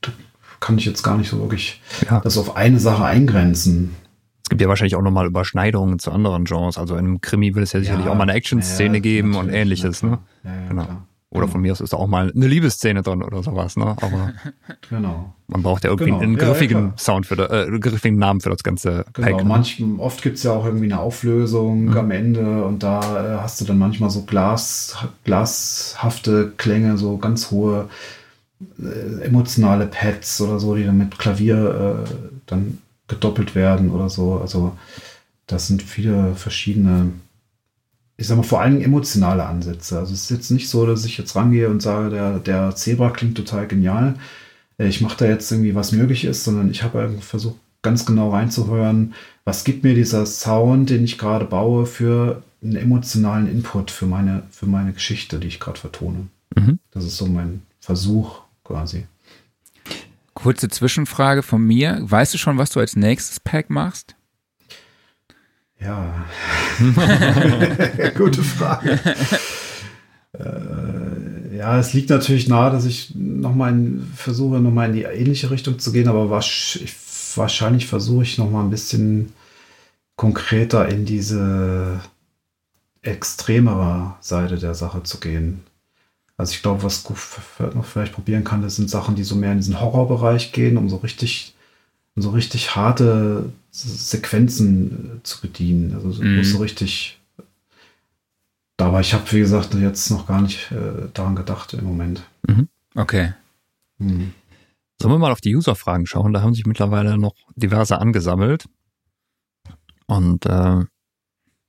da 0.00 0.12
kann 0.60 0.78
ich 0.78 0.84
jetzt 0.84 1.02
gar 1.02 1.16
nicht 1.16 1.30
so 1.30 1.40
wirklich 1.40 1.80
ja. 2.08 2.20
das 2.20 2.36
auf 2.36 2.56
eine 2.56 2.78
Sache 2.78 3.04
eingrenzen. 3.04 3.94
Es 4.42 4.50
gibt 4.50 4.60
ja 4.60 4.68
wahrscheinlich 4.68 4.96
auch 4.96 5.02
nochmal 5.02 5.26
Überschneidungen 5.26 5.98
zu 5.98 6.10
anderen 6.10 6.44
Genres. 6.44 6.78
Also 6.78 6.94
in 6.96 7.04
einem 7.04 7.20
Krimi 7.20 7.54
will 7.54 7.62
es 7.62 7.72
ja 7.72 7.80
sicherlich 7.80 8.06
ja, 8.06 8.12
auch 8.12 8.16
mal 8.16 8.22
eine 8.22 8.32
Action-Szene 8.32 8.96
ja, 8.96 9.00
geben 9.00 9.34
und 9.36 9.50
ähnliches. 9.50 10.02
Ne? 10.02 10.18
genau. 10.68 10.84
Klar. 10.84 11.06
Oder 11.30 11.42
genau. 11.42 11.52
von 11.52 11.60
mir 11.60 11.72
aus 11.72 11.80
ist 11.82 11.92
da 11.92 11.98
auch 11.98 12.06
mal 12.06 12.32
eine 12.34 12.46
Liebesszene 12.46 13.02
drin 13.02 13.22
oder 13.22 13.42
sowas, 13.42 13.76
ne? 13.76 13.96
Aber 14.00 14.32
genau. 14.88 15.34
man 15.48 15.62
braucht 15.62 15.84
ja 15.84 15.90
irgendwie 15.90 16.10
genau. 16.10 16.22
einen 16.22 16.36
griffigen 16.36 16.86
ja, 16.86 16.94
Sound 16.96 17.26
für 17.26 17.36
das, 17.36 17.50
äh, 17.50 17.78
griffigen 17.78 18.18
Namen 18.18 18.40
für 18.40 18.48
das 18.48 18.62
ganze 18.62 19.04
genau. 19.12 19.28
Pack. 19.28 19.36
Ne? 19.36 19.44
Manch, 19.44 19.84
oft 19.98 20.22
gibt's 20.22 20.42
ja 20.42 20.52
auch 20.52 20.64
irgendwie 20.64 20.86
eine 20.86 21.00
Auflösung 21.00 21.86
mhm. 21.86 21.98
am 21.98 22.10
Ende 22.12 22.64
und 22.64 22.82
da 22.82 23.00
äh, 23.00 23.38
hast 23.42 23.60
du 23.60 23.66
dann 23.66 23.76
manchmal 23.76 24.08
so 24.08 24.22
Glas, 24.22 24.96
glashafte 25.24 26.54
Klänge, 26.56 26.96
so 26.96 27.18
ganz 27.18 27.50
hohe 27.50 27.90
äh, 28.80 29.22
emotionale 29.22 29.86
Pads 29.86 30.40
oder 30.40 30.58
so, 30.58 30.76
die 30.76 30.84
dann 30.84 30.96
mit 30.96 31.18
Klavier 31.18 32.06
äh, 32.06 32.10
dann 32.46 32.78
gedoppelt 33.06 33.54
werden 33.54 33.90
oder 33.90 34.08
so. 34.08 34.38
Also 34.38 34.78
das 35.46 35.66
sind 35.66 35.82
viele 35.82 36.34
verschiedene 36.34 37.12
ich 38.18 38.26
sag 38.26 38.36
mal, 38.36 38.42
vor 38.42 38.60
allen 38.60 38.72
Dingen 38.74 38.84
emotionale 38.84 39.46
Ansätze. 39.46 39.98
Also 39.98 40.12
es 40.12 40.22
ist 40.22 40.30
jetzt 40.30 40.50
nicht 40.50 40.68
so, 40.68 40.84
dass 40.84 41.04
ich 41.04 41.16
jetzt 41.16 41.36
rangehe 41.36 41.70
und 41.70 41.80
sage, 41.80 42.10
der, 42.10 42.38
der 42.40 42.74
Zebra 42.74 43.10
klingt 43.10 43.36
total 43.36 43.68
genial. 43.68 44.16
Äh, 44.76 44.88
ich 44.88 45.00
mache 45.00 45.16
da 45.18 45.26
jetzt 45.26 45.50
irgendwie 45.50 45.76
was 45.76 45.92
möglich 45.92 46.24
ist, 46.24 46.44
sondern 46.44 46.70
ich 46.70 46.82
habe 46.82 47.16
versucht, 47.20 47.56
ganz 47.80 48.04
genau 48.04 48.30
reinzuhören, 48.30 49.14
was 49.44 49.62
gibt 49.62 49.84
mir 49.84 49.94
dieser 49.94 50.26
Sound, 50.26 50.90
den 50.90 51.04
ich 51.04 51.16
gerade 51.16 51.44
baue, 51.44 51.86
für 51.86 52.42
einen 52.60 52.74
emotionalen 52.74 53.48
Input 53.48 53.92
für 53.92 54.06
meine, 54.06 54.42
für 54.50 54.66
meine 54.66 54.92
Geschichte, 54.92 55.38
die 55.38 55.46
ich 55.46 55.60
gerade 55.60 55.78
vertone. 55.78 56.26
Mhm. 56.56 56.80
Das 56.90 57.04
ist 57.04 57.16
so 57.16 57.26
mein 57.26 57.62
Versuch 57.80 58.40
quasi. 58.64 59.06
Kurze 60.34 60.68
Zwischenfrage 60.68 61.44
von 61.44 61.64
mir. 61.64 61.98
Weißt 62.02 62.34
du 62.34 62.38
schon, 62.38 62.58
was 62.58 62.70
du 62.70 62.80
als 62.80 62.96
nächstes 62.96 63.38
Pack 63.38 63.70
machst? 63.70 64.16
Ja, 65.80 66.26
gute 68.16 68.42
Frage. 68.42 68.98
äh, 70.32 71.56
ja, 71.56 71.78
es 71.78 71.92
liegt 71.92 72.10
natürlich 72.10 72.48
nahe, 72.48 72.70
dass 72.70 72.84
ich 72.84 73.14
nochmal 73.14 74.00
versuche, 74.14 74.60
nochmal 74.60 74.88
in 74.88 74.94
die 74.94 75.02
ähnliche 75.02 75.50
Richtung 75.50 75.78
zu 75.78 75.92
gehen, 75.92 76.08
aber 76.08 76.30
wahrscheinlich 76.30 77.86
versuche 77.86 78.22
ich 78.22 78.38
nochmal 78.38 78.64
ein 78.64 78.70
bisschen 78.70 79.32
konkreter 80.16 80.88
in 80.88 81.04
diese 81.04 82.00
extremere 83.02 84.16
Seite 84.20 84.58
der 84.58 84.74
Sache 84.74 85.02
zu 85.04 85.20
gehen. 85.20 85.62
Also 86.36 86.52
ich 86.52 86.62
glaube, 86.62 86.82
was 86.82 87.04
Goof 87.04 87.40
noch 87.74 87.84
vielleicht 87.84 88.12
probieren 88.12 88.44
kann, 88.44 88.62
das 88.62 88.76
sind 88.76 88.90
Sachen, 88.90 89.16
die 89.16 89.24
so 89.24 89.34
mehr 89.34 89.52
in 89.52 89.58
diesen 89.58 89.80
Horrorbereich 89.80 90.52
gehen, 90.52 90.76
um 90.76 90.88
so 90.88 90.96
richtig, 90.96 91.54
so 92.22 92.30
richtig 92.30 92.76
harte 92.76 93.52
Sequenzen 93.70 95.18
äh, 95.18 95.22
zu 95.22 95.40
bedienen. 95.40 95.94
Also 95.94 96.12
so, 96.12 96.22
mm. 96.22 96.44
so 96.44 96.58
richtig. 96.58 97.18
Aber 98.80 99.00
ich 99.00 99.12
habe, 99.12 99.30
wie 99.32 99.40
gesagt, 99.40 99.74
jetzt 99.74 100.10
noch 100.10 100.26
gar 100.26 100.40
nicht 100.40 100.70
äh, 100.70 101.08
daran 101.12 101.34
gedacht 101.34 101.74
im 101.74 101.84
Moment. 101.84 102.22
Mhm. 102.46 102.68
Okay. 102.94 103.32
Mhm. 103.98 104.32
Sollen 105.00 105.14
wir 105.14 105.18
mal 105.18 105.32
auf 105.32 105.40
die 105.40 105.54
User-Fragen 105.54 106.06
schauen? 106.06 106.32
Da 106.32 106.42
haben 106.42 106.54
sich 106.54 106.66
mittlerweile 106.66 107.18
noch 107.18 107.34
diverse 107.56 107.98
angesammelt. 107.98 108.66
Und 110.06 110.46
äh, 110.46 110.84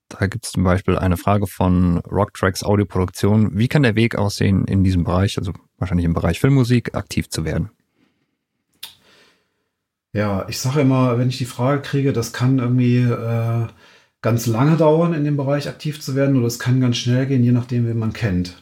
da 0.10 0.28
gibt 0.28 0.46
es 0.46 0.52
zum 0.52 0.64
Beispiel 0.64 0.98
eine 0.98 1.18
Frage 1.18 1.46
von 1.46 1.98
Rocktracks 2.00 2.64
Audioproduktion. 2.64 3.58
Wie 3.58 3.68
kann 3.68 3.84
der 3.84 3.96
Weg 3.96 4.16
aussehen, 4.16 4.66
in 4.66 4.84
diesem 4.84 5.04
Bereich, 5.04 5.38
also 5.38 5.54
wahrscheinlich 5.78 6.06
im 6.06 6.14
Bereich 6.14 6.40
Filmmusik, 6.40 6.96
aktiv 6.96 7.30
zu 7.30 7.46
werden? 7.46 7.70
Ja, 10.14 10.46
ich 10.50 10.60
sage 10.60 10.82
immer, 10.82 11.18
wenn 11.20 11.30
ich 11.30 11.38
die 11.38 11.46
Frage 11.46 11.82
kriege, 11.82 12.14
das 12.14 12.34
kann 12.34 12.60
irgendwie 12.60 12.98
äh, 12.98 13.68
ganz 14.22 14.48
lange 14.48 14.76
dauern, 14.76 15.14
in 15.14 15.24
dem 15.24 15.38
Bereich 15.38 15.68
aktiv 15.70 16.02
zu 16.02 16.16
werden, 16.16 16.36
oder 16.38 16.48
es 16.48 16.60
kann 16.60 16.82
ganz 16.82 16.98
schnell 16.98 17.28
gehen, 17.28 17.44
je 17.44 17.52
nachdem, 17.52 17.88
wen 17.88 18.00
man 18.00 18.14
kennt. 18.14 18.62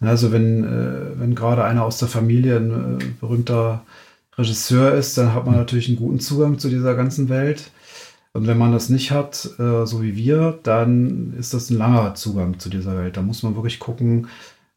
Also 0.00 0.32
wenn, 0.32 0.64
äh, 0.64 1.20
wenn 1.20 1.34
gerade 1.34 1.64
einer 1.64 1.84
aus 1.84 1.98
der 1.98 2.08
Familie 2.08 2.56
ein 2.56 3.00
äh, 3.00 3.04
berühmter 3.20 3.84
Regisseur 4.36 4.94
ist, 4.94 5.18
dann 5.18 5.34
hat 5.34 5.46
man 5.46 5.56
natürlich 5.56 5.88
einen 5.88 5.98
guten 5.98 6.20
Zugang 6.20 6.58
zu 6.58 6.68
dieser 6.68 6.94
ganzen 6.94 7.28
Welt. 7.28 7.70
Und 8.32 8.46
wenn 8.46 8.58
man 8.58 8.72
das 8.72 8.88
nicht 8.88 9.10
hat, 9.10 9.50
äh, 9.58 9.86
so 9.86 10.02
wie 10.02 10.16
wir, 10.16 10.58
dann 10.62 11.34
ist 11.38 11.54
das 11.54 11.70
ein 11.70 11.78
langer 11.78 12.14
Zugang 12.14 12.58
zu 12.60 12.68
dieser 12.70 12.96
Welt. 12.96 13.16
Da 13.16 13.22
muss 13.22 13.42
man 13.42 13.56
wirklich 13.56 13.80
gucken, 13.80 14.28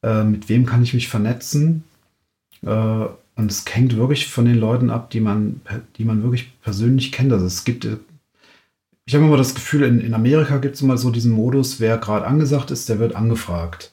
äh, 0.04 0.24
mit 0.24 0.50
wem 0.50 0.66
kann 0.66 0.84
ich 0.84 0.94
mich 0.94 1.10
vernetzen. 1.10 1.84
Und 3.42 3.52
es 3.52 3.66
hängt 3.68 3.98
wirklich 3.98 4.28
von 4.28 4.46
den 4.46 4.60
Leuten 4.60 4.92
ab, 4.92 5.10
die 5.10 5.20
man, 5.20 5.62
die 5.98 6.06
man 6.06 6.22
wirklich 6.22 6.54
persönlich 6.62 7.12
kennt. 7.12 7.34
Also 7.34 7.48
es 7.48 7.64
gibt, 7.64 7.86
äh, 7.86 7.98
ich 9.06 9.16
habe 9.16 9.26
immer 9.26 9.38
das 9.38 9.56
Gefühl, 9.56 9.82
in, 9.82 10.00
in 10.00 10.14
Amerika 10.14 10.60
gibt 10.60 10.76
es 10.76 10.82
immer 10.82 10.96
so 10.98 11.10
diesen 11.10 11.32
Modus, 11.32 11.80
wer 11.80 11.98
gerade 11.98 12.28
angesagt 12.28 12.70
ist, 12.70 12.88
der 12.88 13.00
wird 13.00 13.16
angefragt. 13.16 13.92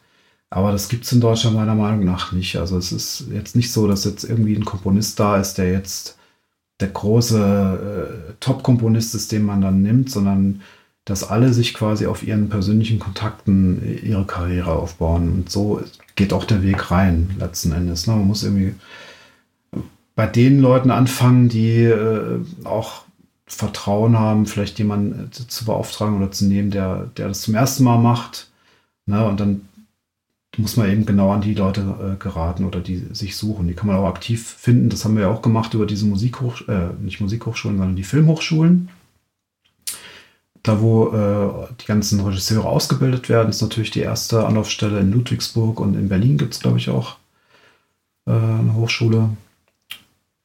Aber 0.50 0.70
das 0.70 0.90
gibt 0.90 1.04
es 1.04 1.12
in 1.12 1.22
Deutschland 1.22 1.56
meiner 1.56 1.74
Meinung 1.74 2.04
nach 2.04 2.32
nicht. 2.32 2.56
Also 2.56 2.76
es 2.76 2.92
ist 2.92 3.24
jetzt 3.32 3.56
nicht 3.56 3.72
so, 3.72 3.88
dass 3.88 4.04
jetzt 4.04 4.24
irgendwie 4.24 4.54
ein 4.54 4.66
Komponist 4.66 5.18
da 5.18 5.38
ist, 5.38 5.54
der 5.54 5.72
jetzt 5.72 6.18
der 6.80 6.88
große 6.88 8.28
äh, 8.28 8.32
Top-Komponist 8.40 9.14
ist, 9.14 9.32
den 9.32 9.44
man 9.44 9.62
dann 9.62 9.80
nimmt, 9.80 10.10
sondern 10.10 10.60
dass 11.06 11.24
alle 11.24 11.54
sich 11.54 11.72
quasi 11.72 12.06
auf 12.06 12.22
ihren 12.22 12.50
persönlichen 12.50 12.98
Kontakten 12.98 13.82
äh, 13.82 13.94
ihre 13.94 14.26
Karriere 14.26 14.72
aufbauen. 14.72 15.32
Und 15.32 15.50
so 15.50 15.82
geht 16.16 16.34
auch 16.34 16.44
der 16.44 16.62
Weg 16.62 16.90
rein, 16.90 17.30
letzten 17.38 17.72
Endes. 17.72 18.06
Ne? 18.06 18.14
Man 18.14 18.26
muss 18.26 18.44
irgendwie 18.44 18.74
bei 20.18 20.26
den 20.26 20.58
Leuten 20.58 20.90
anfangen, 20.90 21.48
die 21.48 21.84
äh, 21.84 22.40
auch 22.64 23.02
Vertrauen 23.46 24.18
haben, 24.18 24.46
vielleicht 24.46 24.76
jemanden 24.80 25.28
äh, 25.28 25.30
zu 25.30 25.64
beauftragen 25.64 26.16
oder 26.16 26.32
zu 26.32 26.46
nehmen, 26.46 26.72
der, 26.72 27.08
der 27.16 27.28
das 27.28 27.42
zum 27.42 27.54
ersten 27.54 27.84
Mal 27.84 27.98
macht. 27.98 28.50
Ne? 29.06 29.24
Und 29.24 29.38
dann 29.38 29.68
muss 30.56 30.76
man 30.76 30.90
eben 30.90 31.06
genau 31.06 31.30
an 31.30 31.40
die 31.40 31.54
Leute 31.54 32.16
äh, 32.16 32.20
geraten 32.20 32.64
oder 32.64 32.80
die 32.80 32.96
sich 33.12 33.36
suchen. 33.36 33.68
Die 33.68 33.74
kann 33.74 33.86
man 33.86 33.94
auch 33.94 34.08
aktiv 34.08 34.44
finden. 34.44 34.88
Das 34.88 35.04
haben 35.04 35.14
wir 35.14 35.22
ja 35.22 35.30
auch 35.30 35.40
gemacht 35.40 35.74
über 35.74 35.86
diese 35.86 36.06
Musikhochschulen, 36.06 36.98
äh, 36.98 37.04
nicht 37.04 37.20
Musikhochschulen, 37.20 37.78
sondern 37.78 37.94
die 37.94 38.02
Filmhochschulen. 38.02 38.88
Da, 40.64 40.80
wo 40.80 41.10
äh, 41.10 41.72
die 41.80 41.86
ganzen 41.86 42.18
Regisseure 42.18 42.66
ausgebildet 42.66 43.28
werden, 43.28 43.50
ist 43.50 43.62
natürlich 43.62 43.92
die 43.92 44.00
erste 44.00 44.44
Anlaufstelle 44.44 44.98
in 44.98 45.12
Ludwigsburg 45.12 45.78
und 45.78 45.94
in 45.94 46.08
Berlin 46.08 46.38
gibt 46.38 46.54
es, 46.54 46.60
glaube 46.60 46.78
ich, 46.78 46.90
auch 46.90 47.18
äh, 48.26 48.32
eine 48.32 48.74
Hochschule. 48.74 49.28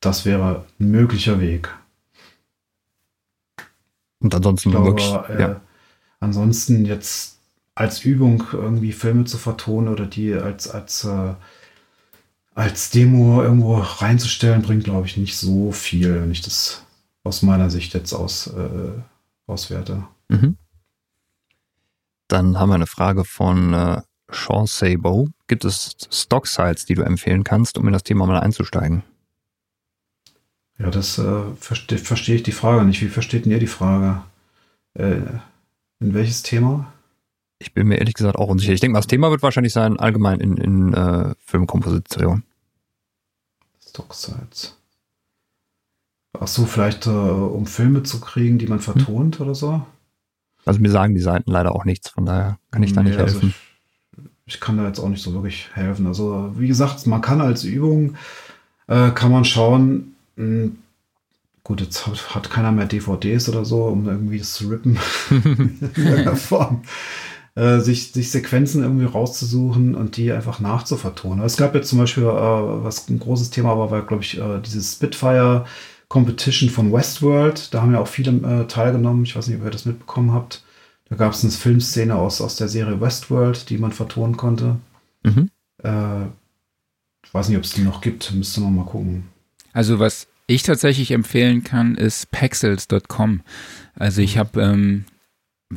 Das 0.03 0.25
wäre 0.25 0.65
ein 0.79 0.91
möglicher 0.91 1.39
Weg. 1.39 1.73
Und 4.19 4.35
ansonsten 4.35 4.71
glaube, 4.71 4.87
wirklich, 4.87 5.13
äh, 5.29 5.41
ja. 5.41 5.61
Ansonsten 6.19 6.85
jetzt 6.85 7.39
als 7.73 8.03
Übung 8.03 8.43
irgendwie 8.51 8.91
Filme 8.91 9.23
zu 9.23 9.37
vertonen 9.37 9.87
oder 9.87 10.05
die 10.05 10.33
als, 10.33 10.69
als, 10.69 11.05
äh, 11.05 11.33
als 12.53 12.89
Demo 12.89 13.43
irgendwo 13.43 13.77
reinzustellen, 13.77 14.61
bringt, 14.61 14.83
glaube 14.83 15.07
ich, 15.07 15.15
nicht 15.15 15.37
so 15.37 15.71
viel, 15.71 16.21
wenn 16.21 16.31
ich 16.31 16.41
das 16.41 16.83
aus 17.23 17.41
meiner 17.41 17.69
Sicht 17.69 17.93
jetzt 17.93 18.11
aus, 18.11 18.47
äh, 18.47 18.91
auswerte. 19.47 20.03
Mhm. 20.27 20.57
Dann 22.27 22.59
haben 22.59 22.69
wir 22.69 22.75
eine 22.75 22.87
Frage 22.87 23.23
von 23.23 23.73
äh, 23.73 24.01
Sean 24.29 24.67
Sabo. 24.67 25.29
Gibt 25.47 25.63
es 25.63 25.95
Stock-Sites, 26.11 26.85
die 26.85 26.95
du 26.95 27.03
empfehlen 27.03 27.45
kannst, 27.45 27.77
um 27.77 27.87
in 27.87 27.93
das 27.93 28.03
Thema 28.03 28.25
mal 28.25 28.39
einzusteigen? 28.39 29.03
Ja, 30.79 30.89
das 30.89 31.17
äh, 31.17 31.43
verstehe 31.59 31.97
versteh 31.97 32.35
ich 32.35 32.43
die 32.43 32.51
Frage 32.51 32.83
nicht. 32.83 33.01
Wie 33.01 33.07
versteht 33.07 33.45
denn 33.45 33.51
ihr 33.51 33.59
die 33.59 33.67
Frage? 33.67 34.23
Äh, 34.95 35.21
in 35.99 36.13
welches 36.13 36.43
Thema? 36.43 36.91
Ich 37.59 37.73
bin 37.73 37.87
mir 37.87 37.97
ehrlich 37.97 38.15
gesagt 38.15 38.37
auch 38.37 38.49
unsicher. 38.49 38.73
Ich 38.73 38.81
denke 38.81 38.93
mal, 38.93 38.99
das 38.99 39.07
Thema 39.07 39.31
wird 39.31 39.41
wahrscheinlich 39.41 39.73
sein, 39.73 39.99
allgemein 39.99 40.39
in, 40.39 40.57
in 40.57 40.93
äh, 40.93 41.33
Filmkomposition. 41.45 42.43
Stock-Sites. 43.79 44.77
Ach 46.39 46.47
so, 46.47 46.65
vielleicht 46.65 47.05
äh, 47.05 47.09
um 47.09 47.67
Filme 47.67 48.03
zu 48.03 48.19
kriegen, 48.19 48.57
die 48.57 48.67
man 48.67 48.79
hm. 48.79 48.83
vertont 48.83 49.37
hm. 49.37 49.45
oder 49.45 49.55
so? 49.55 49.85
Also 50.65 50.79
mir 50.79 50.89
sagen 50.89 51.13
die 51.13 51.21
Seiten 51.21 51.51
leider 51.51 51.73
auch 51.75 51.85
nichts, 51.85 52.09
von 52.09 52.25
daher 52.25 52.57
kann 52.71 52.83
ich 52.83 52.93
da 52.93 53.03
nicht 53.03 53.17
also 53.17 53.33
helfen. 53.33 53.53
Also 54.15 54.27
ich, 54.45 54.55
ich, 54.55 54.59
kann 54.61 54.77
da 54.77 54.87
jetzt 54.87 54.99
auch 54.99 55.09
nicht 55.09 55.21
so 55.21 55.33
wirklich 55.33 55.69
helfen. 55.73 56.07
Also 56.07 56.53
wie 56.57 56.67
gesagt, 56.67 57.05
man 57.05 57.21
kann 57.21 57.41
als 57.41 57.63
Übung, 57.65 58.15
äh, 58.87 59.11
kann 59.11 59.31
man 59.31 59.45
schauen, 59.45 60.12
gut, 61.63 61.81
jetzt 61.81 62.07
hat, 62.07 62.35
hat, 62.35 62.49
keiner 62.49 62.71
mehr 62.71 62.85
DVDs 62.85 63.49
oder 63.49 63.65
so, 63.65 63.85
um 63.85 64.07
irgendwie 64.07 64.39
das 64.39 64.53
zu 64.53 64.69
rippen 64.69 64.97
in 65.29 65.79
irgendeiner 65.81 66.35
Form. 66.35 66.83
Äh, 67.55 67.81
sich, 67.81 68.11
sich 68.13 68.31
Sequenzen 68.31 68.81
irgendwie 68.81 69.05
rauszusuchen 69.05 69.93
und 69.93 70.17
die 70.17 70.31
einfach 70.31 70.59
nachzuvertonen. 70.59 71.45
Es 71.45 71.55
gab 71.55 71.75
jetzt 71.75 71.89
zum 71.89 71.99
Beispiel, 71.99 72.23
äh, 72.23 72.27
was 72.27 73.07
ein 73.09 73.19
großes 73.19 73.51
Thema 73.51 73.77
war, 73.77 73.91
war, 73.91 74.01
glaube 74.01 74.23
ich, 74.23 74.39
äh, 74.39 74.59
dieses 74.59 74.93
Spitfire 74.93 75.65
Competition 76.07 76.69
von 76.69 76.91
Westworld. 76.91 77.73
Da 77.73 77.81
haben 77.81 77.93
ja 77.93 77.99
auch 77.99 78.07
viele 78.07 78.31
äh, 78.31 78.67
teilgenommen. 78.67 79.23
Ich 79.23 79.35
weiß 79.35 79.47
nicht, 79.47 79.59
ob 79.59 79.65
ihr 79.65 79.71
das 79.71 79.85
mitbekommen 79.85 80.31
habt. 80.31 80.63
Da 81.09 81.15
gab 81.15 81.33
es 81.33 81.43
eine 81.43 81.51
Filmszene 81.51 82.15
aus, 82.15 82.41
aus 82.41 82.55
der 82.55 82.69
Serie 82.69 82.99
Westworld, 82.99 83.69
die 83.69 83.77
man 83.77 83.91
vertonen 83.91 84.35
konnte. 84.35 84.77
Mhm. 85.23 85.49
Äh, 85.83 86.25
ich 87.23 87.33
weiß 87.33 87.49
nicht, 87.49 87.57
ob 87.57 87.63
es 87.63 87.73
die 87.73 87.81
noch 87.81 88.01
gibt. 88.01 88.33
Müsste 88.33 88.61
man 88.61 88.75
mal 88.75 88.85
gucken. 88.85 89.25
Also 89.73 89.99
was 89.99 90.27
ich 90.47 90.63
tatsächlich 90.63 91.11
empfehlen 91.11 91.63
kann, 91.63 91.95
ist 91.95 92.31
Pexels.com. 92.31 93.41
Also 93.95 94.21
ich 94.21 94.35
mhm. 94.35 94.39
habe 94.39 94.61
ähm, 94.61 95.05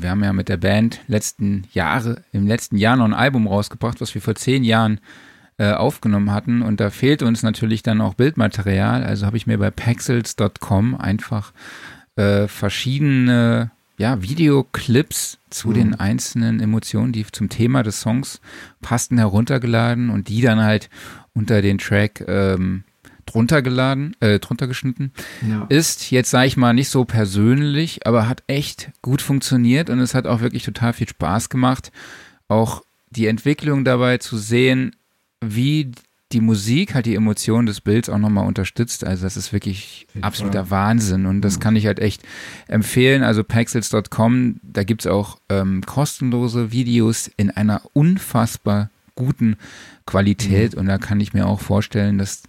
wir 0.03 0.11
haben 0.11 0.25
ja 0.25 0.33
mit 0.33 0.49
der 0.49 0.57
Band 0.57 1.01
letzten 1.07 1.65
Jahre, 1.73 2.23
im 2.33 2.47
letzten 2.47 2.77
Jahr 2.77 2.97
noch 2.97 3.05
ein 3.05 3.15
Album 3.15 3.47
rausgebracht, 3.47 4.01
was 4.01 4.15
wir 4.15 4.23
vor 4.23 4.35
zehn 4.35 4.65
Jahren 4.65 5.01
äh, 5.59 5.73
aufgenommen 5.73 6.33
hatten. 6.33 6.63
Und 6.63 6.81
da 6.81 6.91
fehlt 6.91 7.23
uns 7.23 7.43
natürlich 7.43 7.83
dann 7.83 8.01
auch 8.01 8.15
Bildmaterial. 8.15 9.05
Also 9.05 9.27
habe 9.27 9.37
ich 9.37 9.47
mir 9.47 9.59
bei 9.59 9.71
Pexels.com 9.71 10.95
einfach 10.97 11.53
äh, 12.17 12.47
verschiedene 12.49 13.71
ja, 13.99 14.21
Videoclips 14.21 15.39
zu 15.49 15.69
mhm. 15.69 15.75
den 15.75 15.95
einzelnen 15.95 16.61
Emotionen, 16.61 17.13
die 17.13 17.25
zum 17.27 17.49
Thema 17.49 17.83
des 17.83 18.01
Songs 18.01 18.41
passten, 18.83 19.19
heruntergeladen 19.19 20.11
und 20.11 20.29
die 20.29 20.43
dann 20.43 20.61
halt 20.61 20.91
unter 21.33 21.63
den 21.63 21.79
Track 21.79 22.25
ähm, 22.27 22.85
drunter 23.27 23.63
geladen, 23.63 24.17
äh, 24.21 24.39
drunter 24.39 24.67
geschnitten. 24.67 25.13
Ja. 25.49 25.67
Ist 25.69 26.11
jetzt, 26.11 26.31
sage 26.31 26.47
ich 26.47 26.57
mal, 26.57 26.73
nicht 26.73 26.89
so 26.89 27.05
persönlich, 27.05 28.07
aber 28.07 28.29
hat 28.29 28.43
echt 28.47 28.91
gut 29.03 29.21
funktioniert 29.21 29.91
und 29.91 29.99
es 30.01 30.15
hat 30.15 30.27
auch 30.27 30.41
wirklich 30.41 30.63
total 30.63 30.93
viel 30.93 31.09
Spaß 31.09 31.49
gemacht, 31.49 31.93
auch 32.49 32.83
die 33.11 33.27
Entwicklung 33.27 33.85
dabei 33.85 34.19
zu 34.19 34.37
sehen, 34.37 34.97
wie 35.41 35.93
die 36.33 36.41
Musik 36.41 36.95
halt 36.95 37.07
die 37.07 37.15
Emotionen 37.15 37.67
des 37.67 37.81
Bilds 37.81 38.09
auch 38.09 38.19
nochmal 38.19 38.47
unterstützt. 38.47 39.05
Also 39.05 39.23
das 39.23 39.37
ist 39.37 39.53
wirklich 39.53 40.09
absoluter. 40.23 40.71
Wahnsinn 40.71 41.25
und 41.27 41.41
das 41.41 41.61
kann 41.61 41.77
ich 41.77 41.87
halt 41.87 42.01
echt 42.01 42.23
empfehlen. 42.67 43.23
Also 43.23 43.45
pexels.com, 43.45 44.61
da 44.63 44.83
gibt's 44.83 45.07
auch 45.07 45.39
ähm, 45.49 45.83
kostenlose 45.87 46.73
Videos 46.73 47.31
in 47.37 47.51
einer 47.51 47.83
unfassbar 47.93 48.91
guten 49.17 49.57
Qualität. 50.07 50.75
Und 50.77 50.87
da 50.87 50.99
kann 50.99 51.21
ich 51.21 51.35
mir 51.35 51.47
auch 51.49 51.61
vorstellen, 51.61 52.19
dass 52.19 52.43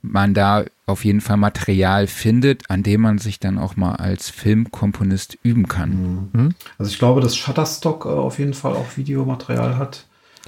man 0.00 0.32
da 0.32 0.64
auf 0.86 1.04
jeden 1.04 1.20
Fall 1.20 1.36
Material 1.36 2.06
findet, 2.06 2.70
an 2.70 2.82
dem 2.82 3.02
man 3.02 3.18
sich 3.18 3.40
dann 3.40 3.58
auch 3.58 3.76
mal 3.76 3.96
als 3.96 4.30
Filmkomponist 4.30 5.36
üben 5.42 5.68
kann. 5.68 6.28
Mhm. 6.32 6.54
Also 6.78 6.90
ich 6.90 6.98
glaube, 6.98 7.20
dass 7.20 7.36
Shutterstock 7.36 8.06
äh, 8.06 8.08
auf 8.08 8.38
jeden 8.38 8.54
Fall 8.54 8.72
auch 8.72 8.96
Videomaterial 8.96 9.76
hat. 9.76 10.06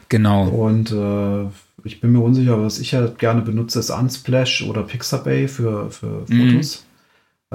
Genau. 0.08 0.48
Und 0.48 0.92
äh, 0.92 1.46
ich 1.84 2.00
bin 2.00 2.12
mir 2.12 2.20
unsicher, 2.20 2.62
was 2.62 2.78
ich 2.78 2.92
ja 2.92 3.06
gerne 3.06 3.42
benutze, 3.42 3.78
ist 3.80 3.90
Unsplash 3.90 4.62
oder 4.62 4.82
Pixabay 4.82 5.48
für, 5.48 5.90
für 5.90 6.24
Mhm. 6.28 6.50
Fotos. 6.52 6.84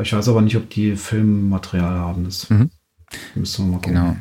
Ich 0.02 0.14
weiß 0.14 0.30
aber 0.30 0.42
nicht, 0.42 0.56
ob 0.56 0.70
die 0.70 0.96
Filmmaterial 0.96 2.00
haben. 2.00 2.24
Das 2.26 2.50
Mhm. 2.50 2.70
müssen 3.36 3.66
wir 3.66 3.72
mal 3.74 3.78
gucken. 3.78 3.94
Genau. 3.94 4.16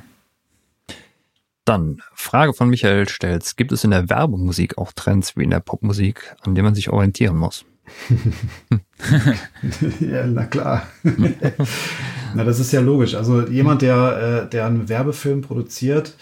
Dann, 1.70 2.02
Frage 2.14 2.52
von 2.52 2.68
Michael 2.68 3.08
Stelz. 3.08 3.54
Gibt 3.54 3.70
es 3.70 3.84
in 3.84 3.92
der 3.92 4.10
Werbemusik 4.10 4.76
auch 4.76 4.90
Trends 4.90 5.36
wie 5.36 5.44
in 5.44 5.50
der 5.50 5.60
Popmusik, 5.60 6.34
an 6.40 6.56
denen 6.56 6.64
man 6.64 6.74
sich 6.74 6.90
orientieren 6.90 7.36
muss? 7.36 7.64
ja, 10.00 10.26
na 10.26 10.46
klar. 10.46 10.88
na, 12.34 12.42
das 12.42 12.58
ist 12.58 12.72
ja 12.72 12.80
logisch. 12.80 13.14
Also 13.14 13.46
jemand, 13.46 13.82
der, 13.82 14.46
äh, 14.46 14.50
der 14.50 14.66
einen 14.66 14.88
Werbefilm 14.88 15.42
produziert, 15.42 16.16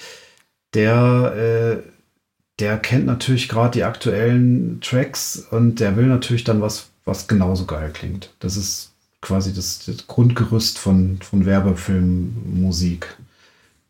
der, 0.74 1.80
äh, 1.82 1.88
der 2.59 2.76
kennt 2.76 3.07
natürlich 3.07 3.49
gerade 3.49 3.70
die 3.70 3.84
aktuellen 3.84 4.82
Tracks 4.82 5.46
und 5.51 5.80
der 5.80 5.96
will 5.96 6.09
natürlich 6.09 6.44
dann 6.44 6.61
was, 6.61 6.90
was 7.07 7.26
genauso 7.26 7.64
geil 7.64 7.90
klingt. 7.94 8.34
Das 8.40 8.59
ist 8.59 8.92
quasi 9.22 9.55
das, 9.55 9.86
das 9.86 10.07
Grundgerüst 10.09 10.78
von, 10.78 11.20
von 11.22 11.46
Werbefilmmusik. 11.46 13.16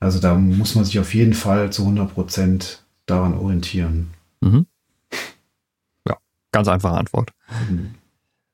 Also 0.01 0.21
da 0.21 0.35
muss 0.35 0.75
man 0.75 0.85
sich 0.85 0.99
auf 0.99 1.15
jeden 1.15 1.35
Fall 1.35 1.71
zu 1.71 1.83
100 1.83 2.15
Prozent 2.15 2.85
daran 3.07 3.35
orientieren. 3.35 4.11
Mhm. 4.41 4.67
Ja, 6.07 6.17
ganz 6.53 6.69
einfache 6.69 6.97
Antwort. 6.97 7.33
Mhm. 7.69 7.95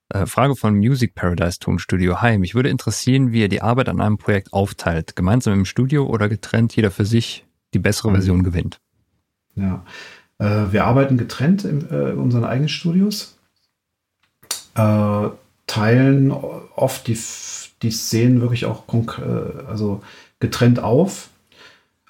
Äh, 0.08 0.26
Frage 0.26 0.56
von 0.56 0.74
Music 0.74 1.14
Paradise 1.14 1.58
Tonstudio. 1.58 2.20
Hi, 2.22 2.38
mich 2.38 2.54
würde 2.54 2.68
interessieren, 2.68 3.32
wie 3.32 3.40
ihr 3.40 3.48
die 3.48 3.62
Arbeit 3.62 3.88
an 3.88 4.00
einem 4.00 4.18
Projekt 4.18 4.52
aufteilt. 4.52 5.16
Gemeinsam 5.16 5.54
im 5.54 5.64
Studio 5.64 6.06
oder 6.06 6.28
getrennt, 6.28 6.76
jeder 6.76 6.90
für 6.90 7.04
sich 7.04 7.44
die 7.74 7.78
bessere 7.78 8.10
Mhm. 8.10 8.14
Version 8.14 8.42
gewinnt. 8.42 8.80
Ja. 9.56 9.84
Äh, 10.38 10.72
wir 10.72 10.84
arbeiten 10.84 11.16
getrennt 11.16 11.64
in, 11.64 11.88
äh, 11.90 12.10
in 12.10 12.18
unseren 12.18 12.44
eigenen 12.44 12.68
Studios, 12.68 13.36
äh, 14.74 15.28
teilen 15.66 16.30
oft 16.30 17.06
die, 17.06 17.18
die 17.82 17.90
Szenen 17.90 18.40
wirklich 18.40 18.66
auch 18.66 18.84
also 19.68 20.02
getrennt 20.40 20.80
auf. 20.80 21.30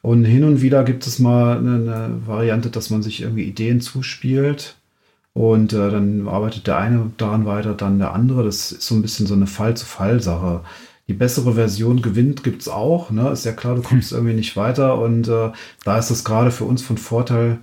Und 0.04 0.26
hin 0.26 0.44
und 0.44 0.60
wieder 0.60 0.84
gibt 0.84 1.06
es 1.06 1.18
mal 1.18 1.56
eine, 1.56 1.76
eine 1.76 2.26
Variante, 2.26 2.68
dass 2.68 2.90
man 2.90 3.02
sich 3.02 3.22
irgendwie 3.22 3.44
Ideen 3.44 3.80
zuspielt. 3.80 4.76
Und 5.32 5.72
äh, 5.72 5.90
dann 5.90 6.28
arbeitet 6.28 6.66
der 6.66 6.76
eine 6.76 7.10
daran 7.16 7.46
weiter, 7.46 7.72
dann 7.72 7.98
der 7.98 8.12
andere. 8.12 8.44
Das 8.44 8.70
ist 8.70 8.82
so 8.82 8.94
ein 8.94 9.00
bisschen 9.00 9.26
so 9.26 9.32
eine 9.32 9.46
Fall-zu-Fall-Sache. 9.46 10.60
Die 11.08 11.14
bessere 11.14 11.54
Version 11.54 12.02
gewinnt, 12.02 12.44
gibt's 12.44 12.68
auch. 12.68 13.10
Ne? 13.10 13.30
Ist 13.30 13.46
ja 13.46 13.52
klar, 13.52 13.76
du 13.76 13.80
kommst 13.82 14.12
irgendwie 14.12 14.34
nicht 14.34 14.58
weiter. 14.58 14.98
Und 14.98 15.26
äh, 15.26 15.52
da 15.84 15.98
ist 15.98 16.10
es 16.10 16.22
gerade 16.22 16.50
für 16.50 16.64
uns 16.64 16.82
von 16.82 16.98
Vorteil, 16.98 17.60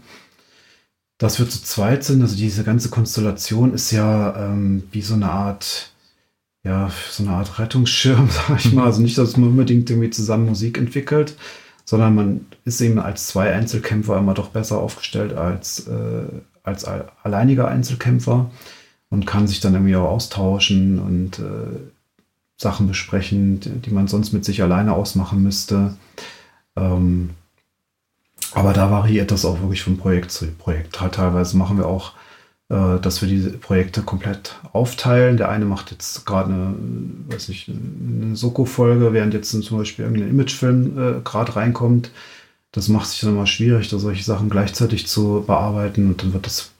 dass 1.19 1.37
wir 1.37 1.47
zu 1.47 1.61
zweit 1.61 2.03
sind. 2.03 2.23
Also 2.23 2.35
diese 2.35 2.63
ganze 2.63 2.89
Konstellation 2.89 3.71
ist 3.71 3.91
ja 3.91 4.47
ähm, 4.47 4.81
wie 4.91 5.03
so 5.03 5.13
eine 5.13 5.29
Art, 5.29 5.91
ja, 6.63 6.89
so 7.11 7.21
eine 7.21 7.33
Art 7.33 7.59
Rettungsschirm, 7.59 8.29
sag 8.47 8.65
ich 8.65 8.73
mal. 8.73 8.85
Also 8.85 9.03
nicht, 9.03 9.19
dass 9.19 9.37
man 9.37 9.49
unbedingt 9.49 9.91
irgendwie 9.91 10.09
zusammen 10.09 10.47
Musik 10.47 10.79
entwickelt, 10.79 11.35
sondern 11.91 12.15
man 12.15 12.45
ist 12.63 12.79
eben 12.79 12.99
als 12.99 13.27
zwei 13.27 13.51
Einzelkämpfer 13.53 14.17
immer 14.17 14.33
doch 14.33 14.47
besser 14.47 14.77
aufgestellt 14.77 15.33
als, 15.33 15.89
äh, 15.89 16.23
als 16.63 16.85
alleiniger 16.85 17.67
Einzelkämpfer 17.67 18.49
und 19.09 19.27
kann 19.27 19.45
sich 19.45 19.59
dann 19.59 19.73
irgendwie 19.73 19.97
auch 19.97 20.07
austauschen 20.07 20.99
und 20.99 21.39
äh, 21.39 21.81
Sachen 22.55 22.87
besprechen, 22.87 23.59
die, 23.59 23.91
man 23.91 24.07
sonst 24.07 24.31
mit 24.31 24.45
sich 24.45 24.63
alleine 24.63 24.93
ausmachen 24.93 25.43
müsste. 25.43 25.97
Ähm, 26.77 27.31
aber 28.53 28.71
da 28.71 28.89
variiert 28.89 29.31
das 29.31 29.43
auch 29.43 29.59
wirklich 29.59 29.83
von 29.83 29.97
Projekt 29.97 30.31
zu 30.31 30.47
Projekt. 30.47 30.95
Teilweise 30.95 31.57
machen 31.57 31.77
wir 31.77 31.87
auch, 31.87 32.13
dass 32.71 33.21
wir 33.21 33.27
diese 33.27 33.51
Projekte 33.51 34.01
komplett 34.01 34.55
aufteilen. 34.71 35.35
Der 35.35 35.49
eine 35.49 35.65
macht 35.65 35.91
jetzt 35.91 36.25
gerade 36.25 36.53
eine, 36.53 36.75
äh, 37.29 37.33
weiß 37.33 37.49
nicht, 37.49 37.67
eine 37.69 38.35
Soko-Folge, 38.37 39.11
während 39.11 39.33
jetzt 39.33 39.51
zum 39.51 39.77
Beispiel 39.77 40.05
irgendein 40.05 40.29
Imagefilm 40.29 40.97
äh, 40.97 41.21
gerade 41.21 41.57
reinkommt. 41.57 42.11
Das 42.71 42.87
macht 42.87 43.09
sich 43.09 43.19
dann 43.19 43.31
immer 43.31 43.47
schwierig, 43.47 43.89
da 43.89 43.99
solche 43.99 44.23
Sachen 44.23 44.49
gleichzeitig 44.49 45.05
zu 45.07 45.43
bearbeiten 45.45 46.07
und 46.07 46.23
dann 46.23 46.31
wird 46.31 46.45
das 46.45 46.71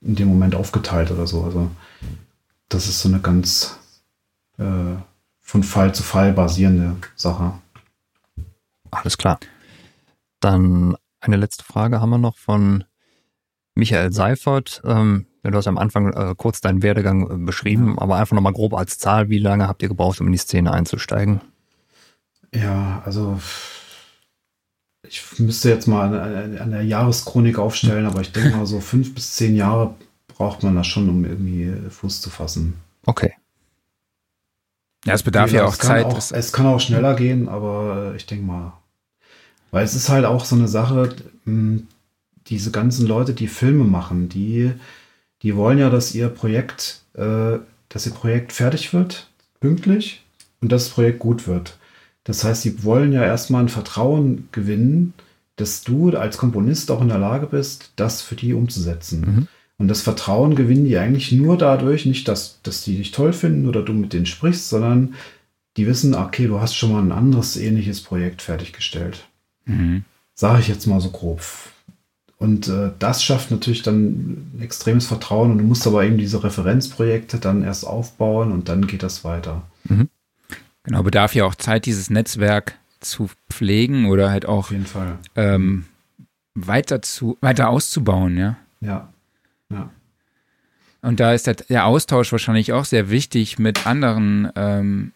in 0.00 0.14
dem 0.14 0.28
Moment 0.28 0.54
aufgeteilt 0.54 1.10
oder 1.10 1.26
so. 1.26 1.42
Also 1.42 1.68
das 2.68 2.86
ist 2.86 3.00
so 3.00 3.08
eine 3.08 3.18
ganz 3.18 3.76
äh, 4.58 4.94
von 5.40 5.64
Fall 5.64 5.92
zu 5.92 6.04
Fall 6.04 6.32
basierende 6.32 6.96
Sache. 7.16 7.54
Alles 8.92 9.18
klar. 9.18 9.40
Dann 10.38 10.96
eine 11.18 11.36
letzte 11.36 11.64
Frage 11.64 12.00
haben 12.00 12.10
wir 12.10 12.18
noch 12.18 12.36
von 12.36 12.84
Michael 13.74 14.12
Seifert. 14.12 14.82
Ähm, 14.84 15.26
du 15.50 15.58
hast 15.58 15.66
am 15.66 15.78
Anfang 15.78 16.12
äh, 16.12 16.34
kurz 16.36 16.60
deinen 16.60 16.82
Werdegang 16.82 17.28
äh, 17.30 17.36
beschrieben, 17.44 17.98
aber 17.98 18.16
einfach 18.16 18.34
nochmal 18.34 18.52
grob 18.52 18.74
als 18.74 18.98
Zahl, 18.98 19.28
wie 19.28 19.38
lange 19.38 19.66
habt 19.68 19.82
ihr 19.82 19.88
gebraucht, 19.88 20.20
um 20.20 20.26
in 20.26 20.32
die 20.32 20.38
Szene 20.38 20.72
einzusteigen? 20.72 21.40
Ja, 22.54 23.02
also 23.04 23.40
ich 25.06 25.22
müsste 25.38 25.68
jetzt 25.68 25.86
mal 25.88 26.14
eine, 26.14 26.60
eine 26.60 26.82
Jahreschronik 26.82 27.58
aufstellen, 27.58 28.06
aber 28.06 28.20
ich 28.20 28.32
denke 28.32 28.56
mal 28.56 28.66
so 28.66 28.80
fünf 28.80 29.14
bis 29.14 29.34
zehn 29.34 29.56
Jahre 29.56 29.94
braucht 30.28 30.62
man 30.62 30.74
da 30.76 30.84
schon, 30.84 31.08
um 31.08 31.24
irgendwie 31.24 31.72
Fuß 31.90 32.20
zu 32.20 32.30
fassen. 32.30 32.74
Okay. 33.06 33.32
Ja, 35.04 35.14
es 35.14 35.22
bedarf 35.24 35.50
ja 35.50 35.64
gesagt, 35.66 35.68
auch 35.68 35.72
es 35.72 35.78
kann 35.80 35.88
Zeit. 35.88 36.06
Auch, 36.06 36.14
das- 36.14 36.30
es 36.32 36.52
kann 36.52 36.66
auch 36.66 36.80
schneller 36.80 37.14
gehen, 37.14 37.48
aber 37.48 38.14
ich 38.16 38.26
denke 38.26 38.44
mal, 38.46 38.72
weil 39.70 39.84
es 39.84 39.94
ist 39.94 40.08
halt 40.08 40.24
auch 40.24 40.44
so 40.44 40.54
eine 40.54 40.68
Sache, 40.68 41.16
mh, 41.44 41.80
diese 42.46 42.70
ganzen 42.70 43.06
Leute, 43.06 43.34
die 43.34 43.48
Filme 43.48 43.84
machen, 43.84 44.28
die, 44.28 44.72
die 45.42 45.56
wollen 45.56 45.78
ja, 45.78 45.90
dass 45.90 46.14
ihr 46.14 46.28
Projekt, 46.28 47.02
äh, 47.14 47.58
dass 47.88 48.06
ihr 48.06 48.12
Projekt 48.12 48.52
fertig 48.52 48.92
wird, 48.92 49.28
pünktlich, 49.60 50.22
und 50.60 50.70
dass 50.70 50.84
das 50.84 50.94
Projekt 50.94 51.18
gut 51.18 51.46
wird. 51.46 51.78
Das 52.24 52.44
heißt, 52.44 52.62
sie 52.62 52.84
wollen 52.84 53.12
ja 53.12 53.24
erstmal 53.24 53.62
ein 53.62 53.68
Vertrauen 53.68 54.48
gewinnen, 54.52 55.12
dass 55.56 55.82
du 55.82 56.10
als 56.10 56.38
Komponist 56.38 56.90
auch 56.90 57.02
in 57.02 57.08
der 57.08 57.18
Lage 57.18 57.46
bist, 57.46 57.92
das 57.96 58.22
für 58.22 58.36
die 58.36 58.54
umzusetzen. 58.54 59.20
Mhm. 59.20 59.48
Und 59.78 59.88
das 59.88 60.00
Vertrauen 60.00 60.54
gewinnen 60.54 60.84
die 60.84 60.96
eigentlich 60.96 61.32
nur 61.32 61.58
dadurch, 61.58 62.06
nicht, 62.06 62.28
dass, 62.28 62.60
dass 62.62 62.84
die 62.84 62.96
dich 62.96 63.10
toll 63.10 63.32
finden 63.32 63.68
oder 63.68 63.82
du 63.82 63.92
mit 63.92 64.12
denen 64.12 64.26
sprichst, 64.26 64.68
sondern 64.68 65.14
die 65.76 65.86
wissen, 65.86 66.14
okay, 66.14 66.46
du 66.46 66.60
hast 66.60 66.76
schon 66.76 66.92
mal 66.92 67.02
ein 67.02 67.12
anderes 67.12 67.56
ähnliches 67.56 68.00
Projekt 68.00 68.42
fertiggestellt. 68.42 69.26
Mhm. 69.64 70.04
Sage 70.34 70.60
ich 70.60 70.68
jetzt 70.68 70.86
mal 70.86 71.00
so 71.00 71.10
grob. 71.10 71.42
Und 72.42 72.66
äh, 72.66 72.90
das 72.98 73.22
schafft 73.22 73.52
natürlich 73.52 73.82
dann 73.82 74.02
ein 74.02 74.58
extremes 74.60 75.06
Vertrauen 75.06 75.52
und 75.52 75.58
du 75.58 75.64
musst 75.64 75.86
aber 75.86 76.04
eben 76.04 76.18
diese 76.18 76.42
Referenzprojekte 76.42 77.38
dann 77.38 77.62
erst 77.62 77.86
aufbauen 77.86 78.50
und 78.50 78.68
dann 78.68 78.88
geht 78.88 79.04
das 79.04 79.22
weiter. 79.22 79.62
Genau, 80.82 81.04
bedarf 81.04 81.36
ja 81.36 81.44
auch 81.44 81.54
Zeit, 81.54 81.86
dieses 81.86 82.10
Netzwerk 82.10 82.74
zu 82.98 83.30
pflegen 83.48 84.06
oder 84.06 84.30
halt 84.30 84.44
auch 84.46 84.72
ähm, 85.36 85.84
weiter 86.54 87.00
zu 87.00 87.38
weiter 87.40 87.68
auszubauen, 87.68 88.36
ja. 88.36 88.56
Ja. 88.80 89.12
Ja. 89.70 89.90
Und 91.00 91.20
da 91.20 91.34
ist 91.34 91.46
der, 91.46 91.54
der 91.54 91.86
Austausch 91.86 92.32
wahrscheinlich 92.32 92.72
auch 92.72 92.86
sehr 92.86 93.08
wichtig 93.08 93.60
mit 93.60 93.86
anderen 93.86 94.50
ähm, 94.56 95.12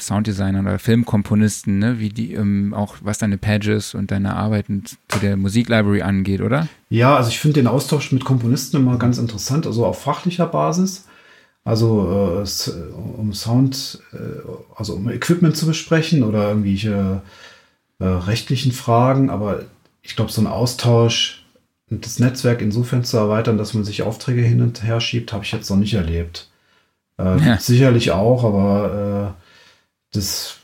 Sounddesignern 0.00 0.66
oder 0.66 0.78
Filmkomponisten, 0.78 1.78
ne? 1.78 1.98
wie 1.98 2.08
die 2.08 2.34
ähm, 2.34 2.74
auch 2.74 2.96
was 3.02 3.18
deine 3.18 3.38
Pages 3.38 3.94
und 3.94 4.10
deine 4.10 4.36
Arbeiten 4.36 4.84
zu 4.84 5.18
der 5.20 5.36
Musiklibrary 5.36 6.02
angeht, 6.02 6.40
oder? 6.40 6.68
Ja, 6.88 7.16
also 7.16 7.30
ich 7.30 7.38
finde 7.38 7.60
den 7.60 7.66
Austausch 7.66 8.12
mit 8.12 8.24
Komponisten 8.24 8.76
immer 8.76 8.98
ganz 8.98 9.18
interessant, 9.18 9.66
also 9.66 9.86
auf 9.86 10.02
fachlicher 10.02 10.46
Basis. 10.46 11.06
Also 11.64 12.42
äh, 12.42 12.70
äh, 12.70 12.92
um 13.16 13.32
Sound, 13.34 14.00
äh, 14.12 14.16
also 14.74 14.94
um 14.94 15.10
Equipment 15.10 15.56
zu 15.56 15.66
besprechen 15.66 16.22
oder 16.22 16.48
irgendwelche 16.48 17.22
äh, 17.98 18.04
rechtlichen 18.04 18.72
Fragen, 18.72 19.28
aber 19.28 19.64
ich 20.02 20.16
glaube, 20.16 20.32
so 20.32 20.40
ein 20.40 20.46
Austausch 20.46 21.44
und 21.90 22.06
das 22.06 22.18
Netzwerk 22.18 22.62
insofern 22.62 23.04
zu 23.04 23.18
erweitern, 23.18 23.58
dass 23.58 23.74
man 23.74 23.84
sich 23.84 24.02
Aufträge 24.02 24.40
hin 24.40 24.62
und 24.62 24.82
her 24.82 25.00
schiebt, 25.00 25.32
habe 25.32 25.44
ich 25.44 25.52
jetzt 25.52 25.68
noch 25.68 25.76
nicht 25.76 25.94
erlebt. 25.94 26.48
Äh, 27.18 27.38
Ja. 27.44 27.58
Sicherlich 27.58 28.10
auch, 28.12 28.44
aber 28.44 29.36
äh, 29.36 29.49
das 30.12 30.56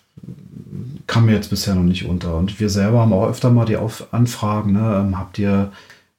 kam 1.06 1.26
mir 1.26 1.32
jetzt 1.34 1.50
bisher 1.50 1.74
noch 1.74 1.82
nicht 1.82 2.06
unter. 2.06 2.36
Und 2.36 2.58
wir 2.60 2.70
selber 2.70 3.00
haben 3.00 3.12
auch 3.12 3.28
öfter 3.28 3.50
mal 3.50 3.66
die 3.66 3.76
Auf 3.76 4.12
Anfragen, 4.12 4.72
ne? 4.72 5.04
ähm, 5.06 5.18
habt 5.18 5.38
ihr, 5.38 5.72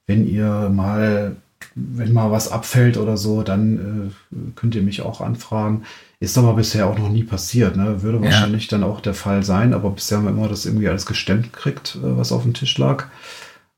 wenn 0.06 0.26
ihr 0.26 0.70
mal, 0.70 1.36
wenn 1.74 2.12
mal 2.12 2.30
was 2.30 2.50
abfällt 2.50 2.96
oder 2.96 3.16
so, 3.16 3.42
dann 3.42 4.10
äh, 4.32 4.36
könnt 4.56 4.74
ihr 4.74 4.82
mich 4.82 5.02
auch 5.02 5.20
anfragen. 5.20 5.82
Ist 6.20 6.38
aber 6.38 6.54
bisher 6.54 6.86
auch 6.88 6.98
noch 6.98 7.10
nie 7.10 7.22
passiert, 7.22 7.76
ne? 7.76 8.02
Würde 8.02 8.18
Ja. 8.18 8.24
wahrscheinlich 8.24 8.66
dann 8.66 8.82
auch 8.82 9.00
der 9.00 9.14
Fall 9.14 9.44
sein, 9.44 9.72
aber 9.72 9.90
bisher 9.90 10.18
haben 10.18 10.24
wir 10.24 10.30
immer 10.32 10.48
das 10.48 10.66
irgendwie 10.66 10.88
alles 10.88 11.06
gestemmt 11.06 11.52
gekriegt, 11.52 11.96
äh, 12.02 12.16
was 12.16 12.32
auf 12.32 12.42
dem 12.42 12.54
Tisch 12.54 12.76
lag. 12.78 13.06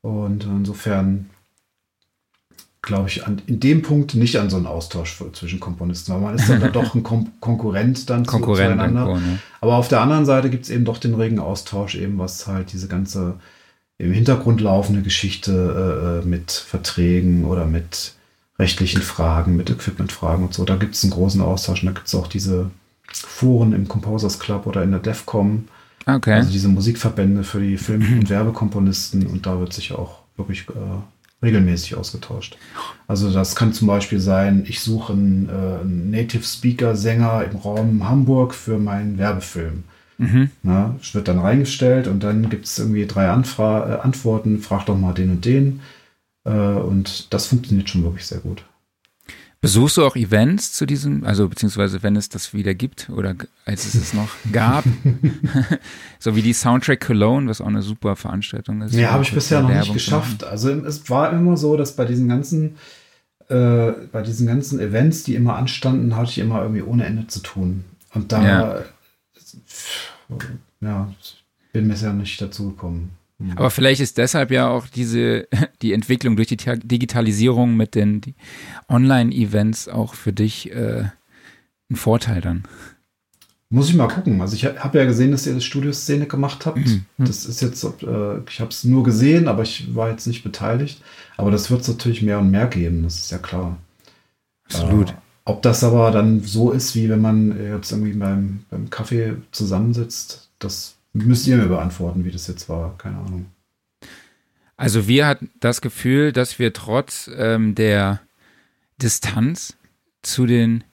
Und 0.01 0.45
insofern 0.45 1.29
glaube 2.81 3.09
ich, 3.09 3.25
an, 3.27 3.41
in 3.45 3.59
dem 3.59 3.83
Punkt 3.83 4.15
nicht 4.15 4.39
an 4.39 4.49
so 4.49 4.57
einen 4.57 4.65
Austausch 4.65 5.21
zwischen 5.33 5.59
Komponisten, 5.59 6.13
weil 6.13 6.21
man 6.21 6.35
ist 6.35 6.49
dann 6.49 6.61
da 6.61 6.67
doch 6.73 6.95
ein 6.95 7.03
Kom 7.03 7.31
Konkurrent 7.39 8.09
dann 8.09 8.25
Konkurrent 8.25 8.71
zu, 8.71 8.77
zueinander. 8.77 9.01
irgendwo, 9.07 9.19
ne? 9.27 9.39
Aber 9.61 9.75
auf 9.75 9.87
der 9.87 10.01
anderen 10.01 10.25
Seite 10.25 10.49
gibt 10.49 10.63
es 10.65 10.69
eben 10.71 10.85
doch 10.85 10.97
den 10.97 11.13
regen 11.13 11.39
Austausch, 11.39 11.95
eben 11.95 12.17
was 12.17 12.47
halt 12.47 12.73
diese 12.73 12.87
ganze 12.87 13.35
im 13.99 14.11
Hintergrund 14.13 14.61
laufende 14.61 15.03
Geschichte 15.03 16.21
äh, 16.23 16.27
mit 16.27 16.51
Verträgen 16.51 17.45
oder 17.45 17.65
mit 17.65 18.13
rechtlichen 18.57 19.01
Fragen, 19.03 19.55
mit 19.55 19.69
Equipmentfragen 19.69 20.45
und 20.45 20.53
so. 20.55 20.65
Da 20.65 20.75
gibt 20.75 20.95
es 20.95 21.03
einen 21.03 21.11
großen 21.13 21.41
Austausch 21.41 21.83
und 21.83 21.87
da 21.87 21.93
gibt 21.93 22.07
es 22.07 22.15
auch 22.15 22.25
diese 22.27 22.71
Foren 23.13 23.73
im 23.73 23.87
Composers 23.87 24.39
Club 24.39 24.65
oder 24.65 24.81
in 24.83 24.91
der 24.91 24.99
DEFCOM, 25.01 25.67
Okay. 26.07 26.33
also 26.33 26.49
diese 26.51 26.67
Musikverbände 26.67 27.43
für 27.43 27.59
die 27.61 27.77
Film- 27.77 28.19
und 28.21 28.29
Werbekomponisten 28.29 29.27
und 29.27 29.45
da 29.45 29.59
wird 29.59 29.71
sich 29.71 29.91
auch 29.91 30.19
wirklich 30.35 30.67
äh, 30.69 30.73
regelmäßig 31.41 31.95
ausgetauscht. 31.95 32.57
Also 33.07 33.31
das 33.31 33.55
kann 33.55 33.73
zum 33.73 33.87
Beispiel 33.87 34.19
sein, 34.19 34.65
ich 34.67 34.79
suche 34.79 35.13
einen, 35.13 35.49
äh, 35.49 35.81
einen 35.81 36.11
Native 36.11 36.43
Speaker 36.43 36.95
Sänger 36.95 37.43
im 37.49 37.57
Raum 37.57 38.07
Hamburg 38.07 38.53
für 38.53 38.77
meinen 38.77 39.17
Werbefilm. 39.17 39.83
mhm. 40.17 40.51
Na, 40.63 40.95
es 41.01 41.15
wird 41.15 41.27
dann 41.27 41.39
reingestellt 41.39 42.07
und 42.07 42.23
dann 42.23 42.49
gibt 42.49 42.65
es 42.65 42.77
irgendwie 42.79 43.07
drei 43.07 43.29
Anfra 43.29 43.95
äh, 43.95 43.99
Antworten, 44.01 44.59
frag 44.59 44.85
doch 44.85 44.97
mal 44.97 45.13
den 45.13 45.31
und 45.31 45.45
den. 45.45 45.81
Äh, 46.43 46.51
und 46.51 47.33
das 47.33 47.47
funktioniert 47.47 47.89
schon 47.89 48.03
wirklich 48.03 48.25
sehr 48.25 48.39
gut. 48.39 48.63
Besuchst 49.61 49.97
du 49.97 50.05
auch 50.05 50.15
Events 50.15 50.73
zu 50.73 50.87
diesem, 50.87 51.23
also 51.23 51.47
beziehungsweise 51.47 52.01
wenn 52.01 52.15
es 52.15 52.29
das 52.29 52.51
wieder 52.51 52.73
gibt 52.73 53.11
oder 53.11 53.35
als 53.65 53.85
es 53.85 53.93
es 53.93 54.13
noch 54.13 54.29
gab, 54.51 54.83
so 56.19 56.35
wie 56.35 56.41
die 56.41 56.53
Soundtrack 56.53 56.99
Cologne, 56.99 57.47
was 57.47 57.61
auch 57.61 57.67
eine 57.67 57.83
super 57.83 58.15
Veranstaltung 58.15 58.81
ist. 58.81 58.95
Nee, 58.95 59.05
habe 59.05 59.23
ich 59.23 59.31
bisher 59.31 59.61
noch 59.61 59.69
nicht 59.69 59.77
Werbung 59.77 59.87
zu 59.89 59.93
geschafft. 59.93 60.43
Also 60.43 60.71
es 60.71 61.07
war 61.11 61.31
immer 61.31 61.57
so, 61.57 61.77
dass 61.77 61.95
bei 61.95 62.05
diesen 62.05 62.27
ganzen, 62.27 62.77
äh, 63.49 63.91
bei 64.11 64.23
diesen 64.23 64.47
ganzen 64.47 64.79
Events, 64.79 65.21
die 65.23 65.35
immer 65.35 65.55
anstanden, 65.57 66.15
hatte 66.15 66.31
ich 66.31 66.39
immer 66.39 66.63
irgendwie 66.63 66.81
ohne 66.81 67.05
Ende 67.05 67.27
zu 67.27 67.41
tun. 67.41 67.83
Und 68.15 68.31
da, 68.31 68.43
Ja. 68.43 68.83
ja, 70.81 71.13
bin 71.71 71.87
bisher 71.87 72.13
nicht 72.13 72.41
dazu 72.41 72.69
gekommen. 72.71 73.11
Machen. 73.47 73.57
Aber 73.57 73.69
vielleicht 73.69 74.01
ist 74.01 74.17
deshalb 74.17 74.51
ja 74.51 74.69
auch 74.69 74.87
diese, 74.87 75.47
die 75.81 75.93
Entwicklung 75.93 76.35
durch 76.35 76.47
die 76.47 76.57
Ta- 76.57 76.75
Digitalisierung 76.75 77.75
mit 77.75 77.95
den 77.95 78.21
Online-Events 78.89 79.87
auch 79.87 80.13
für 80.13 80.33
dich 80.33 80.71
äh, 80.71 81.05
ein 81.89 81.95
Vorteil 81.95 82.41
dann. 82.41 82.63
Muss 83.69 83.87
ich 83.87 83.95
mal 83.95 84.07
gucken. 84.09 84.41
Also 84.41 84.55
ich 84.55 84.65
habe 84.65 84.97
ja 84.97 85.05
gesehen, 85.05 85.31
dass 85.31 85.47
ihr 85.47 85.53
das 85.53 85.63
Studioszene 85.63 86.25
gemacht 86.25 86.65
habt. 86.65 86.77
Mhm. 86.77 87.05
Das 87.17 87.45
ist 87.45 87.61
jetzt, 87.61 87.83
äh, 87.83 88.39
ich 88.49 88.59
habe 88.59 88.69
es 88.69 88.83
nur 88.83 89.03
gesehen, 89.03 89.47
aber 89.47 89.63
ich 89.63 89.95
war 89.95 90.09
jetzt 90.09 90.27
nicht 90.27 90.43
beteiligt. 90.43 91.01
Aber 91.37 91.51
das 91.51 91.71
wird 91.71 91.81
es 91.81 91.87
natürlich 91.87 92.21
mehr 92.21 92.39
und 92.39 92.51
mehr 92.51 92.67
geben, 92.67 93.03
das 93.03 93.15
ist 93.15 93.31
ja 93.31 93.37
klar. 93.37 93.77
Absolut. 94.65 95.11
Äh, 95.11 95.13
ob 95.45 95.61
das 95.61 95.83
aber 95.83 96.11
dann 96.11 96.41
so 96.41 96.71
ist, 96.71 96.95
wie 96.95 97.09
wenn 97.09 97.21
man 97.21 97.57
jetzt 97.57 97.91
irgendwie 97.91 98.13
beim, 98.13 98.65
beim 98.69 98.89
Kaffee 98.89 99.37
zusammensitzt, 99.51 100.49
das 100.59 100.95
müsst 101.13 101.47
ihr 101.47 101.57
mir 101.57 101.67
beantworten, 101.67 102.23
wie 102.25 102.31
das 102.31 102.47
jetzt 102.47 102.69
war. 102.69 102.97
Keine 102.97 103.17
Ahnung. 103.17 103.45
Also 104.77 105.07
wir 105.07 105.27
hatten 105.27 105.51
das 105.59 105.81
Gefühl, 105.81 106.31
dass 106.31 106.57
wir 106.57 106.73
trotz 106.73 107.29
ähm, 107.35 107.75
der 107.75 108.21
Distanz 109.01 109.75
zu 110.23 110.45
den 110.45 110.83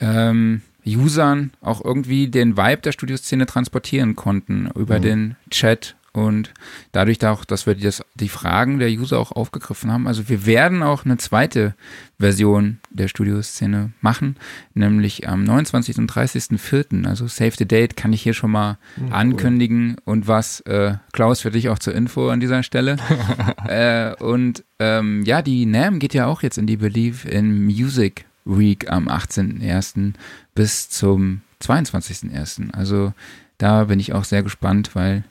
ähm, 0.00 0.62
Usern 0.84 1.52
auch 1.60 1.84
irgendwie 1.84 2.28
den 2.28 2.56
Vibe 2.56 2.82
der 2.82 2.92
Studioszene 2.92 3.46
transportieren 3.46 4.16
konnten 4.16 4.70
über 4.74 4.98
Mhm. 4.98 5.02
den 5.02 5.36
Chat 5.50 5.96
und 6.16 6.54
dadurch 6.92 7.24
auch, 7.26 7.44
dass 7.44 7.66
wir 7.66 7.74
das, 7.74 8.02
die 8.14 8.28
Fragen 8.28 8.78
der 8.78 8.88
User 8.88 9.18
auch 9.18 9.32
aufgegriffen 9.32 9.92
haben. 9.92 10.06
Also 10.06 10.28
wir 10.28 10.46
werden 10.46 10.82
auch 10.82 11.04
eine 11.04 11.18
zweite 11.18 11.74
Version 12.18 12.78
der 12.90 13.08
Studioszene 13.08 13.92
machen, 14.00 14.36
nämlich 14.74 15.28
am 15.28 15.44
29. 15.44 15.98
und 15.98 16.10
30.04. 16.10 17.06
Also 17.06 17.26
Save 17.26 17.52
the 17.58 17.68
Date 17.68 17.96
kann 17.96 18.12
ich 18.12 18.22
hier 18.22 18.34
schon 18.34 18.50
mal 18.50 18.78
ankündigen 19.10 19.96
und 20.04 20.26
was, 20.26 20.60
äh, 20.60 20.94
Klaus, 21.12 21.42
für 21.42 21.50
dich 21.50 21.68
auch 21.68 21.78
zur 21.78 21.94
Info 21.94 22.30
an 22.30 22.40
dieser 22.40 22.62
Stelle. 22.62 22.96
äh, 23.68 24.14
und 24.22 24.64
ähm, 24.78 25.22
ja, 25.24 25.42
die 25.42 25.66
NAM 25.66 25.98
geht 25.98 26.14
ja 26.14 26.26
auch 26.26 26.42
jetzt 26.42 26.56
in 26.56 26.66
die 26.66 26.78
Believe 26.78 27.28
in 27.28 27.64
Music 27.64 28.24
Week 28.46 28.90
am 28.90 29.08
18.01. 29.08 30.14
bis 30.54 30.88
zum 30.88 31.42
22.01. 31.62 32.72
Also 32.72 33.12
da 33.58 33.84
bin 33.84 34.00
ich 34.00 34.12
auch 34.12 34.24
sehr 34.24 34.42
gespannt, 34.42 34.90
weil 34.94 35.24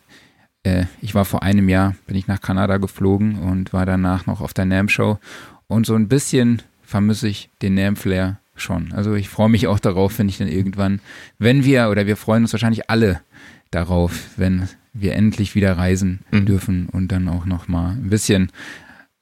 äh, 0.65 0.85
ich 1.01 1.15
war 1.15 1.23
vor 1.25 1.43
einem 1.43 1.69
Jahr, 1.69 1.95
bin 2.07 2.15
ich 2.17 2.27
nach 2.27 2.41
Kanada 2.41 2.77
geflogen 2.77 3.39
und 3.39 3.71
war 3.71 3.85
danach 3.85 4.25
noch 4.25 4.41
auf 4.41 4.53
der 4.53 4.65
NAM-Show 4.65 5.19
und 5.67 5.85
so 5.85 5.95
ein 5.95 6.07
bisschen 6.09 6.61
vermisse 6.83 7.27
ich 7.27 7.49
den 7.61 7.75
NAM-Flair 7.75 8.37
schon. 8.55 8.91
Also 8.93 9.13
ich 9.15 9.29
freue 9.29 9.49
mich 9.49 9.67
auch 9.67 9.79
darauf, 9.79 10.17
wenn 10.19 10.29
ich 10.29 10.37
dann 10.37 10.47
irgendwann, 10.47 10.99
wenn 11.39 11.63
wir, 11.63 11.89
oder 11.89 12.05
wir 12.07 12.17
freuen 12.17 12.43
uns 12.43 12.53
wahrscheinlich 12.53 12.89
alle 12.89 13.21
darauf, 13.71 14.29
wenn 14.37 14.69
wir 14.93 15.13
endlich 15.15 15.55
wieder 15.55 15.77
reisen 15.77 16.19
Mhm. 16.31 16.45
dürfen 16.45 16.87
und 16.89 17.11
dann 17.11 17.27
auch 17.27 17.45
noch 17.45 17.67
mal 17.67 17.91
ein 17.91 18.09
bisschen 18.09 18.51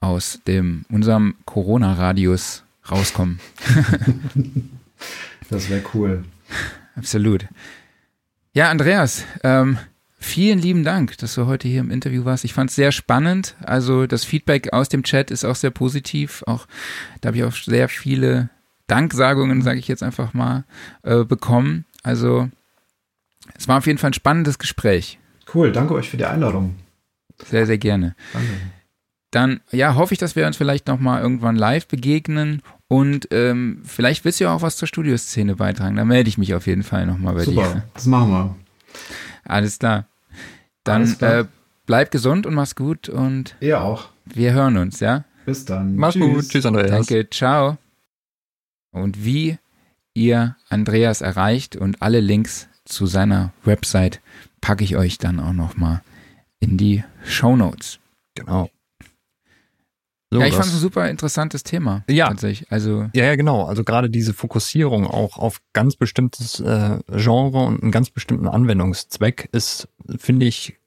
aus 0.02 0.40
dem 0.46 0.86
unserem 0.90 1.36
Corona-Radius 1.46 2.64
rauskommen. 2.90 3.40
Das 5.50 5.70
wäre 5.70 5.84
cool. 5.94 6.24
Absolut. 6.96 7.46
Ja, 8.54 8.70
Andreas, 8.70 9.26
ähm, 9.44 9.78
vielen 10.24 10.60
lieben 10.60 10.84
Dank, 10.84 11.18
dass 11.18 11.36
du 11.36 11.46
heute 11.46 11.68
hier 11.68 11.82
im 11.82 11.92
Interview 11.92 12.26
warst. 12.26 12.44
Ich 12.44 12.54
fand 12.54 12.70
es 12.70 12.76
sehr 12.76 12.92
spannend. 12.92 13.56
Also 13.62 14.08
das 14.08 14.26
Feedback 14.26 14.74
aus 14.74 14.90
dem 14.90 15.04
Chat 15.04 15.32
ist 15.32 15.46
auch 15.46 15.56
sehr 15.56 15.72
positiv. 15.72 16.44
Auch 16.48 16.68
da 17.22 17.28
habe 17.28 17.38
ich 17.38 17.44
auch 17.44 17.54
sehr 17.54 17.90
viele 17.90 18.50
Danksagungen, 18.88 19.62
sage 19.62 19.80
ich 19.80 19.88
jetzt 19.88 20.04
einfach 20.04 20.34
mal, 20.34 20.66
äh, 21.04 21.24
bekommen. 21.24 21.86
Also 22.04 22.50
es 23.58 23.68
war 23.68 23.78
auf 23.78 23.88
jeden 23.88 24.00
Fall 24.00 24.12
ein 24.12 24.16
spannendes 24.16 24.60
Gespräch. 24.60 25.20
Cool, 25.54 25.72
danke 25.72 25.94
euch 25.94 26.10
für 26.10 26.18
die 26.18 26.26
Einladung. 26.26 26.76
Sehr, 27.46 27.66
sehr 27.66 27.78
gerne. 27.78 28.16
Danke. 28.32 28.50
Dann, 29.32 29.62
ja, 29.72 29.96
hoffe 29.96 30.14
ich, 30.14 30.20
dass 30.20 30.36
wir 30.36 30.46
uns 30.46 30.58
vielleicht 30.58 30.88
nochmal 30.88 31.22
irgendwann 31.22 31.56
live 31.56 31.88
begegnen 31.88 32.62
und 32.88 33.28
ähm, 33.32 33.82
vielleicht 33.84 34.26
willst 34.26 34.40
du 34.40 34.44
ja 34.46 34.54
auch 34.54 34.62
was 34.62 34.78
zur 34.78 34.88
Studioszene 34.88 35.56
beitragen. 35.56 35.96
Da 35.96 36.06
melde 36.06 36.30
ich 36.30 36.38
mich 36.38 36.54
auf 36.54 36.68
jeden 36.68 36.84
Fall 36.84 37.08
nochmal 37.08 37.34
bei 37.34 37.44
Super, 37.44 37.74
dir. 37.74 37.84
das 37.96 38.06
machen 38.06 38.30
wir. 38.30 38.56
Alles 39.44 39.80
klar. 39.80 40.06
Dann. 40.84 41.16
Äh, 41.22 41.46
bleib 41.86 42.12
gesund 42.12 42.46
und 42.46 42.54
mach's 42.54 42.76
gut 42.76 43.10
und 43.10 43.56
Ihr 43.60 43.82
auch. 43.82 44.10
wir 44.26 44.54
hören 44.54 44.78
uns, 44.78 45.00
ja? 45.00 45.26
Bis 45.46 45.66
dann. 45.66 45.96
Mach's 45.96 46.16
gut. 46.18 46.48
Tschüss, 46.48 46.66
Andreas. 46.66 46.90
Danke, 46.90 47.30
ciao. 47.30 47.78
Und 48.92 49.26
wie 49.26 49.58
ihr 50.14 50.56
Andreas 50.70 51.22
erreicht 51.22 51.76
und 51.76 52.02
alle 52.02 52.20
Links 52.20 52.68
zu 52.86 53.06
seiner 53.06 53.52
Website 53.64 54.22
packe 54.62 54.84
ich 54.84 54.96
euch 54.96 55.18
dann 55.18 55.40
auch 55.40 55.54
nochmal 55.54 56.02
in 56.60 56.78
die 56.78 57.04
Show 57.26 57.56
Notes. 57.56 58.00
Genau. 58.36 58.70
So, 60.34 60.40
ja, 60.40 60.48
ich 60.48 60.56
fand 60.56 60.66
es 60.66 60.74
ein 60.74 60.80
super 60.80 61.10
interessantes 61.10 61.64
Thema. 61.64 62.04
Ja. 62.10 62.28
Tatsächlich. 62.30 62.72
Also, 62.72 63.10
Ja, 63.14 63.26
ja, 63.26 63.36
genau. 63.36 63.66
Also 63.66 63.84
gerade 63.84 64.10
diese 64.10 64.34
Fokussierung 64.34 65.06
auch 65.06 65.38
auf 65.38 65.62
ganz 65.74 65.96
bestimmtes 65.96 66.60
äh, 66.60 67.00
Genre 67.08 67.66
und 67.66 67.84
einen 67.84 67.92
ganz 67.92 68.10
bestimmten 68.10 68.48
Anwendungszweck 68.48 69.50
ist, 69.52 69.88
finde 70.18 70.48
ich, 70.48 70.80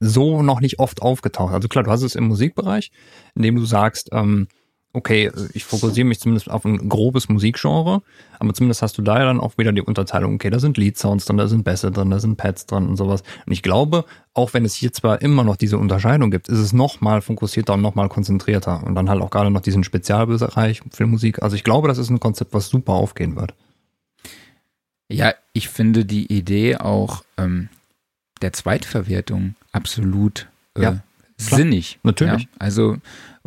so 0.00 0.42
noch 0.42 0.60
nicht 0.60 0.78
oft 0.78 1.02
aufgetaucht. 1.02 1.54
Also 1.54 1.68
klar, 1.68 1.84
du 1.84 1.90
hast 1.90 2.02
es 2.02 2.14
im 2.14 2.24
Musikbereich, 2.24 2.90
in 3.34 3.42
dem 3.42 3.56
du 3.56 3.64
sagst, 3.64 4.08
ähm, 4.12 4.48
okay, 4.92 5.30
ich 5.52 5.64
fokussiere 5.64 6.06
mich 6.06 6.20
zumindest 6.20 6.50
auf 6.50 6.64
ein 6.64 6.88
grobes 6.88 7.28
Musikgenre, 7.28 8.02
aber 8.38 8.54
zumindest 8.54 8.82
hast 8.82 8.98
du 8.98 9.02
da 9.02 9.18
ja 9.18 9.26
dann 9.26 9.40
auch 9.40 9.58
wieder 9.58 9.72
die 9.72 9.82
Unterteilung, 9.82 10.34
okay, 10.34 10.50
da 10.50 10.58
sind 10.58 10.78
Lead-Sounds 10.78 11.26
drin, 11.26 11.36
da 11.36 11.46
sind 11.46 11.62
Bässe 11.64 11.90
drin, 11.90 12.10
da 12.10 12.18
sind 12.18 12.36
Pads 12.36 12.66
drin 12.66 12.88
und 12.88 12.96
sowas. 12.96 13.22
Und 13.46 13.52
ich 13.52 13.62
glaube, 13.62 14.04
auch 14.34 14.54
wenn 14.54 14.64
es 14.64 14.74
hier 14.74 14.92
zwar 14.92 15.20
immer 15.20 15.44
noch 15.44 15.56
diese 15.56 15.78
Unterscheidung 15.78 16.30
gibt, 16.30 16.48
ist 16.48 16.58
es 16.58 16.72
noch 16.72 17.00
mal 17.00 17.20
fokussierter 17.20 17.74
und 17.74 17.82
noch 17.82 17.94
mal 17.94 18.08
konzentrierter 18.08 18.82
und 18.84 18.94
dann 18.94 19.10
halt 19.10 19.20
auch 19.20 19.30
gerade 19.30 19.50
noch 19.50 19.60
diesen 19.60 19.84
Spezialbereich 19.84 20.82
Filmmusik. 20.90 21.42
Also 21.42 21.54
ich 21.54 21.64
glaube, 21.64 21.88
das 21.88 21.98
ist 21.98 22.10
ein 22.10 22.20
Konzept, 22.20 22.54
was 22.54 22.68
super 22.68 22.94
aufgehen 22.94 23.36
wird. 23.36 23.54
ja, 25.10 25.34
ich 25.52 25.68
finde 25.68 26.04
die 26.04 26.32
Idee 26.32 26.76
auch 26.76 27.24
ähm, 27.36 27.68
der 28.42 28.52
Zweitverwertung 28.52 29.54
absolut 29.72 30.48
äh, 30.76 30.82
Ja, 30.82 31.02
sinnig. 31.36 31.98
Natürlich. 32.02 32.42
Ja, 32.42 32.48
also, 32.58 32.96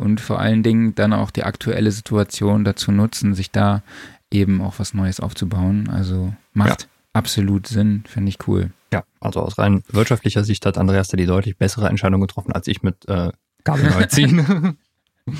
und 0.02 0.20
vor 0.20 0.38
allen 0.40 0.62
Dingen 0.62 0.94
dann 0.94 1.12
auch 1.12 1.30
die 1.30 1.44
aktuelle 1.44 1.90
Situation 1.90 2.64
dazu 2.64 2.92
nutzen, 2.92 3.34
sich 3.34 3.50
da 3.50 3.82
eben 4.30 4.60
auch 4.60 4.78
was 4.78 4.92
Neues 4.94 5.20
aufzubauen. 5.20 5.88
Also 5.88 6.34
macht 6.52 6.88
absolut 7.12 7.66
Sinn, 7.66 8.04
finde 8.06 8.28
ich 8.30 8.46
cool. 8.46 8.70
Ja, 8.92 9.04
also 9.20 9.40
aus 9.40 9.58
rein 9.58 9.82
wirtschaftlicher 9.90 10.44
Sicht 10.44 10.66
hat 10.66 10.76
Andreas 10.76 11.08
da 11.08 11.16
die 11.16 11.26
deutlich 11.26 11.56
bessere 11.56 11.88
Entscheidung 11.88 12.20
getroffen 12.20 12.52
als 12.52 12.66
ich 12.66 12.82
mit 12.82 13.08
äh, 13.08 13.30
Kabel 13.64 13.90
neu 13.90 14.04
ziehen. 14.06 14.76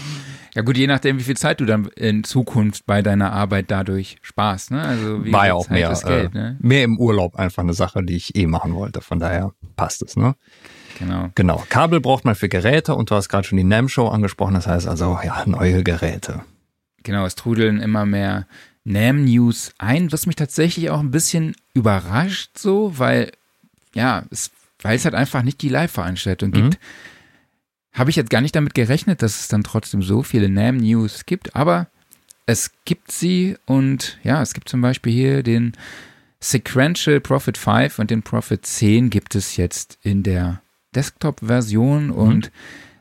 Ja 0.54 0.60
gut, 0.60 0.76
je 0.76 0.86
nachdem, 0.86 1.18
wie 1.18 1.22
viel 1.22 1.36
Zeit 1.36 1.60
du 1.60 1.64
dann 1.64 1.86
in 1.96 2.24
Zukunft 2.24 2.84
bei 2.84 3.00
deiner 3.00 3.32
Arbeit 3.32 3.70
dadurch 3.70 4.18
sparst. 4.20 4.70
Ne? 4.70 4.82
Also 4.82 5.24
wie 5.24 5.32
War 5.32 5.46
ja 5.46 5.54
auch 5.54 5.66
Zeit 5.66 5.72
mehr, 5.72 6.00
Geld. 6.04 6.34
äh, 6.34 6.38
Ne? 6.38 6.56
mehr 6.60 6.84
im 6.84 6.98
Urlaub 6.98 7.36
einfach 7.36 7.62
eine 7.62 7.72
Sache, 7.72 8.02
die 8.02 8.16
ich 8.16 8.36
eh 8.36 8.46
machen 8.46 8.74
wollte. 8.74 9.00
Von 9.00 9.18
daher 9.18 9.52
passt 9.76 10.02
es, 10.02 10.14
ne? 10.14 10.34
Genau. 10.98 11.30
Genau. 11.34 11.64
Kabel 11.68 12.00
braucht 12.00 12.24
man 12.24 12.34
für 12.34 12.48
Geräte 12.48 12.94
und 12.94 13.10
du 13.10 13.14
hast 13.14 13.28
gerade 13.28 13.46
schon 13.46 13.58
die 13.58 13.64
NAM-Show 13.64 14.08
angesprochen, 14.08 14.54
das 14.54 14.66
heißt 14.66 14.86
also, 14.86 15.18
ja, 15.24 15.44
neue 15.46 15.82
Geräte. 15.82 16.42
Genau, 17.02 17.26
es 17.26 17.34
trudeln 17.34 17.80
immer 17.80 18.06
mehr 18.06 18.46
NAM-News 18.84 19.74
ein, 19.78 20.12
was 20.12 20.26
mich 20.26 20.36
tatsächlich 20.36 20.90
auch 20.90 21.00
ein 21.00 21.10
bisschen 21.10 21.54
überrascht, 21.74 22.58
so, 22.58 22.98
weil, 22.98 23.32
ja, 23.94 24.24
es, 24.30 24.50
weil 24.80 24.96
es 24.96 25.04
halt 25.04 25.14
einfach 25.14 25.42
nicht 25.42 25.62
die 25.62 25.68
Live-Veranstaltung 25.68 26.50
mhm. 26.50 26.54
gibt. 26.54 26.78
Habe 27.92 28.10
ich 28.10 28.16
jetzt 28.16 28.30
gar 28.30 28.40
nicht 28.40 28.56
damit 28.56 28.74
gerechnet, 28.74 29.22
dass 29.22 29.40
es 29.40 29.48
dann 29.48 29.62
trotzdem 29.62 30.02
so 30.02 30.22
viele 30.22 30.48
NAM-News 30.48 31.26
gibt, 31.26 31.54
aber 31.54 31.88
es 32.46 32.72
gibt 32.84 33.12
sie 33.12 33.56
und 33.66 34.18
ja, 34.22 34.42
es 34.42 34.54
gibt 34.54 34.68
zum 34.68 34.80
Beispiel 34.80 35.12
hier 35.12 35.42
den 35.42 35.72
Sequential 36.40 37.20
Prophet 37.20 37.56
5 37.56 37.98
und 38.00 38.10
den 38.10 38.22
Prophet 38.22 38.66
10 38.66 39.10
gibt 39.10 39.34
es 39.36 39.56
jetzt 39.56 39.98
in 40.02 40.22
der 40.24 40.60
Desktop-Version 40.94 42.06
mhm. 42.06 42.12
und 42.12 42.52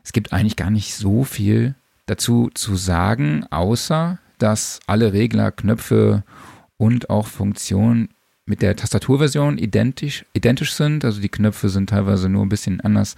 es 0.04 0.14
gibt 0.14 0.34
eigentlich 0.34 0.56
gar 0.56 0.72
nicht 0.72 0.96
so 0.96 1.24
viel 1.24 1.76
dazu 2.06 2.50
zu 2.54 2.76
sagen, 2.76 3.46
außer 3.52 4.18
dass 4.38 4.80
alle 4.88 5.14
Regler, 5.14 5.52
Knöpfe 5.52 6.24
und 6.78 7.10
auch 7.10 7.28
Funktionen 7.28 8.10
mit 8.46 8.62
der 8.62 8.76
Tastaturversion 8.76 9.58
identisch, 9.58 10.26
identisch 10.34 10.74
sind. 10.74 11.06
Also 11.06 11.22
die 11.22 11.30
Knöpfe 11.30 11.70
sind 11.70 11.90
teilweise 11.90 12.28
nur 12.28 12.44
ein 12.44 12.50
bisschen 12.50 12.82
anders. 12.82 13.16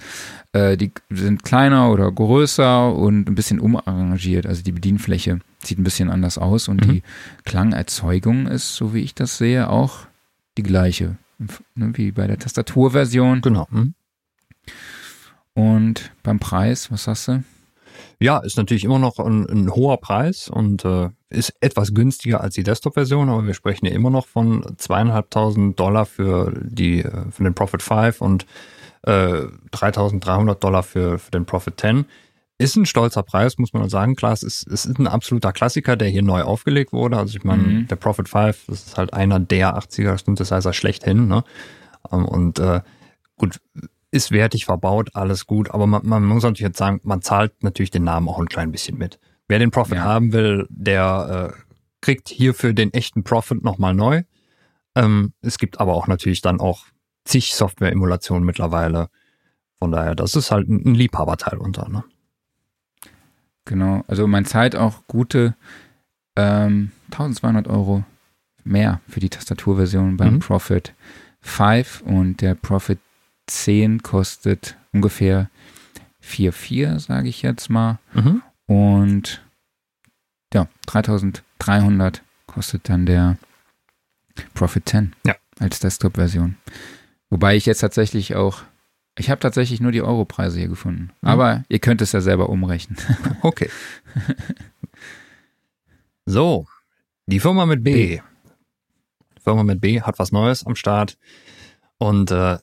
Äh, 0.52 0.78
die 0.78 0.92
sind 1.10 1.44
kleiner 1.44 1.90
oder 1.90 2.12
größer 2.12 2.94
und 2.94 3.30
ein 3.30 3.36
bisschen 3.36 3.60
umarrangiert. 3.60 4.46
Also 4.46 4.64
die 4.64 4.74
Bedienfläche 4.74 5.40
sieht 5.64 5.80
ein 5.80 5.84
bisschen 5.84 6.10
anders 6.10 6.38
aus 6.38 6.68
und 6.68 6.86
mhm. 6.86 6.92
die 6.92 7.04
Klangerzeugung 7.46 8.48
ist, 8.48 8.76
so 8.76 8.94
wie 8.94 9.00
ich 9.00 9.16
das 9.16 9.38
sehe, 9.38 9.70
auch 9.70 10.02
die 10.58 10.64
gleiche. 10.64 11.16
Ne, 11.76 11.92
wie 11.96 12.12
bei 12.12 12.28
der 12.28 12.38
Tastaturversion. 12.38 13.42
Genau. 13.42 13.68
Mhm. 13.72 13.96
Und 15.94 16.12
beim 16.24 16.40
Preis, 16.40 16.92
was 16.92 17.04
sagst 17.04 17.28
du? 17.28 17.44
Ja, 18.20 18.40
ist 18.40 18.58
natürlich 18.58 18.84
immer 18.84 18.98
noch 18.98 19.20
ein, 19.20 19.48
ein 19.48 19.70
hoher 19.70 19.98
Preis 19.98 20.50
und 20.50 20.84
äh, 20.86 21.10
ist 21.30 21.54
etwas 21.62 21.94
günstiger 21.94 22.42
als 22.42 22.56
die 22.56 22.64
Desktop-Version, 22.64 23.30
aber 23.30 23.46
wir 23.46 23.54
sprechen 23.54 23.86
ja 23.86 23.92
immer 23.92 24.10
noch 24.10 24.26
von 24.26 24.66
zweieinhalbtausend 24.78 25.80
Dollar 25.80 26.08
für 26.08 26.52
die 26.64 27.02
äh, 27.02 27.30
für 27.30 27.44
den 27.44 27.54
Profit 27.54 27.84
5 27.84 28.22
und 28.22 28.48
äh, 29.04 29.12
3.300 29.72 30.56
Dollar 30.56 30.82
für, 30.82 31.20
für 31.20 31.30
den 31.30 31.46
Profit 31.46 31.80
10. 31.80 32.06
Ist 32.58 32.76
ein 32.76 32.88
stolzer 32.88 33.22
Preis, 33.22 33.60
muss 33.60 33.74
man 33.74 33.88
sagen. 33.88 34.16
Klar, 34.16 34.34
es 34.34 34.42
ist, 34.42 34.66
es 34.66 34.88
ist 34.88 34.98
ein 34.98 35.06
absoluter 35.06 35.54
Klassiker, 35.54 35.96
der 35.96 36.08
hier 36.08 36.24
neu 36.24 36.42
aufgelegt 36.42 36.92
wurde. 36.92 37.18
Also 37.18 37.38
ich 37.38 37.44
meine, 37.44 37.62
mhm. 37.62 37.88
der 37.88 37.98
Profit 37.98 38.30
5, 38.30 38.66
das 38.66 38.88
ist 38.88 38.98
halt 38.98 39.14
einer 39.14 39.40
der 39.40 39.78
80er 39.78 40.18
Synthesizer 40.24 40.74
schlechthin. 40.74 41.28
Ne? 41.28 41.44
Ähm, 42.12 42.26
und 42.26 42.58
äh, 42.58 42.82
gut, 43.38 43.60
ist 44.14 44.32
wertig 44.32 44.66
verbaut, 44.66 45.10
alles 45.16 45.48
gut, 45.48 45.72
aber 45.72 45.88
man, 45.88 46.06
man 46.06 46.24
muss 46.24 46.44
natürlich 46.44 46.60
jetzt 46.62 46.78
sagen, 46.78 47.02
man 47.04 47.24
zahlt 47.24 47.64
natürlich 47.64 47.90
den 47.90 48.04
Namen 48.04 48.30
auch 48.30 48.40
ein 48.40 48.48
klein 48.48 48.72
bisschen 48.72 48.96
mit. 48.98 49.20
Wer 49.48 49.58
den 49.58 49.72
Profit 49.72 49.98
ja. 49.98 50.04
haben 50.04 50.34
will, 50.34 50.68
der 50.70 51.52
äh, 51.52 51.62
kriegt 52.00 52.30
hierfür 52.30 52.74
den 52.74 52.94
echten 52.94 53.24
Profit 53.24 53.64
nochmal 53.64 53.96
neu. 53.96 54.22
Ähm, 54.96 55.34
es 55.42 55.58
gibt 55.58 55.80
aber 55.80 55.96
auch 55.96 56.06
natürlich 56.06 56.42
dann 56.42 56.60
auch 56.60 56.86
zig 57.26 57.56
Software-Emulationen 57.56 58.46
mittlerweile. 58.46 59.10
Von 59.80 59.92
daher, 59.92 60.14
das 60.14 60.36
ist 60.36 60.52
halt 60.52 60.70
ein, 60.70 60.86
ein 60.86 60.94
Liebhaberteil 60.94 61.58
unter. 61.58 61.90
Ne? 61.90 62.04
Genau, 63.66 64.04
also 64.08 64.28
man 64.28 64.46
zahlt 64.46 64.76
auch 64.76 65.08
gute 65.08 65.56
ähm, 66.36 66.92
1200 67.06 67.68
Euro 67.68 68.04
mehr 68.64 69.02
für 69.10 69.20
die 69.20 69.30
Tastaturversion 69.30 70.18
beim 70.18 70.36
mhm. 70.36 70.40
Profit 70.40 70.94
5 71.42 72.02
und 72.06 72.42
der 72.42 72.54
Profit 72.54 73.00
10 73.48 74.04
kostet 74.04 74.78
ungefähr 74.92 75.50
4,4, 76.24 77.00
sage 77.00 77.30
ich 77.30 77.42
jetzt 77.42 77.70
mal. 77.70 78.00
Mhm. 78.14 78.42
Und 78.66 79.44
ja, 80.54 80.68
3300 80.88 82.22
kostet 82.48 82.88
dann 82.90 83.06
der 83.06 83.38
Profit 84.54 84.88
10 84.88 85.16
ja. 85.26 85.36
als 85.60 85.80
Desktop-Version. 85.80 86.56
Wobei 87.30 87.56
ich 87.56 87.66
jetzt 87.66 87.80
tatsächlich 87.80 88.36
auch, 88.36 88.62
ich 89.18 89.30
habe 89.30 89.40
tatsächlich 89.40 89.82
nur 89.82 89.92
die 89.92 90.02
Europreise 90.02 90.60
hier 90.60 90.68
gefunden. 90.68 91.12
Mhm. 91.22 91.28
Aber 91.28 91.64
ihr 91.68 91.80
könnt 91.80 92.02
es 92.02 92.12
ja 92.12 92.22
selber 92.22 92.50
umrechnen. 92.50 92.98
okay. 93.42 93.70
so, 96.26 96.68
die 97.26 97.40
Firma 97.40 97.66
mit 97.66 97.84
B. 97.84 97.94
B. 97.94 98.22
Die 99.38 99.42
Firma 99.42 99.64
mit 99.64 99.82
B 99.82 100.02
hat 100.02 100.20
was 100.20 100.32
Neues 100.32 100.66
am 100.66 100.76
Start. 100.76 101.18
Und 101.98 102.32
äh, 102.32 102.58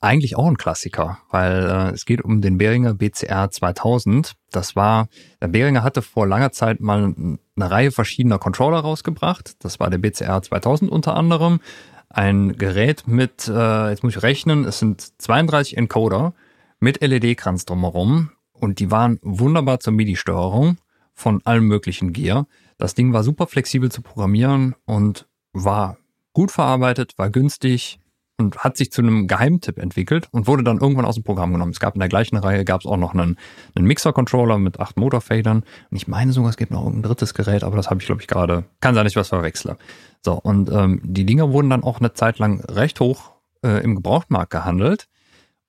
eigentlich 0.00 0.36
auch 0.36 0.46
ein 0.46 0.56
Klassiker, 0.56 1.18
weil 1.30 1.64
äh, 1.64 1.94
es 1.94 2.04
geht 2.04 2.22
um 2.22 2.40
den 2.40 2.58
Behringer 2.58 2.94
BCR 2.94 3.50
2000. 3.50 4.34
Das 4.50 4.76
war, 4.76 5.08
der 5.42 5.48
Behringer 5.48 5.82
hatte 5.82 6.02
vor 6.02 6.26
langer 6.26 6.52
Zeit 6.52 6.80
mal 6.80 7.14
eine 7.14 7.70
Reihe 7.70 7.90
verschiedener 7.90 8.38
Controller 8.38 8.78
rausgebracht. 8.78 9.56
Das 9.64 9.80
war 9.80 9.90
der 9.90 9.98
BCR 9.98 10.40
2000 10.42 10.90
unter 10.90 11.16
anderem. 11.16 11.60
Ein 12.08 12.56
Gerät 12.56 13.06
mit, 13.06 13.48
äh, 13.48 13.90
jetzt 13.90 14.02
muss 14.02 14.16
ich 14.16 14.22
rechnen, 14.22 14.64
es 14.64 14.78
sind 14.78 15.20
32 15.20 15.76
Encoder 15.76 16.32
mit 16.80 17.02
LED-Kranz 17.02 17.64
drumherum 17.64 18.30
und 18.52 18.78
die 18.78 18.90
waren 18.90 19.18
wunderbar 19.22 19.80
zur 19.80 19.92
MIDI-Steuerung 19.92 20.78
von 21.12 21.44
allem 21.44 21.64
möglichen 21.64 22.12
Gear. 22.12 22.46
Das 22.78 22.94
Ding 22.94 23.12
war 23.12 23.24
super 23.24 23.46
flexibel 23.46 23.90
zu 23.90 24.02
programmieren 24.02 24.74
und 24.86 25.26
war 25.52 25.98
gut 26.32 26.52
verarbeitet, 26.52 27.14
war 27.16 27.30
günstig, 27.30 27.98
und 28.38 28.58
hat 28.58 28.76
sich 28.76 28.92
zu 28.92 29.02
einem 29.02 29.26
Geheimtipp 29.26 29.78
entwickelt 29.78 30.28
und 30.30 30.46
wurde 30.46 30.62
dann 30.62 30.78
irgendwann 30.78 31.04
aus 31.04 31.16
dem 31.16 31.24
Programm 31.24 31.52
genommen. 31.52 31.72
Es 31.72 31.80
gab 31.80 31.94
in 31.94 32.00
der 32.00 32.08
gleichen 32.08 32.36
Reihe 32.36 32.64
gab 32.64 32.80
es 32.80 32.86
auch 32.86 32.96
noch 32.96 33.12
einen, 33.12 33.36
einen 33.74 33.86
Mixer-Controller 33.86 34.58
mit 34.58 34.78
acht 34.78 34.96
Motorfadern. 34.96 35.64
Und 35.90 35.96
ich 35.96 36.06
meine 36.06 36.32
sogar, 36.32 36.50
es 36.50 36.56
gibt 36.56 36.70
noch 36.70 36.86
ein 36.86 37.02
drittes 37.02 37.34
Gerät, 37.34 37.64
aber 37.64 37.76
das 37.76 37.90
habe 37.90 38.00
ich, 38.00 38.06
glaube 38.06 38.22
ich, 38.22 38.28
gerade. 38.28 38.64
Kann 38.80 38.94
sein, 38.94 39.04
dass 39.04 39.12
ich 39.12 39.16
was 39.16 39.28
verwechsle. 39.28 39.76
So, 40.22 40.34
und 40.34 40.70
ähm, 40.70 41.00
die 41.02 41.26
Dinger 41.26 41.52
wurden 41.52 41.68
dann 41.68 41.82
auch 41.82 41.98
eine 41.98 42.12
Zeit 42.12 42.38
lang 42.38 42.60
recht 42.64 43.00
hoch 43.00 43.32
äh, 43.64 43.82
im 43.82 43.96
Gebrauchtmarkt 43.96 44.50
gehandelt. 44.50 45.08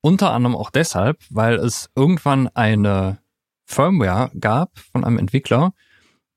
Unter 0.00 0.32
anderem 0.32 0.56
auch 0.56 0.70
deshalb, 0.70 1.18
weil 1.28 1.56
es 1.56 1.90
irgendwann 1.96 2.48
eine 2.54 3.18
Firmware 3.66 4.30
gab 4.38 4.78
von 4.78 5.04
einem 5.04 5.18
Entwickler, 5.18 5.72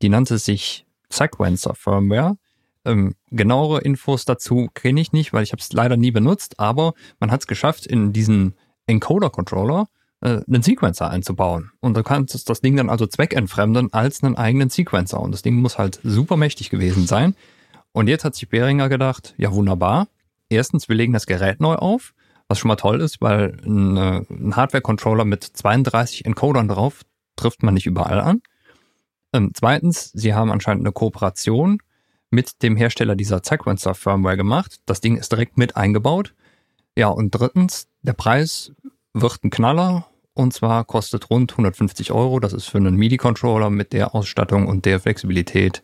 die 0.01 0.10
nannte 0.10 0.38
sich 0.39 0.85
Sequencer 1.10 1.76
Firmware 1.76 2.38
ähm, 2.85 3.15
genauere 3.31 3.81
Infos 3.81 4.26
dazu 4.26 4.69
kenne 4.73 5.01
ich 5.01 5.14
nicht, 5.14 5.34
weil 5.34 5.43
ich 5.43 5.51
habe 5.51 5.61
es 5.61 5.72
leider 5.73 5.97
nie 5.97 6.11
benutzt, 6.11 6.60
aber 6.60 6.93
man 7.19 7.31
hat 7.31 7.41
es 7.41 7.47
geschafft, 7.47 7.85
in 7.85 8.14
diesen 8.14 8.55
Encoder-Controller 8.88 9.88
äh, 10.22 10.41
einen 10.47 10.64
Sequencer 10.64 11.10
einzubauen. 11.10 11.72
Und 11.80 11.95
du 11.95 12.03
kannst 12.03 12.49
das 12.49 12.61
Ding 12.61 12.76
dann 12.76 12.89
also 12.89 13.05
zweckentfremden 13.07 13.93
als 13.93 14.23
einen 14.23 14.35
eigenen 14.35 14.69
Sequencer. 14.69 15.19
Und 15.19 15.31
das 15.31 15.41
Ding 15.41 15.55
muss 15.55 15.77
halt 15.77 15.99
super 16.03 16.38
mächtig 16.38 16.69
gewesen 16.69 17.07
sein. 17.07 17.35
Und 17.91 18.07
jetzt 18.07 18.26
hat 18.26 18.35
sich 18.35 18.49
Behringer 18.49 18.89
gedacht, 18.89 19.34
ja 19.38 19.51
wunderbar. 19.53 20.07
Erstens, 20.49 20.89
wir 20.89 20.95
legen 20.95 21.14
das 21.14 21.26
Gerät 21.26 21.60
neu 21.60 21.76
auf, 21.76 22.14
was 22.47 22.60
schon 22.60 22.68
mal 22.68 22.76
toll 22.76 23.01
ist, 23.01 23.22
weil 23.22 23.57
ein, 23.65 23.97
äh, 23.97 24.23
ein 24.30 24.55
Hardware-Controller 24.55 25.26
mit 25.26 25.43
32 25.43 26.26
Encodern 26.26 26.68
drauf 26.68 27.01
trifft 27.35 27.64
man 27.64 27.73
nicht 27.73 27.85
überall 27.85 28.19
an. 28.19 28.41
Ähm, 29.34 29.51
zweitens, 29.53 30.11
sie 30.14 30.34
haben 30.34 30.51
anscheinend 30.51 30.85
eine 30.85 30.91
Kooperation 30.91 31.80
mit 32.34 32.64
dem 32.64 32.76
Hersteller 32.76 33.15
dieser 33.15 33.41
Sequencer 33.43 33.93
Firmware 33.93 34.35
gemacht. 34.35 34.80
Das 34.85 35.01
Ding 35.01 35.18
ist 35.18 35.31
direkt 35.31 35.57
mit 35.57 35.77
eingebaut. 35.77 36.34
Ja, 36.97 37.07
und 37.07 37.31
drittens, 37.31 37.88
der 38.01 38.14
Preis 38.14 38.73
wird 39.14 39.43
ein 39.43 39.51
Knaller 39.51 40.07
und 40.34 40.51
zwar 40.51 40.84
kostet 40.84 41.30
rund 41.30 41.51
150 41.51 42.11
Euro. 42.11 42.39
Das 42.39 42.53
ist 42.53 42.65
für 42.65 42.80
einen 42.80 42.95
MIDI-Controller 42.95 43.69
mit 43.69 43.93
der 43.93 44.15
Ausstattung 44.15 44.68
und 44.68 44.85
der 44.85 44.99
Flexibilität 44.99 45.84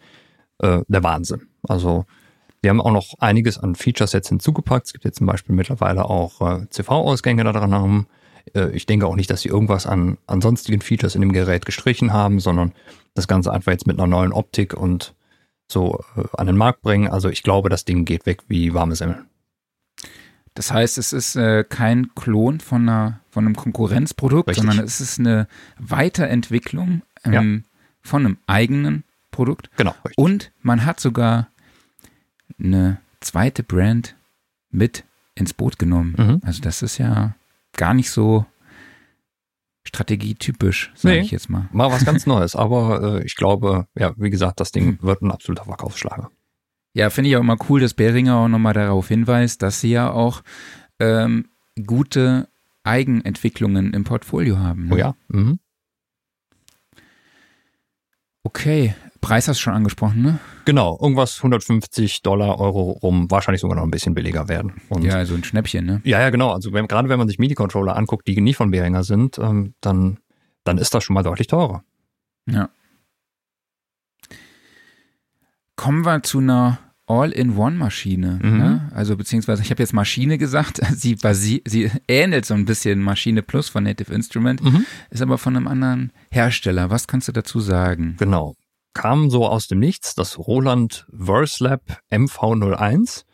äh, 0.57 0.81
der 0.87 1.03
Wahnsinn. 1.03 1.47
Also 1.67 2.05
wir 2.61 2.71
haben 2.71 2.81
auch 2.81 2.91
noch 2.91 3.13
einiges 3.19 3.59
an 3.59 3.75
Feature-Sets 3.75 4.29
hinzugepackt. 4.29 4.87
Es 4.87 4.93
gibt 4.93 5.05
jetzt 5.05 5.19
zum 5.19 5.27
Beispiel 5.27 5.55
mittlerweile 5.55 6.05
auch 6.05 6.41
äh, 6.41 6.67
CV-Ausgänge 6.69 7.43
da 7.43 7.53
dran 7.53 7.75
haben. 7.75 8.07
Äh, 8.55 8.71
ich 8.71 8.87
denke 8.87 9.05
auch 9.05 9.15
nicht, 9.15 9.29
dass 9.29 9.41
sie 9.41 9.49
irgendwas 9.49 9.85
an, 9.85 10.17
an 10.25 10.41
sonstigen 10.41 10.81
Features 10.81 11.13
in 11.13 11.21
dem 11.21 11.31
Gerät 11.31 11.65
gestrichen 11.67 12.11
haben, 12.11 12.39
sondern 12.39 12.73
das 13.13 13.27
Ganze 13.27 13.51
einfach 13.53 13.71
jetzt 13.71 13.85
mit 13.85 13.99
einer 13.99 14.07
neuen 14.07 14.33
Optik 14.33 14.73
und 14.73 15.13
so 15.71 16.03
äh, 16.15 16.23
an 16.37 16.47
den 16.47 16.57
Markt 16.57 16.81
bringen. 16.81 17.07
Also 17.07 17.29
ich 17.29 17.43
glaube, 17.43 17.69
das 17.69 17.85
Ding 17.85 18.05
geht 18.05 18.25
weg 18.25 18.41
wie 18.47 18.73
warme 18.73 18.95
Semmeln. 18.95 19.25
Das 20.55 20.73
heißt, 20.73 20.97
es 20.97 21.13
ist 21.13 21.35
äh, 21.35 21.63
kein 21.63 22.13
Klon 22.15 22.59
von, 22.59 22.89
einer, 22.89 23.21
von 23.29 23.45
einem 23.45 23.55
Konkurrenzprodukt, 23.55 24.49
Richtig. 24.49 24.65
sondern 24.65 24.85
es 24.85 24.99
ist 24.99 25.19
eine 25.19 25.47
Weiterentwicklung 25.77 27.01
ähm, 27.23 27.63
ja. 27.63 27.71
von 28.01 28.25
einem 28.25 28.37
eigenen 28.47 29.03
Produkt. 29.31 29.69
Genau. 29.77 29.91
Richtig. 30.03 30.17
Und 30.17 30.51
man 30.61 30.85
hat 30.85 30.99
sogar 30.99 31.47
eine 32.59 32.97
zweite 33.21 33.63
Brand 33.63 34.15
mit 34.71 35.03
ins 35.35 35.53
Boot 35.53 35.79
genommen. 35.79 36.15
Mhm. 36.17 36.41
Also 36.43 36.61
das 36.61 36.81
ist 36.81 36.97
ja 36.97 37.35
gar 37.73 37.93
nicht 37.93 38.11
so 38.11 38.45
strategietypisch, 39.89 40.91
sage 40.95 41.15
nee, 41.15 41.21
ich 41.21 41.31
jetzt 41.31 41.49
mal. 41.49 41.67
Mal 41.71 41.91
was 41.91 42.05
ganz 42.05 42.25
Neues, 42.27 42.55
aber 42.55 43.19
äh, 43.19 43.25
ich 43.25 43.35
glaube, 43.35 43.87
ja, 43.95 44.13
wie 44.17 44.29
gesagt, 44.29 44.59
das 44.59 44.71
Ding 44.71 44.85
hm. 44.85 44.97
wird 45.01 45.21
ein 45.21 45.31
absoluter 45.31 45.65
Verkaufsschlager. 45.65 46.31
Ja, 46.93 47.09
finde 47.09 47.29
ich 47.29 47.35
auch 47.35 47.41
immer 47.41 47.57
cool, 47.69 47.79
dass 47.79 47.93
Behringer 47.93 48.37
auch 48.37 48.47
nochmal 48.47 48.73
darauf 48.73 49.07
hinweist, 49.07 49.61
dass 49.61 49.81
sie 49.81 49.91
ja 49.91 50.11
auch 50.11 50.41
ähm, 50.99 51.49
gute 51.85 52.49
Eigenentwicklungen 52.83 53.93
im 53.93 54.03
Portfolio 54.03 54.57
haben. 54.59 54.87
Ne? 54.87 54.95
Oh 54.95 54.97
ja. 54.97 55.15
Mhm. 55.27 55.59
Okay, 58.43 58.95
Preis 59.21 59.47
hast 59.47 59.59
du 59.59 59.63
schon 59.63 59.73
angesprochen, 59.73 60.21
ne? 60.21 60.39
Genau, 60.65 60.97
irgendwas 61.01 61.37
150 61.37 62.21
Dollar, 62.21 62.59
Euro 62.59 62.91
rum, 62.91 63.29
wahrscheinlich 63.29 63.61
sogar 63.61 63.75
noch 63.75 63.83
ein 63.83 63.91
bisschen 63.91 64.13
billiger 64.13 64.47
werden. 64.47 64.73
Und 64.89 65.03
ja, 65.03 65.25
so 65.25 65.35
ein 65.35 65.43
Schnäppchen, 65.43 65.85
ne? 65.85 66.01
Ja, 66.05 66.19
ja, 66.19 66.29
genau. 66.29 66.51
Also 66.51 66.73
wenn, 66.73 66.87
gerade 66.87 67.09
wenn 67.09 67.19
man 67.19 67.27
sich 67.27 67.39
MIDI-Controller 67.39 67.95
anguckt, 67.95 68.27
die 68.27 68.39
nicht 68.39 68.57
von 68.57 68.71
Behringer 68.71 69.03
sind, 69.03 69.37
ähm, 69.39 69.73
dann, 69.81 70.19
dann 70.63 70.77
ist 70.77 70.93
das 70.93 71.03
schon 71.03 71.13
mal 71.13 71.23
deutlich 71.23 71.47
teurer. 71.47 71.83
Ja. 72.49 72.69
Kommen 75.75 76.05
wir 76.05 76.23
zu 76.23 76.39
einer 76.39 76.79
All-in-One-Maschine. 77.09 78.39
Mhm. 78.41 78.57
Ne? 78.57 78.91
Also 78.93 79.17
beziehungsweise, 79.17 79.63
ich 79.63 79.71
habe 79.71 79.81
jetzt 79.81 79.93
Maschine 79.93 80.37
gesagt, 80.37 80.79
sie, 80.93 81.17
sie, 81.31 81.63
sie 81.65 81.91
ähnelt 82.07 82.45
so 82.45 82.53
ein 82.53 82.65
bisschen 82.65 83.01
Maschine 83.01 83.41
Plus 83.41 83.67
von 83.67 83.83
Native 83.83 84.13
Instrument, 84.13 84.63
mhm. 84.63 84.85
ist 85.09 85.21
aber 85.21 85.37
von 85.37 85.57
einem 85.57 85.67
anderen 85.67 86.13
Hersteller. 86.31 86.91
Was 86.91 87.07
kannst 87.07 87.27
du 87.27 87.31
dazu 87.31 87.59
sagen? 87.59 88.15
Genau. 88.19 88.55
Kam 88.93 89.29
so 89.29 89.45
aus 89.47 89.67
dem 89.67 89.79
Nichts, 89.79 90.15
das 90.15 90.37
Roland 90.37 91.07
Verslab 91.15 92.01
MV01. 92.11 93.25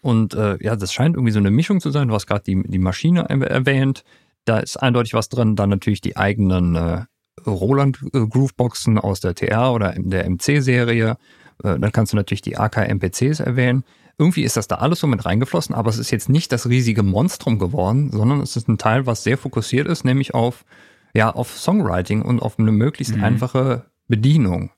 Und 0.00 0.34
äh, 0.34 0.56
ja, 0.62 0.76
das 0.76 0.92
scheint 0.92 1.16
irgendwie 1.16 1.32
so 1.32 1.38
eine 1.38 1.50
Mischung 1.50 1.80
zu 1.80 1.90
sein. 1.90 2.08
Du 2.08 2.14
hast 2.14 2.26
gerade 2.26 2.44
die, 2.44 2.62
die 2.62 2.78
Maschine 2.78 3.28
erwähnt. 3.28 4.04
Da 4.44 4.58
ist 4.58 4.76
eindeutig 4.76 5.14
was 5.14 5.28
drin. 5.28 5.56
Dann 5.56 5.70
natürlich 5.70 6.00
die 6.00 6.16
eigenen 6.16 6.76
äh, 6.76 7.04
Roland 7.46 7.98
äh, 8.12 8.26
Grooveboxen 8.26 8.98
aus 8.98 9.20
der 9.20 9.34
TR 9.34 9.72
oder 9.72 9.94
der 9.96 10.28
MC-Serie 10.28 11.16
äh, 11.62 11.78
dann 11.78 11.92
kannst 11.92 12.12
du 12.12 12.16
natürlich 12.16 12.42
die 12.42 12.56
AK-MPCs 12.56 13.40
erwähnen. 13.40 13.84
Irgendwie 14.18 14.44
ist 14.44 14.56
das 14.56 14.66
da 14.66 14.76
alles 14.76 15.00
so 15.00 15.06
mit 15.06 15.24
reingeflossen, 15.26 15.74
aber 15.74 15.90
es 15.90 15.98
ist 15.98 16.10
jetzt 16.10 16.28
nicht 16.28 16.50
das 16.52 16.68
riesige 16.68 17.02
Monstrum 17.02 17.58
geworden, 17.58 18.10
sondern 18.12 18.40
es 18.40 18.56
ist 18.56 18.68
ein 18.68 18.78
Teil, 18.78 19.06
was 19.06 19.22
sehr 19.22 19.36
fokussiert 19.36 19.86
ist, 19.86 20.04
nämlich 20.04 20.34
auf, 20.34 20.64
ja, 21.12 21.30
auf 21.30 21.58
Songwriting 21.58 22.22
und 22.22 22.40
auf 22.40 22.58
eine 22.58 22.72
möglichst 22.72 23.16
mhm. 23.16 23.24
einfache 23.24 23.84
Bedienung. 24.08 24.70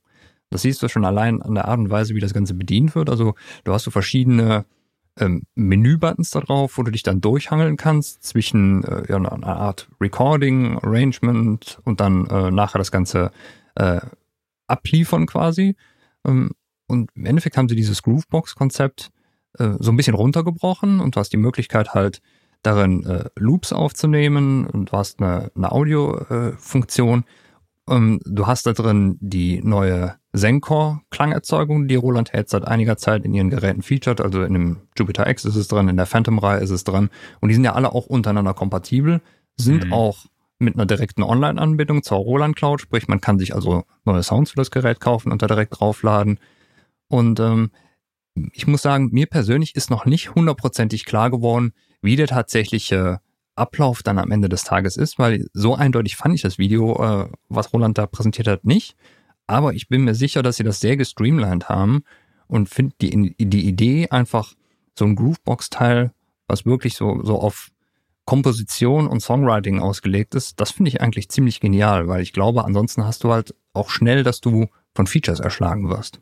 Das 0.50 0.62
siehst 0.62 0.82
du 0.82 0.88
schon 0.88 1.04
allein 1.04 1.42
an 1.42 1.54
der 1.54 1.68
Art 1.68 1.78
und 1.78 1.90
Weise, 1.90 2.14
wie 2.14 2.20
das 2.20 2.34
Ganze 2.34 2.54
bedient 2.54 2.94
wird. 2.94 3.10
Also 3.10 3.34
du 3.64 3.72
hast 3.72 3.84
so 3.84 3.90
verschiedene 3.90 4.64
ähm, 5.18 5.42
Menübuttons 5.54 6.30
da 6.30 6.40
drauf, 6.40 6.78
wo 6.78 6.82
du 6.82 6.90
dich 6.90 7.02
dann 7.02 7.20
durchhangeln 7.20 7.76
kannst 7.76 8.22
zwischen 8.22 8.84
äh, 8.84 9.04
ja, 9.08 9.16
einer 9.16 9.56
Art 9.56 9.88
Recording, 10.00 10.78
Arrangement 10.78 11.80
und 11.84 12.00
dann 12.00 12.26
äh, 12.26 12.50
nachher 12.50 12.78
das 12.78 12.92
Ganze 12.92 13.30
äh, 13.74 14.00
abliefern 14.66 15.26
quasi. 15.26 15.76
Ähm, 16.24 16.50
und 16.86 17.10
im 17.14 17.26
Endeffekt 17.26 17.56
haben 17.56 17.68
sie 17.68 17.76
dieses 17.76 18.02
Groovebox-Konzept 18.02 19.10
äh, 19.58 19.74
so 19.78 19.90
ein 19.90 19.96
bisschen 19.96 20.14
runtergebrochen 20.14 21.00
und 21.00 21.16
du 21.16 21.20
hast 21.20 21.32
die 21.32 21.38
Möglichkeit 21.38 21.94
halt 21.94 22.22
darin 22.62 23.04
äh, 23.04 23.24
Loops 23.36 23.72
aufzunehmen 23.72 24.66
und 24.66 24.92
du 24.92 24.96
hast 24.96 25.20
eine, 25.20 25.50
eine 25.54 25.70
Audio-Funktion. 25.70 27.24
Ähm, 27.88 28.20
du 28.24 28.46
hast 28.46 28.66
da 28.66 28.72
drin 28.72 29.16
die 29.20 29.62
neue 29.62 30.16
Zencor-Klangerzeugung, 30.34 31.88
die 31.88 31.96
Roland 31.96 32.32
Head 32.32 32.48
seit 32.48 32.66
einiger 32.66 32.96
Zeit 32.96 33.24
in 33.24 33.34
ihren 33.34 33.50
Geräten 33.50 33.82
featured. 33.82 34.20
Also 34.20 34.42
in 34.42 34.52
dem 34.52 34.76
Jupiter 34.96 35.28
X 35.28 35.44
ist 35.44 35.56
es 35.56 35.68
drin, 35.68 35.88
in 35.88 35.96
der 35.96 36.06
Phantom-Reihe 36.06 36.60
ist 36.60 36.70
es 36.70 36.84
drin. 36.84 37.10
Und 37.40 37.48
die 37.48 37.54
sind 37.54 37.64
ja 37.64 37.74
alle 37.74 37.92
auch 37.92 38.06
untereinander 38.06 38.54
kompatibel, 38.54 39.20
sind 39.56 39.86
mhm. 39.86 39.92
auch 39.92 40.26
mit 40.58 40.74
einer 40.74 40.86
direkten 40.86 41.22
Online-Anbindung 41.22 42.02
zur 42.02 42.18
Roland 42.18 42.56
Cloud, 42.56 42.80
sprich 42.80 43.06
man 43.08 43.20
kann 43.20 43.38
sich 43.38 43.54
also 43.54 43.84
neue 44.04 44.22
Sounds 44.22 44.50
für 44.50 44.56
das 44.56 44.70
Gerät 44.70 45.00
kaufen 45.00 45.30
und 45.30 45.40
da 45.40 45.46
direkt 45.46 45.78
draufladen. 45.78 46.38
Und 47.08 47.40
ähm, 47.40 47.70
ich 48.52 48.66
muss 48.66 48.82
sagen, 48.82 49.10
mir 49.12 49.26
persönlich 49.26 49.76
ist 49.76 49.90
noch 49.90 50.04
nicht 50.04 50.34
hundertprozentig 50.34 51.04
klar 51.04 51.30
geworden, 51.30 51.72
wie 52.02 52.16
der 52.16 52.26
tatsächliche 52.26 53.20
Ablauf 53.58 54.02
dann 54.02 54.18
am 54.18 54.30
Ende 54.30 54.48
des 54.48 54.64
Tages 54.64 54.96
ist, 54.96 55.18
weil 55.18 55.46
so 55.52 55.74
eindeutig 55.74 56.16
fand 56.16 56.34
ich 56.34 56.42
das 56.42 56.58
Video, 56.58 57.02
äh, 57.02 57.28
was 57.48 57.72
Roland 57.72 57.98
da 57.98 58.06
präsentiert 58.06 58.48
hat, 58.48 58.64
nicht. 58.64 58.96
Aber 59.46 59.72
ich 59.72 59.88
bin 59.88 60.04
mir 60.04 60.14
sicher, 60.14 60.42
dass 60.42 60.56
sie 60.56 60.64
das 60.64 60.80
sehr 60.80 60.96
gestreamlined 60.96 61.68
haben 61.68 62.02
und 62.46 62.68
finde 62.68 62.94
die, 63.00 63.34
die 63.38 63.66
Idee 63.66 64.08
einfach 64.10 64.54
so 64.98 65.04
ein 65.04 65.16
Groovebox-Teil, 65.16 66.12
was 66.46 66.66
wirklich 66.66 66.94
so, 66.94 67.22
so 67.22 67.40
auf 67.40 67.70
Komposition 68.28 69.06
und 69.06 69.20
Songwriting 69.20 69.80
ausgelegt 69.80 70.34
ist, 70.34 70.60
das 70.60 70.70
finde 70.70 70.90
ich 70.90 71.00
eigentlich 71.00 71.30
ziemlich 71.30 71.60
genial, 71.60 72.08
weil 72.08 72.20
ich 72.20 72.34
glaube, 72.34 72.64
ansonsten 72.64 73.06
hast 73.06 73.24
du 73.24 73.32
halt 73.32 73.54
auch 73.72 73.88
schnell, 73.88 74.22
dass 74.22 74.42
du 74.42 74.66
von 74.94 75.06
Features 75.06 75.40
erschlagen 75.40 75.88
wirst. 75.88 76.20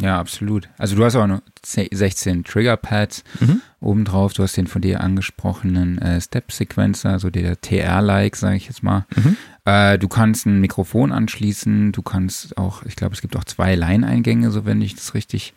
Ja, 0.00 0.18
absolut. 0.18 0.68
Also 0.76 0.96
du 0.96 1.04
hast 1.04 1.14
auch 1.14 1.26
noch 1.26 1.40
16 1.62 2.42
Triggerpads 2.42 3.22
mhm. 3.38 3.60
obendrauf. 3.80 4.32
Du 4.32 4.42
hast 4.42 4.56
den 4.56 4.66
von 4.66 4.82
dir 4.82 5.00
angesprochenen 5.00 5.98
äh, 5.98 6.20
Step-Sequencer, 6.20 7.10
also 7.10 7.30
der 7.30 7.60
TR-like, 7.60 8.34
sage 8.34 8.56
ich 8.56 8.66
jetzt 8.66 8.82
mal. 8.82 9.06
Mhm. 9.14 9.36
Äh, 9.64 9.98
du 9.98 10.08
kannst 10.08 10.46
ein 10.46 10.60
Mikrofon 10.60 11.12
anschließen. 11.12 11.92
Du 11.92 12.02
kannst 12.02 12.58
auch, 12.58 12.82
ich 12.82 12.96
glaube, 12.96 13.14
es 13.14 13.20
gibt 13.20 13.36
auch 13.36 13.44
zwei 13.44 13.76
Line-Eingänge, 13.76 14.50
so 14.50 14.64
wenn 14.64 14.82
ich 14.82 14.96
das 14.96 15.14
richtig 15.14 15.54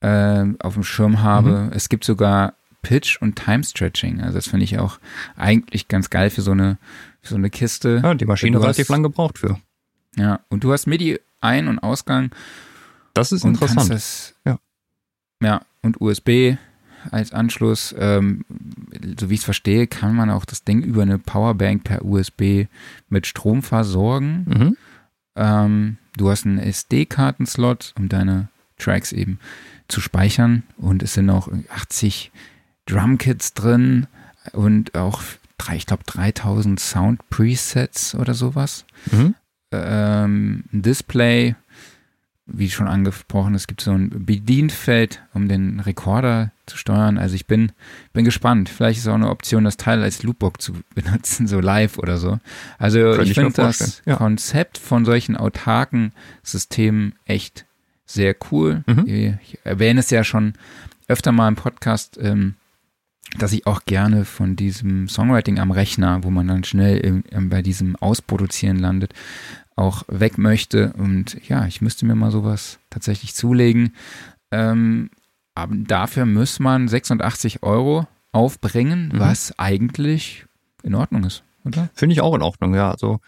äh, 0.00 0.44
auf 0.58 0.74
dem 0.74 0.84
Schirm 0.84 1.22
habe. 1.22 1.50
Mhm. 1.50 1.72
Es 1.72 1.88
gibt 1.88 2.04
sogar 2.04 2.54
Pitch 2.82 3.20
und 3.22 3.36
Time 3.36 3.64
Stretching. 3.64 4.20
Also 4.20 4.34
das 4.34 4.48
finde 4.48 4.64
ich 4.64 4.78
auch 4.78 4.98
eigentlich 5.34 5.88
ganz 5.88 6.10
geil 6.10 6.28
für 6.28 6.42
so 6.42 6.52
eine, 6.52 6.76
für 7.22 7.30
so 7.30 7.36
eine 7.36 7.48
Kiste. 7.48 8.00
Ja, 8.02 8.14
die 8.14 8.26
Maschine 8.26 8.60
relativ 8.60 8.90
lang 8.90 9.02
gebraucht 9.02 9.38
für. 9.38 9.58
Ja, 10.16 10.40
und 10.50 10.62
du 10.62 10.72
hast 10.72 10.86
MIDI 10.86 11.18
Ein- 11.40 11.68
und 11.68 11.78
Ausgang 11.78 12.30
das 13.16 13.32
ist 13.32 13.44
interessant. 13.44 13.90
Das, 13.90 14.34
ja. 14.44 14.58
ja, 15.42 15.62
und 15.82 16.00
USB 16.00 16.56
als 17.10 17.32
Anschluss. 17.32 17.94
Ähm, 17.98 18.44
so 19.18 19.30
wie 19.30 19.34
ich 19.34 19.40
es 19.40 19.44
verstehe, 19.44 19.86
kann 19.86 20.14
man 20.14 20.30
auch 20.30 20.44
das 20.44 20.64
Ding 20.64 20.82
über 20.82 21.02
eine 21.02 21.18
Powerbank 21.18 21.84
per 21.84 22.04
USB 22.04 22.66
mit 23.08 23.26
Strom 23.26 23.62
versorgen. 23.62 24.44
Mhm. 24.46 24.76
Ähm, 25.36 25.98
du 26.16 26.30
hast 26.30 26.46
einen 26.46 26.58
SD-Kartenslot, 26.58 27.94
um 27.98 28.08
deine 28.08 28.48
Tracks 28.78 29.12
eben 29.12 29.38
zu 29.88 30.00
speichern. 30.00 30.64
Und 30.76 31.02
es 31.02 31.14
sind 31.14 31.30
auch 31.30 31.48
80 31.70 32.32
Drumkits 32.86 33.54
drin 33.54 34.06
und 34.52 34.94
auch, 34.94 35.22
drei, 35.58 35.76
ich 35.76 35.86
glaube, 35.86 36.04
3000 36.04 36.78
Sound-Presets 36.78 38.14
oder 38.14 38.34
sowas. 38.34 38.84
Mhm. 39.10 39.34
Ähm, 39.72 40.64
ein 40.72 40.82
Display 40.82 41.56
wie 42.46 42.70
schon 42.70 42.86
angesprochen, 42.86 43.54
es 43.54 43.66
gibt 43.66 43.80
so 43.80 43.90
ein 43.90 44.24
Bedienfeld, 44.24 45.20
um 45.34 45.48
den 45.48 45.80
Rekorder 45.80 46.52
zu 46.66 46.76
steuern. 46.76 47.18
Also 47.18 47.34
ich 47.34 47.46
bin, 47.46 47.72
bin 48.12 48.24
gespannt. 48.24 48.68
Vielleicht 48.68 49.00
ist 49.00 49.08
auch 49.08 49.14
eine 49.14 49.30
Option, 49.30 49.64
das 49.64 49.76
Teil 49.76 50.02
als 50.02 50.22
Loopbox 50.22 50.64
zu 50.64 50.74
benutzen, 50.94 51.48
so 51.48 51.60
live 51.60 51.98
oder 51.98 52.18
so. 52.18 52.38
Also 52.78 53.00
Könnte 53.00 53.22
ich, 53.24 53.30
ich 53.30 53.34
finde 53.34 53.52
das 53.52 54.02
ja. 54.06 54.16
Konzept 54.16 54.78
von 54.78 55.04
solchen 55.04 55.36
autarken 55.36 56.12
Systemen 56.42 57.14
echt 57.24 57.66
sehr 58.04 58.36
cool. 58.52 58.84
Mhm. 58.86 59.06
Ich 59.06 59.58
erwähne 59.64 60.00
es 60.00 60.10
ja 60.10 60.22
schon 60.22 60.54
öfter 61.08 61.32
mal 61.32 61.48
im 61.48 61.56
Podcast, 61.56 62.18
ähm, 62.20 62.54
dass 63.38 63.52
ich 63.52 63.66
auch 63.66 63.84
gerne 63.84 64.24
von 64.24 64.54
diesem 64.54 65.08
Songwriting 65.08 65.58
am 65.58 65.72
Rechner, 65.72 66.22
wo 66.22 66.30
man 66.30 66.46
dann 66.46 66.62
schnell 66.62 67.22
bei 67.32 67.62
diesem 67.62 67.96
Ausproduzieren 67.96 68.78
landet, 68.78 69.12
auch 69.76 70.02
weg 70.08 70.38
möchte. 70.38 70.92
Und 70.94 71.48
ja, 71.48 71.66
ich 71.66 71.80
müsste 71.80 72.06
mir 72.06 72.14
mal 72.14 72.30
sowas 72.30 72.78
tatsächlich 72.90 73.34
zulegen. 73.34 73.94
Ähm, 74.50 75.10
aber 75.54 75.74
dafür 75.76 76.26
muss 76.26 76.58
man 76.58 76.88
86 76.88 77.62
Euro 77.62 78.06
aufbringen, 78.32 79.12
mhm. 79.12 79.20
was 79.20 79.58
eigentlich 79.58 80.46
in 80.82 80.94
Ordnung 80.94 81.24
ist, 81.24 81.42
oder? 81.64 81.88
Finde 81.94 82.12
ich 82.12 82.20
auch 82.20 82.34
in 82.34 82.42
Ordnung, 82.42 82.74
ja. 82.74 82.90
Also 82.90 83.20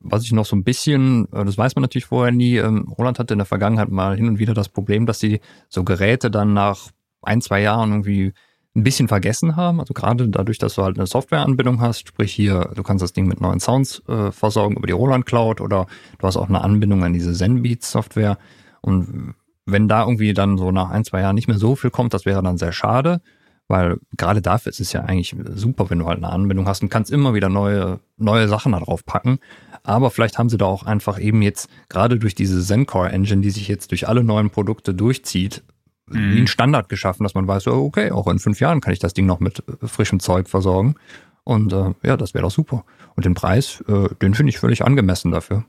was 0.00 0.22
ich 0.22 0.32
noch 0.32 0.46
so 0.46 0.54
ein 0.54 0.64
bisschen, 0.64 1.26
äh, 1.32 1.44
das 1.44 1.58
weiß 1.58 1.74
man 1.74 1.82
natürlich 1.82 2.06
vorher 2.06 2.32
nie, 2.32 2.56
ähm, 2.56 2.92
Roland 2.96 3.18
hatte 3.18 3.34
in 3.34 3.38
der 3.38 3.46
Vergangenheit 3.46 3.88
mal 3.88 4.16
hin 4.16 4.28
und 4.28 4.38
wieder 4.38 4.54
das 4.54 4.68
Problem, 4.68 5.06
dass 5.06 5.18
sie 5.18 5.40
so 5.68 5.84
Geräte 5.84 6.30
dann 6.30 6.52
nach 6.52 6.90
ein, 7.22 7.40
zwei 7.40 7.60
Jahren 7.60 7.90
irgendwie 7.90 8.32
ein 8.76 8.82
bisschen 8.82 9.08
vergessen 9.08 9.56
haben. 9.56 9.80
Also 9.80 9.94
gerade 9.94 10.28
dadurch, 10.28 10.58
dass 10.58 10.74
du 10.74 10.82
halt 10.82 10.98
eine 10.98 11.06
Softwareanbindung 11.06 11.80
hast, 11.80 12.08
sprich 12.08 12.32
hier, 12.32 12.70
du 12.74 12.82
kannst 12.82 13.02
das 13.02 13.12
Ding 13.12 13.26
mit 13.26 13.40
neuen 13.40 13.60
Sounds 13.60 14.02
äh, 14.08 14.32
versorgen 14.32 14.76
über 14.76 14.86
die 14.86 14.92
Roland 14.92 15.26
Cloud 15.26 15.60
oder 15.60 15.86
du 16.18 16.26
hast 16.26 16.36
auch 16.36 16.48
eine 16.48 16.62
Anbindung 16.62 17.04
an 17.04 17.12
diese 17.12 17.32
Zenbeats 17.32 17.92
Software. 17.92 18.36
Und 18.80 19.34
wenn 19.64 19.88
da 19.88 20.02
irgendwie 20.02 20.34
dann 20.34 20.58
so 20.58 20.72
nach 20.72 20.90
ein, 20.90 21.04
zwei 21.04 21.20
Jahren 21.20 21.36
nicht 21.36 21.48
mehr 21.48 21.58
so 21.58 21.76
viel 21.76 21.90
kommt, 21.90 22.14
das 22.14 22.26
wäre 22.26 22.42
dann 22.42 22.58
sehr 22.58 22.72
schade, 22.72 23.20
weil 23.68 23.98
gerade 24.16 24.42
dafür 24.42 24.70
ist 24.70 24.80
es 24.80 24.92
ja 24.92 25.02
eigentlich 25.02 25.34
super, 25.54 25.88
wenn 25.88 26.00
du 26.00 26.06
halt 26.06 26.18
eine 26.18 26.30
Anbindung 26.30 26.66
hast 26.66 26.82
und 26.82 26.88
kannst 26.88 27.12
immer 27.12 27.32
wieder 27.32 27.48
neue, 27.48 28.00
neue 28.16 28.48
Sachen 28.48 28.72
da 28.72 28.80
drauf 28.80 29.06
packen. 29.06 29.38
Aber 29.84 30.10
vielleicht 30.10 30.38
haben 30.38 30.48
sie 30.48 30.58
da 30.58 30.64
auch 30.64 30.82
einfach 30.82 31.20
eben 31.20 31.42
jetzt 31.42 31.68
gerade 31.88 32.18
durch 32.18 32.34
diese 32.34 32.60
Zencore 32.60 33.10
Engine, 33.10 33.42
die 33.42 33.50
sich 33.50 33.68
jetzt 33.68 33.92
durch 33.92 34.08
alle 34.08 34.24
neuen 34.24 34.50
Produkte 34.50 34.94
durchzieht, 34.94 35.62
mhm. 36.06 36.34
wie 36.34 36.40
ein 36.40 36.46
Standard 36.46 36.88
geschaffen, 36.88 37.22
dass 37.22 37.34
man 37.34 37.46
weiß, 37.46 37.66
okay, 37.68 38.10
auch 38.10 38.26
in 38.28 38.38
fünf 38.38 38.60
Jahren 38.60 38.80
kann 38.80 38.92
ich 38.92 38.98
das 38.98 39.14
Ding 39.14 39.26
noch 39.26 39.40
mit 39.40 39.62
äh, 39.68 39.86
frischem 39.86 40.20
Zeug 40.20 40.48
versorgen. 40.48 40.96
Und 41.44 41.72
äh, 41.72 41.92
ja, 42.02 42.16
das 42.16 42.34
wäre 42.34 42.42
doch 42.42 42.50
super. 42.50 42.84
Und 43.16 43.24
den 43.24 43.34
Preis, 43.34 43.82
äh, 43.86 44.08
den 44.22 44.34
finde 44.34 44.50
ich 44.50 44.58
völlig 44.58 44.84
angemessen 44.84 45.30
dafür. 45.30 45.64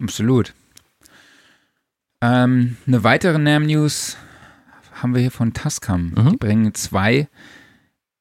Absolut. 0.00 0.54
Ähm, 2.20 2.76
eine 2.86 3.04
weitere 3.04 3.38
NAM-News 3.38 4.16
haben 4.94 5.14
wir 5.14 5.20
hier 5.20 5.30
von 5.30 5.52
Tascam. 5.52 6.12
Mhm. 6.16 6.30
Die 6.30 6.36
bringen 6.36 6.74
zwei 6.74 7.28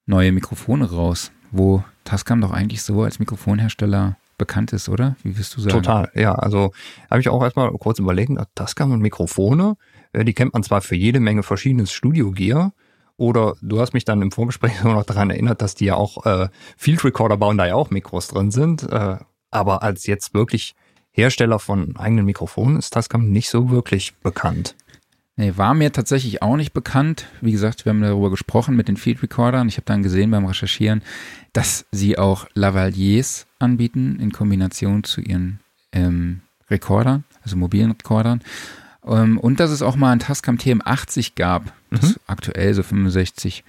neue 0.05 0.31
Mikrofone 0.31 0.89
raus, 0.89 1.31
wo 1.51 1.83
Tascam 2.03 2.41
doch 2.41 2.51
eigentlich 2.51 2.81
so 2.81 3.03
als 3.03 3.19
Mikrofonhersteller 3.19 4.17
bekannt 4.37 4.71
ist, 4.71 4.87
oder? 4.87 5.15
Wie 5.23 5.37
wirst 5.37 5.55
du 5.55 5.61
sagen? 5.61 5.73
Total, 5.73 6.11
ja. 6.13 6.33
Also 6.35 6.71
habe 7.09 7.19
ich 7.19 7.29
auch 7.29 7.43
erstmal 7.43 7.71
kurz 7.71 7.99
überlegt, 7.99 8.31
Tascam 8.55 8.91
und 8.91 9.01
Mikrofone, 9.01 9.77
die 10.23 10.33
kennt 10.33 10.53
man 10.53 10.63
zwar 10.63 10.81
für 10.81 10.95
jede 10.95 11.19
Menge 11.19 11.43
verschiedenes 11.43 11.91
Studio-Gear, 11.91 12.73
oder 13.17 13.55
du 13.61 13.81
hast 13.81 13.93
mich 13.93 14.05
dann 14.05 14.21
im 14.21 14.31
Vorgespräch 14.31 14.81
noch 14.83 15.03
daran 15.03 15.31
erinnert, 15.31 15.61
dass 15.61 15.75
die 15.75 15.85
ja 15.85 15.95
auch 15.95 16.25
äh, 16.25 16.49
Field 16.77 17.03
Recorder 17.03 17.37
bauen, 17.37 17.57
da 17.57 17.65
ja 17.65 17.75
auch 17.75 17.89
Mikros 17.89 18.27
drin 18.27 18.51
sind. 18.51 18.83
Äh, 18.83 19.17
aber 19.49 19.83
als 19.83 20.05
jetzt 20.05 20.33
wirklich 20.33 20.75
Hersteller 21.11 21.57
von 21.57 21.97
eigenen 21.97 22.25
Mikrofonen 22.25 22.77
ist 22.77 22.93
Tascam 22.93 23.31
nicht 23.31 23.49
so 23.49 23.71
wirklich 23.71 24.15
bekannt. 24.17 24.75
Nee, 25.35 25.53
war 25.55 25.73
mir 25.73 25.91
tatsächlich 25.91 26.41
auch 26.41 26.55
nicht 26.55 26.73
bekannt. 26.73 27.27
Wie 27.41 27.51
gesagt, 27.51 27.85
wir 27.85 27.91
haben 27.91 28.01
darüber 28.01 28.31
gesprochen 28.31 28.75
mit 28.75 28.87
den 28.87 28.97
Field 28.97 29.21
Recordern. 29.21 29.67
Ich 29.67 29.77
habe 29.77 29.85
dann 29.85 30.03
gesehen 30.03 30.31
beim 30.31 30.45
Recherchieren, 30.45 31.03
dass 31.53 31.85
sie 31.91 32.17
auch 32.17 32.47
Lavaliers 32.53 33.45
anbieten 33.59 34.19
in 34.19 34.31
Kombination 34.31 35.03
zu 35.03 35.21
ihren 35.21 35.59
ähm, 35.91 36.41
Recordern, 36.69 37.23
also 37.43 37.55
mobilen 37.55 37.91
Recordern. 37.91 38.41
Ähm, 39.07 39.37
und 39.37 39.59
dass 39.59 39.71
es 39.71 39.81
auch 39.81 39.95
mal 39.95 40.11
ein 40.11 40.19
Tascam 40.19 40.57
TM80 40.57 41.31
gab, 41.35 41.73
das 41.91 42.09
mhm. 42.09 42.15
aktuell 42.27 42.73
so 42.73 42.83
65 42.83 43.63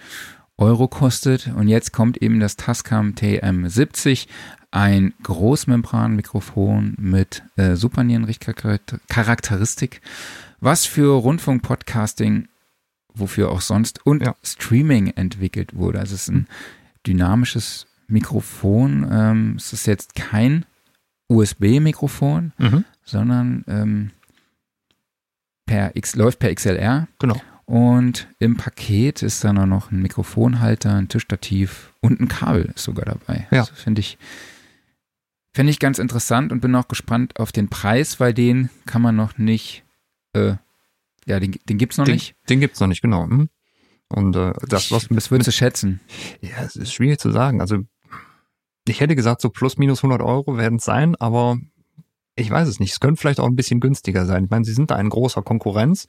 Euro 0.56 0.88
kostet. 0.88 1.52
Und 1.54 1.68
jetzt 1.68 1.92
kommt 1.92 2.20
eben 2.22 2.40
das 2.40 2.56
Tascam 2.56 3.14
TM70, 3.14 4.26
ein 4.70 5.14
Großmembranmikrofon 5.22 6.94
mit 6.98 7.42
äh, 7.56 7.76
Supernierenrichtcharakteristik 7.76 10.02
was 10.60 10.86
für 10.86 11.14
Rundfunk, 11.14 11.62
Podcasting, 11.62 12.48
wofür 13.14 13.50
auch 13.50 13.60
sonst 13.60 14.04
und 14.06 14.22
ja. 14.22 14.34
Streaming 14.42 15.08
entwickelt 15.08 15.74
wurde. 15.74 16.00
Also 16.00 16.14
es 16.14 16.22
ist 16.22 16.28
ein 16.28 16.46
dynamisches 17.06 17.86
Mikrofon. 18.06 19.06
Ähm, 19.10 19.54
es 19.56 19.72
ist 19.72 19.86
jetzt 19.86 20.14
kein 20.14 20.64
USB-Mikrofon, 21.28 22.52
mhm. 22.58 22.84
sondern 23.04 23.64
ähm, 23.68 24.10
per 25.68 25.94
X, 25.94 26.16
läuft 26.16 26.40
per 26.40 26.52
XLR. 26.52 27.06
Genau. 27.20 27.40
Und 27.64 28.28
im 28.38 28.56
Paket 28.56 29.22
ist 29.22 29.44
dann 29.44 29.58
auch 29.58 29.66
noch 29.66 29.92
ein 29.92 30.02
Mikrofonhalter, 30.02 30.94
ein 30.94 31.08
Tischstativ 31.08 31.92
und 32.00 32.20
ein 32.20 32.28
Kabel 32.28 32.72
ist 32.74 32.84
sogar 32.84 33.04
dabei. 33.04 33.46
Ja. 33.50 33.60
Also 33.60 33.74
finde 33.74 34.00
ich, 34.00 34.18
finde 35.54 35.70
ich 35.70 35.78
ganz 35.78 35.98
interessant 35.98 36.50
und 36.50 36.60
bin 36.60 36.74
auch 36.74 36.88
gespannt 36.88 37.38
auf 37.38 37.52
den 37.52 37.68
Preis, 37.68 38.18
weil 38.20 38.34
den 38.34 38.70
kann 38.86 39.02
man 39.02 39.16
noch 39.16 39.38
nicht 39.38 39.84
äh, 40.32 40.54
ja, 41.28 41.38
den, 41.38 41.54
den 41.68 41.76
gibt 41.76 41.92
es 41.92 41.98
noch 41.98 42.06
den, 42.06 42.14
nicht. 42.14 42.34
Den 42.48 42.58
gibt 42.58 42.74
es 42.74 42.80
noch 42.80 42.88
nicht, 42.88 43.02
genau. 43.02 43.26
Mhm. 43.26 43.50
Und 44.08 44.34
äh, 44.34 44.54
das, 44.66 44.90
was. 44.90 45.10
Was 45.10 45.30
würdest 45.30 45.48
du 45.48 45.52
schätzen? 45.52 46.00
Ja, 46.40 46.62
es 46.64 46.74
ist 46.74 46.92
schwierig 46.92 47.20
zu 47.20 47.30
sagen. 47.30 47.60
Also, 47.60 47.80
ich 48.86 49.00
hätte 49.00 49.14
gesagt, 49.14 49.42
so 49.42 49.50
plus 49.50 49.76
minus 49.76 49.98
100 49.98 50.22
Euro 50.22 50.56
werden 50.56 50.78
es 50.78 50.84
sein, 50.84 51.14
aber 51.16 51.58
ich 52.38 52.50
weiß 52.50 52.68
es 52.68 52.80
nicht. 52.80 52.92
Es 52.92 53.00
könnte 53.00 53.20
vielleicht 53.20 53.40
auch 53.40 53.46
ein 53.46 53.56
bisschen 53.56 53.80
günstiger 53.80 54.26
sein. 54.26 54.44
Ich 54.44 54.50
meine, 54.50 54.64
sie 54.64 54.72
sind 54.72 54.90
da 54.90 54.98
in 54.98 55.08
großer 55.08 55.42
Konkurrenz 55.42 56.06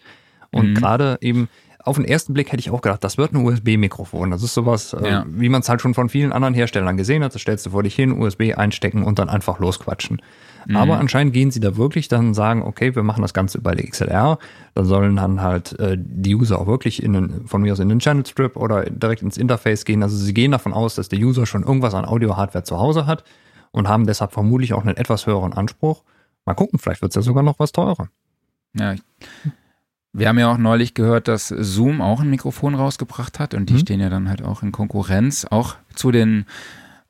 und 0.51 0.71
mhm. 0.71 0.75
gerade 0.75 1.17
eben 1.21 1.49
auf 1.83 1.95
den 1.95 2.05
ersten 2.05 2.33
Blick 2.33 2.51
hätte 2.51 2.59
ich 2.59 2.71
auch 2.71 2.81
gedacht, 2.81 3.03
das 3.03 3.17
wird 3.17 3.33
ein 3.33 3.43
USB-Mikrofon. 3.43 4.31
Das 4.31 4.43
ist 4.43 4.53
sowas, 4.53 4.93
äh, 4.93 5.09
ja. 5.09 5.21
äh, 5.21 5.25
wie 5.27 5.49
man 5.49 5.61
es 5.61 5.69
halt 5.69 5.81
schon 5.81 5.93
von 5.93 6.09
vielen 6.09 6.33
anderen 6.33 6.53
Herstellern 6.53 6.97
gesehen 6.97 7.23
hat. 7.23 7.33
Das 7.33 7.41
stellst 7.41 7.65
du 7.65 7.69
vor 7.69 7.83
dich 7.83 7.95
hin, 7.95 8.11
USB 8.11 8.53
einstecken 8.55 9.03
und 9.03 9.17
dann 9.17 9.29
einfach 9.29 9.59
losquatschen. 9.59 10.21
Mhm. 10.67 10.75
Aber 10.75 10.99
anscheinend 10.99 11.33
gehen 11.33 11.51
sie 11.51 11.61
da 11.61 11.77
wirklich 11.77 12.09
dann 12.09 12.33
sagen, 12.33 12.63
okay, 12.63 12.95
wir 12.95 13.03
machen 13.03 13.21
das 13.21 13.33
Ganze 13.33 13.59
über 13.59 13.75
die 13.75 13.89
XLR. 13.89 14.39
Dann 14.75 14.85
sollen 14.85 15.15
dann 15.15 15.41
halt 15.41 15.79
äh, 15.79 15.97
die 15.97 16.35
User 16.35 16.59
auch 16.59 16.67
wirklich 16.67 17.01
in 17.01 17.13
den, 17.13 17.47
von 17.47 17.61
mir 17.61 17.71
aus 17.71 17.79
in 17.79 17.87
den 17.87 17.99
Channel 17.99 18.25
Strip 18.25 18.57
oder 18.57 18.83
direkt 18.83 19.21
ins 19.21 19.37
Interface 19.37 19.85
gehen. 19.85 20.03
Also 20.03 20.17
sie 20.17 20.33
gehen 20.33 20.51
davon 20.51 20.73
aus, 20.73 20.95
dass 20.95 21.07
der 21.07 21.19
User 21.19 21.45
schon 21.45 21.63
irgendwas 21.63 21.93
an 21.93 22.05
Audio-Hardware 22.05 22.63
zu 22.65 22.77
Hause 22.77 23.07
hat 23.07 23.23
und 23.71 23.87
haben 23.87 24.05
deshalb 24.05 24.33
vermutlich 24.33 24.73
auch 24.73 24.85
einen 24.85 24.97
etwas 24.97 25.25
höheren 25.25 25.53
Anspruch. 25.53 26.03
Mal 26.49 26.55
gucken, 26.55 26.79
vielleicht 26.79 27.03
wird 27.03 27.11
es 27.11 27.15
ja 27.15 27.21
sogar 27.21 27.43
noch 27.43 27.59
was 27.59 27.71
teurer. 27.71 28.09
Ja, 28.73 28.95
wir 30.13 30.27
haben 30.27 30.39
ja 30.39 30.51
auch 30.51 30.57
neulich 30.57 30.95
gehört, 30.95 31.27
dass 31.27 31.49
Zoom 31.49 32.01
auch 32.01 32.21
ein 32.21 32.29
Mikrofon 32.31 32.73
rausgebracht 32.73 33.37
hat 33.37 33.53
und 33.53 33.69
die 33.69 33.75
mhm. 33.75 33.79
stehen 33.79 33.99
ja 33.99 34.09
dann 34.09 34.27
halt 34.29 34.41
auch 34.41 34.63
in 34.63 34.71
Konkurrenz, 34.71 35.45
auch 35.45 35.75
zu 35.93 36.09
den 36.09 36.45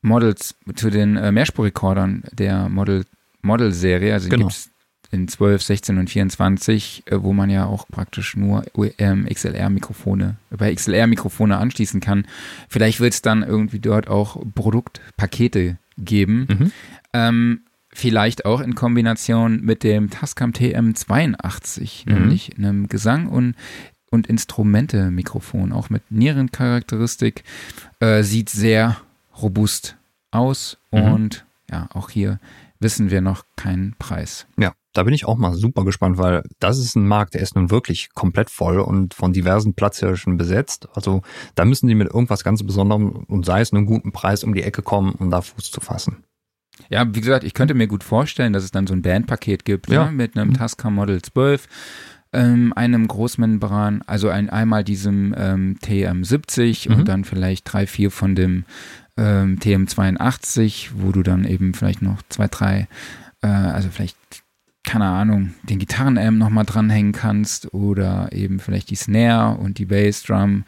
Models, 0.01 0.55
zu 0.75 0.89
den 0.89 1.15
äh, 1.15 1.31
Mehrspurrekordern 1.31 2.23
der 2.33 2.67
Model 2.67 3.05
Model-Serie, 3.41 4.11
also 4.11 4.27
genau. 4.27 4.47
gibt 4.47 4.57
es 4.57 4.71
in 5.09 5.29
12, 5.29 5.63
16 5.63 5.97
und 5.99 6.09
24, 6.09 7.03
äh, 7.05 7.23
wo 7.23 7.31
man 7.31 7.49
ja 7.49 7.65
auch 7.65 7.87
praktisch 7.87 8.35
nur 8.35 8.65
ähm, 8.97 9.25
XLR-Mikrofone, 9.25 10.35
bei 10.49 10.75
XLR-Mikrofone 10.75 11.57
anschließen 11.57 12.01
kann. 12.01 12.27
Vielleicht 12.67 12.99
wird 12.99 13.13
es 13.13 13.21
dann 13.21 13.43
irgendwie 13.43 13.79
dort 13.79 14.09
auch 14.09 14.35
Produktpakete 14.53 15.77
geben. 15.97 16.47
Mhm. 16.49 16.71
Ähm, 17.13 17.61
vielleicht 17.99 18.45
auch 18.45 18.61
in 18.61 18.75
Kombination 18.75 19.61
mit 19.61 19.83
dem 19.83 20.09
Tascam 20.09 20.51
TM82, 20.51 22.09
mhm. 22.09 22.13
nämlich 22.13 22.57
einem 22.57 22.87
Gesang- 22.87 23.27
und, 23.27 23.55
und 24.09 24.27
Instrumente-Mikrofon, 24.27 25.71
auch 25.71 25.89
mit 25.89 26.09
Nierencharakteristik. 26.09 27.43
Äh, 27.99 28.23
sieht 28.23 28.49
sehr 28.49 28.97
robust 29.41 29.97
aus 30.31 30.77
mhm. 30.91 31.03
und 31.03 31.45
ja, 31.69 31.89
auch 31.93 32.09
hier 32.09 32.39
wissen 32.79 33.11
wir 33.11 33.21
noch 33.21 33.43
keinen 33.57 33.95
Preis. 33.99 34.47
Ja, 34.57 34.73
da 34.93 35.03
bin 35.03 35.13
ich 35.13 35.25
auch 35.25 35.37
mal 35.37 35.53
super 35.53 35.83
gespannt, 35.83 36.17
weil 36.17 36.43
das 36.59 36.79
ist 36.79 36.95
ein 36.95 37.07
Markt, 37.07 37.33
der 37.33 37.41
ist 37.41 37.55
nun 37.55 37.69
wirklich 37.69 38.13
komplett 38.13 38.49
voll 38.49 38.79
und 38.79 39.13
von 39.13 39.33
diversen 39.33 39.73
Platzhirschen 39.73 40.37
besetzt. 40.37 40.87
Also 40.93 41.21
da 41.55 41.65
müssen 41.65 41.87
die 41.87 41.95
mit 41.95 42.07
irgendwas 42.07 42.43
ganz 42.43 42.63
Besonderem 42.63 43.09
und 43.27 43.45
sei 43.45 43.61
es 43.61 43.73
einem 43.73 43.85
guten 43.85 44.11
Preis 44.11 44.43
um 44.43 44.53
die 44.53 44.63
Ecke 44.63 44.81
kommen, 44.81 45.11
um 45.13 45.29
da 45.29 45.41
Fuß 45.41 45.71
zu 45.71 45.81
fassen. 45.81 46.23
Ja, 46.89 47.05
wie 47.13 47.21
gesagt, 47.21 47.43
ich 47.43 47.53
könnte 47.53 47.73
mir 47.73 47.87
gut 47.87 48.03
vorstellen, 48.03 48.53
dass 48.53 48.63
es 48.63 48.71
dann 48.71 48.87
so 48.87 48.93
ein 48.93 49.01
Bandpaket 49.01 49.65
gibt 49.65 49.89
ja. 49.89 50.05
ne, 50.05 50.11
mit 50.11 50.35
einem 50.37 50.49
mhm. 50.49 50.53
Tascam 50.53 50.95
Model 50.95 51.21
12, 51.21 51.67
ähm, 52.31 52.73
einem 52.73 53.07
Großmembran, 53.07 54.03
also 54.05 54.29
ein, 54.29 54.49
einmal 54.49 54.83
diesem 54.83 55.35
ähm, 55.37 55.77
TM70 55.83 56.89
mhm. 56.89 56.95
und 56.95 57.07
dann 57.07 57.25
vielleicht 57.25 57.71
drei, 57.71 57.87
vier 57.87 58.11
von 58.11 58.35
dem 58.35 58.65
ähm, 59.17 59.57
TM82, 59.59 60.91
wo 60.95 61.11
du 61.11 61.23
dann 61.23 61.45
eben 61.45 61.73
vielleicht 61.73 62.01
noch 62.01 62.21
zwei, 62.29 62.47
drei, 62.47 62.87
äh, 63.41 63.47
also 63.47 63.89
vielleicht, 63.89 64.17
keine 64.83 65.05
Ahnung, 65.05 65.53
den 65.63 65.79
Gitarrenamp 65.79 66.37
nochmal 66.37 66.65
dranhängen 66.65 67.11
kannst 67.11 67.73
oder 67.73 68.31
eben 68.31 68.59
vielleicht 68.59 68.89
die 68.89 68.95
Snare 68.95 69.57
und 69.57 69.77
die 69.77 69.85
Bassdrum, 69.85 70.63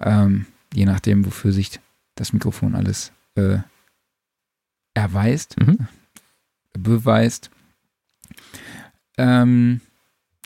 ähm, 0.00 0.46
je 0.74 0.86
nachdem, 0.86 1.24
wofür 1.24 1.52
sich 1.52 1.78
das 2.16 2.32
Mikrofon 2.32 2.74
alles 2.74 3.12
äh, 3.36 3.58
erweist, 4.94 5.58
mhm. 5.58 5.88
beweist. 6.72 7.50
Ähm, 9.18 9.80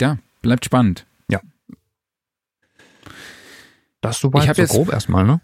ja, 0.01 0.19
bleibt 0.43 0.65
spannend. 0.65 1.07
Ja. 1.31 1.41
Das 4.01 4.19
soweit 4.19 4.45
ich 4.45 4.57
so 4.57 4.63
jetzt, 4.63 4.71
grob 4.71 4.93
erstmal, 4.93 5.25
ne? 5.25 5.41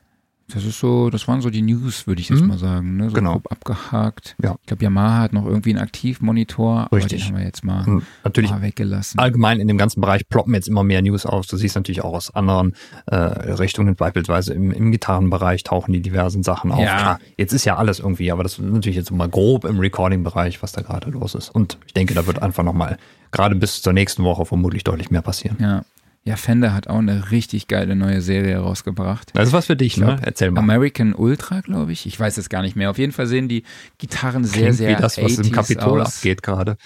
Das 0.54 0.64
ist 0.64 0.78
so, 0.78 1.08
das 1.08 1.26
waren 1.28 1.40
so 1.40 1.48
die 1.48 1.62
News, 1.62 2.06
würde 2.06 2.20
ich 2.20 2.28
jetzt 2.28 2.42
mhm. 2.42 2.48
mal 2.48 2.58
sagen. 2.58 2.96
Ne? 2.96 3.08
So 3.08 3.14
genau. 3.14 3.32
grob 3.32 3.50
abgehakt. 3.50 4.36
Ja. 4.42 4.56
Ich 4.60 4.66
glaube, 4.66 4.84
Yamaha 4.84 5.20
hat 5.20 5.32
noch 5.32 5.46
irgendwie 5.46 5.70
einen 5.70 5.78
Aktivmonitor, 5.78 6.80
aber 6.86 6.96
Richtig. 6.96 7.22
den 7.22 7.28
haben 7.28 7.38
wir 7.38 7.44
jetzt 7.44 7.64
mal, 7.64 7.86
Und 7.86 8.04
natürlich 8.22 8.50
mal 8.50 8.60
weggelassen. 8.60 9.18
Allgemein 9.18 9.60
in 9.60 9.68
dem 9.68 9.78
ganzen 9.78 10.00
Bereich 10.00 10.28
ploppen 10.28 10.54
jetzt 10.54 10.68
immer 10.68 10.84
mehr 10.84 11.00
News 11.00 11.24
auf. 11.24 11.46
Du 11.46 11.56
siehst 11.56 11.74
natürlich 11.74 12.02
auch 12.02 12.12
aus 12.12 12.34
anderen 12.34 12.74
äh, 13.06 13.16
Richtungen, 13.16 13.94
beispielsweise 13.94 14.52
im, 14.52 14.72
im 14.72 14.92
Gitarrenbereich 14.92 15.62
tauchen 15.62 15.92
die 15.92 16.02
diversen 16.02 16.42
Sachen 16.42 16.70
auf. 16.70 16.80
Ja. 16.80 16.96
Klar, 16.96 17.20
jetzt 17.38 17.52
ist 17.52 17.64
ja 17.64 17.76
alles 17.76 18.00
irgendwie, 18.00 18.30
aber 18.30 18.42
das 18.42 18.58
ist 18.58 18.60
natürlich 18.60 18.96
jetzt 18.96 19.10
mal 19.10 19.28
grob 19.28 19.64
im 19.64 19.78
Recording-Bereich, 19.78 20.62
was 20.62 20.72
da 20.72 20.82
gerade 20.82 21.10
los 21.10 21.34
ist. 21.34 21.48
Und 21.48 21.78
ich 21.86 21.94
denke, 21.94 22.14
da 22.14 22.26
wird 22.26 22.42
einfach 22.42 22.62
nochmal 22.62 22.98
gerade 23.30 23.56
bis 23.56 23.80
zur 23.82 23.92
nächsten 23.92 24.22
Woche 24.24 24.44
vermutlich 24.44 24.84
deutlich 24.84 25.10
mehr 25.10 25.22
passieren. 25.22 25.56
Ja, 25.58 25.82
ja, 26.24 26.36
Fender 26.36 26.73
hat 26.73 26.86
auch 26.86 26.99
eine 26.99 27.32
richtig 27.32 27.66
geile 27.66 27.97
neue 27.97 28.20
Serie 28.20 28.59
rausgebracht. 28.59 29.31
Das 29.35 29.49
ist 29.49 29.53
was 29.53 29.66
für 29.66 29.77
dich, 29.77 29.97
ne? 29.97 30.19
Erzähl 30.23 30.53
mal. 30.53 30.61
American 30.61 31.15
Ultra, 31.15 31.61
glaube 31.61 31.90
ich. 31.90 32.07
Ich 32.07 32.19
weiß 32.19 32.36
es 32.36 32.49
gar 32.49 32.62
nicht 32.62 32.77
mehr. 32.77 32.90
Auf 32.90 32.99
jeden 32.99 33.12
Fall 33.12 33.27
sehen 33.27 33.49
die 33.49 33.65
Gitarren 33.99 34.44
sehr, 34.44 34.62
Klingt 34.62 34.77
sehr 34.77 34.97
wie 34.97 35.03
das, 35.03 35.20
was 35.20 35.39
im 35.39 35.51
Kapitol 35.51 36.01
aus. 36.01 36.19
abgeht 36.19 36.44
gerade. 36.44 36.77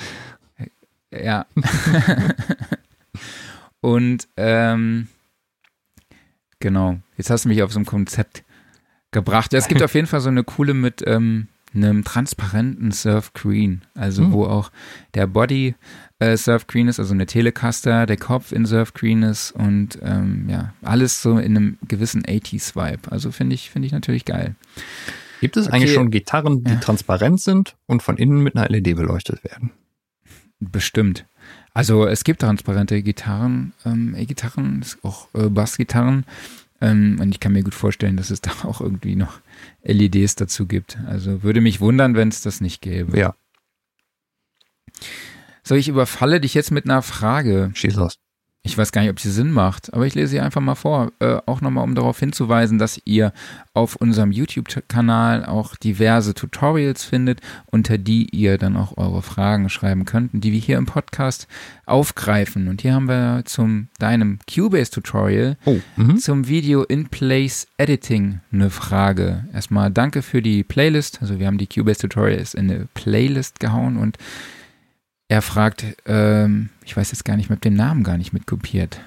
Ja. 1.11 1.47
Und 3.81 4.27
ähm, 4.39 5.09
genau, 6.59 6.99
jetzt 7.19 7.29
hast 7.29 7.45
du 7.45 7.51
mich 7.51 7.63
auf 7.63 7.73
so 7.73 7.79
ein 7.79 7.87
Konzept 7.87 8.43
gebracht. 9.11 9.53
Ja, 9.53 9.59
es 9.59 9.69
gibt 9.69 9.83
auf 9.83 9.95
jeden 9.95 10.07
Fall 10.07 10.21
so 10.21 10.31
eine 10.31 10.45
coole 10.45 10.73
mit 10.73 11.03
ähm, 11.07 11.49
einem 11.75 12.05
transparenten 12.05 12.91
Surf 12.91 13.35
Green, 13.35 13.83
also 13.95 14.25
hm. 14.25 14.33
wo 14.33 14.47
auch 14.47 14.71
der 15.15 15.27
Body 15.27 15.75
äh, 16.19 16.37
Surf 16.37 16.67
Green 16.67 16.89
ist, 16.89 16.99
also 16.99 17.15
eine 17.15 17.27
Telecaster, 17.27 18.07
der 18.07 18.17
Kopf 18.17 18.53
in 18.53 18.67
Surf 18.67 18.95
Green 18.95 19.23
ist 19.23 19.53
und 19.53 19.99
ähm, 20.03 20.47
ja, 20.49 20.73
alles 20.83 21.23
so 21.23 21.39
in 21.39 21.57
einem 21.57 21.79
gewissen 21.87 22.23
80s 22.23 22.75
Vibe. 22.75 23.11
Also 23.11 23.31
finde 23.31 23.55
ich, 23.55 23.71
finde 23.71 23.87
ich 23.87 23.93
natürlich 23.93 24.25
geil. 24.25 24.55
Gibt 25.41 25.57
es 25.57 25.67
okay. 25.67 25.77
eigentlich 25.77 25.93
schon 25.93 26.11
Gitarren, 26.11 26.65
die 26.65 26.73
ja. 26.73 26.79
transparent 26.79 27.41
sind 27.41 27.77
und 27.87 28.03
von 28.03 28.17
innen 28.17 28.43
mit 28.43 28.57
einer 28.57 28.69
LED 28.69 28.97
beleuchtet 28.97 29.45
werden? 29.45 29.73
Bestimmt. 30.59 31.27
Also 31.75 32.07
es 32.07 32.25
gibt 32.25 32.41
transparente 32.41 33.03
Gitarren, 33.03 33.75
ähm, 33.85 34.15
E-Gitarren, 34.17 34.83
auch 35.03 35.29
äh, 35.35 35.49
Bassgitarren. 35.49 36.25
Äh, 36.25 36.57
Ähm, 36.81 37.19
und 37.21 37.31
ich 37.31 37.41
kann 37.41 37.53
mir 37.53 37.63
gut 37.63 37.75
vorstellen, 37.75 38.17
dass 38.17 38.31
es 38.31 38.41
da 38.43 38.51
auch 38.65 38.81
irgendwie 38.81 39.17
noch 39.17 39.41
LEDs 39.83 40.35
dazu 40.37 40.67
gibt. 40.67 40.99
Also 41.07 41.43
würde 41.43 41.61
mich 41.61 41.81
wundern, 41.81 42.15
wenn 42.15 42.29
es 42.29 42.43
das 42.43 42.61
nicht 42.61 42.83
gäbe. 42.83 43.19
Ja. 43.19 43.35
So, 45.67 45.75
ich 45.75 45.89
überfalle 45.89 46.41
dich 46.41 46.55
jetzt 46.55 46.71
mit 46.71 46.85
einer 46.85 47.03
Frage. 47.03 47.73
Schieß 47.75 47.97
los. 47.97 48.19
Ich 48.63 48.79
weiß 48.79 48.93
gar 48.93 49.03
nicht, 49.03 49.11
ob 49.11 49.19
sie 49.19 49.33
Sinn 49.33 49.51
macht, 49.51 49.93
aber 49.95 50.07
ich 50.07 50.15
lese 50.15 50.29
sie 50.29 50.41
einfach 50.41 50.61
mal 50.61 50.77
vor. 50.77 51.11
Äh, 51.19 51.39
auch 51.47 51.61
nochmal, 51.61 51.83
um 51.83 51.97
darauf 51.97 52.21
hinzuweisen, 52.21 52.79
dass 52.79 53.01
ihr 53.05 53.33
auf 53.75 53.97
unserem 53.97 54.31
YouTube-Kanal 54.31 55.45
auch 55.45 55.75
diverse 55.75 56.35
Tutorials 56.35 57.03
findet, 57.03 57.41
unter 57.67 57.99
die 57.99 58.29
ihr 58.31 58.59
dann 58.59 58.77
auch 58.77 58.97
eure 58.97 59.23
Fragen 59.23 59.69
schreiben 59.69 60.05
könnt, 60.05 60.31
die 60.35 60.53
wir 60.53 60.61
hier 60.61 60.79
im 60.79 60.87
Podcast 60.87 61.49
aufgreifen. 61.85 62.69
Und 62.69 62.83
hier 62.83 62.95
haben 62.95 63.09
wir 63.09 63.43
zum 63.45 63.89
deinem 63.99 64.39
Cubase-Tutorial 64.49 65.57
Oh, 65.65 65.81
mhm. 65.97 66.19
zum 66.19 66.47
Video 66.47 66.85
in 66.85 67.09
Place 67.09 67.67
Editing 67.77 68.41
eine 68.53 68.71
Frage. 68.71 69.47
Erstmal 69.53 69.91
danke 69.91 70.23
für 70.23 70.43
die 70.43 70.63
Playlist. 70.63 71.19
Also 71.21 71.41
wir 71.41 71.49
haben 71.49 71.59
die 71.59 71.67
Cubase 71.67 72.01
Tutorials 72.01 72.55
in 72.55 72.71
eine 72.71 72.89
Playlist 72.95 73.59
gehauen 73.59 73.97
und 73.97 74.17
er 75.29 75.43
fragt, 75.43 75.85
ähm, 76.07 76.71
ich 76.85 76.97
weiß 76.97 77.11
jetzt 77.11 77.25
gar 77.25 77.37
nicht, 77.37 77.47
ich 77.47 77.51
habe 77.51 77.61
den 77.61 77.75
Namen 77.75 78.05
gar 78.05 78.17
nicht 78.17 78.33
mitkopiert. 78.33 79.01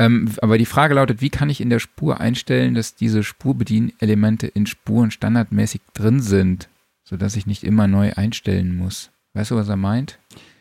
Ähm, 0.00 0.30
aber 0.42 0.58
die 0.58 0.64
Frage 0.64 0.94
lautet, 0.94 1.20
wie 1.20 1.28
kann 1.28 1.50
ich 1.50 1.60
in 1.60 1.70
der 1.70 1.80
Spur 1.80 2.20
einstellen, 2.20 2.74
dass 2.74 2.94
diese 2.94 3.24
Spurbedienelemente 3.24 4.46
in 4.46 4.66
Spuren 4.66 5.10
standardmäßig 5.10 5.80
drin 5.92 6.20
sind, 6.20 6.68
sodass 7.02 7.34
ich 7.34 7.48
nicht 7.48 7.64
immer 7.64 7.88
neu 7.88 8.12
einstellen 8.12 8.76
muss? 8.76 9.10
Weißt 9.34 9.50
du, 9.50 9.56
was 9.56 9.68
er 9.68 9.76
meint? 9.76 10.20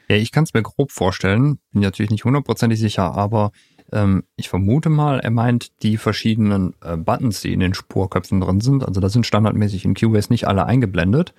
Ja, 0.10 0.16
ich 0.16 0.32
kann 0.32 0.44
es 0.44 0.56
mir 0.56 0.64
grob 0.64 0.92
vorstellen. 0.92 1.60
Bin 1.72 1.84
natürlich 1.84 2.10
nicht 2.10 2.26
hundertprozentig 2.26 2.80
sicher, 2.80 3.14
aber 3.14 3.52
ähm, 3.92 4.24
ich 4.38 4.50
vermute 4.50 4.90
mal, 4.90 5.20
er 5.20 5.30
meint 5.30 5.84
die 5.84 5.98
verschiedenen 5.98 6.74
äh, 6.82 6.98
Buttons, 6.98 7.42
die 7.42 7.54
in 7.54 7.60
den 7.60 7.76
Spurköpfen 7.76 8.42
drin 8.42 8.60
sind. 8.60 8.84
Also 8.84 9.02
da 9.02 9.10
sind 9.10 9.28
standardmäßig 9.28 9.86
in 9.86 9.94
Cubase 9.94 10.34
nicht 10.34 10.48
alle 10.48 10.66
eingeblendet. 10.66 11.36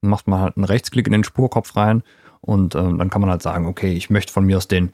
Dann 0.00 0.08
macht 0.10 0.26
man 0.26 0.40
halt 0.40 0.56
einen 0.56 0.64
Rechtsklick 0.64 1.06
in 1.06 1.12
den 1.12 1.24
Spurkopf 1.24 1.76
rein 1.76 2.02
und 2.42 2.74
ähm, 2.74 2.98
dann 2.98 3.08
kann 3.08 3.20
man 3.20 3.30
halt 3.30 3.42
sagen, 3.42 3.66
okay, 3.66 3.92
ich 3.92 4.10
möchte 4.10 4.32
von 4.32 4.44
mir 4.44 4.58
aus 4.58 4.68
den, 4.68 4.90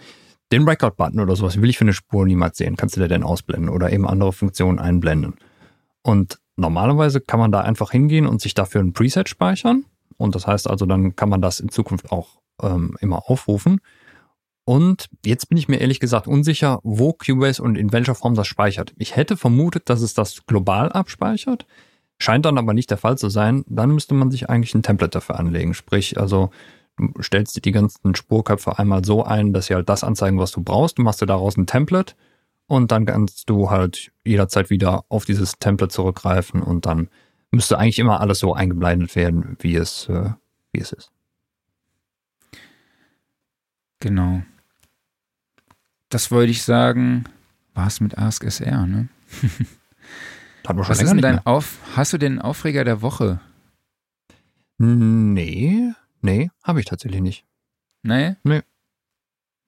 den 0.52 0.68
Record-Button 0.68 1.18
oder 1.18 1.34
sowas, 1.34 1.60
will 1.60 1.70
ich 1.70 1.78
für 1.78 1.84
eine 1.84 1.94
Spur 1.94 2.24
niemals 2.26 2.58
sehen. 2.58 2.76
Kannst 2.76 2.96
du 2.96 3.00
dir 3.00 3.08
denn 3.08 3.24
ausblenden 3.24 3.70
oder 3.70 3.90
eben 3.90 4.06
andere 4.06 4.32
Funktionen 4.32 4.78
einblenden? 4.78 5.34
Und 6.02 6.38
normalerweise 6.56 7.20
kann 7.20 7.40
man 7.40 7.50
da 7.50 7.62
einfach 7.62 7.90
hingehen 7.90 8.26
und 8.26 8.40
sich 8.40 8.54
dafür 8.54 8.82
ein 8.82 8.92
Preset 8.92 9.28
speichern. 9.28 9.84
Und 10.18 10.34
das 10.34 10.46
heißt 10.46 10.68
also, 10.68 10.84
dann 10.84 11.16
kann 11.16 11.28
man 11.28 11.40
das 11.40 11.60
in 11.60 11.70
Zukunft 11.70 12.12
auch 12.12 12.40
ähm, 12.62 12.96
immer 13.00 13.30
aufrufen. 13.30 13.80
Und 14.64 15.08
jetzt 15.24 15.48
bin 15.48 15.56
ich 15.56 15.68
mir 15.68 15.80
ehrlich 15.80 16.00
gesagt 16.00 16.26
unsicher, 16.26 16.80
wo 16.82 17.14
Cubase 17.14 17.62
und 17.62 17.78
in 17.78 17.90
welcher 17.92 18.14
Form 18.14 18.34
das 18.34 18.46
speichert. 18.46 18.92
Ich 18.98 19.16
hätte 19.16 19.38
vermutet, 19.38 19.88
dass 19.88 20.02
es 20.02 20.12
das 20.12 20.44
global 20.44 20.92
abspeichert. 20.92 21.66
Scheint 22.18 22.44
dann 22.44 22.58
aber 22.58 22.74
nicht 22.74 22.90
der 22.90 22.98
Fall 22.98 23.16
zu 23.16 23.30
sein. 23.30 23.64
Dann 23.68 23.92
müsste 23.92 24.12
man 24.12 24.30
sich 24.30 24.50
eigentlich 24.50 24.74
ein 24.74 24.82
Template 24.82 25.12
dafür 25.12 25.38
anlegen. 25.38 25.72
Sprich, 25.72 26.20
also 26.20 26.50
du 26.98 27.22
stellst 27.22 27.56
dir 27.56 27.60
die 27.60 27.72
ganzen 27.72 28.14
Spurköpfe 28.14 28.78
einmal 28.78 29.04
so 29.04 29.24
ein, 29.24 29.52
dass 29.52 29.66
sie 29.66 29.74
halt 29.74 29.88
das 29.88 30.04
anzeigen, 30.04 30.38
was 30.38 30.52
du 30.52 30.62
brauchst. 30.62 30.98
Du 30.98 31.02
machst 31.02 31.22
dir 31.22 31.26
daraus 31.26 31.56
ein 31.56 31.66
Template 31.66 32.14
und 32.66 32.92
dann 32.92 33.06
kannst 33.06 33.48
du 33.48 33.70
halt 33.70 34.12
jederzeit 34.24 34.70
wieder 34.70 35.04
auf 35.08 35.24
dieses 35.24 35.58
Template 35.58 35.92
zurückgreifen 35.92 36.62
und 36.62 36.86
dann 36.86 37.08
müsste 37.50 37.78
eigentlich 37.78 37.98
immer 37.98 38.20
alles 38.20 38.40
so 38.40 38.54
eingeblendet 38.54 39.16
werden, 39.16 39.56
wie 39.60 39.76
es, 39.76 40.08
äh, 40.08 40.30
wie 40.72 40.80
es 40.80 40.92
ist. 40.92 41.10
Genau. 44.00 44.42
Das 46.10 46.30
wollte 46.30 46.50
ich 46.50 46.62
sagen, 46.62 47.24
war 47.74 47.86
es 47.86 48.00
mit 48.00 48.16
Ask 48.16 48.44
SR, 48.44 48.86
ne? 48.86 49.08
Hat 50.66 50.76
man 50.76 50.84
schon 50.84 50.92
Was 50.92 51.02
ist 51.02 51.10
denn 51.10 51.22
dein. 51.22 51.46
Auf, 51.46 51.78
hast 51.96 52.12
du 52.12 52.18
den 52.18 52.40
Aufreger 52.40 52.84
der 52.84 53.00
Woche? 53.00 53.40
Nee, 54.76 55.92
nee, 56.20 56.50
habe 56.62 56.80
ich 56.80 56.86
tatsächlich 56.86 57.20
nicht. 57.20 57.44
Nee? 58.02 58.36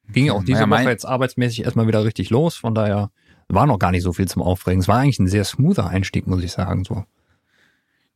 Ging 0.09 0.27
ja 0.27 0.33
auch 0.33 0.45
diese 0.45 0.61
Ja, 0.61 0.67
mein- 0.67 0.83
Woche 0.85 0.91
jetzt 0.91 1.05
arbeitsmäßig 1.07 1.65
erstmal 1.65 1.87
wieder 1.87 2.05
richtig 2.05 2.31
los, 2.31 2.57
von 2.57 2.75
daher 2.75 3.11
war 3.49 3.67
noch 3.67 3.79
gar 3.79 3.91
nicht 3.93 4.03
so 4.03 4.13
viel 4.13 4.29
zum 4.29 4.43
Aufregen. 4.43 4.81
Es 4.81 4.89
war 4.89 4.99
eigentlich 4.99 5.19
ein 5.19 5.29
sehr 5.29 5.45
smoother 5.45 5.87
Einstieg, 5.89 6.27
muss 6.27 6.43
ich 6.43 6.53
sagen. 6.53 6.85
So. 6.85 7.05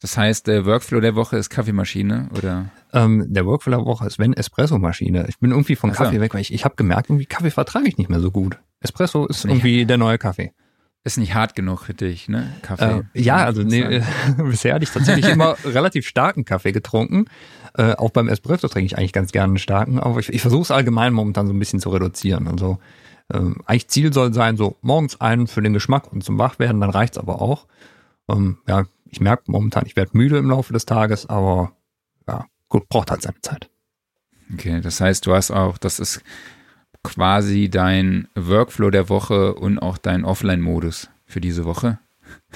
Das 0.00 0.16
heißt, 0.16 0.46
der 0.46 0.64
Workflow 0.66 1.00
der 1.00 1.14
Woche 1.14 1.36
ist 1.36 1.50
Kaffeemaschine 1.50 2.28
oder? 2.36 2.70
Ähm, 2.92 3.24
der 3.28 3.46
Workflow 3.46 3.70
der 3.70 3.84
Woche 3.84 4.06
ist 4.06 4.18
wenn 4.18 4.32
Espresso-Maschine. 4.32 5.26
Ich 5.28 5.38
bin 5.38 5.50
irgendwie 5.50 5.76
von 5.76 5.90
Ach 5.90 5.96
so. 5.96 6.04
Kaffee 6.04 6.20
weg, 6.20 6.34
weil 6.34 6.40
ich, 6.40 6.52
ich 6.52 6.64
habe 6.64 6.76
gemerkt, 6.76 7.10
irgendwie 7.10 7.26
Kaffee 7.26 7.50
vertrage 7.50 7.88
ich 7.88 7.96
nicht 7.96 8.10
mehr 8.10 8.20
so 8.20 8.30
gut. 8.30 8.58
Espresso 8.80 9.26
ist 9.26 9.44
Nicht- 9.44 9.54
irgendwie 9.54 9.86
der 9.86 9.98
neue 9.98 10.18
Kaffee. 10.18 10.52
Ist 11.06 11.18
nicht 11.18 11.34
hart 11.34 11.54
genug 11.54 11.80
für 11.84 11.92
dich, 11.94 12.28
ne? 12.28 12.50
Kaffee. 12.62 13.04
Äh, 13.12 13.20
ja, 13.20 13.36
also 13.44 13.62
nee, 13.62 14.00
bisher 14.38 14.74
hatte 14.74 14.84
ich 14.84 14.90
tatsächlich 14.90 15.28
immer 15.32 15.54
relativ 15.64 16.06
starken 16.06 16.44
Kaffee 16.46 16.72
getrunken. 16.72 17.26
Äh, 17.76 17.94
auch 17.94 18.10
beim 18.10 18.28
Espresso 18.28 18.68
trinke 18.68 18.86
ich 18.86 18.98
eigentlich 18.98 19.12
ganz 19.12 19.32
gerne 19.32 19.50
einen 19.50 19.58
starken, 19.58 19.98
aber 19.98 20.20
ich, 20.20 20.28
ich 20.28 20.40
versuche 20.40 20.62
es 20.62 20.70
allgemein 20.70 21.12
momentan 21.12 21.46
so 21.46 21.52
ein 21.52 21.58
bisschen 21.58 21.80
zu 21.80 21.90
reduzieren. 21.90 22.46
Also 22.46 22.78
ähm, 23.32 23.62
eigentlich 23.66 23.88
Ziel 23.88 24.12
soll 24.12 24.32
sein, 24.32 24.56
so 24.56 24.76
morgens 24.80 25.20
einen 25.20 25.46
für 25.46 25.62
den 25.62 25.72
Geschmack 25.72 26.12
und 26.12 26.22
zum 26.22 26.38
Wachwerden, 26.38 26.80
dann 26.80 26.90
reicht's 26.90 27.18
aber 27.18 27.42
auch. 27.42 27.66
Ähm, 28.28 28.58
ja, 28.68 28.84
ich 29.10 29.20
merke 29.20 29.44
momentan, 29.50 29.86
ich 29.86 29.96
werde 29.96 30.16
müde 30.16 30.38
im 30.38 30.50
Laufe 30.50 30.72
des 30.72 30.86
Tages, 30.86 31.26
aber 31.26 31.72
ja, 32.28 32.46
gut, 32.68 32.88
braucht 32.88 33.10
halt 33.10 33.22
seine 33.22 33.40
Zeit. 33.42 33.70
Okay, 34.52 34.80
das 34.80 35.00
heißt, 35.00 35.26
du 35.26 35.34
hast 35.34 35.50
auch, 35.50 35.78
das 35.78 35.98
ist 35.98 36.22
quasi 37.02 37.68
dein 37.68 38.28
Workflow 38.34 38.90
der 38.90 39.08
Woche 39.08 39.54
und 39.54 39.78
auch 39.78 39.98
dein 39.98 40.24
Offline-Modus 40.24 41.10
für 41.26 41.40
diese 41.40 41.64
Woche. 41.64 41.98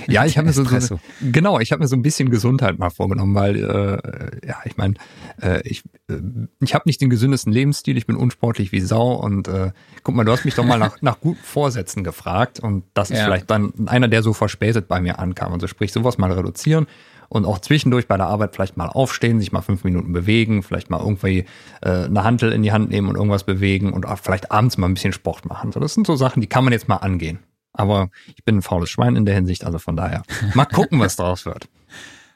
Ja, 0.06 0.24
ich 0.24 0.38
habe 0.38 0.46
mir 0.46 0.52
so, 0.52 0.62
so 0.64 0.76
Espresso. 0.76 1.00
genau, 1.32 1.58
ich 1.60 1.72
habe 1.72 1.82
mir 1.82 1.88
so 1.88 1.96
ein 1.96 2.02
bisschen 2.02 2.30
Gesundheit 2.30 2.78
mal 2.78 2.90
vorgenommen, 2.90 3.34
weil 3.34 3.56
äh, 3.56 4.46
ja, 4.46 4.56
ich 4.64 4.76
meine, 4.76 4.94
äh, 5.42 5.60
ich 5.68 5.82
äh, 6.08 6.14
ich 6.60 6.74
habe 6.74 6.84
nicht 6.86 7.00
den 7.00 7.10
gesündesten 7.10 7.52
Lebensstil, 7.52 7.96
ich 7.96 8.06
bin 8.06 8.16
unsportlich 8.16 8.72
wie 8.72 8.80
Sau 8.80 9.14
und 9.14 9.48
äh, 9.48 9.72
guck 10.02 10.14
mal, 10.14 10.24
du 10.24 10.32
hast 10.32 10.44
mich 10.44 10.54
doch 10.54 10.64
mal 10.64 10.78
nach, 10.78 10.96
nach 11.02 11.20
guten 11.20 11.42
Vorsätzen 11.42 12.04
gefragt 12.04 12.60
und 12.60 12.84
das 12.94 13.10
ist 13.10 13.18
Ja. 13.18 13.24
vielleicht 13.24 13.50
dann 13.50 13.72
einer, 13.86 14.08
der 14.08 14.22
so 14.22 14.32
verspätet 14.32 14.88
bei 14.88 15.00
mir 15.00 15.18
ankam. 15.18 15.52
Also 15.52 15.66
sprich, 15.66 15.92
sowas 15.92 16.18
mal 16.18 16.30
reduzieren 16.32 16.86
und 17.30 17.44
auch 17.44 17.58
zwischendurch 17.58 18.06
bei 18.08 18.16
der 18.16 18.26
Arbeit 18.26 18.54
vielleicht 18.54 18.76
mal 18.78 18.86
aufstehen, 18.88 19.38
sich 19.38 19.52
mal 19.52 19.60
fünf 19.60 19.84
Minuten 19.84 20.12
bewegen, 20.12 20.62
vielleicht 20.62 20.88
mal 20.88 21.00
irgendwie 21.00 21.44
äh, 21.82 21.90
eine 22.04 22.24
Hantel 22.24 22.52
in 22.52 22.62
die 22.62 22.72
Hand 22.72 22.88
nehmen 22.90 23.08
und 23.08 23.16
irgendwas 23.16 23.44
bewegen 23.44 23.92
und 23.92 24.06
auch 24.06 24.18
vielleicht 24.18 24.50
abends 24.50 24.78
mal 24.78 24.86
ein 24.88 24.94
bisschen 24.94 25.12
Sport 25.12 25.44
machen. 25.44 25.70
So, 25.72 25.78
das 25.80 25.92
sind 25.94 26.06
so 26.06 26.16
Sachen, 26.16 26.40
die 26.40 26.46
kann 26.46 26.64
man 26.64 26.72
jetzt 26.72 26.88
mal 26.88 26.96
angehen. 26.96 27.38
Aber 27.78 28.10
ich 28.36 28.44
bin 28.44 28.58
ein 28.58 28.62
faules 28.62 28.90
Schwein 28.90 29.16
in 29.16 29.24
der 29.24 29.34
Hinsicht, 29.34 29.64
also 29.64 29.78
von 29.78 29.96
daher. 29.96 30.22
Mal 30.54 30.66
gucken, 30.66 31.00
was 31.00 31.16
draus 31.16 31.46
wird. 31.46 31.68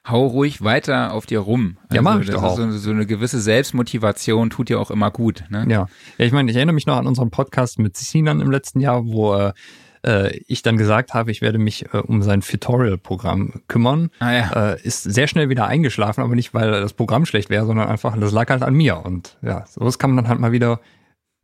Hau 0.08 0.26
ruhig 0.26 0.64
weiter 0.64 1.12
auf 1.12 1.26
dir 1.26 1.38
rum. 1.38 1.76
Also 1.84 1.94
Ja, 1.94 2.02
mach 2.02 2.20
ich 2.20 2.26
das 2.26 2.34
doch 2.34 2.42
auch. 2.42 2.56
So, 2.56 2.70
so 2.72 2.90
eine 2.90 3.06
gewisse 3.06 3.40
Selbstmotivation 3.40 4.50
tut 4.50 4.68
dir 4.68 4.80
auch 4.80 4.90
immer 4.90 5.12
gut. 5.12 5.44
Ne? 5.48 5.64
Ja. 5.68 5.86
ja, 6.18 6.24
ich 6.24 6.32
meine, 6.32 6.50
ich 6.50 6.56
erinnere 6.56 6.74
mich 6.74 6.86
noch 6.86 6.96
an 6.96 7.06
unseren 7.06 7.30
Podcast 7.30 7.78
mit 7.78 7.96
Sinan 7.96 8.40
im 8.40 8.50
letzten 8.50 8.80
Jahr, 8.80 9.06
wo 9.06 9.34
äh, 9.34 9.52
äh, 10.04 10.36
ich 10.48 10.62
dann 10.62 10.76
gesagt 10.76 11.14
habe, 11.14 11.30
ich 11.30 11.40
werde 11.40 11.58
mich 11.58 11.92
äh, 11.94 11.98
um 11.98 12.22
sein 12.22 12.40
Tutorial-Programm 12.40 13.62
kümmern. 13.68 14.10
Ah 14.18 14.32
ja. 14.32 14.72
Äh, 14.72 14.82
ist 14.82 15.04
sehr 15.04 15.28
schnell 15.28 15.48
wieder 15.48 15.66
eingeschlafen, 15.66 16.22
aber 16.22 16.34
nicht, 16.34 16.52
weil 16.52 16.70
das 16.72 16.94
Programm 16.94 17.24
schlecht 17.24 17.50
wäre, 17.50 17.66
sondern 17.66 17.88
einfach, 17.88 18.16
das 18.18 18.32
lag 18.32 18.50
halt 18.50 18.62
an 18.62 18.74
mir. 18.74 19.04
Und 19.04 19.38
ja, 19.42 19.64
sowas 19.66 19.98
kann 20.00 20.10
man 20.10 20.24
dann 20.24 20.28
halt 20.28 20.40
mal 20.40 20.52
wieder 20.52 20.80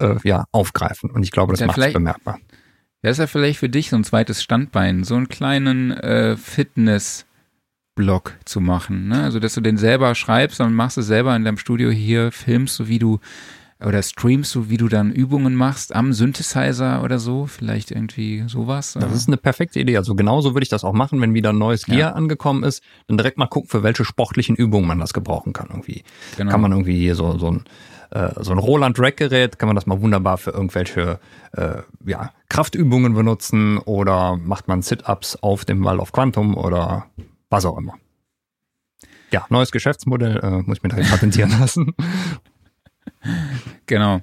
äh, 0.00 0.16
ja, 0.24 0.44
aufgreifen. 0.52 1.10
Und 1.10 1.22
ich 1.22 1.30
glaube, 1.30 1.52
das 1.52 1.64
macht 1.64 1.78
es 1.78 1.92
bemerkbar. 1.92 2.38
Das 3.02 3.12
ist 3.12 3.18
ja 3.18 3.26
vielleicht 3.28 3.60
für 3.60 3.68
dich 3.68 3.90
so 3.90 3.96
ein 3.96 4.02
zweites 4.04 4.42
Standbein, 4.42 5.04
so 5.04 5.14
einen 5.14 5.28
kleinen 5.28 5.92
äh, 5.92 6.36
Fitness-Blog 6.36 8.34
zu 8.44 8.60
machen. 8.60 9.08
Ne? 9.08 9.22
Also, 9.22 9.38
dass 9.40 9.54
du 9.54 9.60
den 9.60 9.76
selber 9.76 10.14
schreibst 10.14 10.60
und 10.60 10.74
machst 10.74 10.98
es 10.98 11.06
selber 11.06 11.34
in 11.36 11.44
deinem 11.44 11.58
Studio 11.58 11.90
hier, 11.90 12.32
filmst 12.32 12.78
du, 12.80 12.88
wie 12.88 12.98
du 12.98 13.20
oder 13.80 14.02
streamst 14.02 14.52
du, 14.56 14.68
wie 14.70 14.76
du 14.76 14.88
dann 14.88 15.12
Übungen 15.12 15.54
machst 15.54 15.94
am 15.94 16.12
Synthesizer 16.12 17.00
oder 17.04 17.20
so, 17.20 17.46
vielleicht 17.46 17.92
irgendwie 17.92 18.42
sowas. 18.48 18.94
Das 18.94 19.12
ist 19.12 19.28
eine 19.28 19.36
perfekte 19.36 19.78
Idee. 19.78 19.96
Also 19.96 20.16
genauso 20.16 20.52
würde 20.52 20.64
ich 20.64 20.68
das 20.68 20.82
auch 20.82 20.92
machen, 20.94 21.20
wenn 21.20 21.32
wieder 21.32 21.50
ein 21.50 21.58
neues 21.58 21.86
Gear 21.86 21.98
Ja. 22.10 22.12
angekommen 22.14 22.64
ist, 22.64 22.82
dann 23.06 23.16
direkt 23.18 23.38
mal 23.38 23.46
gucken, 23.46 23.70
für 23.70 23.84
welche 23.84 24.04
sportlichen 24.04 24.56
Übungen 24.56 24.88
man 24.88 24.98
das 24.98 25.12
gebrauchen 25.12 25.52
kann. 25.52 25.68
Irgendwie 25.70 26.02
Genau. 26.36 26.50
kann 26.50 26.60
man 26.60 26.72
irgendwie 26.72 26.98
hier 26.98 27.14
so, 27.14 27.38
so 27.38 27.52
ein 27.52 27.64
äh, 28.10 28.30
so 28.40 28.52
ein 28.52 28.58
Roland 28.58 28.98
Rack 28.98 29.16
Gerät, 29.18 29.58
kann 29.58 29.68
man 29.68 29.76
das 29.76 29.86
mal 29.86 30.00
wunderbar 30.00 30.38
für 30.38 30.50
irgendwelche 30.50 31.18
äh, 31.52 31.82
ja, 32.06 32.32
Kraftübungen 32.48 33.14
benutzen 33.14 33.78
oder 33.78 34.36
macht 34.36 34.68
man 34.68 34.82
Sit-Ups 34.82 35.36
auf 35.36 35.64
dem 35.64 35.84
Wall 35.84 35.98
of 36.00 36.12
Quantum 36.12 36.56
oder 36.56 37.06
was 37.50 37.64
auch 37.64 37.76
immer. 37.78 37.94
Ja, 39.30 39.44
neues 39.50 39.70
Geschäftsmodell, 39.72 40.38
äh, 40.42 40.62
muss 40.62 40.78
ich 40.78 40.82
mir 40.82 40.88
direkt 40.88 41.10
patentieren 41.10 41.50
lassen. 41.60 41.94
Genau. 43.86 44.20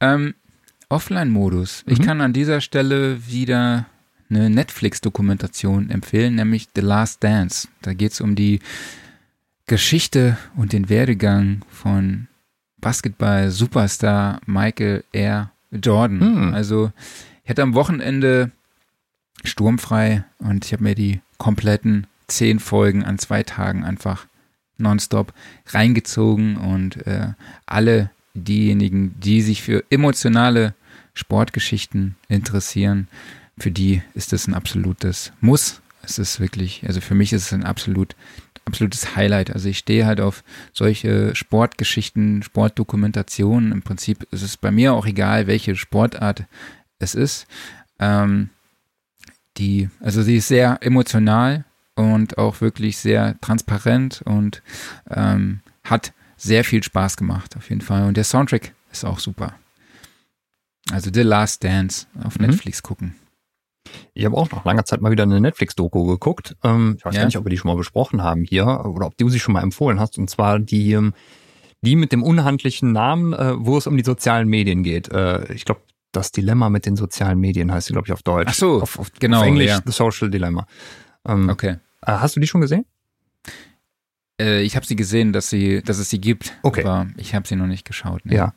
Ähm, 0.00 0.34
Offline-Modus. 0.88 1.84
Ich 1.86 1.98
Mhm. 1.98 2.04
kann 2.04 2.20
an 2.20 2.32
dieser 2.32 2.60
Stelle 2.60 3.26
wieder 3.26 3.86
eine 4.30 4.48
Netflix-Dokumentation 4.50 5.90
empfehlen, 5.90 6.34
nämlich 6.34 6.68
The 6.74 6.80
Last 6.82 7.22
Dance. 7.24 7.68
Da 7.82 7.92
geht 7.94 8.12
es 8.12 8.20
um 8.20 8.34
die 8.36 8.60
Geschichte 9.66 10.38
und 10.56 10.72
den 10.72 10.88
Werdegang 10.88 11.62
von 11.68 12.28
Basketball-Superstar 12.80 14.40
Michael 14.46 15.04
R. 15.12 15.50
Jordan. 15.70 16.18
Mhm. 16.18 16.54
Also 16.54 16.92
ich 17.44 17.50
hatte 17.50 17.62
am 17.62 17.74
Wochenende 17.74 18.50
sturmfrei 19.44 20.24
und 20.38 20.64
ich 20.64 20.72
habe 20.72 20.84
mir 20.84 20.94
die 20.94 21.20
kompletten 21.38 22.06
zehn 22.26 22.58
Folgen 22.58 23.04
an 23.04 23.18
zwei 23.18 23.42
Tagen 23.42 23.84
einfach 23.84 24.26
nonstop 24.76 25.32
reingezogen 25.66 26.56
und 26.56 27.06
äh, 27.06 27.32
alle 27.66 28.10
diejenigen, 28.34 29.18
die 29.18 29.42
sich 29.42 29.62
für 29.62 29.84
emotionale 29.90 30.74
Sportgeschichten 31.14 32.16
interessieren, 32.28 33.08
für 33.58 33.70
die 33.70 34.02
ist 34.14 34.32
es 34.32 34.46
ein 34.46 34.54
absolutes 34.54 35.32
Muss. 35.40 35.80
Es 36.02 36.18
ist 36.18 36.38
wirklich, 36.38 36.84
also 36.86 37.00
für 37.00 37.14
mich 37.14 37.32
ist 37.32 37.46
es 37.46 37.52
ein 37.52 37.64
absolut, 37.64 38.14
absolutes 38.68 39.16
Highlight. 39.16 39.50
Also 39.50 39.68
ich 39.68 39.78
stehe 39.78 40.06
halt 40.06 40.20
auf 40.20 40.44
solche 40.72 41.34
Sportgeschichten, 41.34 42.42
Sportdokumentationen. 42.42 43.72
Im 43.72 43.82
Prinzip 43.82 44.26
ist 44.30 44.42
es 44.42 44.56
bei 44.56 44.70
mir 44.70 44.94
auch 44.94 45.06
egal, 45.06 45.46
welche 45.46 45.74
Sportart 45.74 46.44
es 47.00 47.14
ist. 47.14 47.46
Ähm, 47.98 48.50
die, 49.56 49.90
also 50.00 50.22
sie 50.22 50.36
ist 50.36 50.48
sehr 50.48 50.78
emotional 50.82 51.64
und 51.96 52.38
auch 52.38 52.60
wirklich 52.60 52.96
sehr 52.98 53.40
transparent 53.40 54.22
und 54.24 54.62
ähm, 55.10 55.60
hat 55.82 56.12
sehr 56.36 56.64
viel 56.64 56.82
Spaß 56.82 57.16
gemacht, 57.16 57.56
auf 57.56 57.68
jeden 57.68 57.80
Fall. 57.80 58.04
Und 58.06 58.16
der 58.16 58.24
Soundtrack 58.24 58.72
ist 58.92 59.04
auch 59.04 59.18
super. 59.18 59.54
Also 60.92 61.10
The 61.12 61.22
Last 61.22 61.64
Dance 61.64 62.06
auf 62.22 62.38
mhm. 62.38 62.46
Netflix 62.46 62.82
gucken. 62.82 63.16
Ich 64.14 64.24
habe 64.24 64.36
auch 64.36 64.50
nach 64.50 64.64
langer 64.64 64.84
Zeit 64.84 65.00
mal 65.00 65.10
wieder 65.10 65.22
eine 65.22 65.40
Netflix-Doku 65.40 66.04
geguckt. 66.04 66.56
Ähm, 66.64 66.96
ich 66.98 67.04
weiß 67.04 67.14
ja. 67.14 67.20
gar 67.20 67.26
nicht, 67.26 67.36
ob 67.36 67.44
wir 67.44 67.50
die 67.50 67.58
schon 67.58 67.70
mal 67.70 67.76
besprochen 67.76 68.22
haben 68.22 68.44
hier 68.44 68.66
oder 68.84 69.06
ob 69.06 69.16
du 69.16 69.28
sie 69.28 69.38
schon 69.38 69.54
mal 69.54 69.62
empfohlen 69.62 70.00
hast. 70.00 70.18
Und 70.18 70.28
zwar 70.28 70.58
die, 70.58 70.92
ähm, 70.92 71.14
die 71.82 71.96
mit 71.96 72.12
dem 72.12 72.22
unhandlichen 72.22 72.92
Namen, 72.92 73.32
äh, 73.32 73.54
wo 73.56 73.76
es 73.78 73.86
um 73.86 73.96
die 73.96 74.04
sozialen 74.04 74.48
Medien 74.48 74.82
geht. 74.82 75.10
Äh, 75.10 75.52
ich 75.52 75.64
glaube, 75.64 75.80
das 76.12 76.32
Dilemma 76.32 76.68
mit 76.70 76.86
den 76.86 76.96
sozialen 76.96 77.38
Medien 77.38 77.72
heißt 77.72 77.88
sie, 77.88 77.92
glaube 77.92 78.06
ich, 78.06 78.12
auf 78.12 78.22
Deutsch. 78.22 78.48
Ach 78.50 78.54
so, 78.54 78.82
auf, 78.82 78.98
auf, 78.98 79.12
genau. 79.18 79.40
Auf 79.40 79.46
Englisch 79.46 79.68
ja. 79.68 79.80
The 79.84 79.92
Social 79.92 80.30
Dilemma. 80.30 80.66
Ähm, 81.26 81.48
okay. 81.48 81.76
Äh, 82.02 82.12
hast 82.12 82.36
du 82.36 82.40
die 82.40 82.46
schon 82.46 82.60
gesehen? 82.60 82.84
Ich 84.40 84.76
habe 84.76 84.86
sie 84.86 84.94
gesehen, 84.94 85.32
dass 85.32 85.50
sie, 85.50 85.82
dass 85.82 85.98
es 85.98 86.10
sie 86.10 86.20
gibt. 86.20 86.56
Okay. 86.62 86.84
Aber 86.84 87.08
ich 87.16 87.34
habe 87.34 87.48
sie 87.48 87.56
noch 87.56 87.66
nicht 87.66 87.84
geschaut. 87.84 88.24
Ne? 88.24 88.36
Ja. 88.36 88.54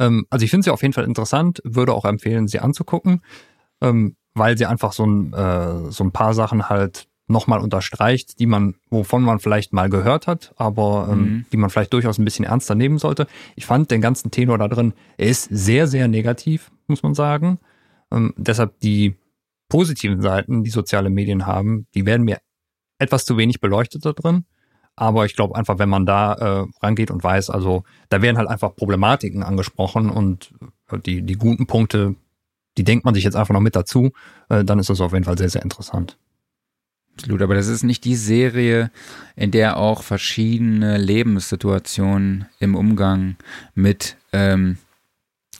Ähm, 0.00 0.26
also 0.30 0.44
ich 0.44 0.50
finde 0.50 0.64
sie 0.64 0.70
auf 0.70 0.82
jeden 0.82 0.94
Fall 0.94 1.04
interessant, 1.04 1.60
würde 1.62 1.92
auch 1.92 2.04
empfehlen, 2.04 2.48
sie 2.48 2.58
anzugucken, 2.58 3.22
ähm, 3.80 4.16
weil 4.34 4.56
sie 4.56 4.66
einfach 4.66 4.92
so 4.92 5.04
ein, 5.06 5.32
äh, 5.32 5.90
so 5.90 6.04
ein 6.04 6.12
paar 6.12 6.34
Sachen 6.34 6.68
halt 6.68 7.08
nochmal 7.30 7.60
unterstreicht, 7.60 8.38
die 8.40 8.46
man, 8.46 8.74
wovon 8.90 9.22
man 9.22 9.38
vielleicht 9.38 9.72
mal 9.72 9.88
gehört 9.88 10.26
hat, 10.26 10.52
aber 10.56 11.08
ähm, 11.10 11.18
mhm. 11.18 11.46
die 11.52 11.56
man 11.56 11.70
vielleicht 11.70 11.92
durchaus 11.92 12.18
ein 12.18 12.24
bisschen 12.24 12.44
ernster 12.44 12.74
nehmen 12.74 12.98
sollte. 12.98 13.26
Ich 13.54 13.66
fand 13.66 13.90
den 13.90 14.00
ganzen 14.00 14.30
Tenor 14.30 14.58
da 14.58 14.68
drin, 14.68 14.92
er 15.16 15.28
ist 15.28 15.44
sehr, 15.44 15.86
sehr 15.86 16.08
negativ, 16.08 16.70
muss 16.88 17.02
man 17.02 17.14
sagen. 17.14 17.58
Ähm, 18.10 18.34
deshalb 18.36 18.80
die 18.80 19.16
positiven 19.68 20.20
Seiten, 20.20 20.64
die 20.64 20.70
soziale 20.70 21.10
Medien 21.10 21.46
haben, 21.46 21.86
die 21.94 22.04
werden 22.04 22.24
mir 22.24 22.38
etwas 22.98 23.24
zu 23.24 23.36
wenig 23.36 23.60
beleuchtet 23.60 24.04
da 24.04 24.12
drin. 24.12 24.44
Aber 24.96 25.24
ich 25.24 25.34
glaube 25.34 25.54
einfach, 25.54 25.78
wenn 25.78 25.88
man 25.88 26.04
da 26.04 26.34
äh, 26.34 26.66
rangeht 26.82 27.10
und 27.10 27.24
weiß, 27.24 27.48
also 27.48 27.84
da 28.10 28.20
werden 28.20 28.36
halt 28.36 28.48
einfach 28.48 28.74
Problematiken 28.74 29.42
angesprochen 29.42 30.10
und 30.10 30.52
die, 31.06 31.22
die 31.22 31.36
guten 31.36 31.66
Punkte, 31.66 32.16
die 32.76 32.84
denkt 32.84 33.04
man 33.04 33.14
sich 33.14 33.24
jetzt 33.24 33.36
einfach 33.36 33.54
noch 33.54 33.60
mit 33.60 33.76
dazu, 33.76 34.12
äh, 34.48 34.64
dann 34.64 34.78
ist 34.78 34.90
das 34.90 35.00
auf 35.00 35.12
jeden 35.12 35.24
Fall 35.24 35.38
sehr, 35.38 35.50
sehr 35.50 35.62
interessant. 35.62 36.16
Absolut, 37.16 37.42
aber 37.42 37.54
das 37.54 37.66
ist 37.66 37.82
nicht 37.82 38.04
die 38.04 38.16
Serie, 38.16 38.90
in 39.36 39.50
der 39.50 39.76
auch 39.76 40.02
verschiedene 40.02 40.96
Lebenssituationen 40.96 42.46
im 42.60 42.74
Umgang 42.74 43.36
mit 43.74 44.16
ähm, 44.32 44.78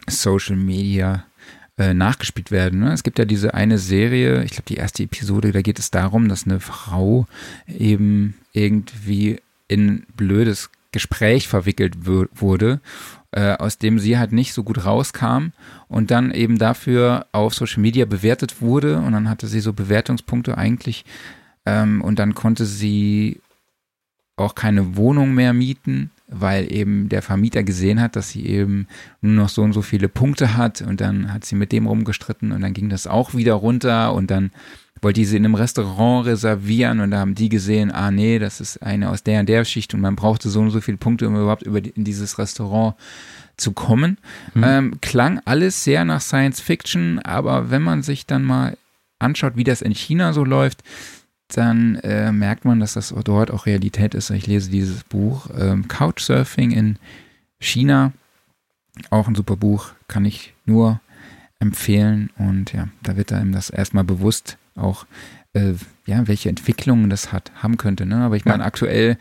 Social 0.09 0.57
Media 0.57 1.27
äh, 1.77 1.93
nachgespielt 1.93 2.51
werden. 2.51 2.81
Ne? 2.81 2.93
Es 2.93 3.03
gibt 3.03 3.19
ja 3.19 3.25
diese 3.25 3.55
eine 3.55 3.79
Serie, 3.79 4.43
ich 4.45 4.53
glaube 4.53 4.69
die 4.69 4.77
erste 4.77 5.03
Episode, 5.03 5.53
da 5.53 5.63
geht 5.63 5.79
es 5.79 5.91
darum, 5.91 6.29
dass 6.29 6.45
eine 6.45 6.61
Frau 6.61 7.27
eben 7.67 8.35
irgendwie 8.53 9.41
in 9.69 10.07
blödes 10.17 10.71
Gespräch 10.93 11.47
verwickelt 11.47 12.07
wurde, 12.07 12.81
äh, 13.33 13.53
aus 13.53 13.79
dem 13.79 13.99
sie 13.99 14.19
halt 14.19 14.33
nicht 14.33 14.53
so 14.53 14.63
gut 14.63 14.85
rauskam 14.85 15.49
und 15.89 16.11
dann 16.11 16.31
eben 16.33 16.59
dafür 16.59 17.27
auf 17.33 17.55
Social 17.55 17.81
Media 17.81 18.05
bewertet 18.05 18.61
wurde 18.61 18.99
und 18.99 19.13
dann 19.13 19.29
hatte 19.29 19.47
sie 19.47 19.61
so 19.61 19.73
Bewertungspunkte 19.73 20.59
eigentlich 20.59 21.05
ähm, 21.67 22.03
und 22.03 22.19
dann 22.19 22.35
konnte 22.35 22.67
sie 22.67 23.41
auch 24.37 24.55
keine 24.55 24.97
Wohnung 24.97 25.35
mehr 25.35 25.53
mieten 25.53 26.11
weil 26.31 26.73
eben 26.73 27.09
der 27.09 27.23
Vermieter 27.23 27.65
gesehen 27.65 28.01
hat, 28.01 28.15
dass 28.15 28.31
sie 28.31 28.47
eben 28.47 28.87
nur 29.21 29.35
noch 29.35 29.49
so 29.49 29.63
und 29.63 29.73
so 29.73 29.83
viele 29.83 30.09
Punkte 30.09 30.57
hat 30.57 30.81
und 30.81 31.01
dann 31.01 31.33
hat 31.33 31.45
sie 31.45 31.57
mit 31.57 31.73
dem 31.73 31.87
rumgestritten 31.87 32.53
und 32.53 32.61
dann 32.61 32.73
ging 32.73 32.89
das 32.89 33.07
auch 33.07 33.35
wieder 33.35 33.55
runter 33.55 34.15
und 34.15 34.31
dann 34.31 34.53
wollte 35.03 35.21
die 35.21 35.25
sie 35.25 35.37
in 35.37 35.45
einem 35.45 35.55
Restaurant 35.55 36.27
reservieren 36.27 37.01
und 37.01 37.11
da 37.11 37.21
haben 37.21 37.35
die 37.35 37.49
gesehen, 37.49 37.91
ah 37.91 38.11
nee, 38.11 38.39
das 38.39 38.61
ist 38.61 38.83
eine 38.83 39.11
aus 39.11 39.23
der 39.23 39.41
und 39.41 39.49
der 39.49 39.65
Schicht 39.65 39.95
und 39.95 40.01
man 40.01 40.17
brauchte 40.17 40.49
so 40.49 40.61
und 40.61 40.71
so 40.71 40.81
viele 40.81 40.99
Punkte, 40.99 41.29
um 41.29 41.37
überhaupt 41.37 41.63
über 41.63 41.81
die, 41.81 41.91
in 41.91 42.05
dieses 42.05 42.39
Restaurant 42.39 42.95
zu 43.57 43.73
kommen. 43.73 44.19
Mhm. 44.55 44.65
Ähm, 44.65 45.01
klang 45.01 45.41
alles 45.45 45.85
sehr 45.85 46.05
nach 46.05 46.21
Science 46.21 46.61
Fiction, 46.61 47.19
aber 47.21 47.71
wenn 47.71 47.83
man 47.83 48.03
sich 48.03 48.27
dann 48.27 48.45
mal 48.45 48.77
anschaut, 49.19 49.57
wie 49.57 49.65
das 49.65 49.83
in 49.83 49.95
China 49.95 50.33
so 50.33 50.45
läuft, 50.45 50.83
dann 51.49 51.97
äh, 51.97 52.33
merkt 52.33 52.65
man, 52.65 52.81
dass 52.81 52.95
das 52.95 53.15
dort 53.25 53.51
auch 53.51 53.67
Realität 53.67 54.15
ist. 54.15 54.31
Ich 54.31 54.47
lese 54.47 54.71
dieses 54.71 55.05
Buch 55.05 55.49
ähm, 55.59 55.89
Couchsurfing 55.89 56.71
in 56.71 56.97
China. 57.59 58.13
Auch 59.11 59.29
ein 59.29 59.35
super 59.35 59.57
Buch, 59.57 59.93
kann 60.09 60.25
ich 60.25 60.55
nur 60.65 61.01
empfehlen. 61.59 62.31
Und 62.39 62.73
ja, 62.73 62.89
da 63.03 63.17
wird 63.17 63.33
einem 63.33 63.53
das 63.53 63.71
erstmal 63.71 64.05
bewusst, 64.05 64.59
auch 64.81 65.07
äh, 65.53 65.75
ja, 66.07 66.27
welche 66.29 66.49
Entwicklungen 66.49 67.11
das 67.11 67.33
hat, 67.33 67.53
haben 67.57 67.77
könnte. 67.77 68.07
Ne? 68.07 68.17
Aber 68.17 68.37
ich 68.37 68.45
meine, 68.45 68.63
ja. 68.63 68.67
aktuell 68.67 69.17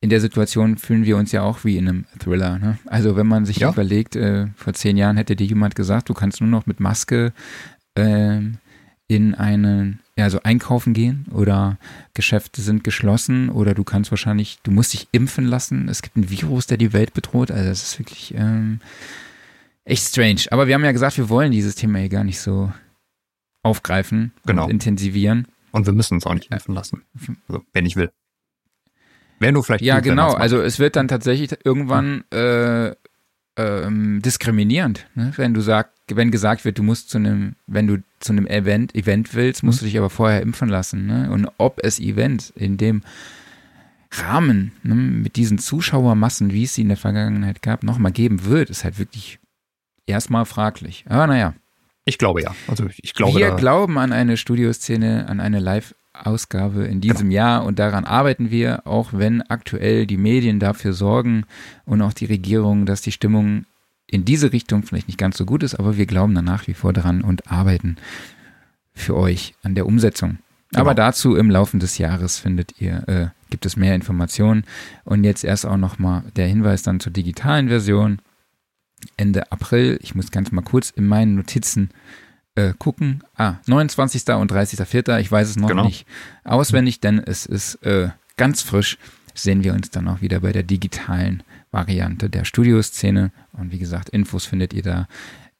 in 0.00 0.10
der 0.10 0.20
Situation 0.20 0.76
fühlen 0.76 1.04
wir 1.04 1.16
uns 1.16 1.32
ja 1.32 1.42
auch 1.42 1.64
wie 1.64 1.78
in 1.78 1.88
einem 1.88 2.04
Thriller. 2.18 2.58
Ne? 2.58 2.78
Also 2.86 3.16
wenn 3.16 3.26
man 3.26 3.46
sich 3.46 3.58
ja. 3.58 3.70
überlegt, 3.70 4.16
äh, 4.16 4.48
vor 4.56 4.74
zehn 4.74 4.96
Jahren 4.96 5.16
hätte 5.16 5.36
dir 5.36 5.46
jemand 5.46 5.74
gesagt, 5.74 6.08
du 6.08 6.14
kannst 6.14 6.40
nur 6.40 6.50
noch 6.50 6.66
mit 6.66 6.78
Maske 6.78 7.32
ähm, 7.96 8.58
in 9.08 9.34
einen 9.34 10.00
ja, 10.16 10.30
so 10.30 10.40
einkaufen 10.42 10.92
gehen 10.92 11.26
oder 11.30 11.78
Geschäfte 12.12 12.62
sind 12.62 12.84
geschlossen 12.84 13.48
oder 13.48 13.74
du 13.74 13.82
kannst 13.82 14.12
wahrscheinlich, 14.12 14.58
du 14.62 14.70
musst 14.70 14.92
dich 14.92 15.08
impfen 15.12 15.46
lassen. 15.46 15.88
Es 15.88 16.02
gibt 16.02 16.16
ein 16.16 16.30
Virus, 16.30 16.66
der 16.66 16.76
die 16.76 16.92
Welt 16.92 17.14
bedroht. 17.14 17.50
Also 17.50 17.68
das 17.68 17.82
ist 17.82 17.98
wirklich 17.98 18.34
ähm, 18.36 18.80
echt 19.84 20.06
strange. 20.06 20.42
Aber 20.50 20.66
wir 20.66 20.74
haben 20.74 20.84
ja 20.84 20.92
gesagt, 20.92 21.16
wir 21.16 21.28
wollen 21.28 21.50
dieses 21.50 21.74
Thema 21.74 21.98
hier 21.98 22.08
gar 22.08 22.24
nicht 22.24 22.40
so 22.40 22.72
aufgreifen 23.64 24.32
genau. 24.46 24.64
und 24.64 24.70
intensivieren. 24.70 25.48
Und 25.72 25.86
wir 25.86 25.92
müssen 25.92 26.14
uns 26.14 26.26
auch 26.26 26.34
nicht 26.34 26.52
impfen 26.52 26.74
lassen. 26.74 27.02
Also, 27.48 27.64
wenn 27.72 27.84
ich 27.84 27.96
will. 27.96 28.12
Wenn 29.40 29.54
du 29.54 29.62
vielleicht. 29.62 29.82
Ja, 29.82 29.98
genau. 29.98 30.32
Also 30.32 30.60
es 30.60 30.78
wird 30.78 30.94
dann 30.94 31.08
tatsächlich 31.08 31.50
irgendwann 31.64 32.22
äh, 32.30 32.94
ähm, 33.56 34.22
diskriminierend, 34.22 35.06
ne? 35.14 35.32
wenn 35.36 35.54
du 35.54 35.60
sagst, 35.60 35.92
wenn 36.08 36.30
gesagt 36.30 36.64
wird, 36.64 36.78
du 36.78 36.82
musst 36.82 37.10
zu 37.10 37.18
einem, 37.18 37.56
wenn 37.66 37.86
du 37.86 38.02
zu 38.20 38.32
einem 38.32 38.46
Event, 38.46 38.94
Event 38.94 39.34
willst, 39.34 39.62
musst 39.62 39.80
mhm. 39.80 39.86
du 39.86 39.90
dich 39.90 39.98
aber 39.98 40.10
vorher 40.10 40.42
impfen 40.42 40.68
lassen. 40.68 41.06
Ne? 41.06 41.30
Und 41.30 41.48
ob 41.58 41.80
es 41.82 41.98
Events 41.98 42.50
in 42.50 42.76
dem 42.76 43.02
Rahmen 44.12 44.72
ne, 44.82 44.94
mit 44.94 45.36
diesen 45.36 45.58
Zuschauermassen, 45.58 46.52
wie 46.52 46.64
es 46.64 46.74
sie 46.74 46.82
in 46.82 46.88
der 46.88 46.96
Vergangenheit 46.96 47.62
gab, 47.62 47.82
nochmal 47.82 48.12
geben 48.12 48.44
wird, 48.44 48.70
ist 48.70 48.84
halt 48.84 48.98
wirklich 48.98 49.38
erstmal 50.06 50.44
fraglich. 50.44 51.04
Aber 51.08 51.26
naja. 51.26 51.54
Ich 52.04 52.18
glaube 52.18 52.42
ja. 52.42 52.54
Also 52.68 52.86
ich 52.96 53.14
glaube. 53.14 53.38
Wir 53.38 53.52
glauben 53.52 53.98
an 53.98 54.12
eine 54.12 54.36
Studioszene, 54.36 55.28
an 55.28 55.40
eine 55.40 55.58
Live- 55.58 55.94
Ausgabe 56.14 56.84
in 56.84 57.00
diesem 57.00 57.28
genau. 57.28 57.34
Jahr 57.34 57.64
und 57.64 57.78
daran 57.80 58.04
arbeiten 58.04 58.50
wir, 58.50 58.86
auch 58.86 59.12
wenn 59.12 59.42
aktuell 59.42 60.06
die 60.06 60.16
Medien 60.16 60.60
dafür 60.60 60.92
sorgen 60.92 61.44
und 61.86 62.02
auch 62.02 62.12
die 62.12 62.26
Regierung, 62.26 62.86
dass 62.86 63.02
die 63.02 63.12
Stimmung 63.12 63.66
in 64.06 64.24
diese 64.24 64.52
Richtung 64.52 64.84
vielleicht 64.84 65.08
nicht 65.08 65.18
ganz 65.18 65.36
so 65.36 65.44
gut 65.44 65.62
ist, 65.64 65.74
aber 65.74 65.96
wir 65.96 66.06
glauben 66.06 66.34
da 66.34 66.42
nach 66.42 66.66
wie 66.68 66.74
vor 66.74 66.92
dran 66.92 67.22
und 67.22 67.50
arbeiten 67.50 67.96
für 68.94 69.16
euch 69.16 69.54
an 69.64 69.74
der 69.74 69.86
Umsetzung. 69.86 70.38
Genau. 70.70 70.82
Aber 70.82 70.94
dazu 70.94 71.34
im 71.34 71.50
Laufe 71.50 71.78
des 71.78 71.98
Jahres 71.98 72.38
findet 72.38 72.80
ihr, 72.80 73.08
äh, 73.08 73.26
gibt 73.50 73.66
es 73.66 73.76
mehr 73.76 73.94
Informationen. 73.94 74.64
Und 75.04 75.24
jetzt 75.24 75.44
erst 75.44 75.66
auch 75.66 75.76
nochmal 75.76 76.22
der 76.36 76.46
Hinweis 76.46 76.82
dann 76.82 77.00
zur 77.00 77.12
digitalen 77.12 77.68
Version. 77.68 78.20
Ende 79.16 79.50
April, 79.52 79.98
ich 80.02 80.14
muss 80.14 80.30
ganz 80.30 80.52
mal 80.52 80.62
kurz 80.62 80.90
in 80.90 81.06
meinen 81.06 81.34
Notizen 81.34 81.90
äh, 82.54 82.72
gucken. 82.78 83.22
Ah, 83.36 83.56
29. 83.66 84.26
und 84.34 84.52
30.04. 84.52 85.20
Ich 85.20 85.30
weiß 85.30 85.50
es 85.50 85.56
noch 85.56 85.68
genau. 85.68 85.84
nicht 85.84 86.06
auswendig, 86.44 87.00
denn 87.00 87.18
es 87.18 87.46
ist 87.46 87.76
äh, 87.82 88.08
ganz 88.36 88.62
frisch. 88.62 88.98
Sehen 89.34 89.64
wir 89.64 89.74
uns 89.74 89.90
dann 89.90 90.06
auch 90.08 90.20
wieder 90.20 90.40
bei 90.40 90.52
der 90.52 90.62
digitalen 90.62 91.42
Variante 91.72 92.30
der 92.30 92.44
Studioszene. 92.44 93.32
Und 93.52 93.72
wie 93.72 93.78
gesagt, 93.78 94.08
Infos 94.10 94.46
findet 94.46 94.72
ihr 94.72 94.82
da 94.82 95.08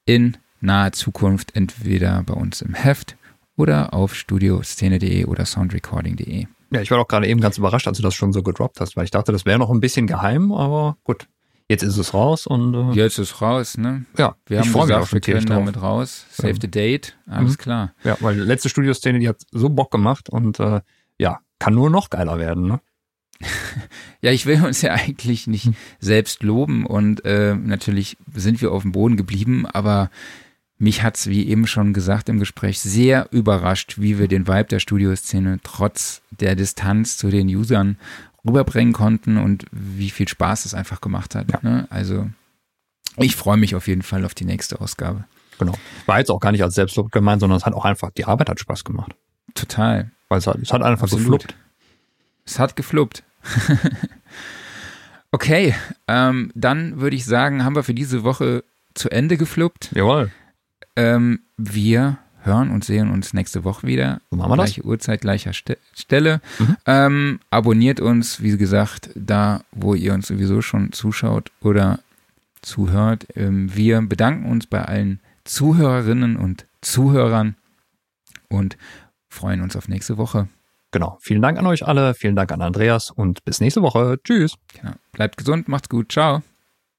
in 0.05 0.37
naher 0.61 0.93
Zukunft 0.93 1.57
entweder 1.57 2.23
bei 2.23 2.35
uns 2.35 2.62
im 2.62 2.75
Heft 2.75 3.16
oder 3.57 3.93
auf 3.95 4.15
studioszene.de 4.15 5.25
oder 5.27 5.45
soundrecording.de. 5.45 6.47
Ja, 6.71 6.81
ich 6.81 6.91
war 6.91 6.99
auch 6.99 7.09
gerade 7.09 7.29
eben 7.29 7.41
ganz 7.41 7.59
überrascht, 7.59 7.87
als 7.87 7.99
du 7.99 8.03
das 8.03 8.15
schon 8.15 8.33
so 8.33 8.43
gedroppt 8.43 8.81
hast, 8.81 8.97
weil 8.97 9.05
ich 9.05 9.11
dachte, 9.11 9.31
das 9.31 9.45
wäre 9.45 9.59
noch 9.59 9.71
ein 9.71 9.81
bisschen 9.81 10.07
geheim, 10.07 10.53
aber 10.53 10.97
gut. 11.05 11.29
Jetzt 11.69 11.82
ist 11.82 11.97
es 11.97 12.12
raus 12.15 12.47
und 12.47 12.74
äh, 12.74 12.93
Jetzt 12.95 13.19
ist 13.19 13.41
raus, 13.41 13.78
ne? 13.78 14.05
ja, 14.19 14.35
Wir 14.47 14.61
haben 14.61 14.69
mich 14.69 14.77
auch 14.77 14.86
gesagt, 14.86 15.12
wir 15.12 15.20
können 15.20 15.47
damit 15.47 15.81
raus. 15.81 16.27
Save 16.31 16.51
Ja. 16.51 16.57
the 16.61 16.70
date, 16.70 17.16
alles 17.27 17.53
Mhm. 17.53 17.59
klar. 17.59 17.95
Ja, 18.05 18.16
weil 18.20 18.35
die 18.35 18.41
letzte 18.43 18.69
Studioszene, 18.69 19.19
die 19.19 19.28
hat 19.28 19.43
so 19.51 19.69
Bock 19.70 19.91
gemacht 19.91 20.28
und 20.28 20.61
äh, 20.61 20.81
ja, 21.19 21.41
kann 21.59 21.74
nur 21.74 21.91
noch 21.91 22.11
geiler 22.11 22.39
werden, 22.39 22.66
ne? 22.66 22.81
Ja, 24.20 24.31
ich 24.31 24.47
will 24.47 24.62
uns 24.65 24.81
ja 24.82 24.93
eigentlich 24.95 25.47
nicht 25.47 25.70
selbst 26.01 26.43
loben 26.43 26.86
und 26.86 27.24
äh, 27.24 27.55
natürlich 27.55 28.16
sind 28.35 28.61
wir 28.62 28.73
auf 28.73 28.82
dem 28.82 28.93
Boden 28.93 29.16
geblieben, 29.16 29.66
aber 29.66 30.11
mich 30.78 31.03
hat's 31.03 31.27
wie 31.28 31.47
eben 31.47 31.66
schon 31.66 31.93
gesagt 31.93 32.28
im 32.28 32.39
Gespräch, 32.39 32.81
sehr 32.81 33.28
überrascht, 33.32 33.97
wie 33.99 34.19
wir 34.19 34.28
den 34.28 34.47
Vibe 34.49 34.65
der 34.65 34.78
Studioszene 34.81 35.59
trotz 35.62 36.23
der 36.31 36.57
Distanz 36.57 37.16
zu 37.16 37.28
den 37.31 37.49
Usern 37.49 37.99
rüberbringen 38.47 38.93
konnten 38.93 39.37
und 39.37 39.65
wie 39.71 40.11
viel 40.11 40.29
Spaß 40.29 40.65
es 40.65 40.75
einfach 40.75 41.01
gemacht 41.01 41.35
hat. 41.35 41.51
Ja. 41.51 41.59
Ne? 41.62 41.87
Also 41.91 42.29
ich 43.16 43.37
freue 43.37 43.57
mich 43.57 43.75
auf 43.75 43.87
jeden 43.87 44.03
Fall 44.03 44.25
auf 44.25 44.35
die 44.35 44.45
nächste 44.45 44.81
Ausgabe. 44.81 45.25
Genau. 45.59 45.75
War 46.07 46.19
jetzt 46.19 46.31
auch 46.31 46.41
gar 46.41 46.53
nicht 46.53 46.62
als 46.62 46.75
Selbstlob 46.75 47.12
gemeint, 47.12 47.41
sondern 47.41 47.57
es 47.57 47.65
hat 47.65 47.75
auch 47.75 47.85
einfach, 47.85 48.11
die 48.11 48.25
Arbeit 48.25 48.49
hat 48.49 48.61
Spaß 48.61 48.85
gemacht. 48.85 49.15
Total. 49.55 50.11
Weil 50.29 50.39
es 50.39 50.47
hat, 50.47 50.57
es 50.57 50.73
hat 50.73 50.83
einfach 50.83 51.05
Absolut. 51.05 51.43
gefluppt. 51.43 51.57
Es 52.45 52.59
hat 52.59 52.77
gefluppt. 52.77 53.23
okay, 55.31 55.75
ähm, 56.09 56.51
dann 56.55 57.01
würde 57.01 57.16
ich 57.16 57.25
sagen, 57.25 57.65
haben 57.65 57.77
wir 57.77 57.85
für 57.85 57.95
diese 57.95 58.25
Woche 58.25 58.65
zu 58.95 59.11
Ende 59.11 59.37
gefluppt. 59.37 59.93
Jawohl. 59.95 60.31
Ähm, 60.97 61.41
wir 61.57 62.19
hören 62.45 62.71
und 62.71 62.85
sehen 62.85 63.11
uns 63.11 63.33
nächste 63.35 63.65
Woche 63.65 63.87
wieder. 63.87 64.21
So 64.31 64.37
machen 64.37 64.51
wir 64.51 64.57
das. 64.57 64.66
Gleiche 64.66 64.85
Uhrzeit, 64.85 65.21
gleicher 65.21 65.53
Ste 65.53 65.79
Stelle. 65.95 66.41
Mhm. 66.59 66.77
Ähm, 66.87 67.41
abonniert 67.51 68.01
uns, 68.01 68.43
wie 68.43 68.57
gesagt, 68.57 69.11
da, 69.15 69.62
wo 69.73 69.95
ihr 69.95 70.15
uns 70.15 70.27
sowieso 70.27 70.62
schon 70.62 70.93
zuschaut 70.93 71.51
oder 71.61 72.01
zuhört. 72.62 73.27
Ähm, 73.35 73.75
wir 73.75 74.01
bedanken 74.03 74.51
uns 74.51 74.66
bei 74.66 74.83
allen 74.83 75.21
Zuhörerinnen 75.45 76.37
und 76.37 76.66
Zuhörern 76.81 77.57
und 78.49 78.77
freuen 79.29 79.61
uns 79.61 79.77
auf 79.77 79.89
nächste 79.89 80.16
Woche. 80.16 80.49
Genau. 80.91 81.19
Vielen 81.21 81.43
Dank 81.43 81.59
an 81.59 81.66
euch 81.66 81.87
alle, 81.87 82.15
vielen 82.15 82.37
Dank 82.37 82.53
an 82.53 82.62
Andreas 82.62 83.11
und 83.11 83.45
bis 83.45 83.61
nächste 83.61 83.83
Woche. 83.83 84.19
Tschüss. 84.23 84.55
Genau. 84.81 84.95
Bleibt 85.12 85.37
gesund, 85.37 85.66
macht's 85.69 85.89
gut, 85.89 86.12
ciao. 86.12 86.43